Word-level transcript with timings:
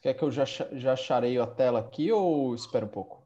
Você 0.00 0.14
quer 0.14 0.14
que 0.14 0.22
eu 0.22 0.30
já, 0.30 0.44
já 0.46 0.96
chareio 0.96 1.42
a 1.42 1.46
tela 1.46 1.80
aqui 1.80 2.10
ou 2.10 2.54
espera 2.54 2.86
um 2.86 2.88
pouco? 2.88 3.22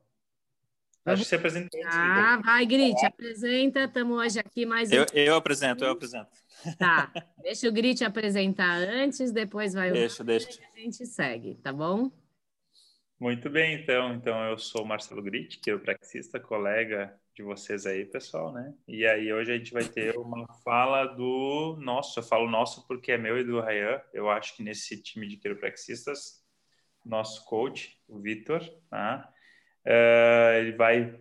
Acho 1.04 1.22
que 1.22 1.28
você 1.28 1.36
apresenta. 1.36 1.68
Ah, 1.86 2.40
vai, 2.44 2.66
Grit, 2.66 3.06
apresenta. 3.06 3.84
Estamos 3.84 4.18
hoje 4.18 4.40
aqui 4.40 4.66
mais 4.66 4.90
eu, 4.90 5.06
eu 5.12 5.36
apresento, 5.36 5.84
eu 5.84 5.92
apresento. 5.92 6.30
Tá, 6.78 7.12
deixa 7.42 7.68
o 7.68 7.72
Grit 7.72 8.02
apresentar 8.02 8.78
antes, 8.78 9.30
depois 9.30 9.74
vai 9.74 9.90
o. 9.90 9.92
Deixa, 9.92 10.24
deixa. 10.24 10.48
a 10.74 10.78
gente 10.80 11.06
segue, 11.06 11.54
tá 11.56 11.72
bom? 11.72 12.10
Muito 13.20 13.48
bem, 13.48 13.80
então. 13.80 14.12
Então, 14.14 14.42
eu 14.44 14.58
sou 14.58 14.82
o 14.82 14.86
Marcelo 14.86 15.22
Grit, 15.22 15.60
quiropraxista, 15.60 16.40
colega 16.40 17.14
de 17.36 17.42
vocês 17.42 17.86
aí, 17.86 18.04
pessoal, 18.04 18.52
né? 18.52 18.74
E 18.88 19.06
aí, 19.06 19.32
hoje 19.32 19.52
a 19.52 19.56
gente 19.56 19.72
vai 19.72 19.84
ter 19.84 20.16
uma 20.16 20.46
fala 20.64 21.04
do 21.06 21.76
nosso, 21.80 22.18
eu 22.18 22.24
falo 22.24 22.50
nosso 22.50 22.84
porque 22.88 23.12
é 23.12 23.18
meu 23.18 23.38
e 23.38 23.44
do 23.44 23.60
Rayan. 23.60 24.00
Eu 24.12 24.28
acho 24.28 24.56
que 24.56 24.62
nesse 24.62 25.00
time 25.00 25.28
de 25.28 25.36
quiropraxistas, 25.36 26.43
nosso 27.04 27.44
coach, 27.44 27.98
o 28.08 28.18
Vitor, 28.18 28.62
tá? 28.88 29.28
Uh, 29.86 30.58
ele 30.58 30.72
vai 30.72 31.18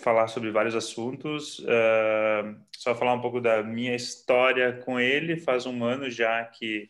falar 0.00 0.28
sobre 0.28 0.50
vários 0.50 0.74
assuntos. 0.74 1.58
Uh, 1.60 2.56
só 2.76 2.94
falar 2.94 3.14
um 3.14 3.20
pouco 3.20 3.40
da 3.40 3.62
minha 3.62 3.94
história 3.94 4.72
com 4.84 4.98
ele. 4.98 5.36
Faz 5.36 5.66
um 5.66 5.84
ano 5.84 6.10
já 6.10 6.44
que, 6.44 6.88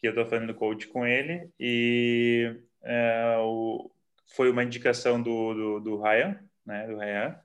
que 0.00 0.06
eu 0.06 0.10
estou 0.10 0.26
fazendo 0.26 0.54
coach 0.54 0.88
com 0.88 1.06
ele 1.06 1.50
e 1.58 2.56
uh, 2.82 3.42
o, 3.42 3.90
foi 4.34 4.50
uma 4.50 4.64
indicação 4.64 5.22
do, 5.22 5.54
do, 5.54 5.80
do 5.80 6.02
Ryan, 6.02 6.38
né? 6.64 6.86
Do 6.86 6.96
Ryan. 6.96 7.40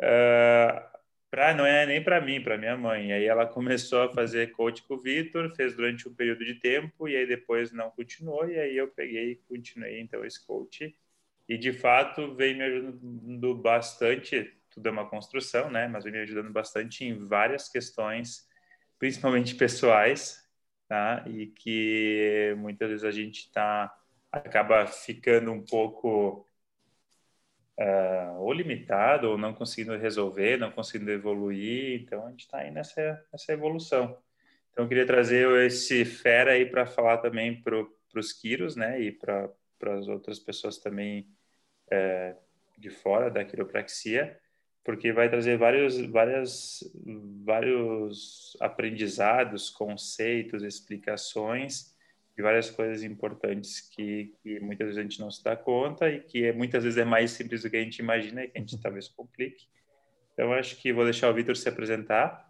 Uh, 0.00 0.95
pra, 1.36 1.52
não 1.52 1.66
é 1.66 1.84
nem 1.84 2.02
para 2.02 2.18
mim, 2.18 2.40
para 2.40 2.56
minha 2.56 2.78
mãe. 2.78 3.10
E 3.10 3.12
aí 3.12 3.26
ela 3.26 3.44
começou 3.46 4.04
a 4.04 4.08
fazer 4.14 4.52
coach 4.52 4.82
com 4.84 4.94
o 4.94 4.98
Vitor, 4.98 5.54
fez 5.54 5.76
durante 5.76 6.08
um 6.08 6.14
período 6.14 6.42
de 6.42 6.54
tempo 6.54 7.06
e 7.06 7.14
aí 7.14 7.26
depois 7.26 7.70
não 7.72 7.90
continuou 7.90 8.48
e 8.48 8.58
aí 8.58 8.74
eu 8.74 8.88
peguei 8.88 9.32
e 9.32 9.36
continuei 9.46 10.00
então 10.00 10.24
esse 10.24 10.44
coach 10.46 10.96
e 11.46 11.58
de 11.58 11.74
fato 11.74 12.34
vem 12.34 12.54
me 12.56 12.64
ajudando 12.64 13.54
bastante. 13.54 14.50
Tudo 14.70 14.88
é 14.88 14.90
uma 14.90 15.10
construção, 15.10 15.70
né? 15.70 15.86
Mas 15.86 16.04
vem 16.04 16.12
me 16.14 16.20
ajudando 16.20 16.50
bastante 16.50 17.04
em 17.04 17.22
várias 17.22 17.68
questões, 17.68 18.48
principalmente 18.98 19.54
pessoais, 19.54 20.42
tá? 20.88 21.22
E 21.28 21.48
que 21.48 22.54
muitas 22.56 22.88
vezes 22.88 23.04
a 23.04 23.10
gente 23.10 23.52
tá 23.52 23.94
acaba 24.32 24.86
ficando 24.86 25.52
um 25.52 25.62
pouco 25.62 26.45
uh, 27.78 28.40
ou 28.40 28.52
limitado 28.52 29.30
ou 29.30 29.38
não 29.38 29.52
conseguindo 29.54 29.96
resolver, 29.96 30.56
não 30.58 30.70
conseguindo 30.70 31.10
evoluir. 31.10 32.02
Então 32.02 32.26
a 32.26 32.30
gente 32.30 32.40
está 32.40 32.58
aí 32.58 32.70
nessa 32.70 33.24
nessa 33.32 33.52
evolução. 33.52 34.18
Então 34.70 34.84
eu 34.84 34.88
queria 34.88 35.06
trazer 35.06 35.48
esse 35.64 36.04
fera 36.04 36.52
aí 36.52 36.66
para 36.66 36.86
falar 36.86 37.18
também 37.18 37.62
para 37.62 37.86
os 38.14 38.32
Quiros, 38.32 38.76
né? 38.76 39.00
E 39.00 39.12
para 39.12 39.50
as 39.98 40.08
outras 40.08 40.38
pessoas 40.38 40.78
também 40.78 41.28
é, 41.90 42.36
de 42.76 42.90
fora 42.90 43.30
da 43.30 43.44
quiropraxia, 43.44 44.38
porque 44.84 45.12
vai 45.12 45.28
trazer 45.28 45.56
vários, 45.56 45.98
várias, 46.06 46.80
vários 47.44 48.56
aprendizados, 48.60 49.70
conceitos, 49.70 50.62
explicações 50.62 51.95
de 52.36 52.42
várias 52.42 52.70
coisas 52.70 53.02
importantes 53.02 53.80
que, 53.80 54.34
que, 54.42 54.60
muitas 54.60 54.88
vezes 54.88 54.98
a 54.98 55.02
gente 55.02 55.20
não 55.20 55.30
se 55.30 55.42
dá 55.42 55.56
conta 55.56 56.10
e 56.10 56.20
que 56.20 56.44
é, 56.44 56.52
muitas 56.52 56.84
vezes 56.84 56.98
é 56.98 57.04
mais 57.04 57.30
simples 57.30 57.62
do 57.62 57.70
que 57.70 57.76
a 57.76 57.82
gente 57.82 57.98
imagina 57.98 58.44
e 58.44 58.48
que 58.48 58.58
a 58.58 58.60
gente 58.60 58.78
talvez 58.78 59.08
complique. 59.08 59.66
Então, 60.34 60.52
acho 60.52 60.76
que 60.76 60.92
vou 60.92 61.04
deixar 61.04 61.30
o 61.30 61.34
Vitor 61.34 61.56
se 61.56 61.68
apresentar 61.68 62.46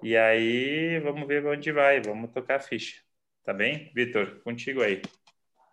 e 0.00 0.16
aí 0.16 1.00
vamos 1.00 1.26
ver 1.26 1.44
onde 1.44 1.72
vai, 1.72 2.00
vamos 2.00 2.30
tocar 2.30 2.56
a 2.56 2.60
ficha. 2.60 3.02
Tá 3.44 3.52
bem? 3.52 3.90
Vitor, 3.94 4.40
contigo 4.42 4.80
aí. 4.82 5.02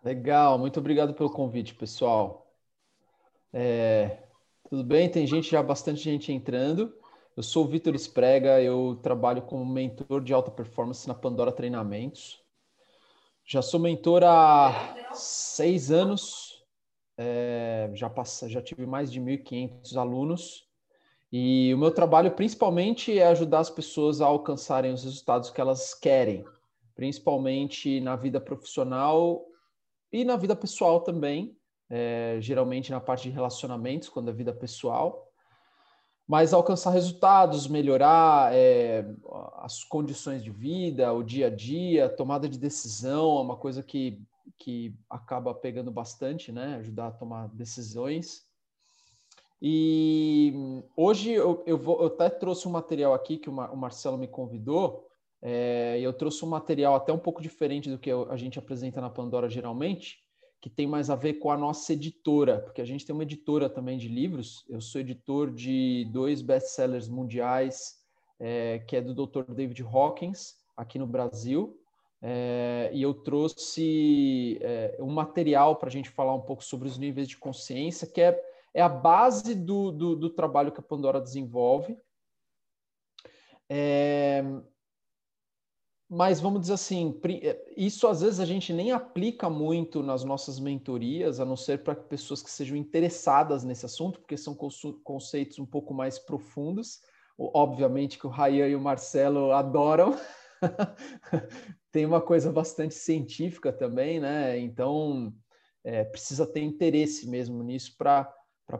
Legal, 0.02 0.58
muito 0.58 0.80
obrigado 0.80 1.14
pelo 1.14 1.30
convite, 1.30 1.74
pessoal. 1.74 2.52
É, 3.52 4.18
tudo 4.68 4.82
bem? 4.82 5.08
Tem 5.08 5.26
gente 5.26 5.50
já, 5.50 5.62
bastante 5.62 6.00
gente 6.00 6.32
entrando. 6.32 6.92
Eu 7.36 7.42
sou 7.42 7.64
o 7.64 7.68
Vitor 7.68 7.94
Esprega, 7.94 8.60
eu 8.60 8.98
trabalho 9.02 9.42
como 9.42 9.64
mentor 9.64 10.22
de 10.22 10.32
alta 10.32 10.50
performance 10.50 11.06
na 11.06 11.14
Pandora 11.14 11.50
Treinamentos. 11.50 12.43
Já 13.46 13.60
sou 13.60 13.78
mentor 13.78 14.24
há 14.24 15.12
seis 15.12 15.90
anos, 15.90 16.64
é, 17.18 17.90
já, 17.94 18.08
passa, 18.08 18.48
já 18.48 18.62
tive 18.62 18.86
mais 18.86 19.12
de 19.12 19.20
1.500 19.20 19.96
alunos. 19.96 20.68
E 21.30 21.72
o 21.74 21.78
meu 21.78 21.90
trabalho 21.90 22.30
principalmente 22.30 23.18
é 23.18 23.26
ajudar 23.26 23.60
as 23.60 23.70
pessoas 23.70 24.20
a 24.20 24.26
alcançarem 24.26 24.92
os 24.92 25.04
resultados 25.04 25.50
que 25.50 25.60
elas 25.60 25.94
querem, 25.94 26.44
principalmente 26.94 28.00
na 28.00 28.16
vida 28.16 28.40
profissional 28.40 29.44
e 30.12 30.24
na 30.24 30.36
vida 30.36 30.54
pessoal 30.54 31.00
também 31.00 31.56
é, 31.90 32.38
geralmente 32.40 32.90
na 32.90 33.00
parte 33.00 33.28
de 33.28 33.30
relacionamentos, 33.30 34.08
quando 34.08 34.30
é 34.30 34.32
vida 34.32 34.52
pessoal, 34.52 35.23
mas 36.26 36.54
alcançar 36.54 36.90
resultados, 36.90 37.68
melhorar 37.68 38.54
é, 38.54 39.04
as 39.58 39.84
condições 39.84 40.42
de 40.42 40.50
vida, 40.50 41.12
o 41.12 41.22
dia 41.22 41.48
a 41.48 41.50
dia, 41.50 42.08
tomada 42.08 42.48
de 42.48 42.58
decisão, 42.58 43.38
é 43.38 43.42
uma 43.42 43.56
coisa 43.56 43.82
que, 43.82 44.22
que 44.58 44.94
acaba 45.08 45.54
pegando 45.54 45.90
bastante, 45.90 46.50
né? 46.50 46.76
Ajudar 46.76 47.08
a 47.08 47.12
tomar 47.12 47.48
decisões. 47.48 48.46
E 49.60 50.82
hoje 50.96 51.32
eu, 51.32 51.62
eu, 51.66 51.78
vou, 51.78 52.00
eu 52.00 52.06
até 52.06 52.30
trouxe 52.30 52.66
um 52.66 52.70
material 52.70 53.12
aqui 53.12 53.36
que 53.36 53.50
o, 53.50 53.52
Mar, 53.52 53.72
o 53.72 53.76
Marcelo 53.76 54.16
me 54.16 54.26
convidou, 54.28 55.06
é, 55.42 55.98
eu 56.00 56.12
trouxe 56.12 56.42
um 56.42 56.48
material 56.48 56.94
até 56.94 57.12
um 57.12 57.18
pouco 57.18 57.42
diferente 57.42 57.90
do 57.90 57.98
que 57.98 58.10
a 58.10 58.36
gente 58.36 58.58
apresenta 58.58 58.98
na 58.98 59.10
Pandora 59.10 59.48
geralmente, 59.48 60.23
que 60.64 60.70
tem 60.70 60.86
mais 60.86 61.10
a 61.10 61.14
ver 61.14 61.34
com 61.34 61.50
a 61.50 61.58
nossa 61.58 61.92
editora, 61.92 62.58
porque 62.58 62.80
a 62.80 62.86
gente 62.86 63.04
tem 63.04 63.12
uma 63.12 63.22
editora 63.22 63.68
também 63.68 63.98
de 63.98 64.08
livros. 64.08 64.64
Eu 64.66 64.80
sou 64.80 64.98
editor 64.98 65.50
de 65.50 66.08
dois 66.10 66.40
best-sellers 66.40 67.06
mundiais, 67.06 67.98
é, 68.40 68.78
que 68.78 68.96
é 68.96 69.02
do 69.02 69.12
Dr. 69.12 69.42
David 69.52 69.82
Hawkins, 69.82 70.54
aqui 70.74 70.98
no 70.98 71.06
Brasil. 71.06 71.78
É, 72.22 72.88
e 72.94 73.02
eu 73.02 73.12
trouxe 73.12 74.58
é, 74.62 74.96
um 75.00 75.12
material 75.12 75.76
para 75.76 75.90
a 75.90 75.92
gente 75.92 76.08
falar 76.08 76.34
um 76.34 76.40
pouco 76.40 76.64
sobre 76.64 76.88
os 76.88 76.96
níveis 76.96 77.28
de 77.28 77.36
consciência, 77.36 78.06
que 78.06 78.22
é, 78.22 78.42
é 78.72 78.80
a 78.80 78.88
base 78.88 79.54
do, 79.54 79.92
do, 79.92 80.16
do 80.16 80.30
trabalho 80.30 80.72
que 80.72 80.80
a 80.80 80.82
Pandora 80.82 81.20
desenvolve. 81.20 81.94
É, 83.68 84.42
mas 86.16 86.40
vamos 86.40 86.60
dizer 86.60 86.74
assim, 86.74 87.20
eh, 87.42 87.72
isso 87.76 88.06
às 88.06 88.20
vezes 88.20 88.38
a 88.38 88.44
gente 88.44 88.72
nem 88.72 88.92
aplica 88.92 89.50
muito 89.50 90.00
nas 90.00 90.22
nossas 90.22 90.60
mentorias, 90.60 91.40
a 91.40 91.44
não 91.44 91.56
ser 91.56 91.82
para 91.82 91.96
pessoas 91.96 92.40
que 92.40 92.50
sejam 92.50 92.76
interessadas 92.76 93.64
nesse 93.64 93.84
assunto, 93.84 94.20
porque 94.20 94.36
são 94.36 94.54
conceitos 94.54 95.58
um 95.58 95.66
pouco 95.66 95.92
mais 95.92 96.16
profundos. 96.16 97.00
Obviamente 97.36 98.16
que 98.16 98.28
o 98.28 98.30
Rayan 98.30 98.68
e 98.68 98.76
o 98.76 98.80
Marcelo 98.80 99.50
adoram. 99.50 100.16
Tem 101.90 102.06
uma 102.06 102.20
coisa 102.20 102.52
bastante 102.52 102.94
científica 102.94 103.72
também, 103.72 104.20
né? 104.20 104.56
Então 104.56 105.34
é, 105.82 106.04
precisa 106.04 106.46
ter 106.46 106.60
interesse 106.60 107.28
mesmo 107.28 107.60
nisso 107.64 107.96
para 107.98 108.32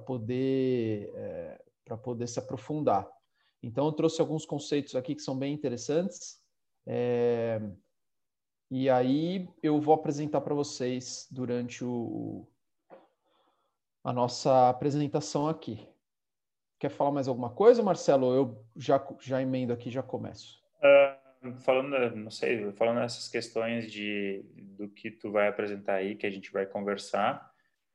poder 0.07 1.11
é, 1.17 1.61
para 1.85 1.97
poder 1.97 2.29
se 2.29 2.39
aprofundar. 2.39 3.09
Então 3.61 3.87
eu 3.87 3.93
trouxe 3.93 4.21
alguns 4.21 4.47
conceitos 4.47 4.95
aqui 4.95 5.17
que 5.17 5.23
são 5.23 5.37
bem 5.37 5.53
interessantes. 5.53 6.44
É, 6.87 7.61
e 8.71 8.91
aí 8.91 9.49
eu 9.63 9.81
vou 9.81 9.95
apresentar 9.95 10.41
para 10.41 10.55
vocês 10.55 11.29
durante 11.31 11.85
o, 11.85 12.47
a 14.03 14.13
nossa 14.13 14.69
apresentação 14.69 15.49
aqui. 15.49 15.89
Quer 16.79 16.91
falar 16.91 17.13
mais 17.13 17.29
alguma 17.29 17.51
coisa, 17.51 17.83
Marcelo? 17.83 18.35
Eu 18.35 18.67
já, 18.77 19.03
já 19.21 19.41
emendo 19.41 19.73
aqui, 19.73 19.91
já 19.91 20.03
começo. 20.03 20.63
Uh, 20.81 21.53
falando, 21.61 22.17
não 22.17 22.31
sei, 22.31 22.73
falando 22.73 22.99
nessas 22.99 23.29
questões 23.29 23.91
de 23.91 24.45
do 24.77 24.89
que 24.89 25.11
tu 25.11 25.31
vai 25.31 25.49
apresentar 25.49 25.95
aí, 25.95 26.15
que 26.15 26.27
a 26.27 26.31
gente 26.31 26.53
vai 26.53 26.67
conversar. 26.67 27.51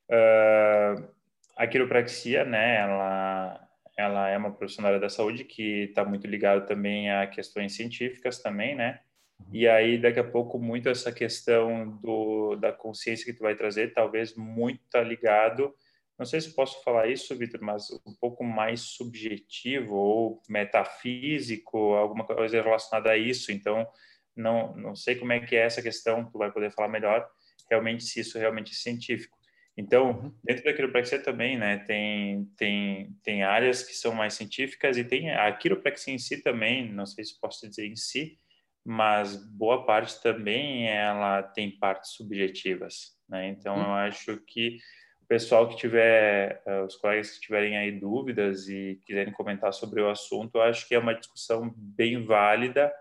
Uh, 0.09 1.07
a 1.55 1.67
quiropraxia, 1.67 2.45
né? 2.45 2.77
Ela 2.77 3.68
ela 3.99 4.29
é 4.29 4.37
uma 4.37 4.53
profissional 4.53 4.97
da 4.97 5.09
saúde 5.09 5.43
que 5.43 5.83
está 5.89 6.05
muito 6.05 6.25
ligada 6.25 6.65
também 6.65 7.11
a 7.11 7.27
questões 7.27 7.75
científicas 7.75 8.41
também, 8.41 8.73
né? 8.73 9.01
Uhum. 9.37 9.47
E 9.51 9.67
aí, 9.67 9.97
daqui 9.97 10.19
a 10.19 10.23
pouco, 10.23 10.57
muito 10.57 10.87
essa 10.87 11.11
questão 11.11 11.97
do, 12.01 12.55
da 12.55 12.71
consciência 12.71 13.25
que 13.25 13.33
tu 13.33 13.43
vai 13.43 13.55
trazer, 13.55 13.93
talvez 13.93 14.35
muito 14.35 14.81
está 14.85 15.01
ligado, 15.01 15.75
não 16.17 16.25
sei 16.25 16.39
se 16.39 16.53
posso 16.53 16.81
falar 16.83 17.07
isso, 17.07 17.35
Vitor, 17.37 17.61
mas 17.61 17.89
um 18.05 18.13
pouco 18.19 18.43
mais 18.43 18.81
subjetivo 18.81 19.95
ou 19.95 20.41
metafísico, 20.49 21.77
alguma 21.95 22.25
coisa 22.25 22.61
relacionada 22.61 23.11
a 23.11 23.17
isso. 23.17 23.51
Então, 23.51 23.87
não, 24.35 24.75
não 24.75 24.95
sei 24.95 25.15
como 25.15 25.31
é 25.33 25.39
que 25.39 25.55
é 25.55 25.65
essa 25.65 25.81
questão, 25.81 26.29
tu 26.29 26.37
vai 26.37 26.51
poder 26.51 26.71
falar 26.71 26.89
melhor, 26.89 27.25
realmente, 27.69 28.03
se 28.03 28.19
isso 28.19 28.37
realmente 28.37 28.71
é 28.71 28.75
científico. 28.75 29.37
Então, 29.79 30.11
uhum. 30.11 30.33
dentro 30.43 30.65
da 30.65 30.73
quiropraxia 30.73 31.23
também, 31.23 31.57
né, 31.57 31.77
tem, 31.77 32.43
tem, 32.57 33.15
tem 33.23 33.43
áreas 33.43 33.81
que 33.81 33.93
são 33.93 34.13
mais 34.13 34.33
científicas 34.33 34.97
e 34.97 35.05
tem 35.05 35.31
a 35.31 35.49
quiropraxia 35.53 36.13
em 36.13 36.17
si 36.17 36.43
também, 36.43 36.91
não 36.91 37.05
sei 37.05 37.23
se 37.23 37.39
posso 37.39 37.65
dizer 37.65 37.87
em 37.87 37.95
si, 37.95 38.37
mas 38.85 39.37
boa 39.37 39.85
parte 39.85 40.21
também 40.21 40.85
ela 40.89 41.41
tem 41.41 41.71
partes 41.79 42.11
subjetivas, 42.11 43.17
né? 43.29 43.47
Então 43.47 43.77
eu 43.77 43.93
acho 43.93 44.37
que 44.45 44.79
o 45.21 45.25
pessoal 45.25 45.69
que 45.69 45.77
tiver, 45.77 46.61
uh, 46.67 46.83
os 46.83 46.97
colegas 46.97 47.31
que 47.31 47.39
tiverem 47.39 47.77
aí 47.77 47.97
dúvidas 47.97 48.67
e 48.67 48.99
quiserem 49.05 49.31
comentar 49.31 49.71
sobre 49.71 50.01
o 50.01 50.09
assunto, 50.09 50.55
eu 50.55 50.63
acho 50.63 50.85
que 50.89 50.95
é 50.95 50.99
uma 50.99 51.15
discussão 51.15 51.73
bem 51.77 52.25
válida 52.25 52.91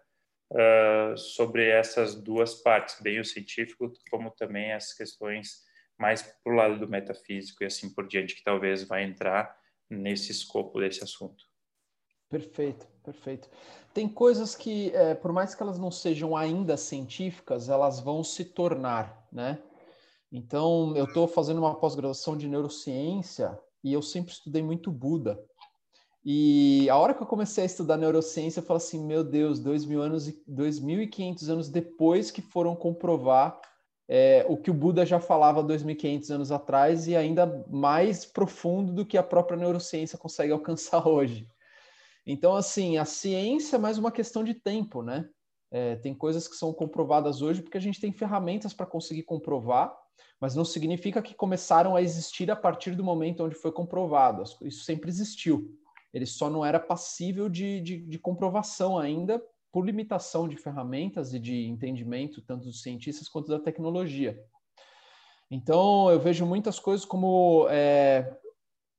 uh, 0.53 1.19
sobre 1.19 1.69
essas 1.69 2.15
duas 2.15 2.55
partes, 2.63 3.01
bem 3.03 3.19
o 3.19 3.25
científico 3.25 3.93
como 4.09 4.31
também 4.31 4.73
as 4.73 4.93
questões 4.93 5.67
mais 5.99 6.23
para 6.23 6.53
o 6.53 6.57
lado 6.57 6.79
do 6.79 6.89
metafísico 6.89 7.63
e 7.63 7.67
assim 7.67 7.93
por 7.93 8.07
diante, 8.07 8.35
que 8.35 8.45
talvez 8.45 8.85
vai 8.85 9.05
entrar 9.05 9.57
nesse 9.91 10.31
escopo 10.31 10.81
desse 10.81 11.03
assunto. 11.03 11.45
Perfeito, 12.29 12.87
perfeito. 13.03 13.49
Tem 13.95 14.07
coisas 14.07 14.55
que, 14.55 14.95
é, 14.95 15.15
por 15.15 15.33
mais 15.33 15.55
que 15.55 15.63
elas 15.63 15.79
não 15.79 15.91
sejam 15.91 16.37
ainda 16.37 16.77
científicas, 16.77 17.69
elas 17.69 18.01
vão 18.01 18.23
se 18.23 18.45
tornar, 18.45 19.27
né? 19.33 19.63
Então, 20.31 20.95
eu 20.95 21.07
estou 21.07 21.27
fazendo 21.27 21.59
uma 21.59 21.75
pós-graduação 21.75 22.37
de 22.37 22.47
neurociência 22.49 23.59
e 23.83 23.95
eu 23.95 24.03
sempre 24.03 24.33
estudei 24.33 24.63
muito 24.63 24.93
Buda. 24.93 25.43
E 26.23 26.87
a 26.91 26.99
hora 26.99 27.15
que 27.15 27.23
eu 27.23 27.27
comecei 27.27 27.63
a 27.63 27.67
estudar 27.67 27.97
neurociência, 27.97 28.61
eu 28.61 28.65
falo 28.65 28.77
assim, 28.77 29.03
meu 29.03 29.25
Deus, 29.25 29.59
dois 29.59 29.87
mil 29.87 30.03
anos, 30.03 30.29
2.500 30.47 31.49
anos 31.49 31.69
depois 31.71 32.31
que 32.31 32.43
foram 32.43 32.77
comprovar 32.77 33.59
é, 34.09 34.47
o 34.49 34.57
que 34.57 34.71
o 34.71 34.75
Buda 34.75 35.05
já 35.05 35.21
falava 35.21 35.63
2.500 35.63 36.31
anos 36.31 36.51
atrás 36.51 37.07
e 37.07 37.15
ainda 37.15 37.65
mais 37.69 38.25
profundo 38.25 38.93
do 38.93 39.05
que 39.05 39.19
a 39.19 39.23
própria 39.23 39.59
neurociência 39.59 40.17
consegue 40.17 40.53
alcançar 40.53 41.07
hoje. 41.07 41.47
Então, 42.27 42.57
assim, 42.57 42.97
a 42.97 43.05
ciência 43.05 43.77
é 43.77 43.79
mais 43.79 43.99
uma 43.99 44.11
questão 44.11 44.43
de 44.43 44.55
tempo, 44.55 45.03
né? 45.03 45.29
É, 45.71 45.97
tem 45.97 46.15
coisas 46.15 46.49
que 46.49 46.57
são 46.57 46.73
comprovadas 46.73 47.43
hoje 47.43 47.61
porque 47.61 47.77
a 47.77 47.81
gente 47.81 48.01
tem 48.01 48.11
ferramentas 48.11 48.73
para 48.73 48.87
conseguir 48.87 49.25
comprovar, 49.25 49.95
mas 50.41 50.55
não 50.55 50.65
significa 50.65 51.21
que 51.21 51.35
começaram 51.35 51.95
a 51.95 52.01
existir 52.01 52.51
a 52.51 52.57
partir 52.57 52.95
do 52.95 53.05
momento 53.05 53.45
onde 53.45 53.55
foi 53.55 53.71
comprovado. 53.71 54.43
Isso 54.63 54.85
sempre 54.85 55.11
existiu. 55.11 55.79
Ele 56.13 56.25
só 56.25 56.49
não 56.49 56.65
era 56.65 56.81
passível 56.81 57.51
de, 57.51 57.81
de, 57.81 57.99
de 57.99 58.19
comprovação 58.19 58.99
ainda 58.99 59.43
por 59.79 59.87
limitação 59.87 60.49
de 60.49 60.57
ferramentas 60.57 61.33
e 61.33 61.39
de 61.39 61.69
entendimento, 61.69 62.43
tanto 62.43 62.65
dos 62.65 62.83
cientistas 62.83 63.29
quanto 63.29 63.47
da 63.47 63.61
tecnologia. 63.61 64.45
Então, 65.49 66.11
eu 66.11 66.19
vejo 66.19 66.45
muitas 66.45 66.81
coisas 66.81 67.07
como 67.07 67.69
é, 67.71 68.37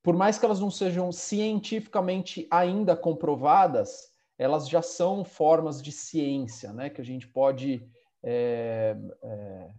por 0.01 0.15
mais 0.15 0.39
que 0.39 0.45
elas 0.45 0.61
não 0.61 0.71
sejam 0.71 1.11
cientificamente 1.11 2.47
ainda 2.49 2.95
comprovadas, 2.95 4.09
elas 4.37 4.69
já 4.69 4.81
são 4.81 5.25
formas 5.25 5.81
de 5.81 5.91
ciência, 5.91 6.71
né? 6.71 6.89
Que 6.89 7.01
a 7.01 7.03
gente 7.03 7.27
pode 7.27 7.85
é, 8.23 8.95
é, 9.21 9.71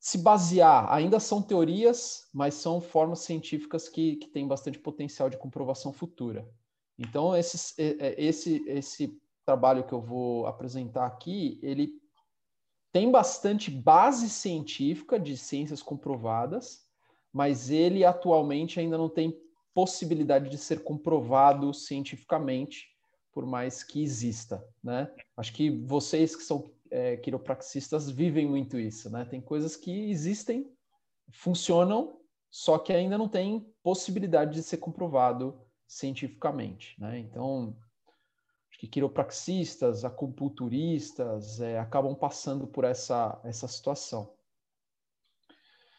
se 0.00 0.18
basear. 0.18 0.92
Ainda 0.92 1.20
são 1.20 1.40
teorias, 1.40 2.28
mas 2.34 2.54
são 2.54 2.80
formas 2.80 3.20
científicas 3.20 3.88
que, 3.88 4.16
que 4.16 4.26
têm 4.26 4.48
bastante 4.48 4.80
potencial 4.80 5.30
de 5.30 5.38
comprovação 5.38 5.92
futura. 5.92 6.44
Então, 6.98 7.36
esse, 7.36 7.72
esse, 8.18 8.64
esse 8.66 9.16
trabalho 9.46 9.84
que 9.84 9.92
eu 9.92 10.00
vou 10.00 10.46
apresentar 10.46 11.06
aqui, 11.06 11.58
ele 11.62 11.92
tem 12.92 13.10
bastante 13.10 13.70
base 13.70 14.28
científica 14.28 15.20
de 15.20 15.36
ciências 15.36 15.82
comprovadas, 15.82 16.84
mas 17.32 17.70
ele 17.70 18.04
atualmente 18.04 18.80
ainda 18.80 18.98
não 18.98 19.08
tem 19.08 19.38
possibilidade 19.72 20.48
de 20.48 20.58
ser 20.58 20.82
comprovado 20.82 21.72
cientificamente, 21.72 22.88
por 23.32 23.46
mais 23.46 23.84
que 23.84 24.02
exista, 24.02 24.66
né? 24.82 25.14
Acho 25.36 25.52
que 25.52 25.70
vocês 25.70 26.34
que 26.34 26.42
são 26.42 26.72
é, 26.90 27.18
quiropraxistas 27.18 28.10
vivem 28.10 28.48
muito 28.48 28.78
isso, 28.78 29.10
né? 29.10 29.26
Tem 29.26 29.40
coisas 29.40 29.76
que 29.76 30.10
existem, 30.10 30.72
funcionam, 31.30 32.18
só 32.50 32.78
que 32.78 32.92
ainda 32.92 33.18
não 33.18 33.28
tem 33.28 33.70
possibilidade 33.82 34.54
de 34.54 34.62
ser 34.62 34.78
comprovado 34.78 35.60
cientificamente, 35.86 36.98
né? 36.98 37.18
Então, 37.18 37.76
acho 38.76 38.78
que 38.78 38.86
quiropraxistas, 38.86 40.04
acupunturistas 40.04 41.60
é, 41.60 41.78
acabam 41.78 42.14
passando 42.14 42.66
por 42.66 42.84
essa, 42.84 43.40
essa 43.42 43.66
situação. 43.66 44.30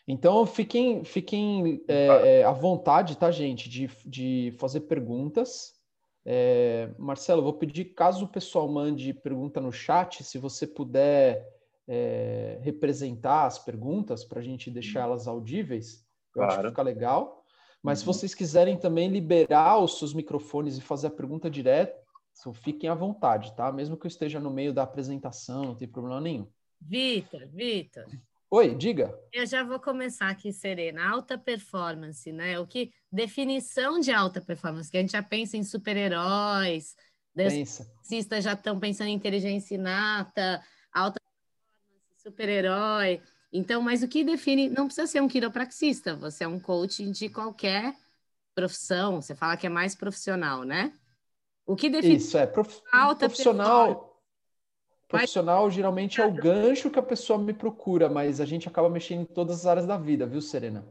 Então, 0.08 0.46
fiquem, 0.46 1.04
fiquem 1.04 1.84
é, 1.88 2.40
é, 2.40 2.44
à 2.44 2.52
vontade, 2.52 3.18
tá, 3.18 3.30
gente, 3.30 3.68
de, 3.68 3.90
de 4.06 4.56
fazer 4.58 4.82
perguntas. 4.82 5.74
É, 6.24 6.90
Marcelo, 6.98 7.42
vou 7.42 7.54
pedir, 7.54 7.86
caso 7.86 8.26
o 8.26 8.30
pessoal 8.30 8.68
mande 8.70 9.14
pergunta 9.14 9.60
no 9.60 9.72
chat, 9.72 10.24
se 10.24 10.38
você 10.38 10.66
puder 10.66 11.46
é, 11.88 12.60
representar 12.62 13.46
as 13.46 13.60
perguntas 13.60 14.24
para 14.24 14.40
a 14.40 14.44
gente 14.44 14.72
deixar 14.72 15.02
elas 15.02 15.28
audíveis, 15.28 16.06
eu 16.36 16.42
claro. 16.42 16.52
acho 16.52 16.62
que 16.62 16.68
fica 16.70 16.82
legal. 16.84 17.44
Mas 17.84 18.00
uhum. 18.00 18.14
se 18.14 18.20
vocês 18.20 18.36
quiserem 18.36 18.78
também 18.78 19.10
liberar 19.10 19.80
os 19.80 19.98
seus 19.98 20.14
microfones 20.14 20.78
e 20.78 20.82
fazer 20.82 21.08
a 21.08 21.12
pergunta 21.12 21.50
direto, 21.50 22.07
fiquem 22.54 22.90
à 22.90 22.96
vontade, 22.96 23.56
tá? 23.56 23.72
Mesmo 23.72 23.98
que 23.98 24.06
eu 24.06 24.10
esteja 24.10 24.40
no 24.40 24.50
meio 24.50 24.74
da 24.74 24.84
apresentação, 24.84 25.66
não 25.66 25.76
tem 25.76 25.88
problema 25.88 26.22
nenhum. 26.22 26.48
Vitor, 26.80 27.48
Vitor, 27.48 28.06
Oi, 28.50 28.74
diga. 28.76 29.14
Eu 29.34 29.46
já 29.46 29.62
vou 29.62 29.78
começar 29.78 30.30
aqui, 30.30 30.54
Serena. 30.54 31.10
Alta 31.10 31.38
performance, 31.38 32.32
né? 32.32 32.58
O 32.58 32.66
que 32.66 32.94
definição 33.12 34.00
de 34.00 34.10
alta 34.10 34.40
performance? 34.40 34.90
Que 34.90 34.98
a 34.98 35.02
gente 35.02 35.12
já 35.12 35.22
pensa 35.22 35.58
em 35.58 35.64
super-heróis, 35.64 36.96
cientistas 37.36 38.46
já 38.46 38.54
estão 38.54 38.80
pensando 38.80 39.10
em 39.10 39.14
inteligência 39.14 39.76
inata, 39.76 40.64
alta 40.94 41.20
performance, 41.20 42.24
super-herói. 42.24 43.22
Então, 43.52 43.82
mas 43.82 44.02
o 44.02 44.08
que 44.08 44.24
define? 44.24 44.70
Não 44.70 44.86
precisa 44.86 45.08
ser 45.08 45.22
um 45.22 45.28
quiropraxista, 45.28 46.16
você 46.16 46.46
é 46.46 46.48
um 46.48 46.60
coach 46.60 47.06
de 47.12 47.28
qualquer 47.28 47.94
profissão. 48.56 49.22
Você 49.22 49.36
fala 49.36 49.58
que 49.58 49.68
é 49.68 49.70
mais 49.70 49.94
profissional, 49.94 50.64
né? 50.64 50.94
O 51.68 51.76
que 51.76 51.90
define? 51.90 52.16
Isso 52.16 52.38
é 52.38 52.48
prof... 52.48 52.82
alta 52.92 53.28
profissional. 53.28 53.88
Performance? 53.88 54.08
Profissional 55.08 55.70
geralmente 55.70 56.20
é 56.20 56.26
o 56.26 56.32
gancho 56.32 56.90
que 56.90 57.00
a 57.00 57.04
pessoa 57.04 57.38
me 57.38 57.54
procura, 57.54 58.10
mas 58.10 58.42
a 58.42 58.46
gente 58.46 58.68
acaba 58.68 58.90
mexendo 58.90 59.22
em 59.22 59.26
todas 59.26 59.60
as 59.60 59.66
áreas 59.66 59.86
da 59.86 59.98
vida, 59.98 60.26
viu, 60.26 60.42
Serena? 60.42 60.86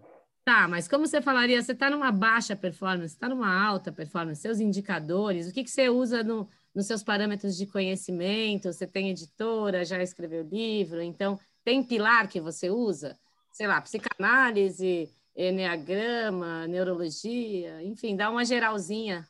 Tá, 0.45 0.69
mas 0.69 0.87
como 0.87 1.07
você 1.07 1.21
falaria, 1.21 1.61
você 1.61 1.73
está 1.73 1.91
numa 1.91 2.13
baixa 2.13 2.55
performance, 2.55 3.15
está 3.15 3.29
numa 3.29 3.53
alta 3.53 3.91
performance, 3.91 4.41
seus 4.41 4.61
indicadores, 4.61 5.49
o 5.49 5.53
que, 5.53 5.65
que 5.65 5.71
você 5.71 5.89
usa 5.89 6.23
no, 6.23 6.49
nos 6.75 6.87
seus 6.87 7.03
parâmetros 7.03 7.57
de 7.57 7.67
conhecimento? 7.67 8.73
Você 8.73 8.87
tem 8.87 9.11
editora, 9.11 9.85
já 9.85 10.01
escreveu 10.03 10.43
livro, 10.45 11.03
então 11.03 11.39
tem 11.65 11.83
pilar 11.83 12.29
que 12.29 12.41
você 12.41 12.71
usa? 12.71 13.19
Sei 13.51 13.67
lá, 13.67 13.81
psicanálise, 13.81 15.11
enneagrama, 15.35 16.67
neurologia, 16.69 17.83
enfim, 17.83 18.15
dá 18.15 18.31
uma 18.31 18.45
geralzinha. 18.45 19.27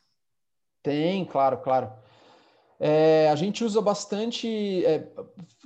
Tem, 0.87 1.25
claro, 1.25 1.57
claro. 1.57 1.91
É, 2.79 3.27
a 3.29 3.35
gente 3.35 3.61
usa 3.61 3.81
bastante 3.81 4.85
é, 4.85 5.11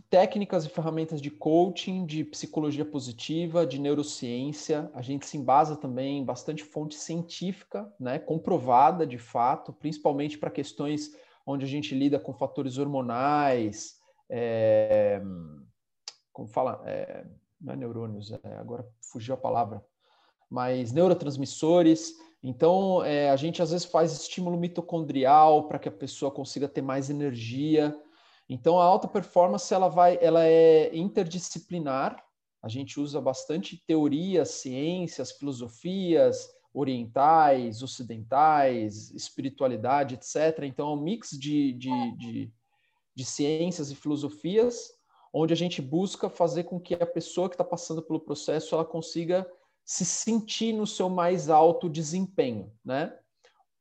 técnicas 0.10 0.66
e 0.66 0.70
ferramentas 0.70 1.22
de 1.22 1.30
coaching, 1.30 2.08
de 2.08 2.24
psicologia 2.24 2.84
positiva, 2.84 3.63
de 3.63 3.80
neurociência. 3.80 4.90
A 4.96 5.01
gente 5.04 5.28
se 5.28 5.38
embasa 5.38 5.75
também 5.75 6.18
em 6.18 6.25
bastante 6.25 6.63
fonte 6.63 6.96
científica, 6.96 7.88
né, 8.00 8.18
comprovada 8.18 9.06
de 9.06 9.20
fato, 9.20 9.72
principalmente 9.72 10.40
para 10.40 10.50
questões 10.50 11.16
onde 11.46 11.66
a 11.66 11.70
gente 11.70 11.94
lida 11.94 12.20
com 12.20 12.34
fatores 12.34 12.80
hormonais, 12.80 14.00
é, 14.28 15.22
como 16.34 16.48
fala, 16.48 16.82
é, 16.84 17.28
não 17.62 17.74
é 17.74 17.75
neurônios, 17.75 18.32
é, 18.32 18.56
agora 18.58 18.88
fugiu 19.00 19.36
a 19.36 19.38
palavra, 19.38 19.86
mas 20.50 20.92
neurotransmissores. 20.92 22.16
Então, 22.43 23.03
é, 23.03 23.29
a 23.29 23.36
gente 23.36 23.62
às 23.62 23.71
vezes 23.71 23.86
faz 23.86 24.12
estímulo 24.13 24.57
mitocondrial 24.57 25.67
para 25.67 25.77
que 25.77 25.88
a 25.88 25.91
pessoa 25.91 26.31
consiga 26.31 26.67
ter 26.67 26.81
mais 26.81 27.10
energia. 27.10 27.95
Então, 28.50 28.79
a 28.79 28.83
alta 28.83 29.07
performance 29.07 29.71
ela 29.74 29.88
vai, 29.88 30.17
ela 30.21 30.43
é 30.43 30.95
interdisciplinar. 30.95 32.24
A 32.62 32.67
gente 32.67 33.00
usa 33.00 33.21
bastante 33.21 33.77
teorias, 33.86 34.50
ciências, 34.50 35.31
filosofias 35.31 36.50
orientais, 36.74 37.83
ocidentais, 37.83 39.12
espiritualidade, 39.12 40.15
etc. 40.15 40.63
Então, 40.63 40.89
é 40.89 40.93
um 40.93 41.01
mix 41.01 41.31
de, 41.31 41.74
de, 41.74 42.17
de, 42.17 42.53
de 43.13 43.25
ciências 43.25 43.91
e 43.91 43.95
filosofias, 43.95 44.91
onde 45.33 45.53
a 45.53 45.57
gente 45.57 45.81
busca 45.81 46.29
fazer 46.29 46.63
com 46.63 46.79
que 46.79 46.95
a 46.95 47.05
pessoa 47.05 47.50
que 47.50 47.55
está 47.55 47.63
passando 47.63 48.01
pelo 48.01 48.19
processo 48.19 48.74
ela 48.74 48.86
consiga 48.86 49.48
se 49.85 50.05
sentir 50.05 50.73
no 50.73 50.88
seu 50.88 51.09
mais 51.09 51.50
alto 51.50 51.89
desempenho, 51.89 52.71
né? 52.83 53.17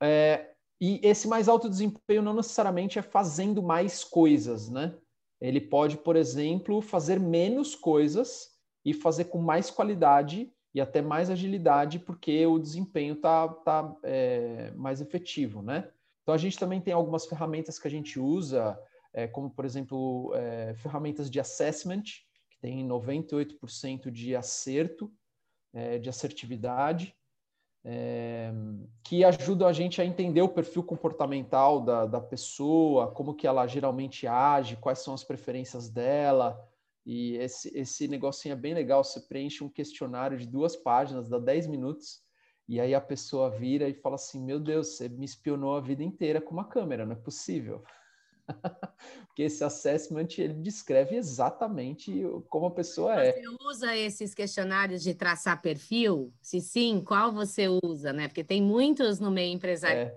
É, 0.02 0.50
e 0.80 0.98
esse 1.02 1.28
mais 1.28 1.48
alto 1.48 1.68
desempenho 1.68 2.22
não 2.22 2.34
necessariamente 2.34 2.98
é 2.98 3.02
fazendo 3.02 3.62
mais 3.62 4.02
coisas, 4.02 4.70
né? 4.70 4.96
Ele 5.40 5.60
pode, 5.60 5.98
por 5.98 6.16
exemplo, 6.16 6.80
fazer 6.80 7.18
menos 7.20 7.74
coisas 7.74 8.50
e 8.84 8.92
fazer 8.94 9.26
com 9.26 9.38
mais 9.38 9.70
qualidade 9.70 10.52
e 10.74 10.80
até 10.80 11.02
mais 11.02 11.30
agilidade, 11.30 11.98
porque 11.98 12.46
o 12.46 12.58
desempenho 12.58 13.14
está 13.14 13.48
tá, 13.48 13.96
é, 14.02 14.70
mais 14.76 15.00
efetivo, 15.00 15.62
né? 15.62 15.90
Então 16.22 16.34
a 16.34 16.38
gente 16.38 16.58
também 16.58 16.80
tem 16.80 16.94
algumas 16.94 17.26
ferramentas 17.26 17.78
que 17.78 17.88
a 17.88 17.90
gente 17.90 18.18
usa 18.18 18.78
é, 19.12 19.26
como, 19.26 19.50
por 19.50 19.64
exemplo, 19.64 20.32
é, 20.34 20.74
ferramentas 20.74 21.30
de 21.30 21.40
assessment, 21.40 22.02
que 22.02 22.58
tem 22.60 22.86
98% 22.86 24.10
de 24.10 24.36
acerto, 24.36 25.12
é, 25.72 25.98
de 25.98 26.08
assertividade, 26.08 27.14
é, 27.84 28.52
que 29.04 29.24
ajudam 29.24 29.66
a 29.66 29.72
gente 29.72 30.00
a 30.00 30.04
entender 30.04 30.42
o 30.42 30.48
perfil 30.48 30.82
comportamental 30.82 31.80
da, 31.80 32.06
da 32.06 32.20
pessoa, 32.20 33.10
como 33.10 33.34
que 33.34 33.46
ela 33.46 33.66
geralmente 33.66 34.26
age, 34.26 34.76
quais 34.76 34.98
são 34.98 35.14
as 35.14 35.24
preferências 35.24 35.88
dela, 35.88 36.62
e 37.06 37.36
esse, 37.36 37.76
esse 37.76 38.06
negocinho 38.06 38.52
é 38.52 38.56
bem 38.56 38.74
legal. 38.74 39.02
Você 39.02 39.20
preenche 39.20 39.64
um 39.64 39.68
questionário 39.68 40.38
de 40.38 40.46
duas 40.46 40.76
páginas, 40.76 41.28
dá 41.28 41.38
10 41.38 41.66
minutos, 41.66 42.22
e 42.68 42.80
aí 42.80 42.94
a 42.94 43.00
pessoa 43.00 43.50
vira 43.50 43.88
e 43.88 43.94
fala 43.94 44.16
assim: 44.16 44.44
Meu 44.44 44.60
Deus, 44.60 44.96
você 44.96 45.08
me 45.08 45.24
espionou 45.24 45.76
a 45.76 45.80
vida 45.80 46.04
inteira 46.04 46.40
com 46.40 46.52
uma 46.52 46.68
câmera, 46.68 47.06
não 47.06 47.12
é 47.12 47.18
possível. 47.18 47.82
Porque 49.26 49.42
esse 49.42 49.62
assessment 49.62 50.28
ele 50.38 50.54
descreve 50.54 51.16
exatamente 51.16 52.22
como 52.48 52.66
a 52.66 52.70
pessoa 52.70 53.14
você 53.14 53.20
é. 53.20 53.32
Você 53.32 53.64
usa 53.64 53.96
esses 53.96 54.34
questionários 54.34 55.02
de 55.02 55.14
traçar 55.14 55.62
perfil? 55.62 56.32
Se 56.40 56.60
sim, 56.60 57.02
qual 57.04 57.32
você 57.32 57.66
usa, 57.82 58.12
né? 58.12 58.28
Porque 58.28 58.44
tem 58.44 58.62
muitos 58.62 59.18
no 59.20 59.30
meio 59.30 59.54
empresarial 59.54 60.12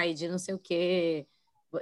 é. 0.00 0.12
de 0.12 0.28
não 0.28 0.38
sei 0.38 0.54
o 0.54 0.58
quê. 0.58 1.26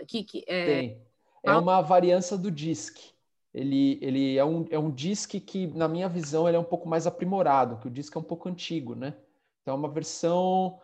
Que, 0.07 0.25
que, 0.25 0.45
é... 0.47 0.65
Tem. 0.65 1.03
É 1.45 1.53
uma 1.57 1.81
variância 1.81 2.39
do 2.39 2.53
DISC 2.53 3.13
ele, 3.55 3.99
ele 4.01 4.39
é, 4.39 4.45
um, 4.45 4.67
é 4.71 4.79
um 4.79 4.91
disc 4.91 5.39
que, 5.41 5.67
na 5.67 5.87
minha 5.87 6.09
visão, 6.09 6.49
ele 6.49 6.57
é 6.57 6.61
um 6.61 6.65
pouco 6.65 6.89
mais 6.89 7.07
aprimorado, 7.07 7.77
que 7.77 7.87
o 7.87 7.91
disc 7.91 8.15
é 8.15 8.19
um 8.19 8.23
pouco 8.23 8.49
antigo, 8.49 8.95
né? 8.95 9.15
Então, 9.61 9.75
é 9.75 9.77
uma 9.77 9.91
versão 9.91 10.81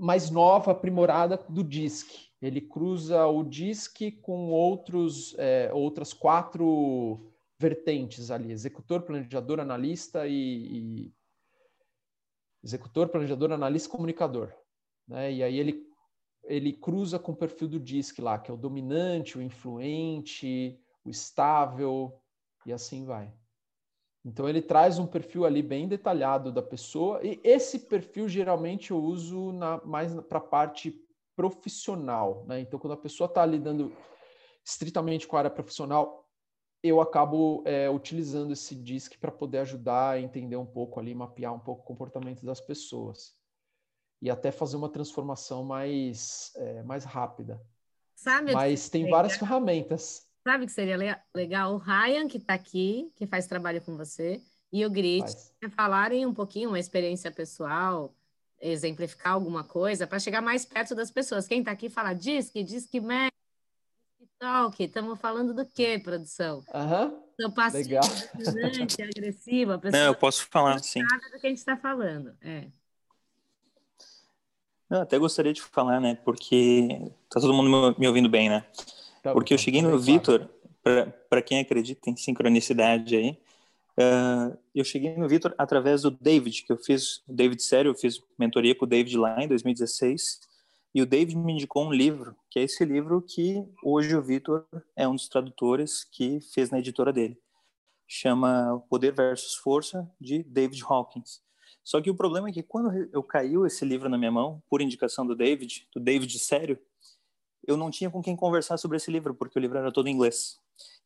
mais 0.00 0.30
nova, 0.30 0.72
aprimorada 0.72 1.36
do 1.48 1.62
disc. 1.62 2.08
Ele 2.40 2.60
cruza 2.60 3.26
o 3.26 3.44
disc 3.44 4.00
com 4.22 4.50
outros, 4.50 5.34
é, 5.38 5.70
outras 5.74 6.14
quatro 6.14 7.30
vertentes 7.58 8.30
ali: 8.30 8.50
executor, 8.50 9.02
planejador, 9.02 9.60
analista 9.60 10.26
e, 10.26 10.32
e 10.32 11.14
executor, 12.64 13.10
planejador, 13.10 13.52
analista 13.52 13.90
comunicador. 13.90 14.50
Né? 15.06 15.34
E 15.34 15.42
aí 15.42 15.58
ele, 15.58 15.86
ele 16.44 16.72
cruza 16.72 17.18
com 17.18 17.32
o 17.32 17.36
perfil 17.36 17.68
do 17.68 17.78
DISC 17.78 18.20
lá, 18.20 18.38
que 18.38 18.50
é 18.50 18.54
o 18.54 18.56
dominante, 18.56 19.36
o 19.36 19.42
influente, 19.42 20.80
o 21.04 21.10
estável 21.10 22.18
e 22.64 22.72
assim 22.72 23.04
vai. 23.04 23.30
Então 24.24 24.48
ele 24.48 24.60
traz 24.60 24.98
um 24.98 25.06
perfil 25.06 25.44
ali 25.44 25.62
bem 25.62 25.88
detalhado 25.88 26.52
da 26.52 26.62
pessoa 26.62 27.20
e 27.24 27.40
esse 27.42 27.78
perfil 27.78 28.28
geralmente 28.28 28.90
eu 28.90 29.02
uso 29.02 29.52
na, 29.52 29.80
mais 29.84 30.14
para 30.22 30.38
a 30.38 30.42
parte 30.42 30.94
profissional, 31.34 32.44
né? 32.46 32.60
Então 32.60 32.78
quando 32.78 32.92
a 32.92 32.98
pessoa 32.98 33.26
está 33.26 33.44
lidando 33.46 33.96
estritamente 34.64 35.26
com 35.26 35.36
a 35.36 35.40
área 35.40 35.50
profissional, 35.50 36.28
eu 36.82 37.00
acabo 37.00 37.62
é, 37.66 37.88
utilizando 37.88 38.52
esse 38.52 38.74
DISC 38.74 39.18
para 39.18 39.32
poder 39.32 39.58
ajudar 39.58 40.10
a 40.10 40.20
entender 40.20 40.56
um 40.56 40.66
pouco 40.66 41.00
ali, 41.00 41.14
mapear 41.14 41.54
um 41.54 41.58
pouco 41.58 41.82
o 41.82 41.86
comportamento 41.86 42.44
das 42.44 42.60
pessoas 42.60 43.34
e 44.20 44.30
até 44.30 44.50
fazer 44.50 44.76
uma 44.76 44.88
transformação 44.90 45.64
mais 45.64 46.52
é, 46.56 46.82
mais 46.82 47.04
rápida. 47.04 47.60
Sabe 48.14 48.52
Mas 48.52 48.90
tem 48.90 49.08
várias 49.08 49.36
ferramentas. 49.36 50.29
Sabe 50.50 50.66
que 50.66 50.72
seria 50.72 51.22
legal? 51.32 51.74
O 51.74 51.78
Ryan, 51.78 52.26
que 52.26 52.38
está 52.38 52.54
aqui, 52.54 53.08
que 53.14 53.24
faz 53.24 53.46
trabalho 53.46 53.80
com 53.80 53.96
você, 53.96 54.42
e 54.72 54.84
o 54.84 54.90
Grit 54.90 55.24
falarem 55.76 56.26
um 56.26 56.34
pouquinho, 56.34 56.70
uma 56.70 56.78
experiência 56.80 57.30
pessoal, 57.30 58.12
exemplificar 58.60 59.34
alguma 59.34 59.62
coisa, 59.62 60.08
para 60.08 60.18
chegar 60.18 60.40
mais 60.42 60.64
perto 60.64 60.92
das 60.92 61.08
pessoas. 61.08 61.46
Quem 61.46 61.60
está 61.60 61.70
aqui 61.70 61.88
fala 61.88 62.14
disque, 62.14 62.64
disque 62.64 63.00
Mac, 63.00 63.32
talk, 64.40 64.82
estamos 64.82 65.20
falando 65.20 65.54
do 65.54 65.64
que, 65.64 66.00
produção? 66.00 66.64
Aham. 66.74 67.14
Uhum. 67.40 67.50
Passiva, 67.52 67.88
Legal. 67.88 68.04
agressiva, 69.08 69.78
pessoa 69.78 70.02
não, 70.02 70.08
eu 70.08 70.16
posso 70.16 70.48
falar, 70.48 70.82
sim. 70.82 71.00
Nada 71.00 71.30
do 71.30 71.38
que 71.38 71.46
a 71.46 71.50
gente 71.50 71.58
está 71.58 71.76
falando, 71.76 72.36
é. 72.40 72.66
Eu 74.90 75.02
até 75.02 75.16
gostaria 75.16 75.52
de 75.52 75.62
falar, 75.62 76.00
né, 76.00 76.16
porque 76.24 77.12
tá 77.28 77.40
todo 77.40 77.54
mundo 77.54 77.94
me 77.96 78.08
ouvindo 78.08 78.28
bem, 78.28 78.48
né? 78.48 78.66
Tá 79.22 79.32
Porque 79.32 79.54
eu 79.54 79.58
cheguei 79.58 79.82
no 79.82 79.98
Vitor, 79.98 80.48
para 81.28 81.42
quem 81.42 81.60
acredita 81.60 82.08
em 82.08 82.16
sincronicidade 82.16 83.16
aí, 83.16 83.30
uh, 83.98 84.56
eu 84.74 84.84
cheguei 84.84 85.16
no 85.16 85.28
Vitor 85.28 85.54
através 85.58 86.02
do 86.02 86.10
David, 86.10 86.62
que 86.62 86.72
eu 86.72 86.78
fiz, 86.78 87.18
o 87.28 87.32
David 87.32 87.62
Sério, 87.62 87.90
eu 87.90 87.94
fiz 87.94 88.22
mentoria 88.38 88.74
com 88.74 88.84
o 88.84 88.88
David 88.88 89.16
lá 89.16 89.42
em 89.42 89.48
2016, 89.48 90.40
e 90.94 91.02
o 91.02 91.06
David 91.06 91.36
me 91.36 91.52
indicou 91.52 91.86
um 91.86 91.92
livro, 91.92 92.34
que 92.50 92.58
é 92.58 92.62
esse 92.62 92.84
livro 92.84 93.22
que 93.22 93.64
hoje 93.82 94.16
o 94.16 94.22
Vitor 94.22 94.66
é 94.96 95.06
um 95.06 95.14
dos 95.14 95.28
tradutores 95.28 96.02
que 96.04 96.40
fez 96.52 96.70
na 96.70 96.78
editora 96.78 97.12
dele. 97.12 97.38
Chama 98.08 98.82
Poder 98.88 99.12
versus 99.12 99.54
Força, 99.54 100.10
de 100.20 100.42
David 100.42 100.82
Hawkins. 100.82 101.40
Só 101.84 102.00
que 102.00 102.10
o 102.10 102.14
problema 102.14 102.48
é 102.48 102.52
que 102.52 102.62
quando 102.62 103.08
eu 103.12 103.22
caiu 103.22 103.64
esse 103.64 103.84
livro 103.84 104.08
na 104.08 104.18
minha 104.18 104.32
mão, 104.32 104.60
por 104.68 104.82
indicação 104.82 105.24
do 105.24 105.36
David, 105.36 105.86
do 105.94 106.00
David 106.00 106.36
Sério, 106.40 106.76
eu 107.66 107.76
não 107.76 107.90
tinha 107.90 108.10
com 108.10 108.22
quem 108.22 108.36
conversar 108.36 108.76
sobre 108.76 108.96
esse 108.96 109.10
livro, 109.10 109.34
porque 109.34 109.58
o 109.58 109.60
livro 109.60 109.78
era 109.78 109.92
todo 109.92 110.08
em 110.08 110.12
inglês. 110.12 110.58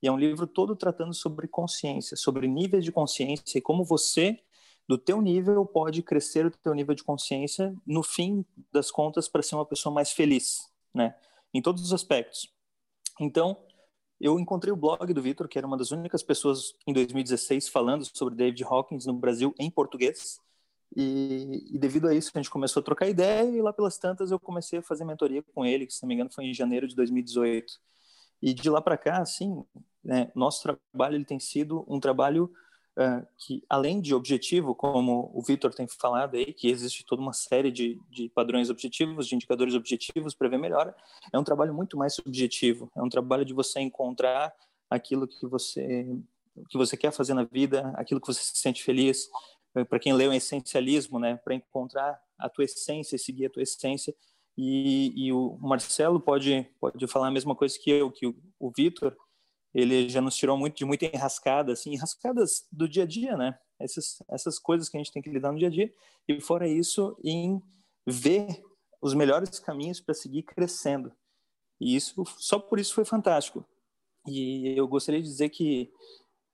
E 0.03 0.07
é 0.07 0.13
um 0.13 0.19
livro 0.19 0.47
todo 0.47 0.77
tratando 0.77 1.15
sobre 1.15 1.49
consciência, 1.49 2.17
sobre 2.17 2.47
níveis 2.47 2.85
de 2.85 2.93
consciência 2.93 3.59
e 3.59 3.61
como 3.61 3.85
você, 3.85 4.39
do 4.89 4.99
teu 4.99 5.21
nível, 5.21 5.65
pode 5.65 6.03
crescer 6.03 6.47
o 6.47 6.51
teu 6.51 6.75
nível 6.75 6.95
de 6.95 7.03
consciência 7.03 7.75
no 7.87 8.03
fim 8.03 8.45
das 8.73 8.91
contas 8.91 9.29
para 9.29 9.43
ser 9.43 9.55
uma 9.55 9.67
pessoa 9.67 9.95
mais 9.95 10.13
feliz, 10.13 10.71
né? 10.93 11.15
Em 11.53 11.63
todos 11.63 11.83
os 11.83 11.93
aspectos. 11.93 12.53
Então, 13.19 13.57
eu 14.21 14.39
encontrei 14.39 14.73
o 14.73 14.77
blog 14.77 15.13
do 15.13 15.23
Vitor, 15.23 15.49
que 15.49 15.59
era 15.59 15.67
uma 15.67 15.77
das 15.77 15.91
únicas 15.91 16.23
pessoas 16.23 16.75
em 16.87 16.93
2016 16.93 17.69
falando 17.69 18.05
sobre 18.05 18.35
David 18.35 18.65
Hawkins 18.65 19.07
no 19.07 19.15
Brasil 19.15 19.55
em 19.59 19.71
português. 19.71 20.41
E, 20.97 21.75
e, 21.75 21.79
devido 21.79 22.07
a 22.07 22.15
isso, 22.15 22.31
a 22.35 22.39
gente 22.39 22.51
começou 22.51 22.81
a 22.81 22.85
trocar 22.85 23.09
ideia 23.09 23.49
e 23.51 23.61
lá 23.61 23.73
pelas 23.73 23.99
tantas 23.99 24.31
eu 24.31 24.39
comecei 24.39 24.79
a 24.79 24.83
fazer 24.83 25.05
mentoria 25.05 25.43
com 25.43 25.65
ele, 25.65 25.87
que 25.87 25.93
se 25.93 26.03
não 26.03 26.09
me 26.09 26.15
engano 26.15 26.31
foi 26.33 26.45
em 26.45 26.55
janeiro 26.55 26.87
de 26.87 26.95
2018. 26.95 27.73
E 28.41 28.55
de 28.55 28.71
lá 28.71 28.81
para 28.81 28.97
cá, 28.97 29.19
assim, 29.19 29.65
né, 30.05 30.31
nosso 30.35 30.63
trabalho 30.63 31.17
ele 31.17 31.25
tem 31.25 31.41
sido 31.41 31.85
um 31.89 31.99
trabalho 31.99 32.53
uh, 32.99 33.27
que, 33.39 33.65
além 33.69 34.01
de 34.01 34.15
objetivo, 34.15 34.75
como 34.75 35.31
o 35.35 35.43
Vitor 35.43 35.75
tem 35.75 35.89
falado 35.89 36.37
aí, 36.37 36.53
que 36.53 36.69
existe 36.69 37.05
toda 37.05 37.23
uma 37.23 37.33
série 37.33 37.73
de, 37.73 38.01
de 38.09 38.29
padrões 38.29 38.71
objetivos, 38.71 39.27
de 39.27 39.35
indicadores 39.35 39.75
objetivos 39.75 40.35
para 40.35 40.49
ver 40.49 40.59
melhora, 40.59 40.95
é 41.33 41.39
um 41.39 41.45
trabalho 41.45 41.75
muito 41.75 41.97
mais 41.97 42.15
subjetivo. 42.15 42.91
É 42.97 43.03
um 43.03 43.09
trabalho 43.09 43.45
de 43.45 43.53
você 43.53 43.81
encontrar 43.81 44.55
aquilo 44.89 45.27
que 45.27 45.47
você 45.47 46.07
que 46.71 46.79
você 46.79 46.97
quer 46.97 47.11
fazer 47.11 47.35
na 47.35 47.43
vida, 47.43 47.93
aquilo 47.97 48.21
que 48.21 48.29
você 48.29 48.41
se 48.41 48.57
sente 48.59 48.85
feliz, 48.85 49.29
para 49.83 49.99
quem 49.99 50.13
lê 50.13 50.29
o 50.29 50.33
essencialismo, 50.33 51.19
né, 51.19 51.37
para 51.37 51.55
encontrar 51.55 52.21
a 52.39 52.49
tua 52.49 52.65
essência, 52.65 53.19
seguir 53.19 53.47
a 53.47 53.51
tua 53.51 53.63
essência. 53.63 54.15
E, 54.57 55.13
e, 55.17 55.33
o 55.33 55.59
Marcelo 55.61 56.21
pode 56.21 56.65
pode 56.79 57.05
falar 57.09 57.27
a 57.27 57.31
mesma 57.31 57.57
coisa 57.57 57.77
que 57.77 57.91
eu, 57.91 58.11
que 58.11 58.27
o, 58.27 58.37
o 58.61 58.71
Vitor, 58.71 59.17
ele 59.75 60.09
já 60.09 60.21
nos 60.21 60.37
tirou 60.37 60.57
muito 60.57 60.77
de 60.77 60.85
muita 60.85 61.07
enrascada, 61.07 61.73
assim, 61.73 61.95
enrascadas 61.95 62.65
do 62.71 62.89
dia 62.89 63.03
a 63.03 63.07
dia, 63.07 63.37
né? 63.37 63.59
Essas 63.81 64.23
essas 64.31 64.59
coisas 64.61 64.89
que 64.89 64.97
a 64.97 65.01
gente 65.01 65.11
tem 65.11 65.21
que 65.21 65.31
lidar 65.31 65.51
no 65.51 65.59
dia 65.59 65.67
a 65.67 65.71
dia. 65.71 65.93
E 66.29 66.41
fora 66.41 66.69
isso, 66.69 67.19
em 67.25 67.61
ver 68.07 68.63
os 69.03 69.13
melhores 69.13 69.59
caminhos 69.59 70.01
para 70.01 70.15
seguir 70.15 70.45
crescendo. 70.45 71.13
E 71.81 71.97
isso 71.97 72.25
só 72.39 72.59
por 72.59 72.79
isso 72.79 72.95
foi 72.95 73.05
fantástico. 73.05 73.67
E 74.27 74.73
eu 74.79 74.87
gostaria 74.89 75.21
de 75.21 75.29
dizer 75.29 75.51
que 75.51 75.93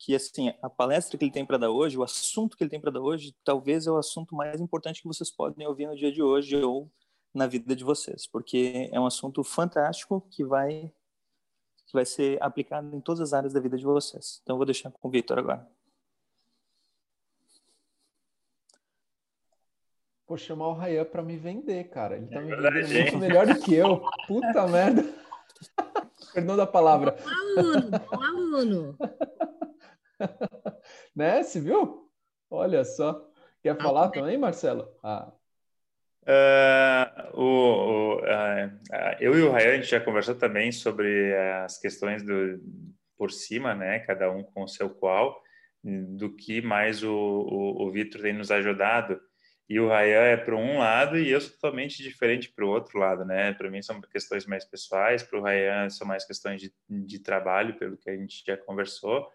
que 0.00 0.14
assim 0.14 0.50
a 0.62 0.71
palestra 0.71 1.19
que 1.19 1.26
ele 1.26 1.30
tem 1.30 1.45
para 1.45 1.59
dar 1.59 1.71
hoje, 1.71 1.99
o 1.99 2.02
assunto 2.02 2.57
que 2.57 2.64
ele 2.64 2.71
tem 2.71 2.80
para 2.80 2.90
dar 2.90 3.02
hoje, 3.02 3.37
talvez 3.45 3.87
é 3.87 3.90
o 3.90 3.99
assunto 3.99 4.35
mais 4.35 4.59
importante 4.59 5.02
que 5.02 5.07
vocês 5.07 5.30
podem 5.30 5.66
ouvir 5.66 5.87
no 5.87 5.95
dia 5.95 6.11
de 6.11 6.23
hoje 6.23 6.57
ou 6.57 6.90
na 7.35 7.47
vida 7.47 7.76
de 7.76 7.85
vocês, 7.85 8.26
porque 8.26 8.88
é 8.90 8.99
um 8.99 9.04
assunto 9.04 9.45
fantástico 9.45 10.26
que 10.30 10.42
vai 10.42 10.90
que 11.87 11.92
vai 11.92 12.07
ser 12.07 12.42
aplicado 12.42 12.97
em 12.97 13.00
todas 13.00 13.21
as 13.21 13.33
áreas 13.35 13.52
da 13.52 13.61
vida 13.61 13.76
de 13.76 13.85
vocês. 13.85 14.40
Então 14.42 14.54
eu 14.54 14.59
vou 14.59 14.64
deixar 14.64 14.90
com 14.90 15.09
o 15.09 15.11
Victor 15.11 15.38
agora. 15.38 15.69
Vou 20.26 20.38
chamar 20.38 20.69
o 20.69 20.73
Rayan 20.73 21.04
para 21.04 21.23
me 21.23 21.37
vender, 21.37 21.90
cara. 21.90 22.16
Ele 22.16 22.28
tá 22.28 22.40
é 22.40 22.42
me 22.42 22.57
vendendo 22.57 23.02
muito 23.02 23.19
melhor 23.19 23.47
do 23.47 23.61
que 23.61 23.75
eu. 23.75 24.00
Puta 24.28 24.66
merda. 24.69 25.02
Perdão 26.33 26.57
da 26.57 26.66
palavra. 26.66 27.16
Um 27.26 27.59
aluno, 27.59 27.90
um 28.12 28.23
aluno. 28.23 28.99
né? 31.15 31.43
Se 31.43 31.61
viu? 31.61 32.11
Olha 32.50 32.85
só. 32.85 33.29
Quer 33.62 33.71
ah, 33.71 33.83
falar 33.83 34.11
também, 34.11 34.39
Marcelo? 34.39 34.89
Ah. 35.03 35.33
Uh, 36.23 37.41
o, 37.41 37.45
o 37.45 38.17
uh, 38.19 38.81
eu 39.21 39.39
e 39.39 39.43
o 39.43 39.50
Rayan, 39.50 39.73
a 39.73 39.77
gente 39.77 39.89
já 39.89 40.00
conversou 40.00 40.35
também 40.35 40.71
sobre 40.71 41.35
as 41.65 41.79
questões 41.79 42.23
do 42.23 42.61
por 43.17 43.31
cima, 43.31 43.75
né? 43.75 43.99
Cada 44.00 44.31
um 44.31 44.43
com 44.43 44.62
o 44.62 44.69
seu 44.69 44.89
qual, 44.89 45.43
do 45.85 46.35
que 46.35 46.62
mais 46.62 47.03
o, 47.03 47.12
o, 47.12 47.87
o 47.87 47.91
Vitor 47.91 48.23
tem 48.23 48.33
nos 48.33 48.50
ajudado. 48.50 49.21
E 49.69 49.79
o 49.79 49.89
Ryan 49.89 50.23
é 50.23 50.37
para 50.37 50.57
um 50.57 50.79
lado 50.79 51.19
e 51.19 51.31
eu 51.31 51.41
sou 51.41 51.53
totalmente 51.53 52.03
diferente 52.03 52.50
para 52.50 52.65
o 52.65 52.69
outro 52.71 52.99
lado, 52.99 53.25
né? 53.25 53.53
Para 53.53 53.71
mim 53.71 53.83
são 53.83 54.00
questões 54.00 54.47
mais 54.47 54.65
pessoais, 54.65 55.23
para 55.23 55.39
o 55.39 55.43
Ryan 55.43 55.89
são 55.91 56.07
mais 56.07 56.25
questões 56.25 56.61
de, 56.61 56.73
de 56.89 57.19
trabalho, 57.21 57.79
pelo 57.79 57.97
que 57.97 58.09
a 58.09 58.17
gente 58.17 58.43
já 58.45 58.57
conversou. 58.57 59.31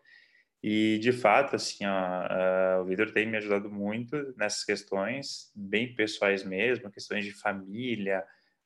E, 0.67 0.97
de 0.97 1.11
fato, 1.11 1.55
assim, 1.55 1.85
ó, 1.85 2.79
uh, 2.79 2.81
o 2.81 2.85
Vitor 2.85 3.11
tem 3.11 3.27
me 3.27 3.37
ajudado 3.37 3.69
muito 3.69 4.33
nessas 4.35 4.63
questões, 4.63 5.51
bem 5.55 5.93
pessoais 5.93 6.43
mesmo, 6.43 6.89
questões 6.89 7.23
de 7.23 7.31
família, 7.31 8.25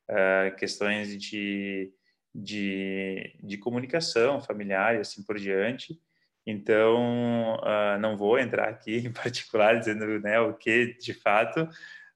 uh, 0.10 0.56
questões 0.56 1.22
de, 1.22 1.92
de, 2.34 3.36
de 3.44 3.58
comunicação 3.58 4.40
familiar 4.40 4.96
e 4.96 5.00
assim 5.00 5.22
por 5.26 5.38
diante. 5.38 6.00
Então, 6.48 7.56
uh, 7.56 8.00
não 8.00 8.16
vou 8.16 8.40
entrar 8.40 8.70
aqui 8.70 8.96
em 9.06 9.12
particular 9.12 9.78
dizendo 9.78 10.22
né, 10.22 10.40
o 10.40 10.54
que 10.54 10.94
de 11.02 11.14
fato, 11.14 11.68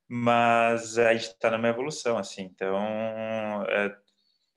mas 0.07 0.97
a 0.97 1.13
gente 1.13 1.23
está 1.25 1.51
numa 1.51 1.67
evolução, 1.67 2.17
assim. 2.17 2.43
Então, 2.43 3.65
é, 3.67 3.93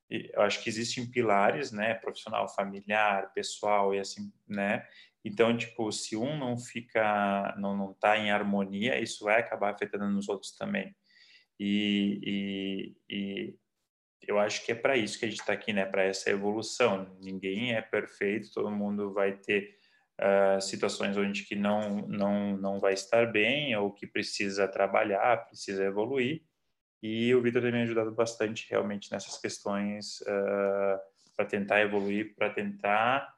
eu 0.09 0.42
acho 0.42 0.62
que 0.62 0.68
existem 0.68 1.04
pilares, 1.04 1.73
né, 1.73 1.95
profissional, 1.95 2.49
familiar, 2.49 3.33
pessoal 3.33 3.92
e 3.92 3.99
assim, 3.99 4.33
né. 4.47 4.87
Então, 5.26 5.56
tipo, 5.56 5.90
se 5.90 6.16
um 6.16 6.38
não 6.38 6.56
fica, 6.56 7.52
não 7.59 7.76
não 7.76 7.90
está 7.90 8.16
em 8.16 8.30
harmonia, 8.30 9.00
isso 9.00 9.25
vai 9.25 9.40
acabar 9.40 9.75
afetando 9.75 10.09
nos 10.09 10.28
outros 10.28 10.52
também. 10.52 10.95
E, 11.59 12.21
e, 12.23 12.97
e 13.11 13.59
eu 14.23 14.38
acho 14.38 14.64
que 14.64 14.71
é 14.71 14.75
para 14.76 14.97
isso 14.97 15.18
que 15.18 15.25
a 15.25 15.28
gente 15.28 15.40
está 15.40 15.52
aqui, 15.52 15.73
né? 15.73 15.85
Para 15.85 16.04
essa 16.04 16.30
evolução. 16.30 17.18
Ninguém 17.21 17.75
é 17.75 17.83
perfeito, 17.83 18.52
todo 18.54 18.71
mundo 18.71 19.12
vai 19.12 19.33
ter 19.33 19.76
uh, 20.21 20.61
situações 20.61 21.16
onde 21.16 21.42
que 21.42 21.56
não 21.56 22.06
não 22.06 22.56
não 22.56 22.78
vai 22.78 22.95
estar 22.95 23.26
bem 23.33 23.75
ou 23.76 23.92
que 23.92 24.06
precisa 24.06 24.68
trabalhar, 24.68 25.45
precisa 25.49 25.85
evoluir. 25.85 26.45
E 27.02 27.35
o 27.35 27.42
Vitor 27.42 27.62
tem 27.62 27.73
me 27.73 27.83
ajudado 27.83 28.12
bastante 28.14 28.68
realmente 28.71 29.11
nessas 29.11 29.38
questões 29.38 30.21
uh, 30.21 31.00
para 31.35 31.47
tentar 31.47 31.80
evoluir, 31.80 32.33
para 32.37 32.50
tentar 32.50 33.28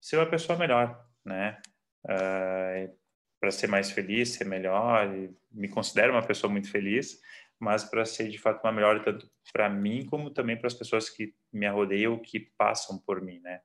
ser 0.00 0.16
uma 0.16 0.30
pessoa 0.30 0.56
melhor, 0.56 1.07
né? 1.28 1.60
Uh, 2.04 2.96
para 3.38 3.50
ser 3.52 3.68
mais 3.68 3.90
feliz, 3.90 4.30
ser 4.30 4.44
melhor. 4.44 5.08
me 5.52 5.68
considero 5.68 6.12
uma 6.12 6.26
pessoa 6.26 6.50
muito 6.50 6.70
feliz 6.70 7.20
mas 7.58 7.84
para 7.84 8.04
ser 8.04 8.28
de 8.28 8.38
fato 8.38 8.62
uma 8.62 8.72
melhor 8.72 9.02
tanto 9.02 9.28
para 9.52 9.68
mim 9.68 10.06
como 10.06 10.30
também 10.30 10.56
para 10.56 10.68
as 10.68 10.74
pessoas 10.74 11.10
que 11.10 11.34
me 11.52 11.66
arrodeiam, 11.66 12.18
que 12.18 12.38
passam 12.56 12.98
por 12.98 13.20
mim, 13.20 13.40
né? 13.40 13.60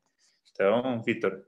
Então, 0.51 1.01
Vitor, 1.01 1.43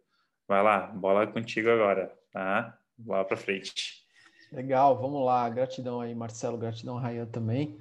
vai 0.48 0.62
lá, 0.62 0.88
bola 0.88 1.26
contigo 1.28 1.70
agora, 1.70 2.14
tá? 2.32 2.78
Bola 2.98 3.26
para 3.26 3.38
frente. 3.38 4.06
Legal, 4.52 4.98
vamos 5.00 5.26
lá. 5.26 5.50
Gratidão 5.50 6.00
aí, 6.00 6.14
Marcelo, 6.14 6.58
gratidão, 6.58 6.98
Rayan 6.98 7.26
também. 7.26 7.78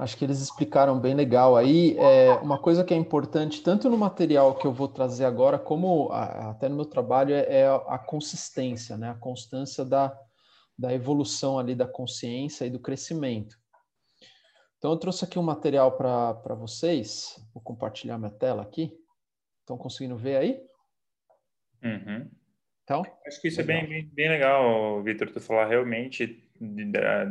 Acho 0.00 0.16
que 0.16 0.24
eles 0.24 0.40
explicaram 0.40 0.98
bem 0.98 1.14
legal 1.14 1.58
aí. 1.58 1.94
É, 1.98 2.32
uma 2.36 2.58
coisa 2.58 2.82
que 2.82 2.94
é 2.94 2.96
importante, 2.96 3.62
tanto 3.62 3.90
no 3.90 3.98
material 3.98 4.54
que 4.54 4.66
eu 4.66 4.72
vou 4.72 4.88
trazer 4.88 5.26
agora, 5.26 5.58
como 5.58 6.10
a, 6.10 6.52
até 6.52 6.70
no 6.70 6.76
meu 6.76 6.86
trabalho, 6.86 7.34
é, 7.34 7.44
é 7.60 7.66
a 7.68 7.98
consistência, 7.98 8.96
né? 8.96 9.10
A 9.10 9.14
constância 9.14 9.84
da, 9.84 10.18
da 10.78 10.94
evolução 10.94 11.58
ali 11.58 11.74
da 11.74 11.86
consciência 11.86 12.64
e 12.64 12.70
do 12.70 12.80
crescimento. 12.80 13.58
Então, 14.78 14.90
eu 14.92 14.96
trouxe 14.96 15.22
aqui 15.22 15.38
um 15.38 15.42
material 15.42 15.92
para 15.92 16.54
vocês. 16.54 17.38
Vou 17.52 17.62
compartilhar 17.62 18.16
minha 18.16 18.30
tela 18.30 18.62
aqui. 18.62 18.98
Estão 19.60 19.76
conseguindo 19.76 20.16
ver 20.16 20.36
aí? 20.36 20.62
Uhum. 21.84 22.30
Então, 22.84 23.02
Acho 23.26 23.38
que 23.38 23.48
isso 23.48 23.60
legal. 23.60 23.76
é 23.76 23.80
bem, 23.82 23.88
bem, 23.90 24.10
bem 24.14 24.28
legal, 24.30 25.02
Vitor, 25.02 25.30
tu 25.30 25.40
falar 25.42 25.66
realmente 25.66 26.49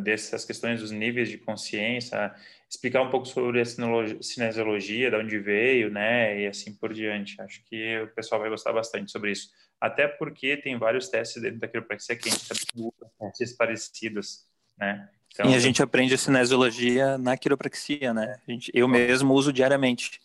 dessas 0.04 0.44
questões 0.44 0.82
dos 0.82 0.92
níveis 0.92 1.30
de 1.30 1.38
consciência, 1.38 2.34
explicar 2.68 3.02
um 3.02 3.10
pouco 3.10 3.28
sobre 3.28 3.62
a 3.62 3.66
cinesiologia, 3.66 5.12
de 5.12 5.16
onde 5.16 5.38
veio, 5.38 5.92
né, 5.92 6.42
e 6.42 6.48
assim 6.48 6.74
por 6.74 6.94
diante. 6.94 7.40
Acho 7.42 7.64
que 7.66 8.00
o 8.02 8.08
pessoal 8.08 8.42
vai 8.42 8.50
gostar 8.50 8.74
bastante 8.74 9.12
sobre 9.12 9.32
isso. 9.32 9.52
Até 9.80 10.08
porque 10.08 10.58
tem 10.58 10.78
vários 10.78 11.10
testes 11.10 11.42
dentro 11.42 11.60
da 11.60 11.68
quiropraxia 11.68 12.16
que 12.16 12.28
a 12.28 12.32
gente 12.32 12.52
usa 12.76 13.12
testes 13.20 13.56
parecidos, 13.56 14.46
né? 14.78 15.10
Então, 15.32 15.50
e 15.50 15.54
a 15.54 15.60
gente 15.60 15.82
aprende 15.82 16.16
a 16.16 16.18
cinesiologia 16.18 17.18
na 17.18 17.38
quiropraxia, 17.38 18.14
né? 18.14 18.40
Gente, 18.48 18.72
eu 18.74 18.88
mesmo 18.88 19.34
uso 19.34 19.54
diariamente. 19.54 20.20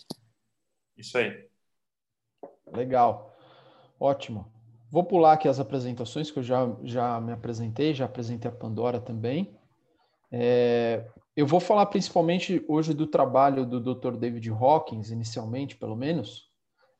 Isso 0.97 1.19
aí. 1.19 1.47
Legal. 2.73 3.37
Ótimo. 4.01 4.51
Vou 4.95 5.03
pular 5.03 5.33
aqui 5.33 5.49
as 5.49 5.59
apresentações, 5.59 6.31
que 6.31 6.39
eu 6.39 6.43
já, 6.45 6.73
já 6.85 7.21
me 7.21 7.33
apresentei, 7.33 7.93
já 7.93 8.05
apresentei 8.05 8.49
a 8.49 8.55
Pandora 8.55 9.01
também. 9.01 9.59
É, 10.31 11.05
eu 11.37 11.49
vou 11.49 11.59
falar 11.59 11.87
principalmente 11.87 12.65
hoje 12.69 12.95
do 12.95 13.05
trabalho 13.05 13.67
do 13.67 13.81
Dr. 13.81 14.13
David 14.17 14.49
Hawkins, 14.51 15.11
inicialmente, 15.11 15.75
pelo 15.75 15.97
menos, 15.97 16.49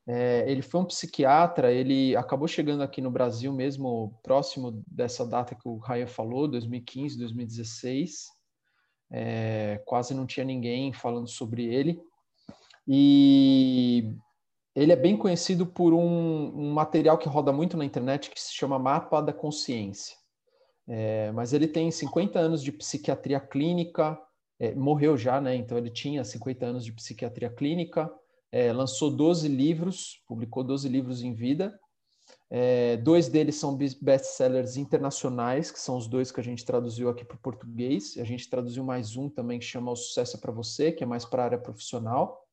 é, 0.05 0.43
ele 0.45 0.61
foi 0.61 0.81
um 0.81 0.85
psiquiatra, 0.85 1.71
ele 1.71 2.17
acabou 2.17 2.49
chegando 2.49 2.83
aqui 2.83 2.99
no 2.99 3.09
Brasil 3.09 3.53
mesmo 3.53 4.19
próximo 4.21 4.83
dessa 4.85 5.25
data 5.25 5.55
que 5.55 5.65
o 5.65 5.77
Raya 5.77 6.05
falou, 6.05 6.49
2015, 6.49 7.17
2016. 7.17 8.25
É, 9.09 9.81
quase 9.85 10.13
não 10.13 10.25
tinha 10.25 10.45
ninguém 10.45 10.91
falando 10.91 11.29
sobre 11.29 11.73
ele. 11.73 12.03
E 12.85 14.13
ele 14.75 14.91
é 14.91 14.95
bem 14.95 15.15
conhecido 15.15 15.65
por 15.65 15.93
um, 15.93 16.51
um 16.53 16.73
material 16.73 17.17
que 17.17 17.29
roda 17.29 17.53
muito 17.53 17.77
na 17.77 17.85
internet 17.85 18.29
que 18.29 18.41
se 18.41 18.53
chama 18.53 18.77
Mapa 18.77 19.21
da 19.21 19.31
Consciência. 19.31 20.17
É, 20.87 21.31
mas 21.31 21.53
ele 21.53 21.67
tem 21.67 21.89
50 21.89 22.37
anos 22.37 22.61
de 22.61 22.71
psiquiatria 22.71 23.39
clínica, 23.39 24.19
é, 24.59 24.75
morreu 24.75 25.17
já, 25.17 25.39
né? 25.39 25.55
Então 25.55 25.77
ele 25.77 25.89
tinha 25.89 26.23
50 26.23 26.65
anos 26.65 26.85
de 26.85 26.91
psiquiatria 26.91 27.49
clínica, 27.49 28.11
é, 28.51 28.71
lançou 28.73 29.09
12 29.09 29.47
livros, 29.47 30.21
publicou 30.27 30.63
12 30.63 30.87
livros 30.89 31.23
em 31.23 31.33
vida. 31.33 31.79
É, 32.49 32.97
dois 32.97 33.27
deles 33.27 33.55
são 33.55 33.75
best-sellers 33.75 34.77
internacionais, 34.77 35.71
que 35.71 35.79
são 35.79 35.97
os 35.97 36.07
dois 36.07 36.31
que 36.31 36.39
a 36.39 36.43
gente 36.43 36.63
traduziu 36.63 37.09
aqui 37.09 37.25
para 37.25 37.35
o 37.35 37.39
português. 37.39 38.17
A 38.17 38.23
gente 38.23 38.49
traduziu 38.49 38.83
mais 38.83 39.15
um 39.15 39.29
também 39.29 39.57
que 39.57 39.65
chama 39.65 39.91
O 39.91 39.95
Sucesso 39.95 40.37
é 40.37 40.39
para 40.39 40.51
Você, 40.51 40.91
que 40.91 41.03
é 41.03 41.07
mais 41.07 41.25
para 41.25 41.41
a 41.41 41.45
área 41.45 41.57
profissional. 41.57 42.45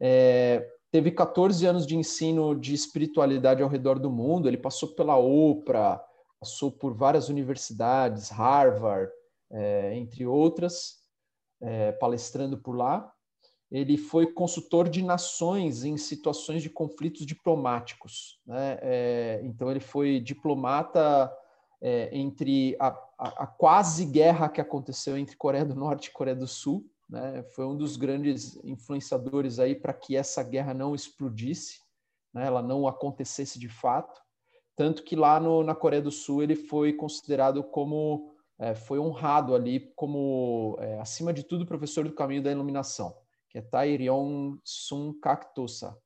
É, 0.00 0.68
teve 0.90 1.10
14 1.10 1.66
anos 1.66 1.86
de 1.86 1.96
ensino 1.96 2.54
de 2.54 2.74
espiritualidade 2.74 3.62
ao 3.62 3.68
redor 3.68 3.98
do 3.98 4.10
mundo. 4.10 4.48
Ele 4.48 4.56
passou 4.56 4.94
pela 4.94 5.16
Oprah, 5.16 6.02
passou 6.40 6.70
por 6.70 6.94
várias 6.94 7.28
universidades, 7.28 8.30
Harvard, 8.30 9.10
é, 9.50 9.96
entre 9.96 10.26
outras, 10.26 10.98
é, 11.60 11.92
palestrando 11.92 12.58
por 12.58 12.76
lá 12.76 13.12
ele 13.70 13.98
foi 13.98 14.26
consultor 14.26 14.88
de 14.88 15.02
nações 15.02 15.84
em 15.84 15.96
situações 15.96 16.62
de 16.62 16.70
conflitos 16.70 17.26
diplomáticos. 17.26 18.40
Né? 18.46 18.78
É, 18.80 19.40
então, 19.44 19.70
ele 19.70 19.80
foi 19.80 20.20
diplomata 20.20 21.30
é, 21.80 22.08
entre 22.16 22.76
a, 22.80 22.88
a, 23.18 23.44
a, 23.44 23.46
quase 23.46 24.06
guerra 24.06 24.48
que 24.48 24.60
aconteceu 24.60 25.18
entre 25.18 25.36
Coreia 25.36 25.66
do 25.66 25.74
Norte 25.74 26.06
e 26.06 26.12
Coreia 26.12 26.36
do 26.36 26.46
Sul. 26.46 26.90
Né? 27.08 27.42
Foi 27.54 27.64
um 27.66 27.76
dos 27.76 27.96
grandes 27.96 28.56
influenciadores 28.64 29.58
aí 29.58 29.74
para 29.74 29.92
que 29.92 30.16
essa 30.16 30.42
guerra 30.42 30.74
não 30.74 30.94
explodisse, 30.94 31.80
né? 32.32 32.46
ela 32.46 32.62
não 32.62 32.86
acontecesse 32.86 33.58
de 33.58 33.68
fato. 33.68 34.20
Tanto 34.76 35.02
que 35.02 35.16
lá 35.16 35.40
no, 35.40 35.62
na 35.64 35.74
Coreia 35.74 36.02
do 36.02 36.10
Sul 36.10 36.42
ele 36.42 36.54
foi 36.54 36.92
considerado 36.92 37.64
como, 37.64 38.34
é, 38.58 38.74
foi 38.74 38.98
honrado 38.98 39.54
ali 39.54 39.92
como, 39.96 40.76
é, 40.80 41.00
acima 41.00 41.32
de 41.32 41.42
tudo, 41.42 41.66
professor 41.66 42.04
do 42.04 42.14
caminho 42.14 42.42
da 42.42 42.52
iluminação 42.52 43.14
que 43.48 43.58
é 43.58 43.62
Tairion 43.62 44.56
Sun 44.62 45.14
Cactusa. 45.14 45.96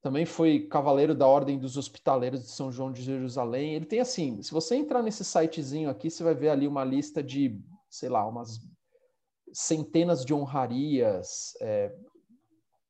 Também 0.00 0.24
foi 0.24 0.68
cavaleiro 0.68 1.14
da 1.14 1.26
Ordem 1.26 1.58
dos 1.58 1.76
Hospitaleiros 1.76 2.42
de 2.42 2.50
São 2.50 2.70
João 2.70 2.92
de 2.92 3.02
Jerusalém. 3.02 3.74
Ele 3.74 3.84
tem 3.84 3.98
assim, 3.98 4.40
se 4.42 4.52
você 4.52 4.76
entrar 4.76 5.02
nesse 5.02 5.24
sitezinho 5.24 5.90
aqui, 5.90 6.08
você 6.08 6.22
vai 6.22 6.34
ver 6.34 6.50
ali 6.50 6.68
uma 6.68 6.84
lista 6.84 7.22
de, 7.22 7.60
sei 7.90 8.08
lá, 8.08 8.24
umas 8.26 8.60
centenas 9.52 10.24
de 10.24 10.34
honrarias, 10.34 11.54
é, 11.60 11.94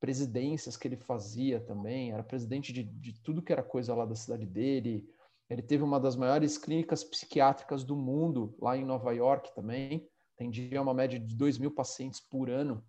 presidências 0.00 0.76
que 0.76 0.86
ele 0.86 0.96
fazia 0.96 1.60
também. 1.60 2.12
Era 2.12 2.22
presidente 2.22 2.72
de, 2.72 2.82
de 2.82 3.20
tudo 3.22 3.42
que 3.42 3.52
era 3.52 3.62
coisa 3.62 3.94
lá 3.94 4.04
da 4.04 4.14
cidade 4.14 4.46
dele. 4.46 5.08
Ele 5.50 5.62
teve 5.62 5.82
uma 5.82 5.98
das 5.98 6.14
maiores 6.14 6.58
clínicas 6.58 7.02
psiquiátricas 7.02 7.84
do 7.84 7.96
mundo 7.96 8.54
lá 8.60 8.76
em 8.76 8.84
Nova 8.84 9.12
York 9.12 9.54
também. 9.54 10.08
Atendia 10.34 10.80
uma 10.80 10.94
média 10.94 11.18
de 11.18 11.34
2 11.34 11.58
mil 11.58 11.70
pacientes 11.70 12.20
por 12.20 12.50
ano. 12.50 12.84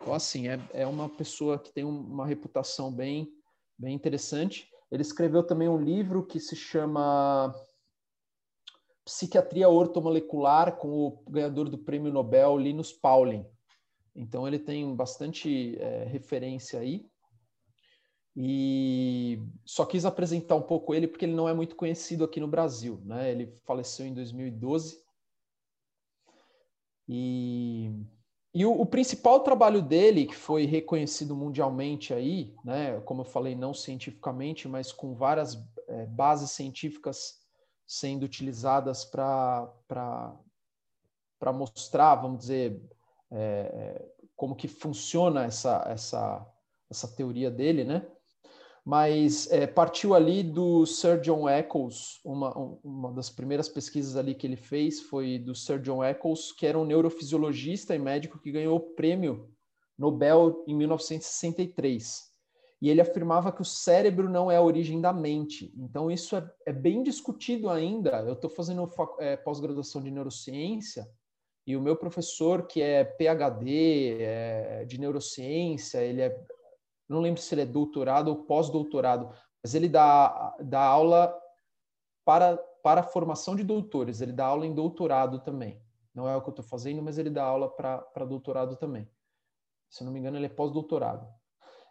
Então, 0.00 0.14
assim, 0.14 0.48
é, 0.48 0.58
é 0.72 0.86
uma 0.86 1.08
pessoa 1.08 1.58
que 1.58 1.72
tem 1.72 1.84
uma 1.84 2.26
reputação 2.26 2.92
bem, 2.92 3.28
bem 3.78 3.94
interessante. 3.94 4.68
Ele 4.90 5.02
escreveu 5.02 5.42
também 5.42 5.68
um 5.68 5.82
livro 5.82 6.24
que 6.24 6.38
se 6.38 6.54
chama 6.54 7.54
Psiquiatria 9.06 9.68
Ortomolecular, 9.68 10.76
com 10.78 11.06
o 11.06 11.22
ganhador 11.30 11.68
do 11.68 11.78
prêmio 11.78 12.12
Nobel, 12.12 12.58
Linus 12.58 12.92
Pauling. 12.92 13.46
Então, 14.16 14.48
ele 14.48 14.58
tem 14.58 14.96
bastante 14.96 15.78
é, 15.78 16.04
referência 16.04 16.80
aí. 16.80 17.08
E 18.34 19.40
só 19.64 19.86
quis 19.86 20.04
apresentar 20.04 20.56
um 20.56 20.62
pouco 20.62 20.92
ele, 20.92 21.06
porque 21.06 21.24
ele 21.24 21.36
não 21.36 21.48
é 21.48 21.54
muito 21.54 21.76
conhecido 21.76 22.24
aqui 22.24 22.40
no 22.40 22.48
Brasil. 22.48 23.00
Né? 23.04 23.30
Ele 23.30 23.46
faleceu 23.64 24.04
em 24.04 24.12
2012 24.12 25.00
E, 27.08 27.92
e 28.52 28.66
o, 28.66 28.72
o, 28.72 28.84
principal 28.84 29.38
trabalho 29.40 29.80
dele, 29.80 30.26
que 30.26 30.34
foi 30.34 30.66
reconhecido 30.66 31.36
mundialmente 31.36 32.12
aí, 32.12 32.56
né, 32.64 33.00
como 33.02 33.20
eu 33.20 33.24
falei, 33.24 33.54
não 33.54 33.72
cientificamente, 33.72 34.66
mas 34.66 34.90
com 34.90 35.14
várias 35.14 35.56
é, 35.86 36.06
bases 36.06 36.50
científicas 36.50 37.45
sendo 37.86 38.24
utilizadas 38.24 39.04
para 39.04 39.72
mostrar, 41.54 42.16
vamos 42.16 42.40
dizer, 42.40 42.82
é, 43.30 44.04
como 44.34 44.56
que 44.56 44.68
funciona 44.68 45.44
essa, 45.44 45.84
essa, 45.86 46.46
essa 46.90 47.08
teoria 47.08 47.50
dele, 47.50 47.84
né? 47.84 48.06
mas 48.86 49.50
é, 49.50 49.66
partiu 49.66 50.14
ali 50.14 50.44
do 50.44 50.86
Sir 50.86 51.20
John 51.20 51.48
Eccles, 51.48 52.20
uma, 52.24 52.56
uma 52.84 53.12
das 53.12 53.28
primeiras 53.28 53.68
pesquisas 53.68 54.14
ali 54.14 54.32
que 54.32 54.46
ele 54.46 54.54
fez 54.54 55.00
foi 55.00 55.40
do 55.40 55.56
Sir 55.56 55.80
John 55.80 56.04
Eccles, 56.04 56.52
que 56.52 56.64
era 56.64 56.78
um 56.78 56.84
neurofisiologista 56.84 57.96
e 57.96 57.98
médico 57.98 58.38
que 58.38 58.52
ganhou 58.52 58.76
o 58.76 58.94
prêmio 58.94 59.50
Nobel 59.98 60.62
em 60.68 60.74
1963. 60.76 62.32
E 62.86 62.88
ele 62.88 63.00
afirmava 63.00 63.50
que 63.50 63.60
o 63.60 63.64
cérebro 63.64 64.30
não 64.30 64.48
é 64.48 64.58
a 64.58 64.62
origem 64.62 65.00
da 65.00 65.12
mente. 65.12 65.74
Então, 65.76 66.08
isso 66.08 66.36
é, 66.36 66.48
é 66.66 66.72
bem 66.72 67.02
discutido 67.02 67.68
ainda. 67.68 68.20
Eu 68.20 68.34
estou 68.34 68.48
fazendo 68.48 68.88
é, 69.18 69.36
pós-graduação 69.36 70.00
de 70.00 70.08
neurociência, 70.08 71.10
e 71.66 71.76
o 71.76 71.80
meu 71.80 71.96
professor, 71.96 72.64
que 72.64 72.80
é 72.80 73.02
PhD 73.02 74.18
é, 74.20 74.84
de 74.84 75.00
neurociência, 75.00 75.98
ele 75.98 76.22
é 76.22 76.46
não 77.08 77.20
lembro 77.20 77.42
se 77.42 77.52
ele 77.52 77.62
é 77.62 77.66
doutorado 77.66 78.28
ou 78.28 78.44
pós-doutorado, 78.44 79.34
mas 79.60 79.74
ele 79.74 79.88
dá, 79.88 80.56
dá 80.60 80.80
aula 80.80 81.36
para, 82.24 82.56
para 82.84 83.00
a 83.00 83.04
formação 83.04 83.56
de 83.56 83.64
doutores, 83.64 84.20
ele 84.20 84.32
dá 84.32 84.46
aula 84.46 84.64
em 84.64 84.72
doutorado 84.72 85.40
também. 85.40 85.82
Não 86.14 86.28
é 86.28 86.36
o 86.36 86.40
que 86.40 86.50
eu 86.50 86.52
estou 86.52 86.64
fazendo, 86.64 87.02
mas 87.02 87.18
ele 87.18 87.30
dá 87.30 87.42
aula 87.42 87.68
para 87.68 88.24
doutorado 88.24 88.76
também. 88.76 89.10
Se 89.90 90.04
não 90.04 90.12
me 90.12 90.20
engano, 90.20 90.36
ele 90.36 90.46
é 90.46 90.48
pós-doutorado. 90.48 91.26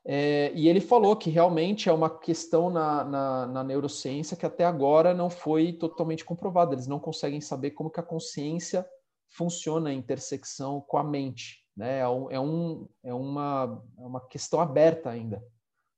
É, 0.07 0.51
e 0.53 0.69
ele 0.69 0.79
falou 0.79 1.15
que 1.15 1.31
realmente 1.31 1.89
é 1.89 1.93
uma 1.93 2.09
questão 2.09 2.69
na, 2.69 3.03
na, 3.03 3.47
na, 3.47 3.63
neurociência 3.63 4.37
que 4.37 4.45
até 4.45 4.63
agora 4.63 5.15
não 5.15 5.31
foi 5.31 5.73
totalmente 5.73 6.23
comprovada. 6.23 6.75
Eles 6.75 6.85
não 6.85 6.99
conseguem 6.99 7.41
saber 7.41 7.71
como 7.71 7.89
que 7.89 7.99
a 7.99 8.03
consciência 8.03 8.87
funciona 9.27 9.91
em 9.91 9.97
intersecção 9.97 10.79
com 10.79 10.97
a 10.97 11.03
mente. 11.03 11.65
Né? 11.75 11.99
É, 11.99 12.07
um, 12.07 12.31
é, 12.31 12.39
um, 12.39 12.87
é, 13.03 13.13
uma, 13.13 13.83
é 13.97 14.05
uma 14.05 14.21
questão 14.21 14.59
aberta 14.61 15.09
ainda. 15.09 15.43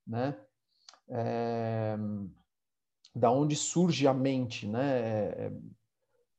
Né? 0.08 0.38
É, 1.10 1.98
da 3.14 3.30
onde 3.30 3.56
surge 3.58 4.08
a 4.08 4.14
mente, 4.14 4.68
né? 4.68 5.00
É, 5.00 5.46
é, 5.46 5.52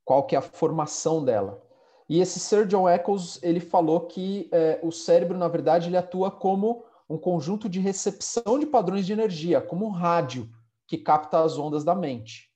qual 0.04 0.24
que 0.24 0.34
é 0.34 0.38
a 0.38 0.42
formação 0.42 1.22
dela. 1.22 1.62
E 2.08 2.20
esse 2.20 2.40
Sir 2.40 2.66
John 2.66 2.88
Eccles, 2.88 3.38
ele 3.42 3.60
falou 3.60 4.06
que 4.06 4.48
é, 4.50 4.80
o 4.82 4.90
cérebro, 4.90 5.36
na 5.36 5.48
verdade, 5.48 5.88
ele 5.88 5.98
atua 5.98 6.30
como 6.30 6.84
um 7.08 7.16
conjunto 7.16 7.68
de 7.68 7.80
recepção 7.80 8.58
de 8.58 8.66
padrões 8.66 9.06
de 9.06 9.12
energia, 9.12 9.60
como 9.60 9.86
um 9.86 9.90
rádio 9.90 10.50
que 10.86 10.98
capta 10.98 11.42
as 11.42 11.58
ondas 11.58 11.84
da 11.84 11.94
mente. 11.94 12.52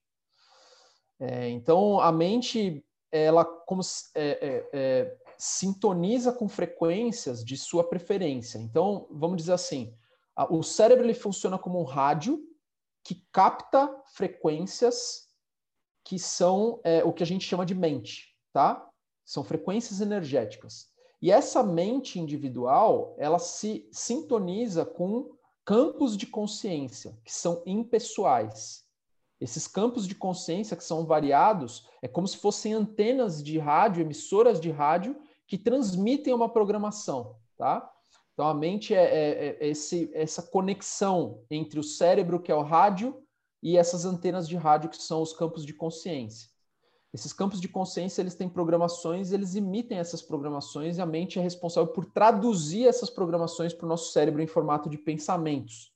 É, 1.19 1.49
então, 1.49 2.01
a 2.01 2.11
mente, 2.11 2.85
ela 3.11 3.45
como 3.45 3.83
é, 4.15 4.69
é, 4.73 5.17
sintoniza 5.38 6.33
com 6.33 6.49
frequências 6.49 7.45
de 7.45 7.57
sua 7.57 7.88
preferência. 7.88 8.59
Então, 8.59 9.07
vamos 9.11 9.38
dizer 9.38 9.53
assim, 9.53 9.95
o 10.51 10.62
cérebro 10.62 11.05
ele 11.05 11.15
funciona 11.15 11.59
como 11.59 11.81
um 11.81 11.85
rádio 11.85 12.41
que 13.05 13.27
capta 13.33 13.93
frequências 14.15 15.29
que 16.05 16.19
são 16.19 16.81
é, 16.85 17.05
o 17.05 17.12
que 17.12 17.23
a 17.23 17.27
gente 17.27 17.47
chama 17.47 17.67
de 17.67 17.75
mente, 17.75 18.37
tá? 18.53 18.88
São 19.25 19.45
frequências 19.45 20.01
energéticas. 20.01 20.91
E 21.22 21.30
essa 21.30 21.62
mente 21.62 22.18
individual, 22.18 23.14
ela 23.16 23.38
se 23.38 23.88
sintoniza 23.92 24.85
com 24.85 25.30
campos 25.64 26.16
de 26.16 26.26
consciência, 26.26 27.16
que 27.24 27.32
são 27.32 27.62
impessoais. 27.64 28.82
Esses 29.40 29.68
campos 29.68 30.08
de 30.08 30.16
consciência 30.16 30.76
que 30.76 30.82
são 30.82 31.06
variados, 31.06 31.88
é 32.02 32.08
como 32.08 32.26
se 32.26 32.37
fossem 32.37 32.74
antenas 32.74 33.40
de 33.40 33.56
rádio, 33.56 34.02
emissoras 34.02 34.61
de 34.61 34.72
rádio, 34.72 35.16
que 35.46 35.56
transmitem 35.56 36.35
uma 36.35 36.48
programação, 36.48 37.37
tá? 37.56 37.88
Então 38.32 38.48
a 38.48 38.54
mente 38.54 38.92
é, 38.92 39.04
é, 39.04 39.56
é 39.61 39.68
esse, 39.68 40.11
essa 40.14 40.42
conexão 40.42 41.44
entre 41.48 41.78
o 41.78 41.85
cérebro, 41.85 42.40
que 42.40 42.50
é 42.50 42.54
o 42.54 42.62
rádio, 42.62 43.22
e 43.62 43.76
essas 43.76 44.04
antenas 44.04 44.48
de 44.48 44.56
rádio, 44.56 44.90
que 44.90 45.00
são 45.00 45.22
os 45.22 45.32
campos 45.32 45.64
de 45.64 45.72
consciência. 45.72 46.52
Esses 47.12 47.33
campos 47.33 47.61
de 47.61 47.68
consciência, 47.68 48.22
eles 48.22 48.35
têm 48.35 48.48
programações, 48.48 49.33
eles 49.33 49.55
emitem 49.55 49.98
essas 49.98 50.22
programações 50.22 50.96
e 50.96 51.01
a 51.03 51.07
mente 51.07 51.38
é 51.38 51.42
responsável 51.42 51.92
por 51.92 52.07
traduzir 52.07 52.87
essas 52.87 53.11
programações 53.11 53.75
para 53.75 53.85
o 53.85 53.88
nosso 53.88 54.12
cérebro 54.12 54.42
em 54.42 54.46
formato 54.46 54.88
de 54.88 54.96
pensamentos. 54.96 55.92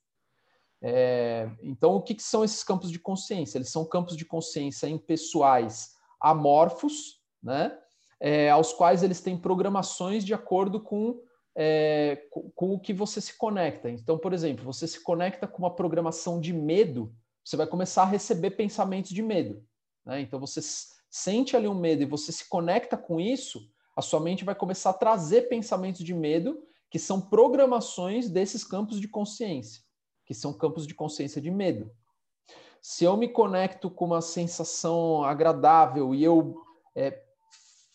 É, 0.79 1.49
então, 1.63 1.95
o 1.95 2.01
que, 2.01 2.13
que, 2.13 2.21
são 2.21 2.43
esses 2.43 2.63
campos 2.63 2.91
de 2.91 2.99
consciência? 2.99 3.57
Eles 3.57 3.71
são 3.71 3.83
campos 3.83 4.15
de 4.15 4.25
consciência 4.25 4.87
impessoais 4.87 5.95
amorfos, 6.21 7.19
né? 7.41 7.75
é, 8.19 8.49
aos 8.49 8.73
quais 8.73 9.03
eles 9.03 9.21
têm 9.21 9.37
programações 9.37 10.23
de 10.25 10.33
acordo 10.33 10.79
com, 10.79 11.21
é, 11.55 12.27
com, 12.29 12.49
com, 12.51 12.73
o 12.73 12.79
que 12.79 12.93
você 12.93 13.21
se 13.21 13.37
conecta. 13.37 13.89
Então, 13.89 14.17
por 14.17 14.33
exemplo, 14.33 14.65
você 14.65 14.87
se 14.87 15.01
conecta 15.01 15.47
com 15.47 15.59
uma 15.59 15.75
programação 15.75 16.39
de 16.39 16.53
medo, 16.53 17.13
você 17.43 17.55
vai 17.55 17.67
começar 17.67 18.03
a 18.03 18.07
receber 18.07 18.51
pensamentos 18.51 19.11
de 19.11 19.21
medo. 19.21 19.63
Né? 20.05 20.21
Então, 20.21 20.39
você 20.39 20.61
sente 21.09 21.55
ali 21.55 21.67
um 21.67 21.73
medo 21.73 22.03
e 22.03 22.05
você 22.05 22.31
se 22.31 22.47
conecta 22.47 22.97
com 22.97 23.19
isso, 23.19 23.69
a 23.95 24.01
sua 24.01 24.19
mente 24.19 24.45
vai 24.45 24.53
começar 24.53 24.91
a 24.91 24.93
trazer 24.93 25.43
pensamentos 25.43 26.03
de 26.03 26.13
medo, 26.13 26.61
que 26.89 26.99
são 26.99 27.19
programações 27.19 28.29
desses 28.29 28.63
campos 28.63 29.01
de 29.01 29.07
consciência, 29.07 29.81
que 30.25 30.33
são 30.33 30.53
campos 30.53 30.85
de 30.85 30.93
consciência 30.93 31.41
de 31.41 31.49
medo. 31.49 31.91
Se 32.81 33.03
eu 33.03 33.17
me 33.17 33.27
conecto 33.27 33.89
com 33.89 34.05
uma 34.05 34.21
sensação 34.21 35.23
agradável 35.23 36.13
e 36.13 36.23
eu 36.23 36.61
é, 36.95 37.23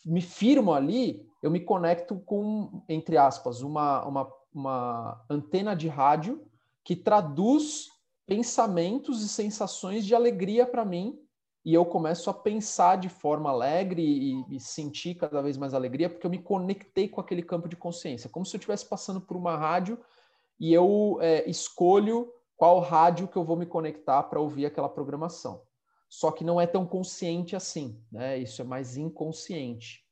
me 0.05 0.21
firmo 0.21 0.73
ali, 0.73 1.25
eu 1.41 1.49
me 1.49 1.59
conecto 1.59 2.19
com, 2.19 2.83
entre 2.87 3.17
aspas, 3.17 3.61
uma, 3.61 4.05
uma, 4.05 4.33
uma 4.53 5.25
antena 5.29 5.75
de 5.75 5.87
rádio 5.87 6.45
que 6.83 6.95
traduz 6.95 7.87
pensamentos 8.25 9.23
e 9.23 9.29
sensações 9.29 10.05
de 10.05 10.13
alegria 10.13 10.65
para 10.65 10.85
mim 10.85 11.22
e 11.65 11.73
eu 11.73 11.85
começo 11.85 12.29
a 12.29 12.33
pensar 12.33 12.97
de 12.97 13.07
forma 13.07 13.49
alegre 13.49 14.01
e, 14.01 14.55
e, 14.55 14.59
sentir 14.59 15.15
cada 15.15 15.41
vez 15.41 15.57
mais 15.57 15.73
alegria 15.73 16.09
porque 16.09 16.25
eu 16.25 16.31
me 16.31 16.39
conectei 16.39 17.07
com 17.07 17.21
aquele 17.21 17.41
campo 17.41 17.69
de 17.69 17.75
consciência, 17.75 18.29
como 18.29 18.45
se 18.45 18.55
eu 18.55 18.59
estivesse 18.59 18.85
passando 18.85 19.21
por 19.21 19.37
uma 19.37 19.55
rádio 19.55 19.97
e 20.59 20.73
eu 20.73 21.17
é, 21.21 21.49
escolho 21.49 22.31
qual 22.57 22.79
rádio 22.79 23.27
que 23.27 23.37
eu 23.37 23.43
vou 23.43 23.55
me 23.55 23.65
conectar 23.65 24.23
para 24.23 24.39
ouvir 24.39 24.65
aquela 24.65 24.89
programação 24.89 25.61
só 26.13 26.29
que 26.31 26.43
não 26.43 26.61
é 26.61 26.67
tão 26.67 26.85
consciente 26.85 27.55
assim, 27.55 27.99
né? 28.11 28.37
Isso 28.37 28.61
é 28.61 28.63
mais 28.63 28.97
inconsciente. 28.97 30.05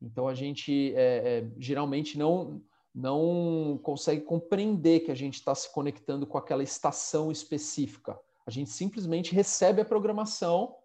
Então 0.00 0.26
a 0.26 0.32
gente 0.32 0.94
é, 0.96 1.40
é, 1.40 1.50
geralmente 1.58 2.16
não 2.16 2.62
não 2.94 3.78
consegue 3.82 4.22
compreender 4.22 5.00
que 5.00 5.10
a 5.10 5.14
gente 5.14 5.34
está 5.34 5.54
se 5.54 5.70
conectando 5.70 6.26
com 6.26 6.38
aquela 6.38 6.62
estação 6.62 7.30
específica. 7.30 8.18
A 8.46 8.50
gente 8.50 8.70
simplesmente 8.70 9.34
recebe 9.34 9.82
a 9.82 9.84
programação, 9.84 10.76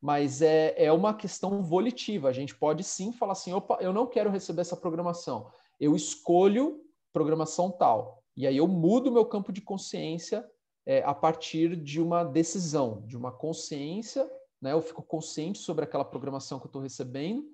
mas 0.00 0.40
é, 0.40 0.74
é 0.76 0.90
uma 0.92 1.12
questão 1.12 1.62
volitiva. 1.62 2.28
A 2.28 2.32
gente 2.32 2.54
pode 2.54 2.82
sim 2.82 3.12
falar 3.12 3.32
assim: 3.32 3.52
opa, 3.52 3.78
eu 3.80 3.92
não 3.92 4.06
quero 4.06 4.30
receber 4.30 4.62
essa 4.62 4.76
programação. 4.76 5.50
Eu 5.78 5.94
escolho 5.94 6.80
programação 7.12 7.70
tal. 7.70 8.22
E 8.36 8.46
aí 8.46 8.56
eu 8.56 8.66
mudo 8.66 9.12
meu 9.12 9.26
campo 9.26 9.52
de 9.52 9.60
consciência 9.60 10.48
é, 10.86 11.02
a 11.02 11.12
partir 11.12 11.76
de 11.76 12.00
uma 12.00 12.24
decisão, 12.24 13.04
de 13.06 13.16
uma 13.16 13.30
consciência, 13.30 14.28
né? 14.60 14.72
Eu 14.72 14.80
fico 14.80 15.02
consciente 15.02 15.58
sobre 15.58 15.84
aquela 15.84 16.04
programação 16.04 16.58
que 16.58 16.66
eu 16.66 16.70
estou 16.70 16.82
recebendo 16.82 17.44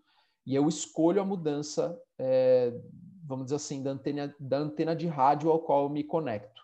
e 0.46 0.54
eu 0.54 0.68
escolho 0.68 1.20
a 1.20 1.24
mudança, 1.24 2.00
é, 2.18 2.72
vamos 3.24 3.46
dizer 3.46 3.56
assim, 3.56 3.82
da 3.82 3.90
antena, 3.90 4.34
da 4.38 4.58
antena 4.58 4.94
de 4.94 5.08
rádio 5.08 5.50
ao 5.50 5.58
qual 5.58 5.84
eu 5.84 5.90
me 5.90 6.04
conecto. 6.04 6.62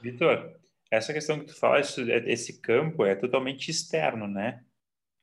Vitor, 0.00 0.58
essa 0.90 1.12
questão 1.12 1.38
que 1.38 1.46
tu 1.46 1.54
fala, 1.54 1.80
esse 1.80 2.60
campo 2.60 3.04
é 3.04 3.14
totalmente 3.14 3.70
externo, 3.70 4.26
né, 4.26 4.64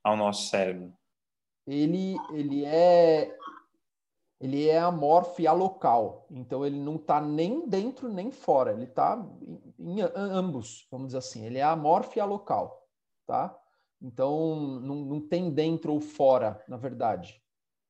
ao 0.05 0.15
nosso 0.15 0.49
cérebro. 0.49 0.93
Ele, 1.65 2.15
ele 2.31 2.63
é 2.63 3.35
ele 4.39 4.67
é 4.67 4.77
amorfo 4.77 5.41
e 5.41 5.47
alocal, 5.47 6.27
então 6.29 6.63
ele 6.65 6.77
não 6.77 6.97
está 6.97 7.19
nem 7.19 7.67
dentro 7.67 8.09
nem 8.09 8.31
fora, 8.31 8.73
ele 8.73 8.83
está 8.83 9.25
em, 9.79 9.99
em, 9.99 10.01
ambos, 10.15 10.85
vamos 10.91 11.07
dizer 11.07 11.17
assim, 11.17 11.45
ele 11.45 11.57
é 11.57 11.63
amorfo 11.63 12.19
e 12.19 12.21
alocal, 12.21 12.85
tá? 13.25 13.57
Então 13.99 14.79
não, 14.81 14.97
não 14.97 15.21
tem 15.21 15.49
dentro 15.49 15.93
ou 15.93 16.01
fora, 16.01 16.63
na 16.67 16.77
verdade, 16.77 17.41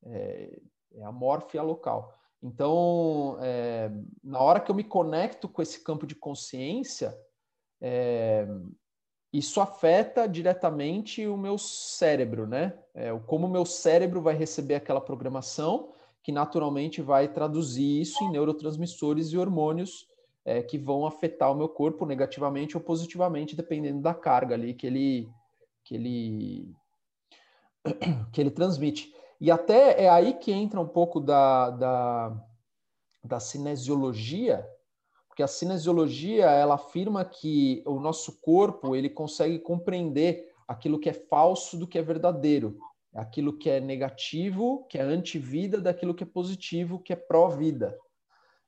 é, 0.04 0.62
é 0.94 1.04
amorfo 1.04 1.58
e 1.58 1.60
alocal. 1.60 2.14
Então, 2.42 3.38
é, 3.42 3.90
na 4.24 4.40
hora 4.40 4.60
que 4.60 4.70
eu 4.70 4.76
me 4.76 4.84
conecto 4.84 5.50
com 5.50 5.64
esse 5.64 5.84
campo 5.84 6.06
de 6.06 6.14
consciência, 6.14 7.20
é, 7.82 8.48
isso 9.38 9.60
afeta 9.60 10.28
diretamente 10.28 11.26
o 11.28 11.36
meu 11.36 11.58
cérebro, 11.58 12.48
né? 12.48 12.74
É, 12.94 13.12
como 13.26 13.48
o 13.48 13.50
meu 13.50 13.66
cérebro 13.66 14.22
vai 14.22 14.36
receber 14.36 14.76
aquela 14.76 15.02
programação 15.02 15.90
que 16.24 16.32
naturalmente 16.32 17.02
vai 17.02 17.28
traduzir 17.28 18.02
isso 18.02 18.24
em 18.24 18.32
neurotransmissores 18.32 19.28
e 19.28 19.38
hormônios 19.38 20.08
é, 20.44 20.62
que 20.62 20.78
vão 20.78 21.06
afetar 21.06 21.52
o 21.52 21.56
meu 21.56 21.68
corpo 21.68 22.06
negativamente 22.06 22.78
ou 22.78 22.84
positivamente, 22.84 23.56
dependendo 23.56 24.02
da 24.02 24.14
carga 24.14 24.56
ali 24.56 24.74
que 24.74 24.88
ele, 24.88 25.30
que 25.84 25.96
ele, 25.96 26.76
que 28.32 28.42
ele 28.42 28.52
transmite. 28.52 29.14
E 29.40 29.52
até 29.52 30.04
é 30.04 30.10
aí 30.10 30.34
que 30.34 30.52
entra 30.52 30.80
um 30.80 30.88
pouco 30.88 31.20
da, 31.20 31.70
da, 31.72 32.46
da 33.24 33.40
cinesiologia, 33.40 34.66
porque 35.36 35.44
a 35.44 35.48
cinesiologia 35.48 36.46
ela 36.46 36.76
afirma 36.76 37.26
que 37.26 37.84
o 37.86 38.00
nosso 38.00 38.40
corpo 38.40 38.96
ele 38.96 39.10
consegue 39.10 39.60
compreender 39.60 40.50
aquilo 40.66 40.98
que 40.98 41.10
é 41.10 41.14
falso 41.14 41.78
do 41.78 41.86
que 41.86 41.98
é 41.98 42.02
verdadeiro, 42.02 42.80
aquilo 43.14 43.58
que 43.58 43.70
é 43.70 43.82
negativo, 43.82 44.86
que 44.90 44.98
é 44.98 45.02
anti-vida, 45.02 45.82
daquilo 45.82 46.16
que 46.16 46.24
é 46.24 46.26
positivo, 46.26 47.00
que 47.00 47.12
é 47.12 47.18
pró-vida. 47.18 48.00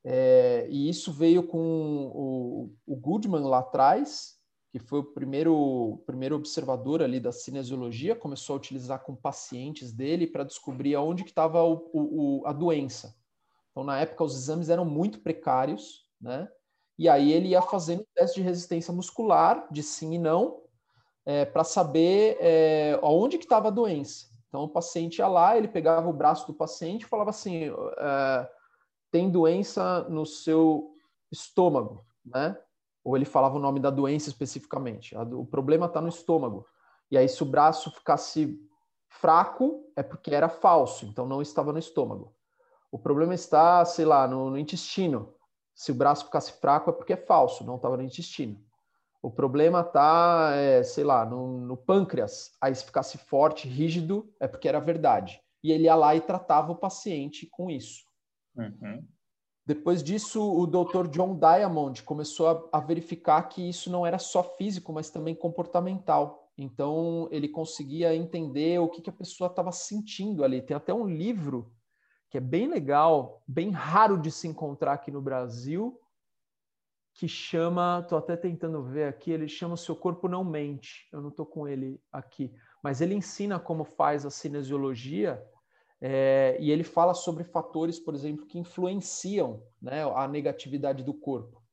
É, 0.03 0.67
e 0.69 0.89
isso 0.89 1.09
veio 1.09 1.47
com 1.47 2.11
o, 2.13 2.75
o, 2.85 2.95
Goodman 2.97 3.45
lá 3.45 3.59
atrás, 3.59 4.35
que 4.69 4.77
foi 4.77 4.99
o 4.99 5.13
primeiro, 5.13 6.03
primeiro 6.05 6.35
observador 6.35 7.01
ali 7.01 7.17
da 7.17 7.31
cinesiologia, 7.31 8.13
começou 8.13 8.55
a 8.55 8.57
utilizar 8.57 8.99
com 9.05 9.15
pacientes 9.15 9.93
dele 9.93 10.27
para 10.27 10.43
descobrir 10.43 10.95
aonde 10.95 11.23
que 11.23 11.29
estava 11.29 11.59
a 12.43 12.51
doença. 12.51 13.15
Então, 13.71 13.85
na 13.85 14.01
época, 14.01 14.25
os 14.25 14.35
exames 14.35 14.67
eram 14.67 14.83
muito 14.83 15.21
precários, 15.21 16.05
né? 16.19 16.49
E 16.97 17.07
aí 17.07 17.31
ele 17.31 17.49
ia 17.49 17.61
fazendo 17.61 18.05
teste 18.13 18.41
de 18.41 18.45
resistência 18.45 18.93
muscular, 18.93 19.67
de 19.71 19.83
sim 19.83 20.13
e 20.13 20.17
não, 20.17 20.61
é, 21.25 21.45
para 21.45 21.63
saber 21.63 22.37
é, 22.39 22.99
aonde 23.03 23.37
que 23.37 23.43
estava 23.43 23.67
a 23.67 23.71
doença. 23.71 24.27
Então, 24.47 24.63
o 24.63 24.69
paciente 24.69 25.19
ia 25.19 25.27
lá, 25.27 25.57
ele 25.57 25.67
pegava 25.67 26.09
o 26.09 26.13
braço 26.13 26.47
do 26.47 26.53
paciente 26.53 27.03
e 27.03 27.07
falava 27.07 27.29
assim, 27.29 27.65
é, 27.97 28.49
tem 29.11 29.29
doença 29.29 30.07
no 30.09 30.25
seu 30.25 30.95
estômago, 31.31 32.05
né? 32.25 32.57
Ou 33.03 33.15
ele 33.15 33.25
falava 33.25 33.57
o 33.57 33.59
nome 33.59 33.79
da 33.79 33.89
doença 33.89 34.29
especificamente. 34.29 35.15
O 35.15 35.45
problema 35.45 35.85
está 35.85 36.01
no 36.01 36.09
estômago. 36.09 36.65
E 37.11 37.17
aí, 37.17 37.27
se 37.27 37.41
o 37.43 37.45
braço 37.45 37.91
ficasse 37.91 38.59
fraco, 39.07 39.85
é 39.95 40.03
porque 40.03 40.33
era 40.33 40.49
falso, 40.49 41.05
então 41.05 41.25
não 41.25 41.41
estava 41.41 41.71
no 41.71 41.79
estômago. 41.79 42.33
O 42.91 42.99
problema 42.99 43.33
está, 43.33 43.83
sei 43.85 44.05
lá, 44.05 44.27
no, 44.27 44.49
no 44.49 44.57
intestino. 44.57 45.33
Se 45.77 45.91
o 45.91 45.95
braço 45.95 46.25
ficasse 46.25 46.53
fraco, 46.53 46.89
é 46.89 46.93
porque 46.93 47.13
é 47.13 47.17
falso, 47.17 47.63
não 47.63 47.75
estava 47.75 47.95
no 47.95 48.01
intestino. 48.01 48.59
O 49.21 49.29
problema 49.29 49.81
está, 49.81 50.49
é, 50.55 50.81
sei 50.81 51.03
lá, 51.03 51.23
no, 51.23 51.59
no 51.59 51.77
pâncreas. 51.77 52.51
Aí, 52.59 52.73
se 52.73 52.83
ficasse 52.83 53.19
forte, 53.19 53.67
rígido, 53.67 54.27
é 54.39 54.47
porque 54.47 54.67
era 54.67 54.79
verdade. 54.79 55.39
E 55.63 55.71
ele 55.71 55.83
ia 55.83 55.93
lá 55.93 56.15
e 56.15 56.21
tratava 56.21 56.71
o 56.71 56.75
paciente 56.75 57.45
com 57.45 57.69
isso. 57.69 58.05
Uhum. 58.55 59.05
Depois 59.67 60.01
disso, 60.01 60.41
o 60.41 60.65
Dr. 60.65 61.09
John 61.09 61.37
Diamond 61.37 62.01
começou 62.01 62.47
a, 62.47 62.77
a, 62.77 62.79
verificar 62.79 63.43
que 63.43 63.69
isso 63.69 63.91
não 63.91 64.03
era 64.03 64.17
só 64.17 64.41
físico, 64.41 64.91
mas 64.91 65.11
também 65.11 65.35
comportamental. 65.35 66.51
Então, 66.57 67.27
ele 67.29 67.49
conseguia 67.49 68.15
entender 68.15 68.79
o 68.79 68.89
que, 68.89 68.99
que 68.99 69.11
a 69.11 69.13
pessoa 69.13 69.47
estava 69.47 69.71
sentindo 69.71 70.43
ali. 70.43 70.59
Tem 70.59 70.75
até 70.75 70.91
um 70.91 71.05
livro 71.05 71.71
que 72.29 72.37
é 72.37 72.41
bem 72.41 72.67
legal, 72.67 73.41
bem 73.47 73.69
raro 73.69 74.17
de 74.17 74.31
se 74.31 74.47
encontrar 74.47 74.93
aqui 74.93 75.11
no 75.11 75.21
Brasil, 75.21 75.99
que 77.13 77.27
chama, 77.27 78.01
estou 78.03 78.17
até 78.17 78.37
tentando 78.37 78.83
ver 78.83 79.05
aqui, 79.05 79.31
ele 79.31 79.47
chama 79.47 79.73
O 79.73 79.77
Seu 79.77 79.95
Corpo 79.95 80.27
Não 80.27 80.43
Mente. 80.43 81.07
Eu 81.11 81.19
não 81.19 81.29
estou 81.29 81.45
com 81.45 81.67
ele 81.67 81.99
aqui, 82.11 82.53
mas 82.83 83.01
ele 83.01 83.15
ensina 83.15 83.59
como 83.59 83.83
faz 83.83 84.25
a 84.25 84.29
cinesiologia 84.29 85.43
é, 85.99 86.57
e 86.59 86.71
ele 86.71 86.83
fala 86.83 87.15
sobre 87.15 87.43
fatores, 87.43 87.99
por 87.99 88.13
exemplo, 88.13 88.45
que 88.45 88.59
influenciam 88.59 89.63
né, 89.81 90.03
a 90.03 90.27
negatividade 90.27 91.03
do 91.03 91.13
corpo. 91.13 91.63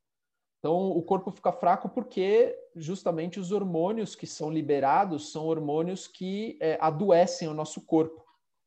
Então, 0.57 0.89
o 0.89 1.03
corpo 1.03 1.29
fica 1.29 1.51
fraco 1.51 1.89
porque 1.89 2.57
justamente 2.75 3.39
os 3.39 3.51
hormônios 3.51 4.15
que 4.15 4.25
são 4.25 4.49
liberados 4.49 5.31
são 5.31 5.45
hormônios 5.45 6.07
que 6.07 6.57
é, 6.59 6.75
adoecem 6.81 7.47
o 7.47 7.53
nosso 7.53 7.81
corpo. 7.81 8.24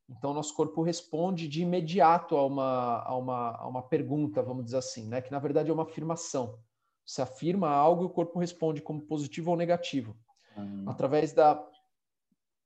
Então, 0.09 0.33
nosso 0.33 0.55
corpo 0.55 0.81
responde 0.81 1.47
de 1.47 1.61
imediato 1.61 2.35
a 2.35 2.45
uma, 2.45 3.03
a, 3.03 3.15
uma, 3.15 3.55
a 3.57 3.67
uma 3.67 3.83
pergunta, 3.83 4.41
vamos 4.41 4.65
dizer 4.65 4.77
assim, 4.77 5.07
né? 5.07 5.21
que 5.21 5.31
na 5.31 5.39
verdade 5.39 5.69
é 5.69 5.73
uma 5.73 5.83
afirmação. 5.83 6.59
Você 7.05 7.21
afirma 7.21 7.69
algo 7.69 8.03
e 8.03 8.05
o 8.05 8.09
corpo 8.09 8.39
responde 8.39 8.81
como 8.81 9.01
positivo 9.01 9.51
ou 9.51 9.57
negativo, 9.57 10.17
hum. 10.57 10.85
através 10.87 11.31
da 11.31 11.63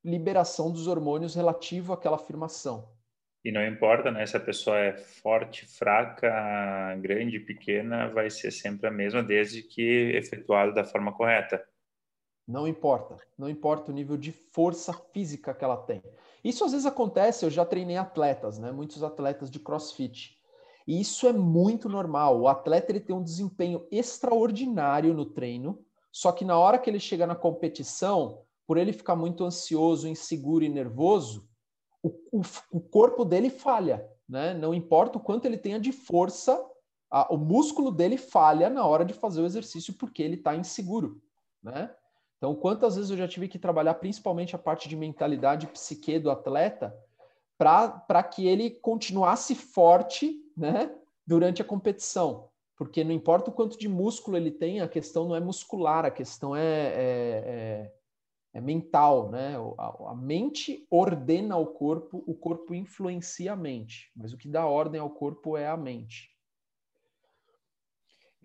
liberação 0.03 0.71
dos 0.71 0.87
hormônios 0.87 1.35
relativo 1.35 1.93
àquela 1.93 2.15
afirmação. 2.15 2.89
E 3.43 3.51
não 3.51 3.65
importa, 3.65 4.09
né, 4.09 4.25
se 4.25 4.37
a 4.37 4.39
pessoa 4.39 4.77
é 4.77 4.97
forte, 4.97 5.65
fraca, 5.65 6.95
grande, 7.01 7.41
pequena, 7.41 8.07
vai 8.07 8.29
ser 8.29 8.51
sempre 8.51 8.87
a 8.87 8.91
mesma, 8.91 9.21
desde 9.21 9.61
que 9.61 10.11
efetuado 10.15 10.73
da 10.73 10.85
forma 10.85 11.11
correta. 11.13 11.61
Não 12.47 12.65
importa, 12.67 13.17
não 13.37 13.49
importa 13.49 13.91
o 13.91 13.93
nível 13.93 14.17
de 14.17 14.31
força 14.31 14.93
física 14.93 15.53
que 15.53 15.63
ela 15.63 15.77
tem. 15.77 16.01
Isso 16.43 16.65
às 16.65 16.71
vezes 16.71 16.85
acontece, 16.85 17.45
eu 17.45 17.49
já 17.49 17.65
treinei 17.65 17.97
atletas, 17.97 18.59
né, 18.59 18.71
muitos 18.71 19.01
atletas 19.01 19.49
de 19.49 19.59
crossfit. 19.59 20.37
E 20.85 20.99
isso 20.99 21.27
é 21.27 21.33
muito 21.33 21.87
normal. 21.87 22.41
O 22.41 22.47
atleta 22.47 22.91
ele 22.91 22.99
tem 22.99 23.15
um 23.15 23.23
desempenho 23.23 23.87
extraordinário 23.89 25.13
no 25.13 25.25
treino, 25.25 25.79
só 26.11 26.31
que 26.31 26.43
na 26.43 26.57
hora 26.57 26.77
que 26.77 26.89
ele 26.89 26.99
chega 26.99 27.25
na 27.25 27.35
competição, 27.35 28.41
por 28.67 28.77
ele 28.77 28.93
ficar 28.93 29.15
muito 29.15 29.43
ansioso, 29.43 30.07
inseguro 30.07 30.63
e 30.63 30.69
nervoso, 30.69 31.47
o, 32.01 32.09
o, 32.31 32.41
o 32.71 32.81
corpo 32.81 33.23
dele 33.23 33.49
falha, 33.49 34.07
né? 34.27 34.53
Não 34.53 34.73
importa 34.73 35.17
o 35.17 35.21
quanto 35.21 35.45
ele 35.45 35.57
tenha 35.57 35.79
de 35.79 35.91
força, 35.91 36.63
a, 37.09 37.33
o 37.33 37.37
músculo 37.37 37.91
dele 37.91 38.17
falha 38.17 38.69
na 38.69 38.85
hora 38.85 39.05
de 39.05 39.13
fazer 39.13 39.41
o 39.41 39.45
exercício 39.45 39.93
porque 39.93 40.21
ele 40.21 40.35
está 40.35 40.55
inseguro, 40.55 41.21
né? 41.61 41.93
Então, 42.43 42.53
quantas 42.53 42.97
vezes 42.97 43.09
eu 43.09 43.15
já 43.15 43.25
tive 43.25 43.47
que 43.47 43.57
trabalhar 43.57 43.93
principalmente 43.93 44.53
a 44.53 44.59
parte 44.59 44.89
de 44.89 44.97
mentalidade 44.97 45.65
psique 45.67 46.19
do 46.19 46.29
atleta 46.29 46.93
para 47.57 48.21
que 48.21 48.45
ele 48.45 48.69
continuasse 48.69 49.55
forte, 49.55 50.43
né? 50.57 50.93
Durante 51.25 51.61
a 51.61 51.65
competição. 51.65 52.49
Porque 52.75 53.01
não 53.01 53.13
importa 53.13 53.49
o 53.49 53.53
quanto 53.53 53.79
de 53.79 53.87
músculo 53.87 54.35
ele 54.35 54.51
tem, 54.51 54.81
a 54.81 54.89
questão 54.89 55.25
não 55.25 55.37
é 55.37 55.39
muscular, 55.39 56.03
a 56.03 56.11
questão 56.11 56.53
é, 56.53 56.61
é, 56.61 57.43
é 57.45 57.93
é 58.55 58.61
mental, 58.61 59.31
né? 59.31 59.55
A, 59.79 60.11
a, 60.11 60.15
mente 60.15 60.85
ordena 60.91 61.57
o 61.57 61.65
corpo, 61.65 62.23
o 62.27 62.35
corpo 62.35 62.75
influencia 62.75 63.53
a 63.53 63.55
mente, 63.55 64.11
mas 64.15 64.31
o 64.31 64.37
que 64.37 64.47
dá 64.47 64.67
ordem 64.67 65.01
ao 65.01 65.09
corpo 65.09 65.57
é 65.57 65.67
a 65.67 65.75
mente. 65.75 66.32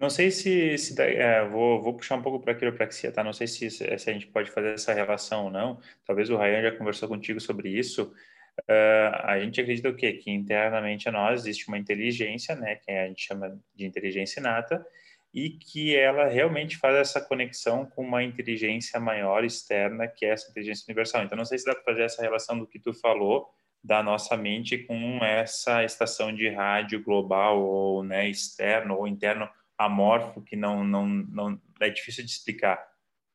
Não 0.00 0.08
sei 0.08 0.30
se, 0.30 0.78
se 0.78 1.00
é, 1.02 1.44
vou, 1.46 1.82
vou 1.82 1.94
puxar 1.94 2.16
um 2.16 2.22
pouco 2.22 2.38
para 2.40 2.52
a 2.52 2.54
quiropraxia, 2.54 3.10
tá? 3.10 3.24
Não 3.24 3.32
sei 3.32 3.46
se, 3.46 3.68
se 3.70 3.84
a 3.84 4.12
gente 4.12 4.28
pode 4.28 4.50
fazer 4.50 4.74
essa 4.74 4.94
relação 4.94 5.46
ou 5.46 5.50
não. 5.50 5.80
Talvez 6.04 6.30
o 6.30 6.36
Ryan 6.36 6.62
já 6.62 6.72
conversou 6.72 7.08
contigo 7.08 7.40
sobre 7.40 7.68
isso. 7.68 8.12
Uh, 8.60 9.14
a 9.24 9.40
gente 9.40 9.60
acredita 9.60 9.88
o 9.88 9.94
quê? 9.94 10.12
Que 10.12 10.30
internamente 10.30 11.08
a 11.08 11.12
nós 11.12 11.40
existe 11.40 11.68
uma 11.68 11.78
inteligência, 11.78 12.54
né? 12.54 12.76
Que 12.76 12.92
a 12.92 13.08
gente 13.08 13.26
chama 13.26 13.58
de 13.74 13.86
inteligência 13.86 14.40
inata, 14.40 14.86
e 15.32 15.50
que 15.50 15.94
ela 15.94 16.26
realmente 16.26 16.76
faz 16.76 16.96
essa 16.96 17.20
conexão 17.20 17.84
com 17.84 18.02
uma 18.02 18.22
inteligência 18.22 18.98
maior 18.98 19.44
externa, 19.44 20.08
que 20.08 20.24
é 20.24 20.30
essa 20.30 20.50
inteligência 20.50 20.84
universal. 20.88 21.22
Então, 21.22 21.36
não 21.36 21.44
sei 21.44 21.58
se 21.58 21.64
dá 21.64 21.74
para 21.74 21.84
fazer 21.84 22.02
essa 22.02 22.22
relação 22.22 22.58
do 22.58 22.66
que 22.66 22.78
tu 22.78 22.94
falou 22.94 23.48
da 23.82 24.02
nossa 24.02 24.36
mente 24.36 24.78
com 24.78 25.24
essa 25.24 25.84
estação 25.84 26.34
de 26.34 26.48
rádio 26.48 27.02
global 27.02 27.60
ou 27.62 28.02
né, 28.02 28.28
externo 28.28 28.96
ou 28.96 29.06
interno 29.06 29.48
amorfo 29.78 30.42
que 30.42 30.56
não, 30.56 30.82
não, 30.84 31.06
não 31.06 31.60
é 31.80 31.88
difícil 31.88 32.24
de 32.24 32.30
explicar. 32.30 32.84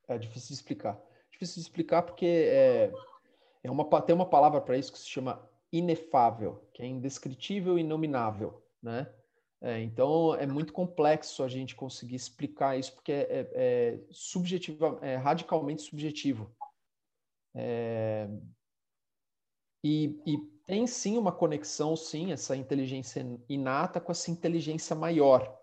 É 0.08 0.17
difícil 0.17 0.49
de 0.49 0.56
explicar. 0.56 0.99
Difícil 1.32 1.56
de 1.56 1.62
explicar 1.62 2.03
porque 2.03 2.25
é, 2.25 2.91
é 3.63 3.71
uma, 3.71 3.86
tem 4.01 4.13
uma 4.13 4.29
palavra 4.29 4.60
para 4.60 4.77
isso 4.77 4.91
que 4.91 4.99
se 4.99 5.08
chama 5.08 5.49
inefável, 5.71 6.69
que 6.73 6.84
é 6.84 6.86
indescritível 6.86 7.77
e 7.77 7.82
inominável, 7.82 8.63
né? 8.82 9.12
É, 9.62 9.82
então 9.82 10.36
é 10.36 10.45
muito 10.45 10.73
complexo 10.73 11.41
a 11.41 11.47
gente 11.47 11.73
conseguir 11.73 12.15
explicar 12.15 12.77
isso 12.77 12.93
porque 12.93 13.13
é, 13.13 13.27
é, 13.29 13.49
é 13.56 13.99
subjetiva, 14.12 14.99
é 15.01 15.15
radicalmente 15.15 15.82
subjetivo. 15.82 16.53
É, 17.56 18.27
e, 19.82 20.21
e, 20.25 20.38
tem 20.65 20.86
sim 20.86 21.17
uma 21.17 21.32
conexão, 21.32 21.95
sim, 21.95 22.32
essa 22.32 22.56
inteligência 22.56 23.25
inata 23.49 23.99
com 23.99 24.12
essa 24.12 24.32
inteligência 24.32 24.95
maior. 24.95 25.60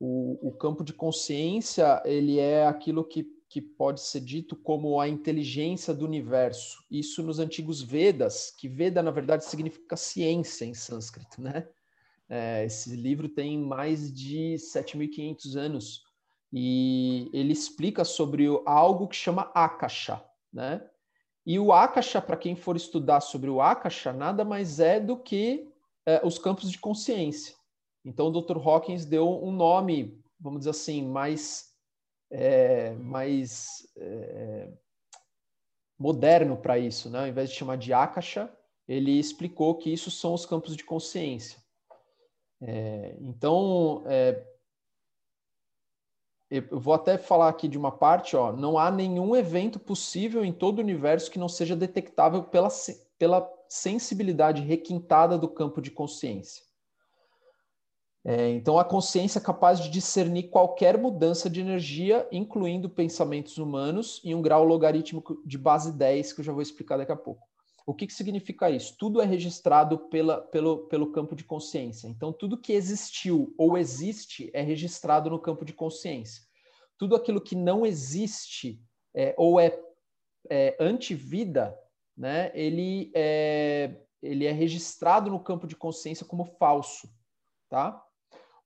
O, 0.00 0.48
o 0.48 0.52
campo 0.52 0.84
de 0.84 0.92
consciência 0.92 2.00
ele 2.04 2.38
é 2.38 2.66
aquilo 2.66 3.04
que, 3.04 3.24
que 3.48 3.60
pode 3.60 4.00
ser 4.00 4.20
dito 4.20 4.54
como 4.54 5.00
a 5.00 5.08
inteligência 5.08 5.92
do 5.92 6.04
universo. 6.04 6.84
Isso 6.90 7.22
nos 7.22 7.38
antigos 7.38 7.82
Vedas, 7.82 8.54
que 8.56 8.68
Veda 8.68 9.02
na 9.02 9.10
verdade 9.10 9.44
significa 9.44 9.96
ciência 9.96 10.64
em 10.64 10.74
sânscrito, 10.74 11.40
né? 11.40 11.68
É, 12.28 12.64
esse 12.64 12.94
livro 12.94 13.28
tem 13.28 13.58
mais 13.58 14.12
de 14.12 14.56
7.500 14.58 15.56
anos 15.56 16.02
e 16.52 17.30
ele 17.32 17.52
explica 17.52 18.04
sobre 18.04 18.46
algo 18.66 19.08
que 19.08 19.16
chama 19.16 19.50
Akasha, 19.54 20.22
né? 20.52 20.86
E 21.44 21.58
o 21.58 21.72
Akasha, 21.72 22.20
para 22.20 22.36
quem 22.36 22.54
for 22.54 22.76
estudar 22.76 23.20
sobre 23.20 23.48
o 23.48 23.60
Akasha, 23.62 24.12
nada 24.12 24.44
mais 24.44 24.80
é 24.80 25.00
do 25.00 25.16
que 25.16 25.66
é, 26.04 26.20
os 26.22 26.38
campos 26.38 26.70
de 26.70 26.78
consciência. 26.78 27.54
Então, 28.08 28.28
o 28.28 28.40
Dr. 28.40 28.56
Hawkins 28.56 29.04
deu 29.04 29.28
um 29.44 29.52
nome, 29.52 30.18
vamos 30.40 30.60
dizer 30.60 30.70
assim, 30.70 31.06
mais, 31.06 31.74
é, 32.30 32.94
mais 32.94 33.86
é, 33.98 34.72
moderno 35.98 36.56
para 36.56 36.78
isso, 36.78 37.10
né? 37.10 37.20
Ao 37.20 37.26
invés 37.26 37.50
de 37.50 37.56
chamar 37.56 37.76
de 37.76 37.92
Akasha, 37.92 38.50
ele 38.88 39.18
explicou 39.18 39.74
que 39.74 39.92
isso 39.92 40.10
são 40.10 40.32
os 40.32 40.46
campos 40.46 40.74
de 40.74 40.84
consciência. 40.84 41.62
É, 42.62 43.14
então, 43.20 44.02
é, 44.06 44.42
eu 46.50 46.80
vou 46.80 46.94
até 46.94 47.18
falar 47.18 47.50
aqui 47.50 47.68
de 47.68 47.76
uma 47.76 47.92
parte, 47.92 48.34
ó, 48.34 48.52
não 48.52 48.78
há 48.78 48.90
nenhum 48.90 49.36
evento 49.36 49.78
possível 49.78 50.42
em 50.42 50.52
todo 50.52 50.78
o 50.78 50.82
universo 50.82 51.30
que 51.30 51.38
não 51.38 51.48
seja 51.48 51.76
detectável 51.76 52.42
pela, 52.42 52.70
pela 53.18 53.54
sensibilidade 53.68 54.62
requintada 54.62 55.36
do 55.36 55.46
campo 55.46 55.82
de 55.82 55.90
consciência. 55.90 56.67
É, 58.24 58.50
então, 58.50 58.78
a 58.78 58.84
consciência 58.84 59.38
é 59.38 59.42
capaz 59.42 59.80
de 59.80 59.88
discernir 59.88 60.50
qualquer 60.50 60.98
mudança 60.98 61.48
de 61.48 61.60
energia, 61.60 62.28
incluindo 62.32 62.90
pensamentos 62.90 63.58
humanos, 63.58 64.20
em 64.24 64.34
um 64.34 64.42
grau 64.42 64.64
logarítmico 64.64 65.40
de 65.46 65.56
base 65.56 65.96
10, 65.96 66.32
que 66.32 66.40
eu 66.40 66.44
já 66.44 66.52
vou 66.52 66.62
explicar 66.62 66.98
daqui 66.98 67.12
a 67.12 67.16
pouco. 67.16 67.46
O 67.86 67.94
que, 67.94 68.06
que 68.06 68.12
significa 68.12 68.68
isso? 68.68 68.94
Tudo 68.98 69.18
é 69.22 69.24
registrado 69.24 69.98
pela, 70.10 70.42
pelo, 70.42 70.88
pelo 70.88 71.10
campo 71.10 71.34
de 71.34 71.42
consciência. 71.42 72.06
Então, 72.06 72.34
tudo 72.34 72.60
que 72.60 72.74
existiu 72.74 73.54
ou 73.56 73.78
existe 73.78 74.50
é 74.52 74.60
registrado 74.60 75.30
no 75.30 75.38
campo 75.38 75.64
de 75.64 75.72
consciência. 75.72 76.42
Tudo 76.98 77.16
aquilo 77.16 77.40
que 77.40 77.56
não 77.56 77.86
existe 77.86 78.78
é, 79.14 79.34
ou 79.38 79.58
é, 79.58 79.80
é 80.50 80.76
antivida, 80.78 81.74
né, 82.14 82.52
ele, 82.52 83.10
é, 83.14 83.96
ele 84.20 84.44
é 84.44 84.52
registrado 84.52 85.30
no 85.30 85.40
campo 85.40 85.66
de 85.66 85.74
consciência 85.74 86.26
como 86.26 86.44
falso. 86.44 87.08
Tá? 87.70 88.04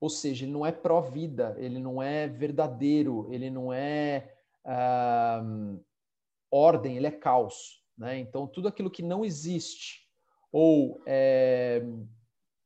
Ou 0.02 0.10
seja, 0.10 0.44
ele 0.44 0.50
não 0.50 0.66
é 0.66 0.72
pró-vida, 0.72 1.54
ele 1.58 1.78
não 1.78 2.02
é 2.02 2.26
verdadeiro, 2.26 3.28
ele 3.30 3.48
não 3.48 3.72
é 3.72 4.34
uh, 4.66 5.80
ordem, 6.50 6.96
ele 6.96 7.06
é 7.06 7.10
caos. 7.12 7.84
Né? 7.96 8.18
Então, 8.18 8.48
tudo 8.48 8.66
aquilo 8.66 8.90
que 8.90 9.00
não 9.00 9.24
existe 9.24 10.00
ou 10.50 11.00
é, 11.06 11.84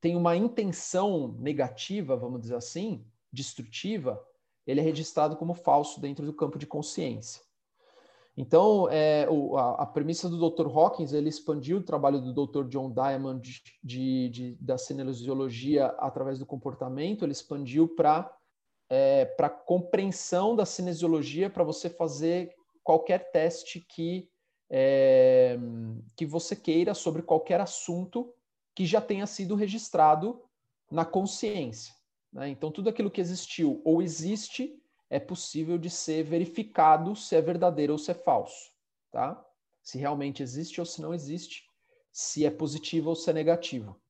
tem 0.00 0.16
uma 0.16 0.34
intenção 0.34 1.36
negativa, 1.38 2.16
vamos 2.16 2.40
dizer 2.40 2.56
assim, 2.56 3.04
destrutiva, 3.30 4.18
ele 4.66 4.80
é 4.80 4.82
registrado 4.82 5.36
como 5.36 5.52
falso 5.52 6.00
dentro 6.00 6.24
do 6.24 6.32
campo 6.32 6.58
de 6.58 6.66
consciência. 6.66 7.42
Então, 8.36 8.86
é, 8.90 9.26
o, 9.30 9.56
a, 9.56 9.82
a, 9.82 9.86
premissa 9.86 10.28
do 10.28 10.50
Dr. 10.50 10.66
Hawkins, 10.66 11.12
ele 11.12 11.28
expandiu 11.28 11.78
o 11.78 11.82
trabalho 11.82 12.20
do 12.20 12.46
Dr. 12.46 12.68
John 12.68 12.92
Diamond 12.92 13.62
de, 13.82 14.28
de, 14.28 14.54
da 14.60 14.76
cinesiologia 14.76 15.86
através 15.98 16.38
do 16.38 16.44
comportamento, 16.44 17.24
ele 17.24 17.32
expandiu 17.32 17.88
para 17.88 18.30
é, 18.88 19.24
para 19.24 19.50
compreensão 19.50 20.54
da 20.54 20.64
cinesiologia, 20.64 21.50
para 21.50 21.64
você 21.64 21.90
fazer 21.90 22.54
qualquer 22.84 23.32
teste 23.32 23.80
que 23.80 24.28
é, 24.70 25.58
que 26.16 26.26
você 26.26 26.54
queira 26.56 26.92
sobre 26.94 27.22
qualquer 27.22 27.60
assunto 27.60 28.32
que 28.74 28.84
já 28.84 29.00
tenha 29.00 29.26
sido 29.26 29.54
registrado 29.54 30.42
na 30.90 31.04
consciência. 31.04 31.94
Né? 32.32 32.48
Então, 32.48 32.70
tudo 32.70 32.90
aquilo 32.90 33.10
que 33.10 33.20
existiu 33.20 33.80
ou 33.84 34.02
existe 34.02 34.76
é 35.08 35.20
possível 35.20 35.78
de 35.78 35.88
ser 35.88 36.24
verificado 36.24 37.14
se 37.14 37.36
é 37.36 37.40
verdadeiro 37.40 37.92
ou 37.92 37.98
se 37.98 38.10
é 38.10 38.14
falso. 38.14 38.72
Tá? 39.10 39.44
Se 39.82 39.98
realmente 39.98 40.42
existe 40.42 40.80
ou 40.80 40.86
se 40.86 41.00
não 41.00 41.14
existe, 41.14 41.64
se 42.12 42.44
é 42.44 42.50
positivo 42.50 43.10
ou 43.10 43.16
se 43.16 43.30
é 43.30 43.32
negativo. 43.32 44.00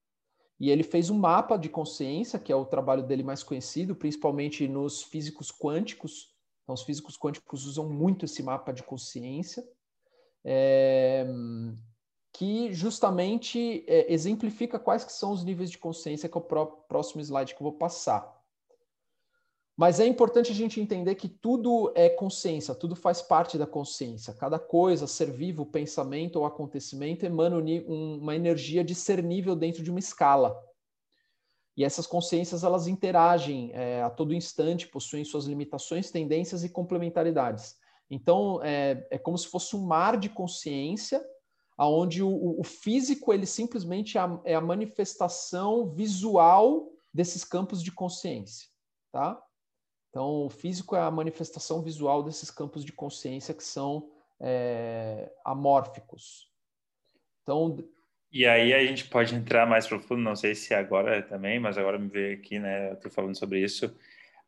E 0.59 0.71
ele 0.71 0.83
fez 0.83 1.11
um 1.11 1.19
mapa 1.19 1.57
de 1.57 1.69
consciência, 1.69 2.39
que 2.39 2.51
é 2.51 2.57
o 2.57 2.65
trabalho 2.65 3.03
dele 3.03 3.23
mais 3.23 3.43
conhecido, 3.43 3.95
principalmente 3.95 4.67
nos 4.67 5.03
físicos 5.03 5.53
quânticos. 5.53 6.35
Então, 6.63 6.75
os 6.75 6.83
físicos 6.83 7.19
quânticos 7.19 7.67
usam 7.67 7.89
muito 7.89 8.25
esse 8.25 8.43
mapa 8.43 8.73
de 8.73 8.83
consciência 8.83 9.63
é, 10.49 11.27
que 12.33 12.73
justamente 12.73 13.85
é, 13.89 14.13
exemplifica 14.13 14.79
quais 14.79 15.05
que 15.05 15.13
são 15.13 15.33
os 15.33 15.43
níveis 15.43 15.71
de 15.71 15.79
consciência, 15.79 16.29
que 16.29 16.39
é 16.39 16.41
o 16.41 16.67
próximo 16.67 17.21
slide 17.21 17.55
que 17.55 17.61
eu 17.61 17.65
vou 17.65 17.73
passar. 17.73 18.36
Mas 19.77 20.01
é 20.01 20.07
importante 20.07 20.51
a 20.51 20.55
gente 20.55 20.81
entender 20.81 21.15
que 21.17 21.29
tudo 21.29 21.93
é 21.95 22.09
consciência, 22.09 22.75
tudo 22.75 22.97
faz 22.97 23.21
parte 23.21 23.59
da 23.59 23.67
consciência. 23.67 24.33
Cada 24.33 24.59
coisa, 24.59 25.07
ser 25.07 25.31
vivo, 25.31 25.67
pensamento 25.67 26.37
ou 26.37 26.47
acontecimento 26.47 27.27
emana 27.27 27.59
uma 27.87 28.35
energia 28.35 28.83
discernível 28.83 29.55
dentro 29.55 29.83
de 29.83 29.91
uma 29.91 29.99
escala. 29.99 30.59
E 31.77 31.85
essas 31.85 32.07
consciências 32.07 32.65
elas 32.65 32.87
interagem 32.87 33.71
é, 33.75 34.03
a 34.03 34.09
todo 34.09 34.33
instante, 34.33 34.89
possuem 34.89 35.27
suas 35.27 35.45
limitações, 35.45 36.11
tendências 36.11 36.65
e 36.65 36.71
complementaridades. 36.71 37.77
Então, 38.09 38.63
é, 38.63 39.07
é 39.11 39.19
como 39.19 39.37
se 39.37 39.47
fosse 39.47 39.77
um 39.77 39.85
mar 39.85 40.17
de 40.17 40.31
consciência, 40.31 41.23
onde 41.79 42.23
o, 42.23 42.59
o 42.59 42.65
físico 42.65 43.31
ele 43.31 43.45
simplesmente 43.45 44.17
é 44.17 44.21
a, 44.23 44.41
é 44.45 44.55
a, 44.55 44.61
manifestação 44.61 45.91
visual 45.91 46.89
desses 47.13 47.45
campos 47.45 47.83
de 47.83 47.93
consciência, 47.93 48.69
tá? 49.13 49.43
Então, 50.11 50.47
o 50.47 50.51
físico 50.51 50.97
é 50.97 51.01
a 51.01 51.11
manifestação 51.11 51.83
visual 51.83 52.23
desses 52.23 52.51
campos 52.51 52.85
de 52.85 52.93
consciência 52.93 53.55
que 53.55 53.65
são 53.65 54.11
é, 54.41 55.31
amórficos. 55.45 56.51
Então, 57.43 57.77
e 58.33 58.47
aí 58.47 58.73
a 58.73 58.85
gente 58.85 59.07
pode 59.09 59.35
entrar 59.35 59.67
mais 59.67 59.87
profundo, 59.87 60.21
não 60.21 60.37
sei 60.37 60.55
se 60.55 60.75
agora 60.75 61.23
também, 61.23 61.59
mas 61.59 61.79
agora 61.79 61.99
me 61.99 62.09
veio 62.09 62.37
aqui, 62.37 62.59
né? 62.59 62.91
Eu 62.93 62.97
tô 62.97 63.11
falando 63.11 63.39
sobre 63.39 63.61
isso 63.61 63.95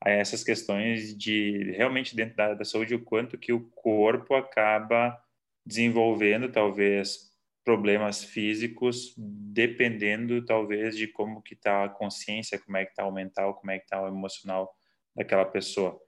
essas 0.05 0.45
questões 0.45 1.17
de 1.17 1.73
realmente 1.73 2.15
dentro 2.15 2.37
da, 2.37 2.55
da 2.55 2.65
saúde 2.65 2.95
o 2.95 3.05
quanto 3.05 3.37
que 3.37 3.53
o 3.53 3.69
corpo 3.71 4.35
acaba 4.35 5.21
desenvolvendo 5.67 6.51
talvez 6.51 7.33
problemas 7.65 8.23
físicos 8.23 9.13
dependendo 9.17 10.45
talvez 10.45 10.97
de 10.97 11.09
como 11.09 11.43
que 11.43 11.55
está 11.55 11.85
a 11.85 11.89
consciência, 11.89 12.59
como 12.59 12.77
é 12.77 12.85
que 12.85 12.93
está 12.93 13.07
o 13.07 13.13
mental, 13.13 13.55
como 13.55 13.71
é 13.71 13.79
que 13.79 13.85
está 13.85 14.01
o 14.03 14.09
emocional 14.09 14.73
daquela 15.19 15.45
pessoa. 15.45 16.01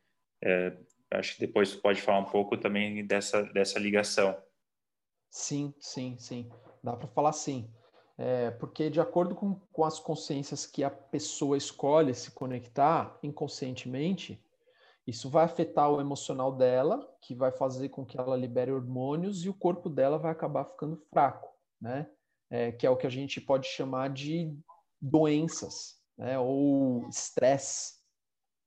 É, 0.43 0.77
acho 1.11 1.35
que 1.35 1.47
depois 1.47 1.73
tu 1.73 1.83
pode 1.83 2.01
falar 2.01 2.21
um 2.21 2.31
pouco 2.31 2.57
também 2.57 3.05
dessa 3.07 3.43
dessa 3.43 3.79
ligação. 3.79 4.41
Sim, 5.31 5.75
sim, 5.79 6.17
sim. 6.19 6.51
Dá 6.83 6.97
para 6.97 7.09
falar 7.09 7.33
sim. 7.33 7.71
É, 8.19 8.51
porque, 8.51 8.91
de 8.91 9.01
acordo 9.01 9.35
com, 9.35 9.55
com 9.73 9.85
as 9.85 9.99
consciências 9.99 10.67
que 10.67 10.85
a 10.85 10.91
pessoa 10.91 11.57
escolhe 11.57 12.15
se 12.15 12.31
conectar 12.33 13.19
inconscientemente, 13.23 14.45
isso 15.07 15.31
vai 15.31 15.45
afetar 15.45 15.91
o 15.91 16.01
emocional 16.01 16.55
dela, 16.55 17.09
que 17.23 17.35
vai 17.35 17.51
fazer 17.51 17.89
com 17.89 18.05
que 18.05 18.19
ela 18.19 18.37
libere 18.37 18.71
hormônios 18.71 19.45
e 19.45 19.49
o 19.49 19.55
corpo 19.55 19.89
dela 19.89 20.19
vai 20.19 20.33
acabar 20.33 20.67
ficando 20.67 20.97
fraco, 21.11 21.49
né? 21.81 22.11
É, 22.51 22.73
que 22.73 22.87
é 22.87 22.91
o 22.91 22.97
que 22.97 23.07
a 23.07 23.11
gente 23.11 23.41
pode 23.41 23.67
chamar 23.69 24.11
de 24.11 24.55
doenças, 25.01 25.97
né? 26.19 26.39
Ou 26.39 27.09
estresse. 27.09 28.00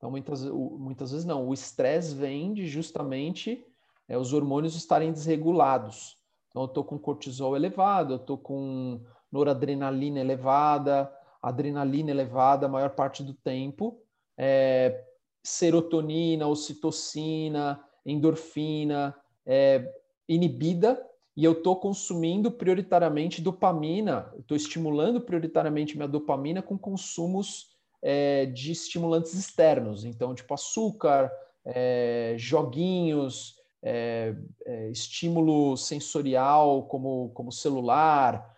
Então, 0.03 0.11
muitas, 0.11 0.43
muitas 0.43 1.11
vezes 1.11 1.25
não. 1.25 1.47
O 1.47 1.53
estresse 1.53 2.13
vem 2.13 2.53
de 2.53 2.67
justamente 2.67 3.65
é, 4.05 4.17
os 4.17 4.33
hormônios 4.33 4.75
estarem 4.75 5.13
desregulados. 5.13 6.17
Então, 6.49 6.63
eu 6.63 6.65
estou 6.65 6.83
com 6.83 6.99
cortisol 6.99 7.55
elevado, 7.55 8.15
eu 8.15 8.17
estou 8.17 8.37
com 8.37 8.99
noradrenalina 9.31 10.19
elevada, 10.19 11.09
adrenalina 11.41 12.11
elevada 12.11 12.65
a 12.65 12.69
maior 12.69 12.89
parte 12.89 13.23
do 13.23 13.33
tempo, 13.33 13.97
é, 14.37 15.05
serotonina, 15.41 16.49
ocitocina, 16.49 17.81
endorfina 18.05 19.15
é, 19.45 19.89
inibida, 20.27 21.01
e 21.33 21.45
eu 21.45 21.53
estou 21.53 21.77
consumindo 21.77 22.51
prioritariamente 22.51 23.41
dopamina, 23.41 24.33
estou 24.37 24.57
estimulando 24.57 25.21
prioritariamente 25.21 25.95
minha 25.95 26.09
dopamina 26.09 26.61
com 26.61 26.77
consumos 26.77 27.72
é, 28.03 28.45
de 28.45 28.71
estimulantes 28.71 29.33
externos, 29.33 30.05
então, 30.05 30.35
tipo 30.35 30.53
açúcar, 30.53 31.31
é, 31.65 32.35
joguinhos, 32.37 33.55
é, 33.81 34.35
é, 34.65 34.89
estímulo 34.89 35.75
sensorial 35.77 36.83
como, 36.83 37.29
como 37.33 37.51
celular, 37.51 38.53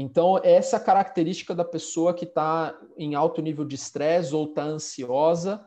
então, 0.00 0.40
essa 0.42 0.80
característica 0.80 1.54
da 1.54 1.62
pessoa 1.62 2.14
que 2.14 2.24
está 2.24 2.74
em 2.96 3.14
alto 3.14 3.42
nível 3.42 3.66
de 3.66 3.74
estresse 3.74 4.34
ou 4.34 4.46
está 4.46 4.62
ansiosa 4.62 5.62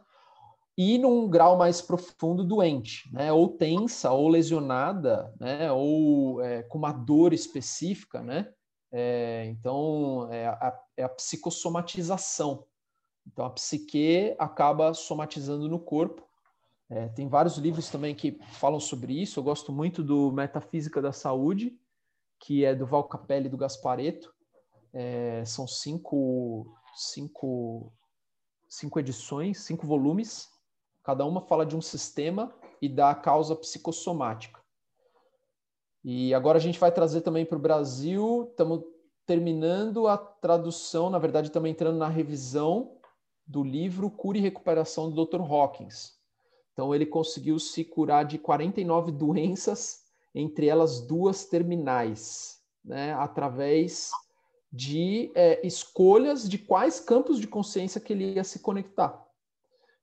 e 0.76 0.98
num 0.98 1.30
grau 1.30 1.56
mais 1.56 1.84
profundo 1.84 2.44
doente, 2.44 3.08
né? 3.14 3.32
Ou 3.32 3.48
tensa, 3.48 4.12
ou 4.12 4.28
lesionada, 4.28 5.32
né? 5.40 5.72
Ou 5.72 6.42
é, 6.42 6.64
com 6.64 6.80
uma 6.80 6.92
dor 6.92 7.32
específica, 7.32 8.24
né? 8.24 8.52
É, 8.92 9.46
então, 9.50 10.28
é 10.32 10.48
a, 10.48 10.80
é 10.98 11.04
a 11.04 11.10
psicossomatização. 11.10 12.66
Então, 13.26 13.46
a 13.46 13.50
psique 13.50 14.36
acaba 14.38 14.94
somatizando 14.94 15.68
no 15.68 15.80
corpo. 15.80 16.28
É, 16.90 17.08
tem 17.10 17.28
vários 17.28 17.58
livros 17.58 17.90
também 17.90 18.14
que 18.14 18.40
falam 18.52 18.80
sobre 18.80 19.20
isso. 19.20 19.40
Eu 19.40 19.44
gosto 19.44 19.72
muito 19.72 20.04
do 20.04 20.32
Metafísica 20.32 21.02
da 21.02 21.12
Saúde, 21.12 21.78
que 22.40 22.66
é 22.66 22.76
do 22.76 22.86
Val 22.86 23.06
Capelli 23.06 23.48
e 23.48 23.50
do 23.50 23.58
Gaspareto. 23.58 24.34
É, 24.92 25.44
são 25.46 25.68
cinco, 25.68 26.76
cinco, 26.96 27.92
cinco 28.70 29.00
edições, 29.00 29.60
cinco 29.60 29.88
volumes. 29.88 30.50
Cada 31.04 31.26
uma 31.26 31.42
fala 31.42 31.66
de 31.66 31.76
um 31.76 31.82
sistema 31.82 32.54
e 32.82 32.88
da 32.88 33.16
causa 33.16 33.56
psicossomática. 33.56 34.62
E 36.04 36.34
agora 36.34 36.58
a 36.58 36.62
gente 36.62 36.78
vai 36.78 36.92
trazer 36.92 37.22
também 37.22 37.46
para 37.46 37.58
o 37.58 37.62
Brasil. 37.62 38.48
Estamos 38.52 38.84
terminando 39.26 40.08
a 40.08 40.18
tradução, 40.18 41.10
na 41.10 41.18
verdade, 41.18 41.48
estamos 41.48 41.70
entrando 41.70 41.98
na 41.98 42.10
revisão 42.10 42.98
do 43.46 43.64
livro 43.64 44.10
Cura 44.10 44.38
e 44.38 44.42
Recuperação 44.42 45.12
do 45.12 45.26
Dr. 45.26 45.42
Hawkins. 45.42 46.14
Então, 46.74 46.94
ele 46.94 47.06
conseguiu 47.06 47.60
se 47.60 47.84
curar 47.84 48.26
de 48.26 48.38
49 48.38 49.12
doenças, 49.12 50.04
entre 50.34 50.68
elas 50.68 51.02
duas 51.02 51.46
terminais, 51.46 52.60
né, 52.84 53.14
através 53.14 54.10
de 54.72 55.32
é, 55.36 55.66
escolhas 55.66 56.50
de 56.50 56.58
quais 56.58 57.00
campos 57.00 57.40
de 57.40 57.46
consciência 57.46 58.02
que 58.02 58.12
ele 58.12 58.34
ia 58.34 58.44
se 58.44 58.60
conectar. 58.60 59.24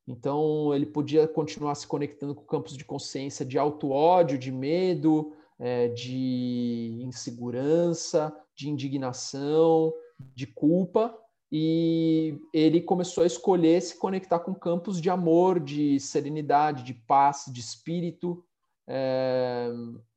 Então, 0.07 0.73
ele 0.73 0.87
podia 0.87 1.27
continuar 1.27 1.75
se 1.75 1.87
conectando 1.87 2.35
com 2.35 2.45
campos 2.45 2.77
de 2.77 2.85
consciência 2.85 3.45
de 3.45 3.59
auto-ódio, 3.59 4.39
de 4.39 4.53
medo, 4.53 5.33
é, 5.59 5.89
de 5.89 7.01
insegurança, 7.03 8.35
de 8.55 8.69
indignação, 8.69 9.93
de 10.35 10.47
culpa, 10.47 11.17
e 11.53 12.41
ele 12.53 12.81
começou 12.81 13.25
a 13.25 13.27
escolher 13.27 13.81
se 13.83 13.99
conectar 13.99 14.39
com 14.39 14.55
campos 14.55 15.01
de 15.01 15.11
amor, 15.11 15.59
de 15.59 15.99
serenidade, 15.99 16.85
de 16.85 16.95
paz, 16.95 17.45
de 17.53 17.61
espírito, 17.61 18.45
é, 18.87 19.69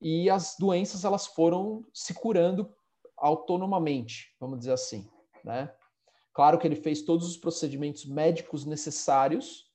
e 0.02 0.30
as 0.30 0.56
doenças 0.60 1.06
elas 1.06 1.28
foram 1.28 1.86
se 1.94 2.14
curando 2.14 2.72
autonomamente, 3.18 4.36
vamos 4.40 4.60
dizer 4.60 4.74
assim, 4.74 5.08
né? 5.44 5.72
Claro 6.34 6.58
que 6.58 6.66
ele 6.66 6.76
fez 6.76 7.04
todos 7.04 7.28
os 7.28 7.38
procedimentos 7.38 8.06
médicos 8.06 8.66
necessários, 8.66 9.72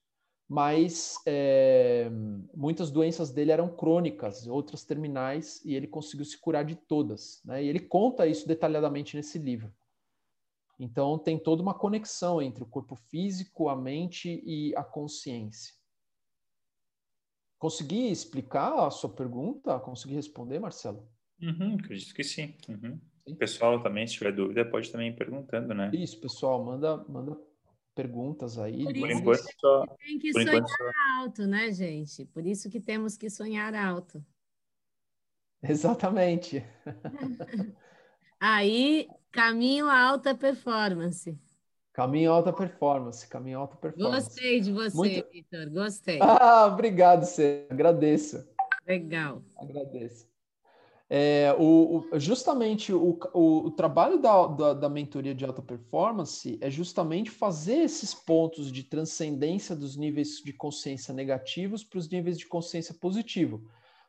mas 0.48 1.14
é, 1.24 2.10
muitas 2.54 2.90
doenças 2.90 3.30
dele 3.30 3.52
eram 3.52 3.68
crônicas, 3.68 4.46
outras 4.48 4.82
terminais, 4.82 5.64
e 5.64 5.76
ele 5.76 5.86
conseguiu 5.86 6.24
se 6.24 6.36
curar 6.36 6.64
de 6.64 6.74
todas. 6.74 7.40
Né? 7.44 7.62
E 7.62 7.68
ele 7.68 7.78
conta 7.78 8.26
isso 8.26 8.48
detalhadamente 8.48 9.14
nesse 9.14 9.38
livro. 9.38 9.72
Então, 10.78 11.18
tem 11.18 11.38
toda 11.38 11.60
uma 11.60 11.74
conexão 11.74 12.40
entre 12.40 12.62
o 12.62 12.66
corpo 12.66 12.94
físico, 12.94 13.68
a 13.68 13.74
mente 13.74 14.42
e 14.46 14.74
a 14.76 14.84
consciência. 14.84 15.74
Consegui 17.58 18.10
explicar 18.10 18.86
a 18.86 18.90
sua 18.90 19.10
pergunta? 19.10 19.80
Consegui 19.80 20.14
responder, 20.14 20.60
Marcelo? 20.60 21.08
Uhum, 21.42 21.74
acredito 21.74 22.14
que 22.14 22.22
sim. 22.22 22.56
Uhum. 22.68 23.00
O 23.26 23.36
pessoal 23.36 23.82
também, 23.82 24.06
se 24.06 24.14
tiver 24.14 24.32
dúvida, 24.32 24.64
pode 24.64 24.90
também 24.90 25.08
ir 25.08 25.16
perguntando, 25.16 25.74
né? 25.74 25.90
Isso, 25.92 26.20
pessoal, 26.20 26.64
manda, 26.64 26.96
manda 27.08 27.36
perguntas 27.94 28.58
aí. 28.58 28.84
Por 28.84 28.96
isso 28.96 29.06
enquanto, 29.06 29.44
que 29.44 29.54
só, 29.58 29.86
tem 29.98 30.18
que 30.20 30.32
sonhar 30.32 30.68
só... 30.68 30.90
alto, 31.18 31.46
né, 31.46 31.72
gente? 31.72 32.24
Por 32.26 32.46
isso 32.46 32.70
que 32.70 32.80
temos 32.80 33.16
que 33.16 33.28
sonhar 33.28 33.74
alto. 33.74 34.24
Exatamente. 35.60 36.64
aí 38.38 39.08
Caminho 39.32 39.86
à 39.86 40.00
alta 40.00 40.34
performance. 40.34 41.38
Caminho 41.92 42.32
à 42.32 42.36
alta 42.36 42.52
performance, 42.52 43.26
caminho 43.26 43.58
à 43.58 43.60
alta 43.62 43.76
performance. 43.76 44.28
Gostei 44.28 44.60
de 44.60 44.72
você, 44.72 44.96
Muito... 44.96 45.30
Vitor, 45.30 45.70
gostei. 45.70 46.18
Ah, 46.22 46.66
obrigado, 46.66 47.24
você. 47.24 47.66
Agradeço. 47.68 48.46
Legal. 48.86 49.42
Agradeço. 49.56 50.28
É, 51.10 51.56
o, 51.58 52.04
o, 52.12 52.20
justamente 52.20 52.92
o, 52.92 53.18
o, 53.32 53.70
trabalho 53.70 54.18
da, 54.20 54.46
da, 54.46 54.74
da, 54.74 54.88
mentoria 54.90 55.34
de 55.34 55.42
alta 55.42 55.62
performance 55.62 56.58
é 56.60 56.70
justamente 56.70 57.30
fazer 57.30 57.78
esses 57.78 58.12
pontos 58.12 58.70
de 58.70 58.82
transcendência 58.84 59.74
dos 59.74 59.96
níveis 59.96 60.42
de 60.44 60.52
consciência 60.52 61.14
negativos 61.14 61.82
para 61.82 61.98
os 61.98 62.10
níveis 62.10 62.36
de 62.38 62.46
consciência 62.46 62.94
positivo. 62.94 63.64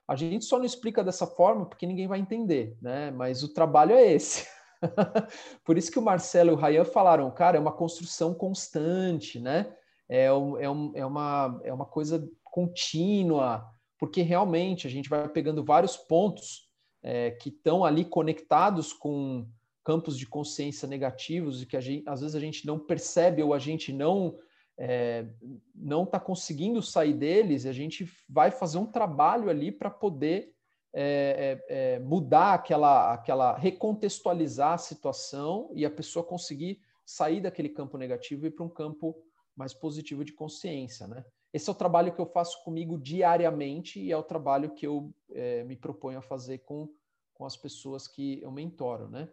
A 0.06 0.16
gente 0.16 0.44
só 0.44 0.58
não 0.58 0.66
explica 0.66 1.02
dessa 1.02 1.26
forma 1.26 1.66
porque 1.66 1.88
ninguém 1.88 2.08
vai 2.08 2.20
entender, 2.20 2.78
né? 2.82 3.12
Mas 3.12 3.44
o 3.44 3.54
trabalho 3.54 3.94
é 3.94 4.12
esse. 4.14 4.46
Por 5.64 5.78
isso 5.78 5.92
que 5.92 6.00
o 6.00 6.02
Marcelo 6.02 6.52
e 6.52 6.54
o 6.54 6.56
Rayan 6.56 6.86
falaram, 6.86 7.30
cara, 7.32 7.58
é 7.58 7.60
uma 7.60 7.72
construção 7.72 8.34
constante, 8.34 9.40
né? 9.40 9.76
É, 10.08 10.32
um, 10.34 10.58
é, 10.58 10.70
um, 10.70 10.92
é, 10.96 11.06
uma, 11.06 11.62
é 11.64 11.74
uma 11.74 11.86
coisa 11.86 12.28
contínua, 12.44 13.70
porque 13.98 14.22
realmente 14.22 14.88
a 14.88 14.90
gente 14.90 15.10
vai 15.10 15.28
pegando 15.30 15.64
vários 15.64 15.96
pontos 15.96 16.68
é, 17.04 17.32
que 17.32 17.50
estão 17.50 17.86
ali 17.86 18.04
conectados 18.04 18.92
com 18.92 19.48
campos 19.84 20.18
de 20.18 20.26
consciência 20.26 20.88
negativos 20.88 21.62
e 21.62 21.66
que 21.66 21.80
gente, 21.80 22.08
às 22.08 22.22
vezes 22.22 22.36
a 22.36 22.40
gente 22.40 22.66
não 22.66 22.80
percebe 22.80 23.42
ou 23.42 23.54
a 23.54 23.60
gente 23.60 23.94
não 23.94 24.38
é, 24.78 25.28
não 25.76 26.04
está 26.04 26.20
conseguindo 26.20 26.82
sair 26.82 27.14
deles, 27.14 27.66
a 27.66 27.74
gente 27.74 28.10
vai 28.30 28.50
fazer 28.50 28.78
um 28.78 28.86
trabalho 28.86 29.50
ali 29.50 29.72
para 29.72 29.90
poder 29.90 30.54
é, 30.94 31.62
é, 31.68 31.94
é, 31.96 32.00
mudar 32.00 32.54
aquela, 32.56 33.14
aquela, 33.14 33.56
recontextualizar 33.58 34.74
a 34.74 34.78
situação 34.78 35.70
e 35.74 35.86
a 35.86 35.92
pessoa 35.92 36.26
conseguir 36.26 36.82
sair 37.06 37.42
daquele 37.42 37.70
campo 37.70 37.98
negativo 37.98 38.46
e 38.46 38.48
ir 38.48 38.52
para 38.52 38.66
um 38.66 38.70
campo 38.70 39.16
mais 39.56 39.74
positivo 39.74 40.24
de 40.24 40.34
consciência, 40.34 41.08
né? 41.08 41.24
Esse 41.52 41.70
é 41.70 41.74
o 41.74 41.76
trabalho 41.76 42.14
que 42.14 42.22
eu 42.22 42.28
faço 42.28 42.64
comigo 42.64 42.98
diariamente 42.98 44.00
e 44.00 44.12
é 44.12 44.18
o 44.18 44.24
trabalho 44.24 44.70
que 44.76 44.86
eu 44.86 45.12
é, 45.34 45.64
me 45.64 45.76
proponho 45.76 46.20
a 46.20 46.22
fazer 46.22 46.60
com, 46.60 46.88
com 47.34 47.46
as 47.46 47.58
pessoas 47.58 48.08
que 48.08 48.40
eu 48.42 48.52
mentoro, 48.52 49.08
né? 49.10 49.30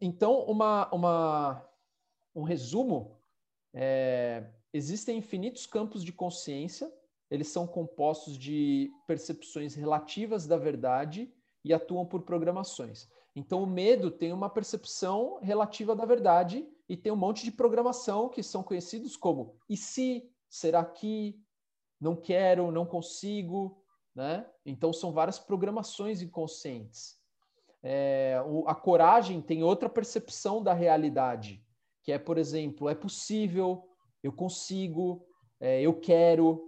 Então, 0.00 0.42
uma, 0.42 0.88
uma, 0.94 1.68
um 2.34 2.42
resumo, 2.42 3.18
é, 3.72 4.44
existem 4.72 5.18
infinitos 5.18 5.66
campos 5.66 6.04
de 6.04 6.12
consciência 6.12 6.92
eles 7.30 7.48
são 7.48 7.66
compostos 7.66 8.38
de 8.38 8.90
percepções 9.06 9.74
relativas 9.74 10.46
da 10.46 10.56
verdade 10.56 11.32
e 11.64 11.72
atuam 11.72 12.06
por 12.06 12.22
programações. 12.22 13.08
Então, 13.36 13.62
o 13.62 13.66
medo 13.66 14.10
tem 14.10 14.32
uma 14.32 14.50
percepção 14.50 15.38
relativa 15.40 15.94
da 15.94 16.04
verdade 16.04 16.66
e 16.88 16.96
tem 16.96 17.12
um 17.12 17.16
monte 17.16 17.44
de 17.44 17.52
programação 17.52 18.28
que 18.28 18.42
são 18.42 18.62
conhecidos 18.62 19.16
como 19.16 19.54
e 19.68 19.76
se, 19.76 20.28
será 20.48 20.84
que, 20.84 21.38
não 22.00 22.16
quero, 22.16 22.70
não 22.70 22.86
consigo, 22.86 23.82
né? 24.14 24.48
Então, 24.64 24.92
são 24.92 25.12
várias 25.12 25.38
programações 25.38 26.22
inconscientes. 26.22 27.18
É, 27.82 28.42
o, 28.46 28.66
a 28.66 28.74
coragem 28.74 29.40
tem 29.40 29.62
outra 29.62 29.88
percepção 29.88 30.62
da 30.62 30.72
realidade, 30.72 31.64
que 32.02 32.10
é, 32.10 32.18
por 32.18 32.38
exemplo, 32.38 32.88
é 32.88 32.94
possível, 32.94 33.88
eu 34.22 34.32
consigo, 34.32 35.24
é, 35.60 35.80
eu 35.80 35.94
quero, 36.00 36.67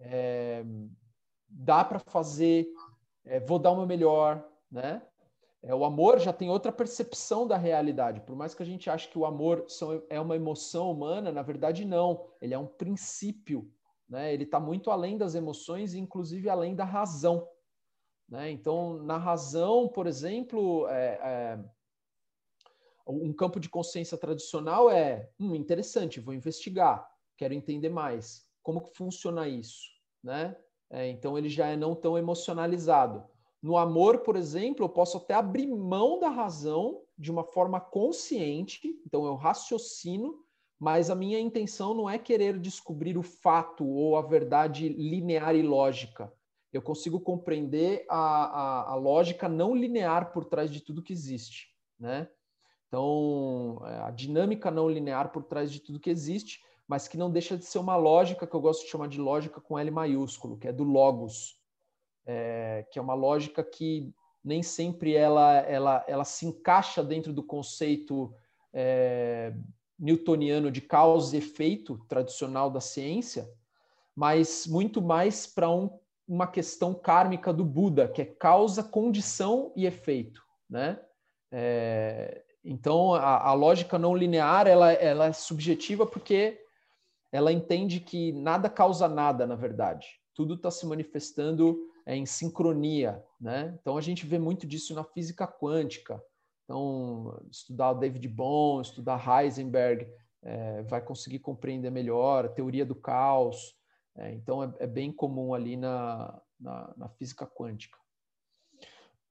é, 0.00 0.64
dá 1.48 1.84
para 1.84 1.98
fazer, 1.98 2.66
é, 3.24 3.38
vou 3.38 3.58
dar 3.58 3.72
uma 3.72 3.86
melhor, 3.86 4.44
né? 4.70 5.02
É, 5.62 5.74
o 5.74 5.84
amor 5.84 6.18
já 6.18 6.32
tem 6.32 6.48
outra 6.48 6.72
percepção 6.72 7.46
da 7.46 7.56
realidade. 7.56 8.22
Por 8.22 8.34
mais 8.34 8.54
que 8.54 8.62
a 8.62 8.66
gente 8.66 8.88
ache 8.88 9.08
que 9.08 9.18
o 9.18 9.26
amor 9.26 9.66
são, 9.68 10.02
é 10.08 10.18
uma 10.18 10.34
emoção 10.34 10.90
humana, 10.90 11.30
na 11.30 11.42
verdade 11.42 11.84
não. 11.84 12.26
Ele 12.40 12.54
é 12.54 12.58
um 12.58 12.66
princípio, 12.66 13.70
né? 14.08 14.32
Ele 14.32 14.44
está 14.44 14.58
muito 14.58 14.90
além 14.90 15.18
das 15.18 15.34
emoções, 15.34 15.94
inclusive 15.94 16.48
além 16.48 16.74
da 16.74 16.84
razão. 16.84 17.46
Né? 18.30 18.50
Então, 18.50 19.02
na 19.02 19.18
razão, 19.18 19.88
por 19.88 20.06
exemplo, 20.06 20.86
é, 20.88 21.18
é, 21.22 21.58
um 23.06 23.32
campo 23.32 23.58
de 23.58 23.68
consciência 23.68 24.16
tradicional 24.16 24.88
é 24.88 25.28
hum, 25.38 25.54
interessante, 25.54 26.20
vou 26.20 26.32
investigar, 26.32 27.10
quero 27.36 27.52
entender 27.52 27.88
mais. 27.88 28.48
Como 28.62 28.82
que 28.82 28.96
funciona 28.96 29.48
isso? 29.48 29.88
Né? 30.22 30.56
É, 30.90 31.08
então 31.08 31.38
ele 31.38 31.48
já 31.48 31.66
é 31.66 31.76
não 31.76 31.94
tão 31.94 32.18
emocionalizado. 32.18 33.24
No 33.62 33.76
amor, 33.76 34.20
por 34.20 34.36
exemplo, 34.36 34.84
eu 34.84 34.88
posso 34.88 35.18
até 35.18 35.34
abrir 35.34 35.66
mão 35.66 36.18
da 36.18 36.28
razão 36.28 37.02
de 37.16 37.30
uma 37.30 37.44
forma 37.44 37.78
consciente, 37.78 38.98
então 39.06 39.26
eu 39.26 39.34
raciocino, 39.34 40.44
mas 40.78 41.10
a 41.10 41.14
minha 41.14 41.38
intenção 41.38 41.92
não 41.92 42.08
é 42.08 42.18
querer 42.18 42.58
descobrir 42.58 43.18
o 43.18 43.22
fato 43.22 43.86
ou 43.86 44.16
a 44.16 44.22
verdade 44.22 44.88
linear 44.88 45.54
e 45.54 45.62
lógica. 45.62 46.32
Eu 46.72 46.80
consigo 46.80 47.20
compreender 47.20 48.06
a, 48.08 48.16
a, 48.16 48.92
a 48.92 48.94
lógica 48.94 49.48
não 49.48 49.74
linear 49.74 50.32
por 50.32 50.46
trás 50.46 50.70
de 50.70 50.80
tudo 50.80 51.02
que 51.02 51.12
existe, 51.12 51.68
né? 51.98 52.28
Então, 52.86 53.80
é, 53.84 53.98
a 53.98 54.10
dinâmica 54.10 54.70
não 54.70 54.88
linear 54.88 55.30
por 55.30 55.44
trás 55.44 55.70
de 55.70 55.80
tudo 55.80 56.00
que 56.00 56.10
existe, 56.10 56.60
mas 56.90 57.06
que 57.06 57.16
não 57.16 57.30
deixa 57.30 57.56
de 57.56 57.64
ser 57.64 57.78
uma 57.78 57.94
lógica 57.94 58.44
que 58.44 58.52
eu 58.52 58.60
gosto 58.60 58.82
de 58.82 58.90
chamar 58.90 59.06
de 59.06 59.20
lógica 59.20 59.60
com 59.60 59.78
L 59.78 59.92
maiúsculo, 59.92 60.58
que 60.58 60.66
é 60.66 60.72
do 60.72 60.82
logos, 60.82 61.56
é, 62.26 62.84
que 62.90 62.98
é 62.98 63.02
uma 63.02 63.14
lógica 63.14 63.62
que 63.62 64.12
nem 64.42 64.60
sempre 64.60 65.14
ela, 65.14 65.58
ela, 65.58 66.04
ela 66.08 66.24
se 66.24 66.46
encaixa 66.46 67.00
dentro 67.04 67.32
do 67.32 67.44
conceito 67.44 68.34
é, 68.72 69.54
newtoniano 69.96 70.68
de 70.68 70.80
causa 70.80 71.36
e 71.36 71.38
efeito 71.38 71.96
tradicional 72.08 72.68
da 72.68 72.80
ciência, 72.80 73.48
mas 74.12 74.66
muito 74.66 75.00
mais 75.00 75.46
para 75.46 75.70
um, 75.70 75.96
uma 76.26 76.48
questão 76.48 76.92
kármica 76.92 77.52
do 77.52 77.64
Buda, 77.64 78.08
que 78.08 78.22
é 78.22 78.24
causa, 78.24 78.82
condição 78.82 79.72
e 79.76 79.86
efeito, 79.86 80.42
né? 80.68 81.00
É, 81.52 82.42
então, 82.64 83.14
a, 83.14 83.48
a, 83.48 83.52
lógica 83.52 83.96
não 83.96 84.16
linear 84.16 84.66
ela, 84.66 84.92
ela 84.92 85.26
é 85.26 85.32
subjetiva 85.32 86.04
porque 86.04 86.60
ela 87.32 87.52
entende 87.52 88.00
que 88.00 88.32
nada 88.32 88.68
causa 88.68 89.08
nada, 89.08 89.46
na 89.46 89.54
verdade. 89.54 90.06
Tudo 90.34 90.54
está 90.54 90.70
se 90.70 90.86
manifestando 90.86 91.78
é, 92.04 92.16
em 92.16 92.26
sincronia. 92.26 93.22
Né? 93.40 93.76
Então, 93.80 93.96
a 93.96 94.00
gente 94.00 94.26
vê 94.26 94.38
muito 94.38 94.66
disso 94.66 94.94
na 94.94 95.04
física 95.04 95.46
quântica. 95.46 96.22
Então, 96.64 97.40
estudar 97.50 97.94
David 97.94 98.26
Bohm, 98.28 98.80
estudar 98.80 99.22
Heisenberg, 99.26 100.06
é, 100.42 100.82
vai 100.82 101.00
conseguir 101.00 101.40
compreender 101.40 101.90
melhor 101.90 102.46
a 102.46 102.48
teoria 102.48 102.84
do 102.84 102.94
caos. 102.94 103.76
É, 104.16 104.32
então, 104.32 104.62
é, 104.62 104.72
é, 104.80 104.86
bem 104.86 105.12
comum 105.12 105.54
ali 105.54 105.76
na, 105.76 106.40
na, 106.58 106.94
na, 106.96 107.08
física 107.08 107.46
quântica. 107.46 107.98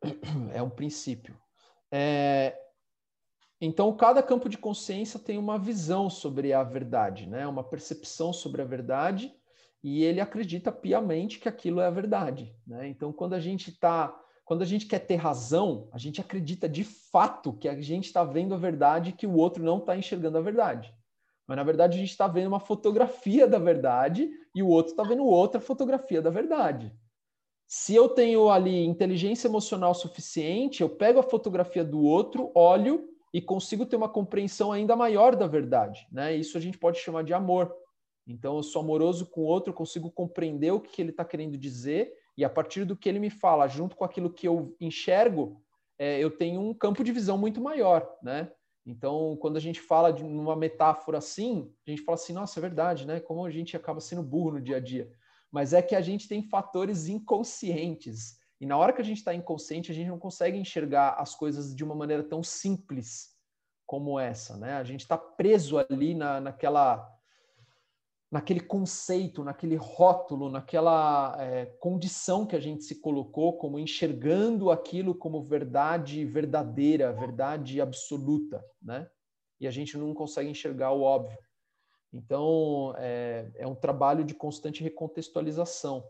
É 0.54 0.62
um 0.62 0.70
princípio. 0.70 1.38
Então, 3.62 3.94
cada 3.96 4.24
campo 4.24 4.48
de 4.48 4.58
consciência 4.58 5.20
tem 5.20 5.38
uma 5.38 5.60
visão 5.60 6.10
sobre 6.10 6.54
a 6.54 6.64
verdade, 6.64 7.28
né? 7.28 7.46
uma 7.46 7.64
percepção 7.64 8.32
sobre 8.32 8.62
a 8.62 8.66
verdade, 8.66 9.34
e 9.84 10.04
ele 10.04 10.22
acredita 10.22 10.72
piamente 10.72 11.40
que 11.40 11.50
aquilo 11.50 11.82
é 11.82 11.88
a 11.88 11.92
verdade. 11.92 12.56
Né? 12.66 12.88
Então, 12.88 13.12
quando 13.12 13.34
a 13.34 13.40
gente 13.40 13.70
está. 13.70 14.18
Quando 14.46 14.64
a 14.64 14.66
gente 14.66 14.88
quer 14.88 14.98
ter 14.98 15.16
razão, 15.16 15.88
a 15.92 16.00
gente 16.00 16.20
acredita 16.20 16.68
de 16.68 16.84
fato 16.84 17.54
que 17.54 17.70
a 17.70 17.80
gente 17.80 18.06
está 18.06 18.24
vendo 18.24 18.56
a 18.56 18.58
verdade 18.58 19.12
e 19.12 19.14
que 19.14 19.28
o 19.28 19.36
outro 19.36 19.64
não 19.64 19.78
está 19.78 19.96
enxergando 19.96 20.40
a 20.40 20.42
verdade. 20.42 20.92
Mas, 21.46 21.56
na 21.56 21.64
verdade, 21.64 21.96
a 21.96 22.00
gente 22.00 22.10
está 22.10 22.28
vendo 22.28 22.48
uma 22.48 22.60
fotografia 22.60 23.48
da 23.48 23.60
verdade 23.60 24.28
e 24.56 24.64
o 24.64 24.68
outro 24.68 24.94
está 24.94 25.04
vendo 25.04 25.24
outra 25.24 25.62
fotografia 25.62 26.20
da 26.20 26.32
verdade. 26.32 26.92
Se 27.68 27.94
eu 27.94 28.10
tenho 28.10 28.50
ali 28.50 28.84
inteligência 28.84 29.48
emocional 29.48 29.94
suficiente, 29.94 30.82
eu 30.82 30.90
pego 30.90 31.20
a 31.20 31.24
fotografia 31.24 31.84
do 31.84 32.02
outro, 32.02 32.52
olho 32.56 33.09
e 33.34 33.42
consigo 33.42 33.86
ter 33.86 33.96
uma 33.96 34.10
compreensão 34.10 34.72
ainda 34.72 34.96
maior 34.96 35.36
da 35.36 35.48
verdade. 35.48 36.08
Né? 36.12 36.36
Isso 36.36 36.58
a 36.58 36.62
gente 36.62 36.78
pode 36.78 37.00
chamar 37.00 37.24
de 37.24 37.34
amor. 37.34 37.74
Então, 38.28 38.58
eu 38.58 38.64
sou 38.64 38.82
amoroso 38.82 39.26
com 39.26 39.42
o 39.42 39.46
outro, 39.46 39.74
consigo 39.74 40.12
compreender 40.12 40.72
o 40.72 40.80
que 40.80 41.02
ele 41.02 41.10
está 41.10 41.26
querendo 41.26 41.58
dizer, 41.58 42.14
e 42.38 42.46
a 42.46 42.50
partir 42.50 42.86
do 42.86 42.96
que 42.96 43.10
ele 43.10 43.20
me 43.20 43.30
fala, 43.30 43.68
junto 43.68 43.96
com 43.96 44.04
aquilo 44.04 44.32
que 44.32 44.48
eu 44.48 44.76
enxergo, 44.80 45.62
é, 45.98 46.20
eu 46.20 46.32
tenho 46.32 46.62
um 46.62 46.74
campo 46.74 47.04
de 47.04 47.12
visão 47.12 47.38
muito 47.38 47.60
maior. 47.60 48.08
Né? 48.24 48.52
Então, 48.86 49.38
quando 49.40 49.58
a 49.58 49.60
gente 49.60 49.80
fala 49.80 50.12
de 50.12 50.24
uma 50.24 50.56
metáfora 50.56 51.18
assim, 51.18 51.72
a 51.86 51.90
gente 51.90 52.02
fala 52.02 52.16
assim, 52.16 52.34
nossa, 52.34 52.60
é 52.60 52.62
verdade, 52.62 53.06
né? 53.06 53.20
Como 53.20 53.46
a 53.46 53.52
gente 53.52 53.76
acaba 53.76 54.00
sendo 54.00 54.24
burro 54.24 54.54
no 54.54 54.62
dia 54.62 54.78
a 54.78 54.80
dia. 54.80 55.12
Mas 55.52 55.74
é 55.74 55.82
que 55.82 55.96
a 55.96 56.02
gente 56.02 56.28
tem 56.28 56.42
fatores 56.42 57.08
inconscientes 57.08 58.39
e 58.60 58.66
na 58.66 58.78
hora 58.78 58.92
que 58.92 59.02
a 59.02 59.06
gente 59.06 59.18
está 59.18 59.34
inconsciente, 59.34 59.92
a 59.92 59.96
gente 59.96 60.10
não 60.10 60.20
consegue 60.20 60.58
enxergar 60.58 61.12
as 61.18 61.34
coisas 61.34 61.74
de 61.74 61.84
uma 61.84 61.96
maneira 61.96 62.24
tão 62.24 62.44
simples 62.44 63.34
como 63.86 64.20
essa, 64.20 64.58
né? 64.58 64.74
A 64.74 64.84
gente 64.84 65.02
está 65.02 65.18
preso 65.18 65.78
ali 65.78 66.14
na, 66.14 66.42
naquela, 66.42 67.10
naquele 68.30 68.60
conceito, 68.60 69.46
naquele 69.46 69.78
rótulo, 69.78 70.50
naquela 70.50 71.36
é, 71.40 71.66
condição 71.80 72.46
que 72.46 72.56
a 72.56 72.60
gente 72.60 72.84
se 72.84 72.96
colocou 72.96 73.58
como 73.58 73.80
enxergando 73.80 74.70
aquilo 74.70 75.16
como 75.16 75.42
verdade 75.42 76.26
verdadeira, 76.26 77.14
verdade 77.14 77.80
absoluta, 77.80 78.64
né? 78.82 79.10
E 79.58 79.68
a 79.68 79.72
gente 79.72 79.98
não 79.98 80.14
consegue 80.14 80.50
enxergar 80.50 80.92
o 80.92 81.02
óbvio. 81.02 81.38
Então, 82.12 82.94
é, 82.98 83.50
é 83.56 83.68
um 83.68 83.76
trabalho 83.76 84.24
de 84.24 84.34
constante 84.34 84.84
recontextualização. 84.84 86.06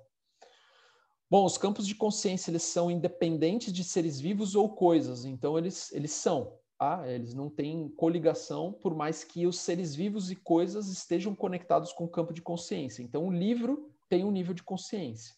Bom, 1.31 1.45
os 1.45 1.59
campos 1.59 1.85
de 1.85 1.93
consciência 1.93 2.49
eles 2.49 2.63
são 2.63 2.89
independentes 2.89 3.71
de 3.71 3.83
seres 3.83 4.19
vivos 4.19 4.55
ou 4.55 4.67
coisas, 4.67 5.25
então 5.25 5.59
eles, 5.59 5.91
eles 5.93 6.11
são, 6.11 6.57
tá? 6.75 7.03
eles 7.07 7.35
não 7.35 7.51
têm 7.51 7.87
coligação, 7.89 8.73
por 8.73 8.95
mais 8.95 9.23
que 9.23 9.45
os 9.45 9.59
seres 9.59 9.93
vivos 9.93 10.31
e 10.31 10.35
coisas 10.35 10.87
estejam 10.87 11.35
conectados 11.35 11.93
com 11.93 12.05
o 12.05 12.09
campo 12.09 12.33
de 12.33 12.41
consciência. 12.41 13.03
Então, 13.03 13.27
o 13.27 13.31
livro 13.31 13.93
tem 14.09 14.23
um 14.25 14.31
nível 14.31 14.55
de 14.55 14.63
consciência, 14.63 15.35